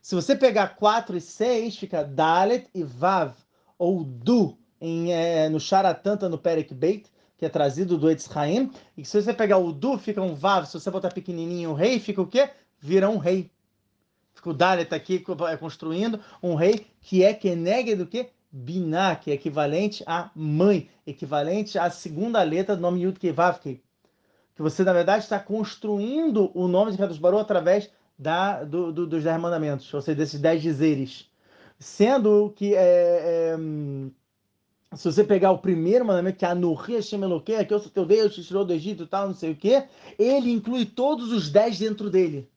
Se 0.00 0.14
você 0.14 0.34
pegar 0.34 0.76
quatro 0.76 1.16
e 1.16 1.20
seis, 1.20 1.76
fica 1.76 2.02
Dalet 2.02 2.68
e 2.74 2.82
Vav, 2.82 3.34
ou 3.78 4.04
Du, 4.04 4.56
em, 4.80 5.12
é, 5.12 5.48
no 5.48 5.60
Sharatanta, 5.60 6.28
no 6.28 6.38
Perek 6.38 6.72
Beit, 6.72 7.11
que 7.42 7.46
é 7.46 7.48
trazido 7.48 7.98
do 7.98 8.08
Etz 8.08 8.30
Haim, 8.36 8.70
e 8.96 9.04
se 9.04 9.20
você 9.20 9.34
pegar 9.34 9.58
o 9.58 9.72
Du, 9.72 9.98
fica 9.98 10.22
um 10.22 10.32
Vav, 10.32 10.64
se 10.64 10.74
você 10.74 10.88
botar 10.92 11.12
pequenininho 11.12 11.70
o 11.70 11.74
rei, 11.74 11.98
fica 11.98 12.22
o 12.22 12.26
quê? 12.26 12.48
Vira 12.78 13.10
um 13.10 13.18
rei. 13.18 13.50
Fica 14.32 14.50
o 14.50 14.54
Dalet 14.54 14.94
aqui 14.94 15.24
é, 15.50 15.56
construindo 15.56 16.20
um 16.40 16.54
rei 16.54 16.86
que 17.00 17.24
é 17.24 17.34
Keneged 17.34 17.96
do 17.96 18.06
quê? 18.06 18.30
Binah, 18.52 19.16
que 19.16 19.32
é 19.32 19.34
equivalente 19.34 20.04
a 20.06 20.30
mãe, 20.36 20.88
equivalente 21.04 21.76
à 21.80 21.90
segunda 21.90 22.40
letra 22.44 22.76
do 22.76 22.82
nome 22.82 23.00
Yud 23.02 23.18
Kevavke. 23.18 23.82
Que 24.54 24.62
você, 24.62 24.84
na 24.84 24.92
verdade, 24.92 25.24
está 25.24 25.40
construindo 25.40 26.48
o 26.54 26.68
nome 26.68 26.92
de 26.92 26.98
Kadosh 26.98 27.18
Baruch 27.18 27.42
através 27.42 27.90
da, 28.16 28.62
do, 28.62 28.92
do, 28.92 29.04
dos 29.04 29.24
Dez 29.24 29.40
Mandamentos, 29.40 29.92
ou 29.92 30.00
seja, 30.00 30.16
desses 30.16 30.40
Dez 30.40 30.62
dizeres. 30.62 31.28
Sendo 31.76 32.52
que 32.54 32.76
é, 32.76 32.78
é, 32.84 33.56
se 34.94 35.10
você 35.10 35.24
pegar 35.24 35.50
o 35.52 35.58
primeiro 35.58 36.04
mandamento, 36.04 36.38
que 36.38 36.44
é 36.44 36.48
Anuhi 36.48 36.94
Hashem 36.96 37.22
Eloquei, 37.22 37.64
que 37.64 37.72
eu 37.72 37.78
sou 37.78 37.90
teu 37.90 38.04
Deus, 38.04 38.34
te 38.34 38.44
tirou 38.44 38.64
do 38.64 38.72
Egito 38.72 39.04
e 39.04 39.06
tal, 39.06 39.26
não 39.26 39.34
sei 39.34 39.52
o 39.52 39.56
quê, 39.56 39.84
ele 40.18 40.52
inclui 40.52 40.84
todos 40.84 41.32
os 41.32 41.50
dez 41.50 41.78
dentro 41.78 42.10
dele. 42.10 42.50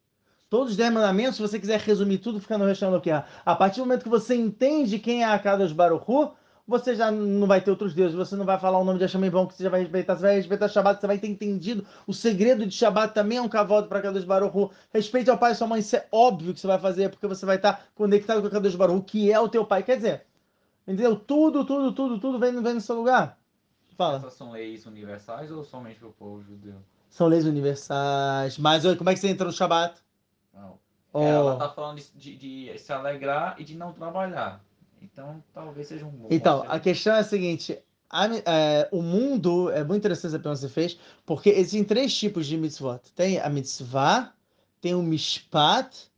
Todos 0.50 0.72
os 0.72 0.78
dez 0.78 0.94
mandamentos, 0.94 1.38
se 1.38 1.42
você 1.42 1.60
quiser 1.60 1.80
resumir 1.80 2.20
tudo, 2.20 2.40
fica 2.40 2.58
no 2.58 2.66
Hashem 2.66 2.88
Eloquei. 2.88 3.14
A 3.14 3.56
partir 3.56 3.80
do 3.80 3.86
momento 3.86 4.04
que 4.04 4.10
você 4.10 4.36
entende 4.36 5.00
quem 5.00 5.24
é 5.24 5.26
a 5.26 5.40
Kadosh 5.40 5.72
Baruch 5.72 6.06
Hu, 6.08 6.32
você 6.68 6.96
já 6.96 7.12
não 7.12 7.46
vai 7.46 7.62
ter 7.62 7.70
outros 7.70 7.94
deuses, 7.94 8.16
você 8.16 8.36
não 8.36 8.46
vai 8.46 8.60
falar 8.60 8.80
o 8.80 8.84
nome 8.84 8.98
de 8.98 9.06
Hashem 9.06 9.30
bom 9.30 9.46
que 9.46 9.54
você 9.54 9.64
já 9.64 9.70
vai 9.70 9.82
respeitar, 9.82 10.16
você 10.16 10.22
vai 10.24 10.36
respeitar 10.36 10.68
Shabbat, 10.68 11.00
você 11.00 11.08
vai 11.08 11.18
ter 11.20 11.28
entendido 11.28 11.86
o 12.08 12.14
segredo 12.14 12.66
de 12.66 12.74
Shabbat 12.74 13.14
também 13.14 13.38
é 13.38 13.42
um 13.42 13.48
cavalo 13.48 13.88
para 13.88 14.02
Kadosh 14.02 14.24
Baruch 14.24 14.58
Hu. 14.58 14.72
Respeite 14.92 15.30
ao 15.30 15.38
pai 15.38 15.52
e 15.52 15.56
sua 15.56 15.68
mãe, 15.68 15.80
isso 15.80 15.96
é 15.96 16.06
óbvio 16.12 16.54
que 16.54 16.60
você 16.60 16.68
vai 16.68 16.80
fazer, 16.80 17.10
porque 17.10 17.28
você 17.28 17.46
vai 17.46 17.58
estar 17.58 17.86
conectado 17.94 18.42
com 18.42 18.50
Kadosh 18.50 18.76
Baruch 18.76 18.98
Hu, 18.98 19.04
que 19.04 19.32
é 19.32 19.40
o 19.40 19.48
teu 19.48 19.64
pai. 19.64 19.84
Quer 19.84 19.98
dizer, 19.98 20.26
Entendeu? 20.88 21.16
Tudo, 21.16 21.66
tudo, 21.66 21.92
tudo, 21.92 22.20
tudo 22.20 22.40
vem, 22.40 22.62
vem 22.62 22.74
no 22.76 22.82
seu 22.82 22.96
lugar. 22.96 23.40
Fala. 23.98 24.18
Essas 24.18 24.34
são 24.34 24.52
leis 24.52 24.86
universais 24.86 25.52
ou 25.52 25.64
somente 25.64 26.00
para 26.00 26.10
o 26.10 26.14
povo 26.14 26.44
judeu? 26.44 26.76
São 27.10 27.28
leis 27.28 27.46
universais. 27.46 28.58
Mas 28.58 28.84
como 28.98 29.10
é 29.10 29.14
que 29.14 29.20
você 29.20 29.30
entra 29.30 29.46
no 29.46 29.54
Shabat? 29.54 30.00
Não. 30.54 30.78
Oh. 31.14 31.24
Ela 31.24 31.54
está 31.54 31.70
falando 31.70 32.02
de, 32.14 32.36
de, 32.36 32.78
se 32.78 32.92
alegrar 32.92 33.56
e 33.58 33.64
de 33.64 33.76
não 33.76 33.94
trabalhar. 33.94 34.62
Então, 35.02 35.42
talvez 35.54 35.88
seja 35.88 36.06
um 36.06 36.10
bom 36.10 36.28
Então, 36.30 36.66
a 36.68 36.80
questão 36.80 37.16
é 37.16 37.20
a 37.20 37.24
seguinte. 37.24 37.80
A, 38.10 38.28
é, 38.28 38.90
o 38.92 39.02
mundo, 39.02 39.72
é 39.72 39.84
muito 39.84 40.00
interessante 40.02 40.36
a 40.36 40.40
pergunta 40.40 40.56
que 40.56 40.68
você 40.68 40.74
fez, 40.74 41.00
porque 41.26 41.50
existem 41.50 41.84
três 41.84 42.14
tipos 42.14 42.46
de 42.46 42.58
mitzvot. 42.58 43.00
Tem 43.16 43.40
a 43.40 43.50
mitzvah, 43.50 44.34
tem 44.82 44.94
o 44.94 45.02
mishpat 45.02 46.12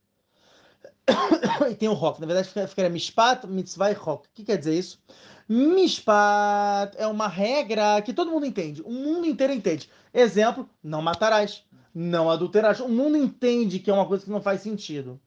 e 1.69 1.75
tem 1.75 1.87
o 1.87 1.93
rock. 1.93 2.19
Na 2.19 2.27
verdade, 2.27 2.49
ficaria 2.49 2.89
mishpat, 2.89 3.47
mitzvah 3.47 3.91
e 3.91 3.93
rock. 3.93 4.27
O 4.27 4.31
que 4.33 4.43
quer 4.43 4.57
dizer 4.57 4.77
isso? 4.77 4.99
Mishpat 5.47 6.95
é 6.97 7.07
uma 7.07 7.27
regra 7.27 8.01
que 8.01 8.13
todo 8.13 8.31
mundo 8.31 8.45
entende. 8.45 8.81
O 8.81 8.91
mundo 8.91 9.25
inteiro 9.25 9.53
entende. 9.53 9.89
Exemplo, 10.13 10.69
não 10.83 11.01
matarás, 11.01 11.63
não 11.93 12.29
adulterarás. 12.29 12.79
O 12.79 12.89
mundo 12.89 13.17
entende 13.17 13.79
que 13.79 13.89
é 13.89 13.93
uma 13.93 14.05
coisa 14.05 14.25
que 14.25 14.31
não 14.31 14.41
faz 14.41 14.61
sentido. 14.61 15.19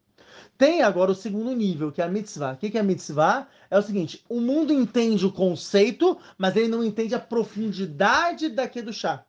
Tem 0.59 0.83
agora 0.83 1.11
o 1.11 1.15
segundo 1.15 1.53
nível, 1.53 1.91
que 1.91 2.03
é 2.03 2.05
a 2.05 2.09
mitzvah. 2.09 2.53
O 2.53 2.57
que 2.59 2.77
é 2.77 2.81
a 2.81 2.85
mitzvah? 2.85 3.49
É 3.71 3.79
o 3.79 3.83
seguinte: 3.83 4.23
o 4.29 4.41
mundo 4.41 4.73
entende 4.73 5.25
o 5.25 5.33
conceito, 5.33 6.19
mas 6.37 6.55
ele 6.55 6.69
não 6.69 6.85
entende 6.85 7.15
a 7.15 7.19
profundidade 7.19 8.51
daquele 8.51 8.87
do 8.87 8.93
chá. 8.93 9.25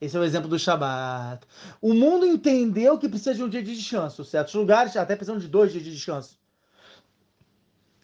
Esse 0.00 0.16
é 0.16 0.20
o 0.20 0.24
exemplo 0.24 0.48
do 0.48 0.58
Shabat. 0.58 1.46
O 1.80 1.92
mundo 1.92 2.24
entendeu 2.24 2.98
que 2.98 3.08
precisa 3.08 3.34
de 3.34 3.42
um 3.42 3.48
dia 3.48 3.62
de 3.62 3.76
descanso. 3.76 4.24
Certos 4.24 4.54
lugares 4.54 4.96
até 4.96 5.14
precisam 5.14 5.38
de 5.38 5.46
dois 5.46 5.72
dias 5.72 5.84
de 5.84 5.92
descanso. 5.92 6.38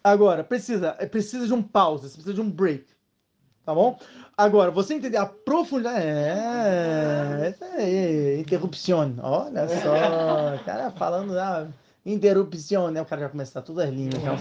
Agora, 0.03 0.43
precisa, 0.43 0.93
precisa 1.09 1.47
de 1.47 1.53
um 1.53 1.61
pause, 1.61 2.09
precisa 2.09 2.33
de 2.33 2.39
um 2.39 2.49
break. 2.49 2.85
Tá 3.65 3.73
bom? 3.73 3.99
Agora, 4.37 4.71
você 4.71 4.93
entender 4.93 5.17
a 5.17 5.25
profundidade. 5.25 6.05
É, 6.05 7.47
essa 7.47 7.65
é 7.81 8.39
interrupção. 8.39 9.15
Olha 9.21 9.67
só, 9.67 10.63
cara 10.63 10.91
falando. 10.91 11.37
Ah, 11.37 11.67
interrupção, 12.11 12.89
né? 12.89 13.01
O 13.01 13.05
cara 13.05 13.21
já 13.21 13.29
começa 13.29 13.59
a 13.59 13.61
tudo 13.61 13.81
as 13.81 13.89
linhas. 13.89 14.15
Então, 14.15 14.37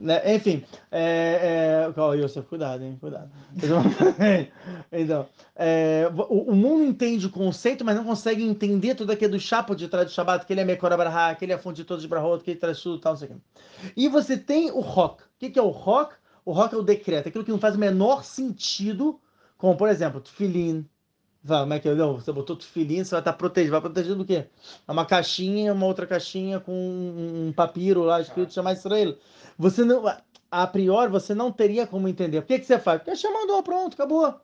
né? 0.00 0.34
Enfim, 0.34 0.64
é, 0.90 1.86
é... 1.96 2.42
Cuidado, 2.42 2.84
hein? 2.84 2.96
Cuidado. 3.00 3.30
então, 4.92 5.26
é, 5.54 6.10
o, 6.28 6.50
o, 6.50 6.54
mundo 6.54 6.84
entende 6.84 7.26
o 7.26 7.30
conceito, 7.30 7.84
mas 7.84 7.96
não 7.96 8.04
consegue 8.04 8.42
entender 8.42 8.94
tudo 8.94 9.12
aquilo 9.12 9.32
do 9.32 9.40
chapa 9.40 9.74
de 9.74 9.88
trás 9.88 10.06
do 10.06 10.12
Shabbat, 10.12 10.44
que 10.44 10.52
ele 10.52 10.60
é 10.60 10.64
Mekora 10.64 10.96
Barha, 10.96 11.34
que 11.34 11.44
ele 11.44 11.52
é 11.52 11.58
fonte 11.58 11.76
de 11.76 11.84
todos 11.84 12.04
os 12.04 12.10
Brahot, 12.10 12.42
que 12.42 12.50
ele 12.50 12.60
traz 12.60 12.80
tudo 12.80 12.98
tal, 12.98 13.12
não 13.12 13.18
sei 13.18 13.28
o 13.28 13.30
quê. 13.32 13.36
E 13.96 14.08
você 14.08 14.36
tem 14.36 14.70
o 14.70 14.80
rock. 14.80 15.22
O 15.22 15.26
que, 15.38 15.50
que 15.50 15.58
é 15.58 15.62
o 15.62 15.68
rock? 15.68 16.14
O 16.44 16.52
rock 16.52 16.74
é 16.74 16.78
o 16.78 16.82
decreto, 16.82 17.28
aquilo 17.28 17.44
que 17.44 17.50
não 17.50 17.58
faz 17.58 17.74
o 17.74 17.78
menor 17.78 18.24
sentido, 18.24 19.20
como, 19.58 19.76
por 19.76 19.88
exemplo, 19.88 20.20
Tufilin, 20.20 20.88
Vai, 21.46 21.60
como 21.60 21.74
é 21.74 21.78
que 21.78 21.88
é? 21.88 21.94
Não, 21.94 22.14
você 22.14 22.32
botou 22.32 22.56
tufilinha, 22.56 23.04
você 23.04 23.12
vai 23.12 23.20
estar 23.20 23.32
protegido. 23.34 23.70
Vai 23.70 23.80
protegido 23.80 24.16
do 24.16 24.24
quê? 24.24 24.46
É 24.86 24.92
uma 24.92 25.06
caixinha, 25.06 25.72
uma 25.72 25.86
outra 25.86 26.04
caixinha 26.04 26.58
com 26.58 26.72
um 26.72 27.52
papiro 27.52 28.02
lá 28.02 28.20
escrito 28.20 28.52
chamar 28.52 28.72
Israel. 28.72 29.16
Você 29.56 29.84
não, 29.84 30.04
a 30.50 30.66
priori, 30.66 31.08
você 31.08 31.36
não 31.36 31.52
teria 31.52 31.86
como 31.86 32.08
entender. 32.08 32.40
Por 32.40 32.48
que, 32.48 32.58
que 32.58 32.66
você 32.66 32.80
faz? 32.80 33.00
Porque 33.00 33.14
você 33.14 33.30
mandou, 33.30 33.62
pronto, 33.62 33.94
acabou. 33.94 34.40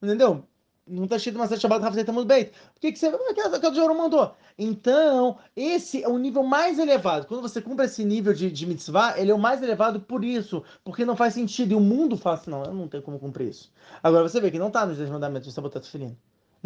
Entendeu? 0.00 0.44
Não 0.86 1.02
está 1.02 1.16
escrito 1.16 1.34
uma 1.34 1.48
chamada 1.48 1.84
Rafa 1.84 2.12
muito 2.12 2.28
bem. 2.28 2.44
Por 2.44 2.80
que, 2.80 2.92
que 2.92 2.98
você. 3.00 3.10
Porque 3.10 3.66
o 3.66 3.74
Joro 3.74 3.98
mandou. 3.98 4.32
Então, 4.56 5.38
esse 5.56 6.04
é 6.04 6.08
o 6.08 6.16
nível 6.16 6.44
mais 6.44 6.78
elevado. 6.78 7.26
Quando 7.26 7.42
você 7.42 7.60
cumpre 7.60 7.86
esse 7.86 8.04
nível 8.04 8.32
de, 8.32 8.52
de 8.52 8.66
mitzvah, 8.66 9.18
ele 9.18 9.32
é 9.32 9.34
o 9.34 9.38
mais 9.38 9.60
elevado 9.64 9.98
por 9.98 10.24
isso. 10.24 10.62
Porque 10.84 11.04
não 11.04 11.16
faz 11.16 11.34
sentido. 11.34 11.72
E 11.72 11.74
o 11.74 11.80
mundo 11.80 12.16
fala 12.16 12.36
assim: 12.36 12.50
não, 12.52 12.62
eu 12.62 12.72
não 12.72 12.86
tenho 12.86 13.02
como 13.02 13.18
cumprir 13.18 13.48
isso. 13.48 13.72
Agora 14.00 14.28
você 14.28 14.40
vê 14.40 14.48
que 14.48 14.60
não 14.60 14.68
está 14.68 14.86
nos 14.86 14.98
10 14.98 15.10
mandamentos 15.10 15.52
você 15.52 15.60
botar 15.60 15.80
tefilim. 15.80 16.16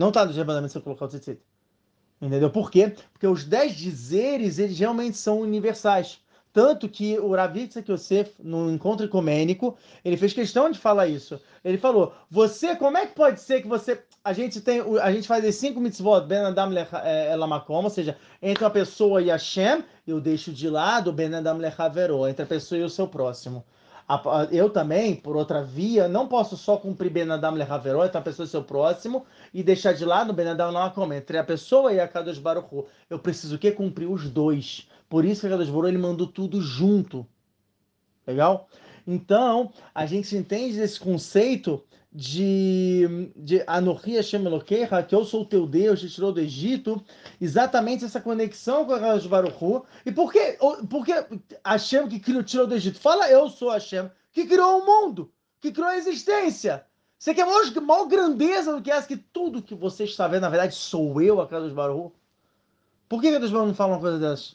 Não 0.00 0.08
está 0.08 0.24
no 0.24 0.32
mandamentos 0.32 0.72
você 0.72 0.80
colocar 0.80 1.04
o 1.04 1.08
tzitzit. 1.08 1.38
Entendeu? 2.22 2.48
Por 2.48 2.70
quê? 2.70 2.94
Porque 3.12 3.26
os 3.26 3.44
dez 3.44 3.74
dizeres, 3.74 4.58
eles 4.58 4.78
realmente 4.78 5.18
são 5.18 5.42
universais. 5.42 6.20
Tanto 6.54 6.88
que 6.88 7.18
o 7.18 7.34
Ravitsa 7.34 7.84
Yosef, 7.86 8.32
no 8.42 8.70
encontro 8.70 9.04
ecumênico, 9.04 9.76
ele 10.02 10.16
fez 10.16 10.32
questão 10.32 10.70
de 10.70 10.78
falar 10.78 11.06
isso. 11.06 11.38
Ele 11.62 11.76
falou: 11.76 12.14
Você, 12.30 12.74
como 12.76 12.96
é 12.96 13.06
que 13.06 13.14
pode 13.14 13.42
ser 13.42 13.60
que 13.60 13.68
você. 13.68 14.02
A 14.24 14.32
gente 14.32 14.62
tem. 14.62 14.80
A 15.02 15.12
gente 15.12 15.28
faz 15.28 15.44
as 15.44 15.56
cinco 15.56 15.78
mitzvot, 15.78 16.22
Ben 16.26 16.38
Adam 16.38 16.70
Lamakom, 17.36 17.84
ou 17.84 17.90
seja, 17.90 18.16
entre 18.40 18.64
uma 18.64 18.70
pessoa 18.70 19.20
e 19.20 19.28
Hashem, 19.28 19.84
eu 20.06 20.18
deixo 20.18 20.50
de 20.50 20.70
lado 20.70 21.12
Ben 21.12 21.34
Adam 21.34 21.58
Lechaveró, 21.58 22.26
entre 22.26 22.42
a 22.42 22.46
pessoa 22.46 22.80
e 22.80 22.84
o 22.84 22.88
seu 22.88 23.06
próximo 23.06 23.62
eu 24.50 24.70
também, 24.70 25.14
por 25.14 25.36
outra 25.36 25.62
via, 25.62 26.08
não 26.08 26.26
posso 26.26 26.56
só 26.56 26.76
cumprir 26.76 27.10
Benadam 27.10 27.54
Lehaveró, 27.54 28.04
então 28.04 28.20
a 28.20 28.24
pessoa 28.24 28.46
seu 28.46 28.64
próximo, 28.64 29.24
e 29.54 29.62
deixar 29.62 29.92
de 29.92 30.04
lado 30.04 30.32
Benadam 30.32 30.70
Lehakom, 30.70 31.12
entre 31.12 31.38
a 31.38 31.44
pessoa 31.44 31.92
e 31.92 32.00
a 32.00 32.08
Kadosh 32.08 32.38
Baruch 32.38 32.86
Eu 33.08 33.18
preciso 33.18 33.56
o 33.56 33.58
quê? 33.58 33.70
Cumprir 33.70 34.10
os 34.10 34.28
dois. 34.28 34.88
Por 35.08 35.24
isso 35.24 35.42
que 35.42 35.46
a 35.46 35.50
Kadosh 35.50 35.68
Baruch 35.70 35.88
ele 35.88 35.98
mandou 35.98 36.26
tudo 36.26 36.60
junto. 36.60 37.26
Legal? 38.26 38.68
Então, 39.10 39.72
a 39.92 40.06
gente 40.06 40.36
entende 40.36 40.78
esse 40.78 41.00
conceito 41.00 41.82
de, 42.12 43.32
de 43.34 43.62
Anohi 43.66 44.14
Hashem 44.14 44.44
que 45.08 45.14
eu 45.14 45.24
sou 45.24 45.44
teu 45.44 45.66
Deus, 45.66 45.98
te 45.98 46.08
tirou 46.08 46.32
do 46.32 46.40
Egito, 46.40 47.02
exatamente 47.40 48.04
essa 48.04 48.20
conexão 48.20 48.84
com 48.84 48.92
a 48.92 49.00
Kadosh 49.00 49.26
Baruch 49.26 49.84
E 50.06 50.12
por 50.12 50.32
que, 50.32 50.56
por 50.88 51.04
que 51.04 51.12
Hashem 51.64 52.08
que 52.08 52.20
criou, 52.20 52.44
tirou 52.44 52.68
do 52.68 52.74
Egito? 52.76 53.00
Fala, 53.00 53.28
eu 53.28 53.48
sou 53.48 53.70
Hashem, 53.70 54.08
que 54.30 54.46
criou 54.46 54.78
o 54.78 54.86
mundo, 54.86 55.32
que 55.58 55.72
criou 55.72 55.88
a 55.88 55.96
existência. 55.96 56.86
Você 57.18 57.34
quer 57.34 57.44
maior, 57.44 57.68
maior 57.82 58.06
grandeza 58.06 58.74
do 58.74 58.80
que 58.80 58.92
essa, 58.92 59.08
que 59.08 59.16
tudo 59.16 59.60
que 59.60 59.74
você 59.74 60.04
está 60.04 60.28
vendo, 60.28 60.42
na 60.42 60.50
verdade, 60.50 60.76
sou 60.76 61.20
eu, 61.20 61.40
a 61.40 61.48
Kadosh 61.48 61.72
Baruch 61.72 62.14
Por 63.08 63.20
que 63.20 63.32
Kadosh 63.32 63.50
Baruch 63.50 63.68
não 63.68 63.74
fala 63.74 63.94
uma 63.94 64.00
coisa 64.00 64.20
dessa? 64.20 64.52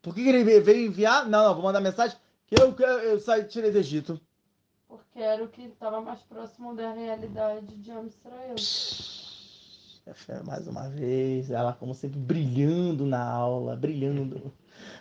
Por 0.00 0.14
que 0.14 0.26
ele 0.26 0.42
veio 0.42 0.86
enviar? 0.86 1.28
Não, 1.28 1.44
não, 1.44 1.54
vou 1.54 1.62
mandar 1.62 1.80
mensagem 1.80 2.16
que 2.52 2.82
eu, 2.82 2.98
eu, 2.98 3.18
saí, 3.18 3.44
tirei 3.44 3.70
do 3.70 3.78
Egito. 3.78 4.20
Porque 4.86 5.20
era 5.20 5.42
o 5.42 5.48
que 5.48 5.62
estava 5.62 6.00
mais 6.00 6.20
próximo 6.20 6.74
da 6.74 6.92
realidade 6.92 7.74
de 7.76 7.90
Israel. 7.90 8.54
Mais 10.44 10.66
uma 10.66 10.88
vez, 10.88 11.50
ela 11.50 11.72
como 11.72 11.94
sempre 11.94 12.18
brilhando 12.18 13.06
na 13.06 13.24
aula, 13.24 13.76
brilhando. 13.76 14.52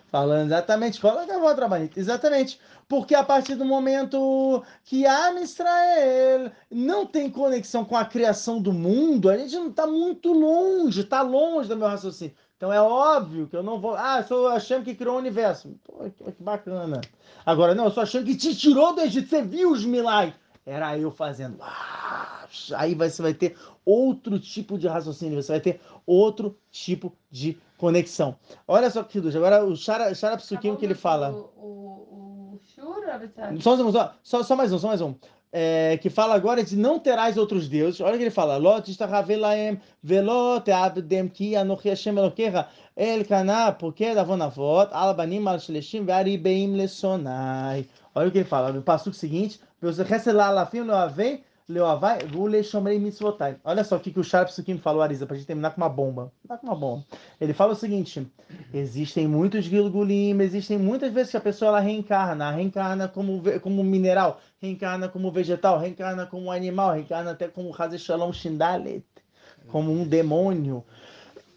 Falando 0.08 0.48
exatamente, 0.48 1.00
fala 1.00 1.26
que 1.26 1.32
eu 1.32 1.40
vou 1.42 1.54
trabalhar. 1.56 1.90
Exatamente. 1.96 2.60
Porque 2.88 3.16
a 3.16 3.24
partir 3.24 3.56
do 3.56 3.66
momento 3.66 4.64
que 4.84 5.06
a 5.06 5.34
Israel 5.42 6.52
não 6.70 7.06
tem 7.06 7.30
conexão 7.30 7.84
com 7.84 7.98
a 7.98 8.06
criação 8.06 8.62
do 8.62 8.72
mundo, 8.72 9.30
a 9.30 9.38
gente 9.38 9.56
não 9.56 9.70
está 9.70 9.88
muito 9.88 10.32
longe, 10.32 11.02
está 11.02 11.22
longe 11.22 11.68
do 11.68 11.78
meu 11.78 11.88
raciocínio. 11.88 12.36
Então 12.62 12.72
é 12.72 12.80
óbvio 12.80 13.48
que 13.48 13.56
eu 13.56 13.64
não 13.64 13.82
vou. 13.82 13.96
Ah, 13.96 14.22
sou 14.22 14.48
achando 14.48 14.84
que 14.84 14.94
criou 14.94 15.16
o 15.16 15.18
universo. 15.18 15.74
Pô, 15.84 16.08
que 16.32 16.44
bacana. 16.44 17.02
Agora, 17.44 17.74
não, 17.74 17.86
eu 17.86 17.90
sou 17.90 18.04
achando 18.04 18.24
que 18.24 18.36
te 18.36 18.56
tirou 18.56 18.94
do 18.94 19.02
Egito. 19.02 19.28
Você 19.28 19.42
viu 19.42 19.72
os 19.72 19.84
milagres? 19.84 20.36
Era 20.64 20.96
eu 20.96 21.10
fazendo. 21.10 21.58
Ah, 21.60 22.46
aí 22.76 22.94
você 22.94 23.20
vai 23.20 23.34
ter 23.34 23.58
outro 23.84 24.38
tipo 24.38 24.78
de 24.78 24.88
raciocínio, 24.88 25.42
você 25.42 25.54
vai 25.54 25.60
ter 25.60 25.82
outro 26.06 26.56
tipo 26.70 27.12
de 27.32 27.58
conexão. 27.80 28.36
Olha 28.68 28.92
só 28.92 29.02
que 29.02 29.18
agora 29.18 29.66
o 29.66 29.76
Shara, 29.76 30.14
Shara 30.14 30.38
Psukim 30.38 30.76
que 30.76 30.86
ele 30.86 30.94
fala. 30.94 31.32
O, 31.32 31.50
o, 31.58 32.54
o 32.54 32.60
Shura, 32.76 33.20
só, 33.60 34.14
só, 34.22 34.44
só 34.44 34.56
mais 34.56 34.72
um, 34.72 34.78
só 34.78 34.88
mais 34.88 35.02
um 35.02 35.16
é, 35.52 35.98
que 35.98 36.10
fala 36.10 36.34
agora 36.34 36.64
de 36.64 36.78
não 36.78 37.00
terás 37.00 37.38
outros 37.38 37.68
deuses. 37.68 38.00
Olha 38.00 38.16
o 38.16 38.18
que 38.18 38.24
ele 38.24 38.32
fala: 38.32 38.60
velot 40.02 40.72
abdem 40.72 41.28
ki 41.28 41.56
anochi 41.56 41.90
Hashem 41.90 42.18
elokecha 42.18 42.68
el 42.96 43.26
kana 43.26 43.72
porque 43.74 44.14
davonavot 44.14 44.90
alabanim 44.92 45.48
al 45.48 45.60
shleshim 45.60 46.06
ve'aribeim 46.06 46.76
lesonai. 46.76 47.88
Olha 48.16 48.28
o 48.28 48.32
que 48.32 48.40
ele 48.40 48.46
fala. 48.46 48.72
No 48.72 48.82
passo 48.82 49.12
seguinte, 49.14 49.60
você 49.82 50.32
lo 50.32 50.94
avei 50.96 51.44
Leovai, 51.72 52.20
Gule 52.28 52.64
Shomrei 52.64 53.00
Mitzvotai. 53.00 53.56
Olha 53.64 53.84
só 53.84 53.96
o 53.96 54.00
que, 54.00 54.12
que 54.12 54.20
o 54.20 54.24
Sharp 54.24 54.50
Sukim 54.50 54.78
falou, 54.78 55.02
Arisa, 55.02 55.26
pra 55.26 55.36
gente 55.36 55.48
terminar 55.48 55.72
com 55.72 55.82
uma 55.82 55.90
bomba. 55.90 56.32
Tá 56.48 56.58
com 56.58 56.68
uma 56.68 56.76
bomba. 56.76 57.06
Ele 57.40 57.54
fala 57.54 57.72
o 57.72 57.76
seguinte: 57.76 58.28
existem 58.74 59.28
muitos 59.28 59.66
Gilgulim, 59.66 60.40
existem 60.42 60.78
muitas 60.78 61.14
vezes 61.14 61.32
que 61.32 61.38
a 61.38 61.42
pessoa 61.42 61.70
ela 61.70 61.80
reencarna, 61.80 62.52
reencarna 62.52 63.08
como, 63.08 63.42
como 63.62 63.84
mineral, 63.84 64.42
reencarna 64.62 65.10
como 65.10 65.32
vegetal, 65.32 65.80
reencarna 65.80 66.26
como 66.26 66.52
animal, 66.52 66.94
reencarna 66.94 67.32
até 67.32 67.48
como 67.48 67.76
Hazeshalom 67.76 68.32
Shindalet, 68.32 69.04
como 69.68 69.92
um 69.92 70.08
demônio. 70.08 70.86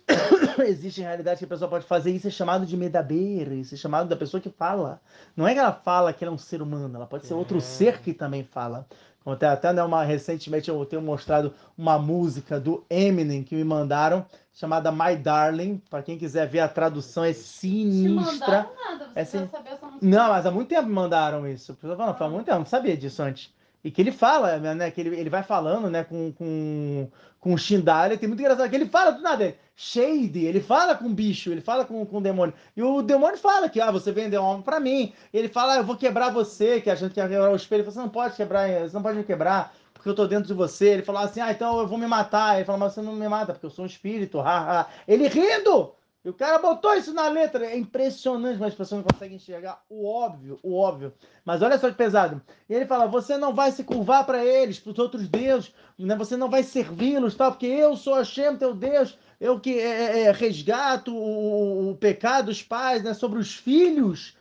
Existe 0.67 1.01
realidade 1.01 1.39
que 1.39 1.45
a 1.45 1.49
pessoa 1.49 1.69
pode 1.69 1.85
fazer 1.85 2.11
isso, 2.11 2.29
é 2.29 2.31
chamado 2.31 2.65
de 2.65 2.77
medaber, 2.77 3.53
isso 3.53 3.75
é 3.75 3.79
chamado 3.79 4.09
da 4.09 4.17
pessoa 4.17 4.41
que 4.41 4.51
fala. 4.51 5.01
Não 5.37 5.47
é 5.47 5.53
que 5.53 5.59
ela 5.59 5.73
fala 5.73 6.13
que 6.13 6.25
ela 6.25 6.33
é 6.33 6.35
um 6.35 6.39
ser 6.39 6.63
humano, 6.63 6.97
ela 6.97 7.07
pode 7.07 7.27
ser 7.27 7.35
outro 7.35 7.61
ser 7.61 8.01
que 8.01 8.15
também 8.15 8.43
fala. 8.43 8.87
Até, 9.27 9.47
até 9.47 9.73
né, 9.73 9.83
uma, 9.83 10.05
recentemente 10.05 10.69
eu 10.69 10.85
tenho 10.85 11.01
mostrado 11.01 11.55
uma 11.79 11.99
música 11.99 12.61
do 12.61 12.85
Eminem 12.91 13.43
que 13.43 13.55
me 13.55 13.65
mandaram, 13.65 14.27
chamada 14.53 14.93
My 14.93 15.17
Darling. 15.17 15.81
Para 15.89 16.03
quem 16.03 16.19
quiser 16.19 16.47
ver 16.47 16.61
a 16.61 16.69
tradução, 16.69 17.25
é 17.25 17.33
sinistra. 17.33 18.65
Te 18.65 18.85
nada, 18.85 19.07
você 19.07 19.19
é 19.19 19.23
assim... 19.23 19.49
saber 19.49 19.71
essa 19.71 19.87
música. 19.87 20.07
Não, 20.07 20.29
mas 20.29 20.45
há 20.45 20.51
muito 20.51 20.69
tempo 20.69 20.89
me 20.89 20.95
mandaram 20.95 21.49
isso. 21.49 21.73
Eu 21.73 21.97
falando, 21.97 22.17
ah. 22.21 22.29
muito 22.29 22.45
tempo, 22.45 22.59
não 22.59 22.67
sabia 22.67 22.97
disso 22.97 23.23
antes. 23.23 23.54
E 23.85 23.91
que 23.91 24.01
ele 24.01 24.11
fala, 24.11 24.57
né? 24.59 24.91
Que 24.91 25.03
ele, 25.03 25.15
ele 25.15 25.29
vai 25.29 25.43
falando, 25.43 25.91
né? 25.91 26.03
Com, 26.05 26.33
com, 26.33 27.09
com 27.39 27.53
o 27.53 27.59
Shindale. 27.59 28.17
Tem 28.17 28.27
muito 28.27 28.41
engraçado 28.41 28.71
que 28.71 28.75
ele 28.75 28.87
fala 28.87 29.11
do 29.11 29.21
nada. 29.21 29.55
Shade, 29.77 30.45
ele 30.45 30.61
fala 30.61 30.95
com 30.95 31.07
o 31.07 31.11
bicho, 31.11 31.51
ele 31.51 31.61
fala 31.61 31.85
com, 31.85 32.07
com 32.07 32.19
o 32.19 32.21
demônio. 32.21 32.55
E 32.75 32.83
o 32.83 33.03
demônio 33.03 33.37
fala 33.37 33.69
que, 33.69 33.81
ah, 33.81 33.91
você 33.91 34.11
vendeu 34.11 34.41
uma 34.41 34.53
alma 34.53 34.63
pra 34.63 34.81
mim. 34.81 35.13
Ele 35.33 35.49
fala, 35.49 35.75
ah, 35.75 35.77
eu 35.77 35.85
vou 35.85 35.97
quebrar 35.97 36.31
você, 36.31 36.81
que 36.81 36.89
a 36.89 36.95
gente 36.95 37.13
quer 37.13 37.29
quebrar 37.29 37.51
o 37.51 37.57
espelho. 37.57 37.85
Você 37.85 37.99
não 37.99 38.09
pode 38.09 38.37
quebrar, 38.37 38.69
você 38.81 38.95
não 38.95 39.03
pode 39.03 39.19
me 39.19 39.25
quebrar, 39.25 39.75
porque 39.93 40.09
eu 40.09 40.15
tô 40.15 40.27
dentro 40.27 40.47
de 40.47 40.55
você. 40.55 40.87
Ele 40.91 41.03
fala 41.03 41.25
assim, 41.25 41.41
ah, 41.41 41.51
então 41.51 41.79
eu 41.79 41.87
vou 41.87 41.99
me 41.99 42.07
matar. 42.07 42.57
Ele 42.57 42.65
fala, 42.65 42.79
mas 42.79 42.95
você 42.95 43.03
não 43.03 43.13
me 43.13 43.29
mata, 43.29 43.53
porque 43.53 43.67
eu 43.67 43.71
sou 43.71 43.85
um 43.85 43.89
espírito. 43.89 44.41
Ha, 44.41 44.81
ha. 44.81 44.87
Ele 45.07 45.29
rindo! 45.29 45.93
E 46.25 46.31
o 46.31 46.33
cara 46.33 46.59
botou 46.59 46.95
isso 46.95 47.13
na 47.13 47.29
letra. 47.29 47.67
É 47.67 47.77
impressionante, 47.77 48.59
mas 48.59 48.73
as 48.73 48.75
pessoas 48.75 49.03
não 49.03 49.13
conseguem 49.13 49.37
enxergar 49.37 49.83
o 49.91 50.07
óbvio, 50.09 50.59
o 50.63 50.75
óbvio. 50.75 51.13
Mas 51.45 51.61
olha 51.61 51.79
só 51.79 51.91
que 51.91 51.97
pesado. 51.97 52.41
E 52.69 52.75
ele 52.75 52.87
fala: 52.87 53.07
você 53.07 53.37
não 53.37 53.55
vai 53.55 53.71
se 53.71 53.85
curvar 53.85 54.25
para 54.25 54.45
eles, 54.45 54.79
para 54.79 54.93
os 54.93 54.99
outros 54.99 55.29
deuses, 55.29 55.75
né? 55.99 56.17
você 56.17 56.37
não 56.37 56.49
vai 56.49 56.63
servi-los, 56.63 57.35
tal, 57.35 57.53
porque 57.53 57.67
eu 57.67 57.95
sou 57.97 58.15
Hashem, 58.15 58.57
teu 58.57 58.75
Deus, 58.75 59.19
eu 59.39 59.61
que 59.61 59.79
é, 59.79 59.83
é, 59.83 60.21
é, 60.23 60.33
resgato 60.33 61.15
o, 61.15 61.91
o 61.91 61.97
pecado 61.97 62.47
dos 62.47 62.63
pais 62.63 63.03
né? 63.03 63.13
sobre 63.13 63.39
os 63.39 63.55
filhos 63.55 64.35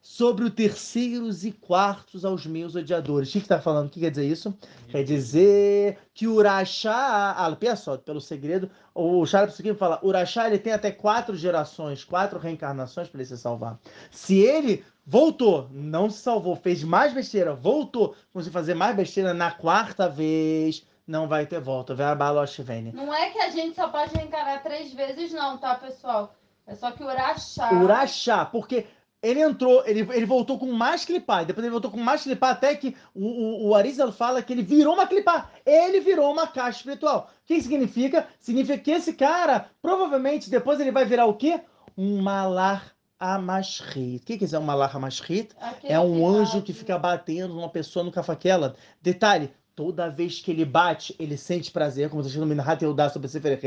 sobre 0.00 0.44
o 0.44 0.50
terceiros 0.50 1.44
e 1.44 1.52
quartos 1.52 2.24
aos 2.24 2.46
meus 2.46 2.74
odiadores. 2.74 3.28
O 3.28 3.32
que 3.32 3.38
está 3.38 3.60
falando? 3.60 3.88
O 3.88 3.90
que 3.90 4.00
quer 4.00 4.10
dizer 4.10 4.26
isso? 4.26 4.56
Quer 4.88 5.04
dizer 5.04 5.98
que 6.14 6.26
Urachá, 6.26 7.32
ah, 7.36 7.76
só, 7.76 7.96
pelo 7.98 8.20
segredo, 8.20 8.70
o 8.94 9.24
Charles 9.26 9.52
Psukim 9.52 9.74
fala, 9.74 10.00
Urachá 10.02 10.46
ele 10.46 10.58
tem 10.58 10.72
até 10.72 10.90
quatro 10.90 11.36
gerações, 11.36 12.02
quatro 12.02 12.38
reencarnações 12.38 13.08
para 13.08 13.20
ele 13.20 13.28
se 13.28 13.36
salvar. 13.36 13.78
Se 14.10 14.38
ele 14.38 14.84
voltou, 15.06 15.68
não 15.70 16.08
se 16.08 16.20
salvou, 16.22 16.56
fez 16.56 16.82
mais 16.82 17.12
besteira, 17.12 17.54
voltou, 17.54 18.14
conseguiu 18.32 18.52
fazer 18.52 18.74
mais 18.74 18.96
besteira 18.96 19.34
na 19.34 19.50
quarta 19.50 20.08
vez, 20.08 20.86
não 21.06 21.28
vai 21.28 21.44
ter 21.44 21.60
volta. 21.60 21.94
Não 22.92 23.12
é 23.12 23.30
que 23.30 23.38
a 23.38 23.50
gente 23.50 23.74
só 23.74 23.88
pode 23.88 24.14
reencarnar 24.14 24.62
três 24.62 24.94
vezes, 24.94 25.32
não, 25.32 25.58
tá, 25.58 25.74
pessoal? 25.74 26.34
É 26.66 26.74
só 26.76 26.92
que 26.92 27.02
Urachá. 27.02 27.72
Urachá, 27.72 28.44
porque 28.44 28.86
ele 29.22 29.40
entrou, 29.40 29.82
ele, 29.86 30.00
ele 30.12 30.26
voltou 30.26 30.58
com 30.58 30.72
mais 30.72 31.04
clipar, 31.04 31.44
depois 31.44 31.64
ele 31.64 31.72
voltou 31.72 31.90
com 31.90 31.98
mais 31.98 32.22
clipar, 32.22 32.50
até 32.50 32.74
que 32.74 32.96
o, 33.14 33.24
o, 33.24 33.68
o 33.68 33.74
Arizal 33.74 34.10
fala 34.12 34.42
que 34.42 34.52
ele 34.52 34.62
virou 34.62 34.94
uma 34.94 35.06
clipar, 35.06 35.50
ele 35.64 36.00
virou 36.00 36.32
uma 36.32 36.46
caixa 36.46 36.78
espiritual. 36.78 37.30
O 37.42 37.46
que 37.46 37.60
significa? 37.60 38.26
Significa 38.38 38.78
que 38.78 38.90
esse 38.90 39.12
cara, 39.12 39.66
provavelmente, 39.82 40.50
depois 40.50 40.80
ele 40.80 40.90
vai 40.90 41.04
virar 41.04 41.26
o 41.26 41.34
quê? 41.34 41.60
Um 41.96 42.22
malar 42.22 42.94
amashrit. 43.18 44.22
O 44.22 44.24
que, 44.24 44.38
que 44.38 44.54
é 44.54 44.58
um 44.58 44.62
malar 44.62 44.96
amashrit? 44.96 45.54
É 45.84 46.00
um 46.00 46.26
anjo 46.26 46.62
que 46.62 46.72
fica 46.72 46.98
batendo 46.98 47.52
numa 47.52 47.68
pessoa 47.68 48.02
no 48.02 48.10
cafaquela. 48.10 48.74
Detalhe, 49.02 49.52
Toda 49.80 50.10
vez 50.10 50.40
que 50.40 50.50
ele 50.50 50.66
bate, 50.66 51.16
ele 51.18 51.38
sente 51.38 51.70
prazer, 51.70 52.10
como 52.10 52.20
está 52.20 52.28
escrito 52.28 52.46
no 52.46 52.54
Minhat 52.54 52.84
Eudá 52.84 53.08
sobre 53.08 53.28
Sefer 53.28 53.58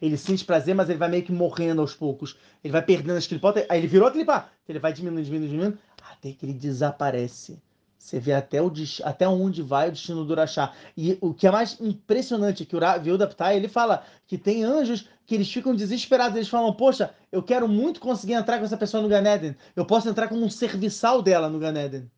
ele 0.00 0.16
sente 0.16 0.42
prazer, 0.42 0.74
mas 0.74 0.88
ele 0.88 0.98
vai 0.98 1.10
meio 1.10 1.22
que 1.22 1.32
morrendo 1.32 1.82
aos 1.82 1.92
poucos. 1.92 2.34
Ele 2.64 2.72
vai 2.72 2.80
perdendo 2.80 3.18
as 3.18 3.26
clipotas, 3.26 3.66
aí 3.68 3.78
ele 3.78 3.86
virou 3.86 4.08
a 4.08 4.10
clipar, 4.10 4.50
ele 4.66 4.78
vai 4.78 4.90
diminuindo, 4.90 5.22
diminuindo, 5.22 5.50
diminuindo, 5.50 5.78
até 6.10 6.32
que 6.32 6.46
ele 6.46 6.54
desaparece. 6.54 7.58
Você 7.98 8.18
vê 8.18 8.32
até, 8.32 8.62
o, 8.62 8.72
até 9.04 9.28
onde 9.28 9.60
vai 9.60 9.90
o 9.90 9.92
destino 9.92 10.24
do 10.24 10.32
Urachá. 10.32 10.72
E 10.96 11.18
o 11.20 11.34
que 11.34 11.46
é 11.46 11.50
mais 11.50 11.78
impressionante 11.78 12.62
é 12.62 12.66
que 12.66 12.74
o 12.74 12.80
Viudaptai, 13.02 13.54
ele 13.54 13.68
fala 13.68 14.02
que 14.26 14.38
tem 14.38 14.64
anjos 14.64 15.10
que 15.26 15.34
eles 15.34 15.52
ficam 15.52 15.74
desesperados. 15.74 16.36
Eles 16.36 16.48
falam, 16.48 16.72
poxa, 16.72 17.12
eu 17.30 17.42
quero 17.42 17.68
muito 17.68 18.00
conseguir 18.00 18.32
entrar 18.32 18.58
com 18.58 18.64
essa 18.64 18.78
pessoa 18.78 19.02
no 19.02 19.10
Ganeden. 19.10 19.54
Eu 19.76 19.84
posso 19.84 20.08
entrar 20.08 20.26
como 20.26 20.42
um 20.42 20.48
serviçal 20.48 21.20
dela 21.20 21.50
no 21.50 21.58
Ganeden. 21.58 22.10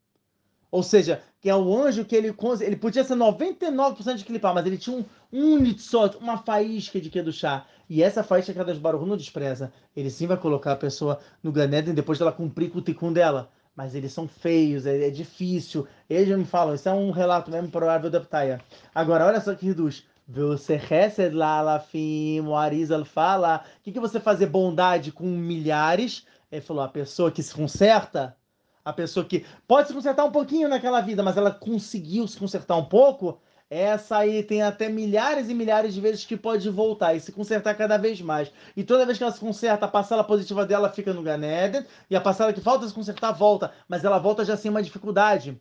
Ou 0.72 0.82
seja, 0.82 1.20
que 1.38 1.50
é 1.50 1.54
o 1.54 1.76
anjo 1.76 2.02
que 2.02 2.16
ele 2.16 2.34
ele 2.62 2.76
podia 2.76 3.04
ser 3.04 3.14
99% 3.14 4.14
de 4.14 4.24
clipar, 4.24 4.54
mas 4.54 4.64
ele 4.64 4.78
tinha 4.78 4.96
um, 4.96 5.04
um 5.30 5.58
nitzot, 5.58 6.16
uma 6.16 6.38
faísca 6.38 6.98
de 6.98 7.30
chá. 7.30 7.66
E 7.90 8.02
essa 8.02 8.24
faísca 8.24 8.54
que 8.54 8.58
a 8.58 8.64
das 8.64 8.78
Baruch 8.78 9.06
não 9.06 9.18
despreza. 9.18 9.70
Ele 9.94 10.08
sim 10.08 10.26
vai 10.26 10.38
colocar 10.38 10.72
a 10.72 10.76
pessoa 10.76 11.18
no 11.42 11.52
Ganeden 11.52 11.92
depois 11.92 12.18
dela 12.18 12.32
cumprir 12.32 12.70
com 12.70 12.78
o 12.78 12.82
ticum 12.82 13.12
dela. 13.12 13.50
Mas 13.76 13.94
eles 13.94 14.14
são 14.14 14.26
feios, 14.26 14.86
é, 14.86 15.08
é 15.08 15.10
difícil. 15.10 15.86
Eles 16.08 16.28
já 16.28 16.38
me 16.38 16.46
falam, 16.46 16.74
isso 16.74 16.88
é 16.88 16.92
um 16.92 17.10
relato 17.10 17.50
mesmo 17.50 17.70
provável 17.70 18.08
da 18.08 18.20
Ptaia. 18.20 18.58
Agora, 18.94 19.26
olha 19.26 19.42
só 19.42 19.54
que 19.54 19.66
reduz. 19.66 20.04
Você 20.26 20.76
recebe 20.76 21.36
lá, 21.36 21.60
Lafim, 21.60 22.40
o 22.40 22.56
Arizal 22.56 23.04
fala. 23.04 23.62
O 23.78 23.82
que, 23.82 23.92
que 23.92 24.00
você 24.00 24.18
fazer 24.18 24.46
bondade 24.46 25.12
com 25.12 25.26
milhares? 25.26 26.24
Ele 26.50 26.62
falou, 26.62 26.82
a 26.82 26.88
pessoa 26.88 27.30
que 27.30 27.42
se 27.42 27.52
conserta, 27.52 28.34
a 28.84 28.92
pessoa 28.92 29.24
que 29.24 29.44
pode 29.66 29.88
se 29.88 29.94
consertar 29.94 30.24
um 30.24 30.32
pouquinho 30.32 30.68
naquela 30.68 31.00
vida, 31.00 31.22
mas 31.22 31.36
ela 31.36 31.50
conseguiu 31.50 32.26
se 32.26 32.38
consertar 32.38 32.76
um 32.76 32.84
pouco, 32.84 33.40
essa 33.70 34.18
aí 34.18 34.42
tem 34.42 34.62
até 34.62 34.88
milhares 34.88 35.48
e 35.48 35.54
milhares 35.54 35.94
de 35.94 36.00
vezes 36.00 36.26
que 36.26 36.36
pode 36.36 36.68
voltar 36.68 37.14
e 37.14 37.20
se 37.20 37.32
consertar 37.32 37.74
cada 37.74 37.96
vez 37.96 38.20
mais. 38.20 38.52
E 38.76 38.84
toda 38.84 39.06
vez 39.06 39.16
que 39.16 39.24
ela 39.24 39.32
se 39.32 39.40
conserta, 39.40 39.86
a 39.86 39.88
parcela 39.88 40.22
positiva 40.22 40.66
dela 40.66 40.90
fica 40.90 41.14
no 41.14 41.22
Ganeden, 41.22 41.86
e 42.10 42.14
a 42.14 42.20
parcela 42.20 42.52
que 42.52 42.60
falta 42.60 42.86
se 42.86 42.92
consertar 42.92 43.32
volta, 43.32 43.72
mas 43.88 44.04
ela 44.04 44.18
volta 44.18 44.44
já 44.44 44.56
sem 44.56 44.70
uma 44.70 44.82
dificuldade. 44.82 45.58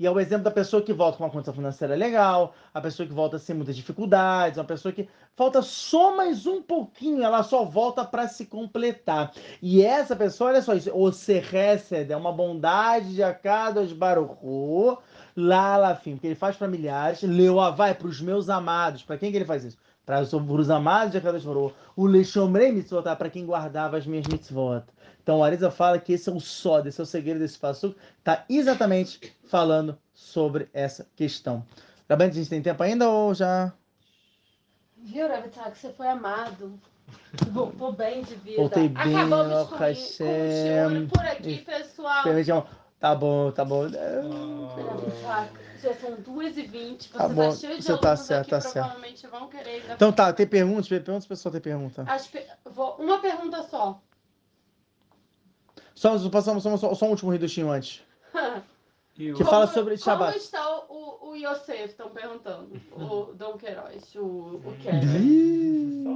E 0.00 0.06
é 0.06 0.10
o 0.10 0.18
exemplo 0.18 0.44
da 0.44 0.50
pessoa 0.50 0.80
que 0.80 0.94
volta 0.94 1.18
com 1.18 1.24
uma 1.24 1.30
condição 1.30 1.52
financeira 1.52 1.94
legal, 1.94 2.54
a 2.72 2.80
pessoa 2.80 3.06
que 3.06 3.12
volta 3.12 3.38
sem 3.38 3.54
muitas 3.54 3.76
dificuldades, 3.76 4.56
uma 4.56 4.64
pessoa 4.64 4.90
que 4.90 5.06
falta 5.36 5.60
só 5.60 6.16
mais 6.16 6.46
um 6.46 6.62
pouquinho, 6.62 7.22
ela 7.22 7.42
só 7.42 7.66
volta 7.66 8.02
para 8.02 8.26
se 8.26 8.46
completar. 8.46 9.30
E 9.60 9.82
essa 9.82 10.16
pessoa, 10.16 10.48
olha 10.48 10.62
só 10.62 10.72
isso, 10.72 10.90
o 10.94 11.12
Serresed 11.12 12.10
é 12.10 12.16
uma 12.16 12.32
bondade 12.32 13.14
de 13.14 13.22
Akadosh 13.22 13.92
Baruchu, 13.92 14.96
Lalafim, 15.36 16.16
que 16.16 16.28
ele 16.28 16.34
faz 16.34 16.56
para 16.56 16.66
milhares, 16.66 17.20
Leoa 17.20 17.70
vai 17.70 17.92
para 17.92 18.08
os 18.08 18.22
meus 18.22 18.48
amados. 18.48 19.02
Para 19.02 19.18
quem 19.18 19.30
que 19.30 19.36
ele 19.36 19.44
faz 19.44 19.64
isso? 19.64 19.76
Para 20.06 20.22
os 20.22 20.70
amados 20.70 21.12
de 21.12 21.18
Akadosh 21.18 21.44
Baruchu. 21.44 21.74
O 21.94 22.06
Leshomrei 22.06 22.72
Mitzvot, 22.72 23.02
para 23.02 23.28
quem 23.28 23.44
guardava 23.44 23.98
as 23.98 24.06
minhas 24.06 24.26
mitzvot. 24.26 24.82
Então 25.22 25.38
o 25.38 25.44
Arisa 25.44 25.70
fala 25.70 25.98
que 25.98 26.12
esse 26.12 26.28
é 26.28 26.32
o 26.32 26.40
só, 26.40 26.80
esse 26.80 27.00
é 27.00 27.04
o 27.04 27.06
segredo 27.06 27.40
desse 27.40 27.58
passuco, 27.58 27.98
está 28.18 28.44
exatamente 28.48 29.36
falando 29.44 29.98
sobre 30.14 30.68
essa 30.72 31.06
questão. 31.14 31.64
Rabante, 32.08 32.32
a 32.32 32.40
gente 32.40 32.50
tem 32.50 32.62
tempo 32.62 32.82
ainda 32.82 33.08
ou 33.08 33.34
já? 33.34 33.72
Viu, 34.96 35.28
Rabitak, 35.28 35.78
você 35.78 35.92
foi 35.92 36.08
amado. 36.08 36.78
Voltou 37.50 37.92
bem 37.92 38.22
de 38.22 38.34
vida. 38.34 38.56
Voltei 38.56 38.88
bem, 38.88 39.16
Acabamos 39.16 39.68
com, 39.68 39.76
com 39.78 39.84
o 39.84 39.94
choro 39.94 41.08
por 41.08 41.24
aqui, 41.24 41.58
pessoal. 41.58 42.24
Tá 42.98 43.14
bom, 43.14 43.50
tá 43.50 43.64
bom. 43.64 43.84
Rabitak, 43.84 45.54
já 45.82 45.94
são 45.94 46.16
2h20. 46.16 47.02
Você 47.02 47.08
Tá 47.12 47.18
tá, 47.18 47.28
bom, 47.28 47.52
cheio 47.52 47.76
de 47.78 47.82
você 47.82 47.96
tá 47.98 48.16
certo, 48.16 48.40
aqui, 48.42 48.50
tá 48.50 48.60
certo. 48.60 48.74
provavelmente 48.74 49.26
vão 49.26 49.48
querer 49.48 49.82
Então 49.90 50.12
tá, 50.12 50.32
tem 50.32 50.46
perguntas? 50.46 50.88
Perguntas, 50.88 51.26
pessoal 51.26 51.52
tem 51.52 51.60
pergunta. 51.60 52.04
Pe- 52.30 52.46
vou- 52.70 52.96
Uma 52.96 53.20
pergunta 53.20 53.62
só. 53.62 54.00
Só, 56.00 56.16
só, 56.18 56.30
só, 56.40 56.78
só, 56.78 56.94
só 56.94 57.06
um 57.06 57.10
último 57.10 57.34
Hidushim 57.34 57.68
antes. 57.68 58.02
Que 59.12 59.44
fala 59.44 59.66
sobre 59.66 59.98
Shabbat. 59.98 60.32
Como 60.32 60.42
está 60.42 60.78
o, 60.78 60.86
o, 60.88 61.30
o 61.32 61.36
Yosef, 61.36 61.90
estão 61.90 62.08
perguntando. 62.08 62.80
O 62.92 63.34
Dom 63.34 63.58
Queiroz, 63.58 64.14
o, 64.14 64.62
o 64.64 64.76
Kevin. 64.80 66.06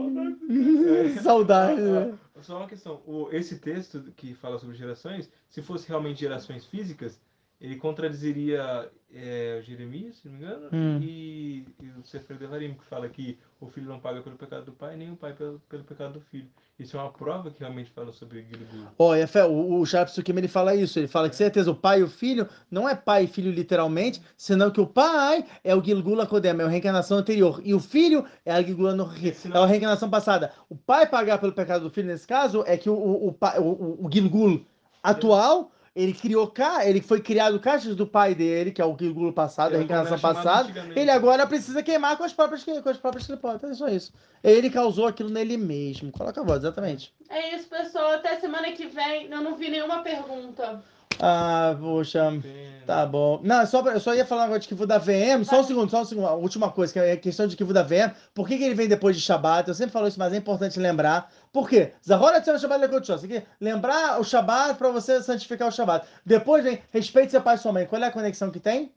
Saudade, 1.23 1.83
né? 1.83 2.19
Só 2.41 2.57
uma 2.57 2.67
questão. 2.67 3.03
O, 3.07 3.29
esse 3.31 3.59
texto 3.59 4.11
que 4.17 4.33
fala 4.33 4.59
sobre 4.59 4.75
gerações, 4.75 5.31
se 5.51 5.61
fosse 5.61 5.87
realmente 5.87 6.21
gerações 6.21 6.65
físicas, 6.65 7.21
ele 7.65 7.77
contradiziria 7.77 8.91
é, 9.11 9.63
Jeremias, 9.63 10.17
se 10.17 10.29
não 10.29 10.35
me 10.37 10.45
engano, 10.45 10.69
Hum. 10.71 10.99
e, 11.01 11.65
e 11.81 11.87
o 11.99 12.05
Sefer 12.05 12.37
Devarim, 12.37 12.75
que 12.75 12.85
fala 12.85 13.09
que 13.09 13.39
o 13.59 13.67
filho 13.69 13.89
não 13.89 13.99
paga 13.99 14.21
pelo 14.21 14.37
pecado 14.37 14.67
do 14.67 14.73
pai, 14.73 14.97
nem 14.99 15.11
o 15.11 15.17
pai 15.17 15.33
pelo, 15.33 15.59
pelo 15.61 15.83
pecado 15.83 16.15
do 16.15 16.21
filho. 16.21 16.47
Isso 16.79 16.95
é 16.95 17.01
uma 17.01 17.11
prova 17.11 17.51
que 17.51 17.61
realmente 17.61 17.91
fala 17.91 18.13
sobre 18.13 18.43
Gilgul. 18.43 18.89
Ó, 18.99 19.15
fé, 19.27 19.47
o, 19.47 19.81
o 19.81 19.87
Sharp 19.87 20.09
Sukim, 20.09 20.37
ele 20.37 20.47
fala 20.47 20.75
isso, 20.75 20.99
ele 20.99 21.09
fala 21.09 21.31
que 21.31 21.37
certeza 21.37 21.71
o 21.71 21.75
pai 21.75 22.01
e 22.01 22.03
o 22.03 22.09
filho 22.09 22.47
não 22.71 22.87
é 22.87 22.95
pai 22.95 23.25
e 23.25 23.29
filho 23.29 23.51
literalmente, 23.51 24.21
senão 24.37 24.71
que 24.71 24.81
o 24.81 24.87
pai 24.87 25.47
é 25.63 25.75
o 25.75 25.83
Gilgula 25.83 26.27
Kodem, 26.27 26.61
é 26.61 26.65
a 26.65 26.69
reencarnação 26.69 27.17
anterior, 27.17 27.63
e 27.65 27.73
o 27.73 27.81
filho 27.81 28.27
é 28.45 28.53
a 28.53 28.61
Gilgula 28.61 28.95
no 28.95 29.05
é 29.05 29.59
a 29.59 29.65
reencarnação 29.65 30.11
passada. 30.11 30.53
O 30.69 30.77
pai 30.77 31.09
pagar 31.09 31.39
pelo 31.39 31.53
pecado 31.55 31.85
do 31.85 31.91
filho, 31.91 32.09
nesse 32.09 32.27
caso, 32.27 32.63
é 32.67 32.77
que 32.77 32.91
o, 32.91 32.95
o, 32.95 33.29
o, 33.29 33.61
o, 33.63 34.07
o 34.07 34.13
Gilgul 34.13 34.67
atual, 35.03 35.71
ele 35.95 36.13
criou 36.13 36.49
cá, 36.49 36.85
ele 36.87 37.01
foi 37.01 37.21
criado 37.21 37.61
caixas 37.61 37.95
do 37.95 38.07
pai 38.07 38.35
dele, 38.35 38.73
que 38.73 38.83
é 38.83 38.85
o 38.85 38.97
Gilgul 38.99 39.33
passado, 39.33 39.75
a 39.75 39.79
reencarnação 39.79 40.19
passada, 40.19 40.73
ele 40.97 41.11
agora 41.11 41.47
precisa 41.47 41.83
queimar 41.83 42.17
com 42.17 42.25
as 42.25 42.33
próprias, 42.33 42.65
com 42.65 42.89
as 42.89 42.97
próprias 42.97 43.27
clipotas, 43.27 43.71
é 43.71 43.75
só 43.75 43.89
isso. 43.89 44.13
Ele 44.43 44.69
causou 44.71 45.07
aquilo 45.07 45.31
nele 45.31 45.57
mesmo, 45.57 46.11
coloca 46.11 46.41
a 46.41 46.45
voz, 46.45 46.59
exatamente. 46.59 47.15
É 47.31 47.55
isso, 47.55 47.69
pessoal. 47.69 48.13
Até 48.15 48.39
semana 48.41 48.71
que 48.73 48.87
vem. 48.87 49.31
Eu 49.31 49.41
não 49.41 49.57
vi 49.57 49.71
nenhuma 49.71 50.03
pergunta. 50.03 50.83
Ah, 51.21 51.77
poxa... 51.81 52.31
Pena. 52.43 52.75
Tá 52.87 53.07
bom. 53.07 53.41
Não, 53.43 53.65
só, 53.67 53.83
pra- 53.83 53.93
eu 53.95 54.01
só 54.01 54.15
ia 54.15 54.27
falar 54.27 54.45
agora 54.45 54.59
de 54.61 54.69
Kivu 54.69 54.87
da 54.87 54.99
VM. 54.99 55.43
Só 55.45 55.61
um 55.61 55.65
segundo, 55.65 55.91
só 55.91 56.03
um 56.03 56.05
segundo. 56.05 56.27
A 56.27 56.35
última 56.35 56.71
coisa, 56.71 56.93
que 56.93 56.99
é 56.99 57.13
a 57.13 57.17
questão 57.17 57.47
de 57.47 57.57
Kivu 57.57 57.73
da 57.73 57.83
VM. 57.83 58.13
Por 58.35 58.47
que, 58.47 58.59
que 58.59 58.65
ele 58.65 58.75
vem 58.75 58.87
depois 58.87 59.17
de 59.17 59.23
Shabbat? 59.23 59.67
Eu 59.67 59.75
sempre 59.75 59.93
falo 59.93 60.07
isso, 60.07 60.19
mas 60.19 60.33
é 60.35 60.37
importante 60.37 60.79
lembrar. 60.79 61.33
Por 61.51 61.67
quê? 61.67 61.93
Zahora 62.07 62.43
Tzera 62.43 62.59
Shabbat 62.59 62.83
Lekotshó. 62.83 63.17
Você 63.17 63.27
quer 63.27 63.47
lembrar 63.59 64.21
o 64.21 64.25
Shabbat 64.25 64.75
para 64.75 64.91
você 64.91 65.23
santificar 65.23 65.69
o 65.69 65.73
Shabbat. 65.73 66.07
Depois 66.27 66.63
vem, 66.63 66.79
respeite 66.91 67.31
seu 67.31 67.41
pai 67.41 67.55
e 67.55 67.59
sua 67.59 67.73
mãe. 67.73 67.87
Qual 67.87 68.03
é 68.03 68.07
a 68.07 68.11
conexão 68.13 68.51
que 68.51 68.61
tem? 68.61 68.93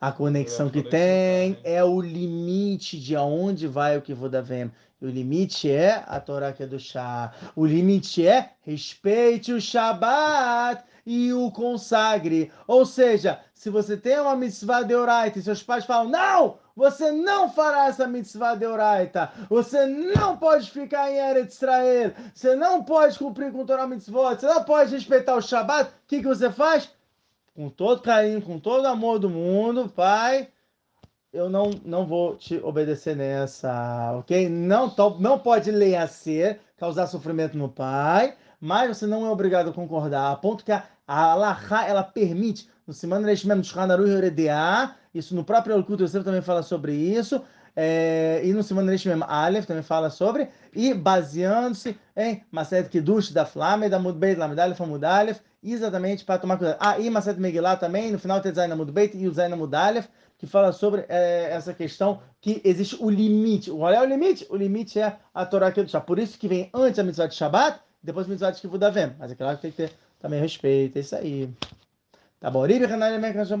A 0.00 0.12
conexão 0.12 0.70
que 0.70 0.80
tem 0.80 1.58
é 1.64 1.82
o 1.82 2.00
limite 2.00 3.00
de 3.00 3.16
aonde 3.16 3.66
vai 3.66 3.98
o 3.98 4.02
Kivu 4.02 4.28
da 4.28 4.40
VM. 4.40 4.70
E 5.00 5.06
o 5.06 5.10
limite 5.10 5.68
é 5.68 6.04
a 6.06 6.20
Torá 6.20 6.52
que 6.52 6.62
é 6.62 6.66
do 6.66 6.78
chá. 6.78 7.32
O 7.56 7.66
limite 7.66 8.24
é 8.24 8.52
respeite 8.60 9.52
o 9.52 9.60
Shabat 9.60 10.84
e 11.04 11.32
o 11.32 11.50
consagre. 11.50 12.52
Ou 12.68 12.86
seja, 12.86 13.40
se 13.52 13.70
você 13.70 13.96
tem 13.96 14.20
uma 14.20 14.36
mitzvah 14.36 14.84
de 14.84 14.94
oraita 14.94 15.40
e 15.40 15.42
seus 15.42 15.64
pais 15.64 15.84
falam, 15.84 16.08
não, 16.08 16.58
você 16.76 17.10
não 17.10 17.50
fará 17.50 17.88
essa 17.88 18.06
mitzvah 18.06 18.54
de 18.54 18.66
oraita. 18.66 19.32
Você 19.50 19.84
não 19.84 20.36
pode 20.36 20.70
ficar 20.70 21.10
em 21.10 21.16
Eretz 21.16 21.56
Israel. 21.56 22.12
Você 22.32 22.54
não 22.54 22.84
pode 22.84 23.18
cumprir 23.18 23.50
com 23.50 23.62
o 23.62 23.66
Torá 23.66 23.84
mitzvot. 23.84 24.36
Você 24.38 24.46
não 24.46 24.62
pode 24.62 24.94
respeitar 24.94 25.34
o 25.34 25.42
Shabat. 25.42 25.90
O 25.90 25.92
que, 26.06 26.20
que 26.20 26.28
você 26.28 26.52
faz? 26.52 26.88
Com 27.58 27.68
todo 27.68 28.02
carinho, 28.02 28.40
com 28.40 28.56
todo 28.56 28.86
amor 28.86 29.18
do 29.18 29.28
mundo, 29.28 29.88
pai, 29.88 30.46
eu 31.32 31.50
não, 31.50 31.72
não 31.84 32.06
vou 32.06 32.36
te 32.36 32.56
obedecer 32.58 33.16
nessa, 33.16 34.12
ok? 34.16 34.48
Não, 34.48 34.88
to- 34.88 35.16
não 35.18 35.40
pode 35.40 35.72
ser, 36.06 36.60
causar 36.76 37.08
sofrimento 37.08 37.58
no 37.58 37.68
pai, 37.68 38.36
mas 38.60 38.96
você 38.96 39.08
não 39.08 39.26
é 39.26 39.30
obrigado 39.30 39.70
a 39.70 39.72
concordar, 39.72 40.30
a 40.30 40.36
ponto 40.36 40.64
que 40.64 40.70
a, 40.70 40.84
a 41.04 41.32
Alaha, 41.32 41.84
ela 41.84 42.04
permite, 42.04 42.70
no 42.86 42.94
Simano 42.94 43.26
Reshmem, 43.26 43.60
no 43.96 44.06
Yoredeah, 44.06 44.94
isso 45.12 45.34
no 45.34 45.42
próprio 45.42 45.74
Elkut 45.74 46.00
Yosef 46.00 46.24
também 46.24 46.40
fala 46.40 46.62
sobre 46.62 46.94
isso, 46.94 47.42
é, 47.80 48.40
e 48.42 48.52
no 48.52 48.60
Simano 48.60 48.90
Reshmem 48.90 49.22
Aleph 49.28 49.64
também 49.64 49.84
fala 49.84 50.10
sobre, 50.10 50.48
e 50.74 50.92
baseando-se 50.92 51.96
em 52.16 52.42
Maset 52.50 52.88
Kiddush 52.88 53.30
da 53.30 53.46
Flame, 53.46 53.88
da 53.88 54.00
Mudbeit, 54.00 54.36
Lamed 54.36 54.58
Aleph, 54.58 54.80
Amud 54.80 55.04
Aleph, 55.04 55.38
exatamente 55.62 56.24
para 56.24 56.40
tomar 56.40 56.56
cuidado. 56.56 56.78
Ah, 56.80 56.98
e 56.98 57.08
Maset 57.08 57.38
Megillah 57.38 57.76
também, 57.76 58.10
no 58.10 58.18
final 58.18 58.40
tem 58.40 58.52
Zayin 58.52 58.72
Amud 58.72 58.90
Beit 58.90 59.16
e 59.16 59.28
o 59.28 59.32
Zayin 59.32 59.52
Amud 59.52 59.72
Aleph, 59.72 60.08
que 60.36 60.44
fala 60.44 60.72
sobre 60.72 61.04
eh, 61.08 61.50
essa 61.52 61.72
questão 61.72 62.20
que 62.40 62.60
existe 62.64 62.96
o 62.98 63.08
limite. 63.08 63.70
Qual 63.70 63.92
é 63.92 64.02
o 64.02 64.04
limite? 64.04 64.44
O 64.50 64.56
limite 64.56 64.98
é 64.98 65.16
a 65.32 65.46
Torá 65.46 65.70
do 65.70 66.00
Por 66.00 66.18
isso 66.18 66.36
que 66.36 66.48
vem 66.48 66.68
antes 66.74 66.98
a 66.98 67.04
mitzvah 67.04 67.28
de 67.28 67.36
Shabbat, 67.36 67.78
depois 68.02 68.26
a 68.26 68.30
mitzvah 68.30 68.50
de 68.50 68.60
Kivu 68.60 68.76
da 68.76 68.90
Vem. 68.90 69.12
Mas 69.20 69.30
é 69.30 69.36
claro 69.36 69.54
que 69.54 69.62
tem 69.62 69.70
que 69.70 69.76
ter 69.76 69.92
também 70.18 70.40
respeito, 70.40 70.96
é 70.96 71.00
isso 71.00 71.14
aí. 71.14 71.48
Tá 72.40 72.50
bom. 72.50 72.66
Ribi 72.66 72.86
Hanai 72.86 73.18
Mek 73.18 73.38
Hashom 73.38 73.60